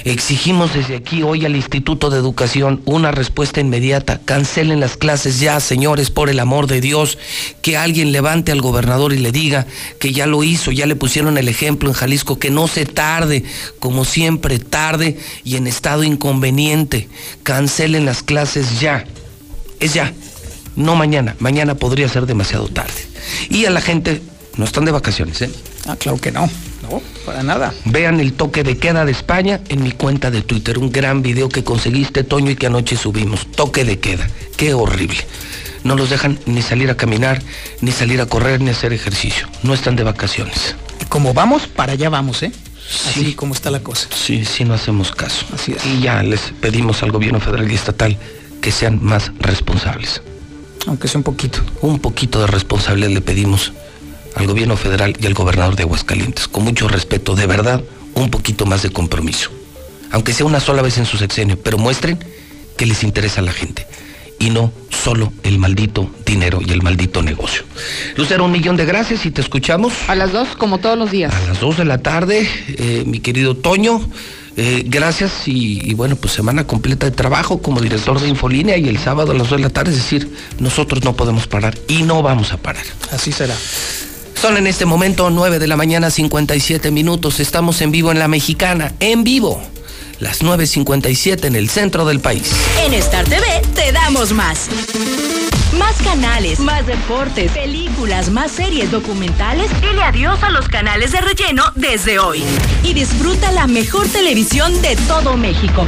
[0.04, 4.20] Exigimos desde aquí hoy al Instituto de Educación una respuesta inmediata.
[4.24, 7.18] Cancelen las clases ya, señores, por el amor de Dios.
[7.62, 9.68] Que alguien levante al gobernador y le diga
[10.00, 13.44] que ya lo hizo, ya le pusieron el ejemplo en Jalisco, que no se tarde,
[13.80, 17.08] como siempre, tarde y en estado inconveniente.
[17.44, 19.06] Cancelen las clases ya.
[19.80, 20.14] Es ya.
[20.76, 21.36] No mañana.
[21.40, 23.08] Mañana podría ser demasiado tarde.
[23.50, 24.22] Y a la gente,
[24.58, 25.52] no están de vacaciones, ¿eh?
[25.86, 26.50] Ah, claro que no.
[27.26, 27.74] Para nada.
[27.86, 30.78] Vean el toque de queda de España en mi cuenta de Twitter.
[30.78, 33.46] Un gran video que conseguiste, Toño, y que anoche subimos.
[33.52, 34.28] Toque de queda.
[34.58, 35.20] Qué horrible.
[35.84, 37.42] No los dejan ni salir a caminar,
[37.82, 39.48] ni salir a correr, ni hacer ejercicio.
[39.64, 40.76] No están de vacaciones.
[41.10, 42.52] Como vamos, para allá vamos, ¿eh?
[43.08, 44.08] Así como está la cosa.
[44.14, 45.46] Sí, sí, no hacemos caso.
[45.54, 45.86] Así es.
[45.86, 48.18] Y ya les pedimos al gobierno federal y estatal
[48.62, 50.22] que sean más responsables.
[50.88, 51.60] Aunque sea un poquito.
[51.82, 53.72] Un poquito de responsabilidad le pedimos
[54.36, 56.48] al gobierno federal y al gobernador de Aguascalientes.
[56.48, 57.82] Con mucho respeto, de verdad,
[58.16, 59.52] un poquito más de compromiso.
[60.12, 62.20] Aunque sea una sola vez en su sexenio, pero muestren
[62.78, 63.88] que les interesa a la gente.
[64.40, 67.64] Y no solo el maldito dinero y el maldito negocio.
[68.16, 69.94] Lucero, un millón de gracias y te escuchamos.
[70.08, 71.34] A las dos, como todos los días.
[71.34, 74.02] A las dos de la tarde, eh, mi querido Toño.
[74.58, 78.90] eh, gracias y, y bueno, pues semana completa de trabajo como director de Infolínea y
[78.90, 82.02] el sábado a las dos de la tarde, es decir, nosotros no podemos parar y
[82.04, 82.84] no vamos a parar.
[83.12, 83.56] Así será.
[84.42, 87.40] Son en este momento 9 de la mañana 57 minutos.
[87.40, 89.62] Estamos en vivo en La Mexicana, en vivo.
[90.18, 92.52] Las 9.57 en el centro del país.
[92.84, 93.46] En Star TV
[93.76, 94.68] te damos más.
[95.78, 99.70] Más canales, más deportes, películas, más series documentales.
[99.80, 102.44] Dile adiós a los canales de relleno desde hoy.
[102.82, 105.86] Y disfruta la mejor televisión de todo México.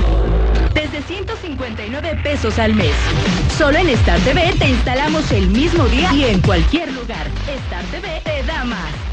[0.74, 2.93] Desde 159 pesos al mes.
[3.58, 7.27] Solo en Star TV te instalamos el mismo día y en cualquier lugar.
[7.48, 9.12] Star TV te da más.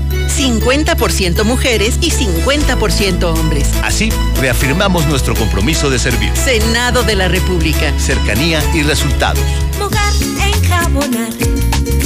[0.31, 3.67] 50% mujeres y 50% hombres.
[3.83, 6.31] Así, reafirmamos nuestro compromiso de servir.
[6.35, 7.93] Senado de la República.
[7.99, 9.43] Cercanía y resultados.
[9.77, 10.13] Mojar,
[10.55, 11.33] enjabonar,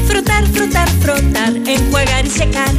[0.08, 2.74] frotar, frotar, frotar, enjuagar y secar.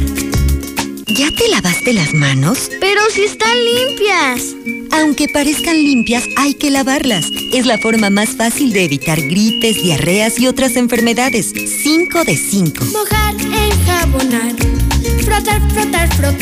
[1.07, 2.69] ¿Ya te lavaste las manos?
[2.79, 4.55] Pero si están limpias.
[4.91, 7.25] Aunque parezcan limpias, hay que lavarlas.
[7.53, 11.53] Es la forma más fácil de evitar gripes, diarreas y otras enfermedades.
[11.83, 12.85] 5 de 5.
[12.85, 14.86] Mojar, enjabonar
[15.27, 16.27] frotar, frotar, frotar.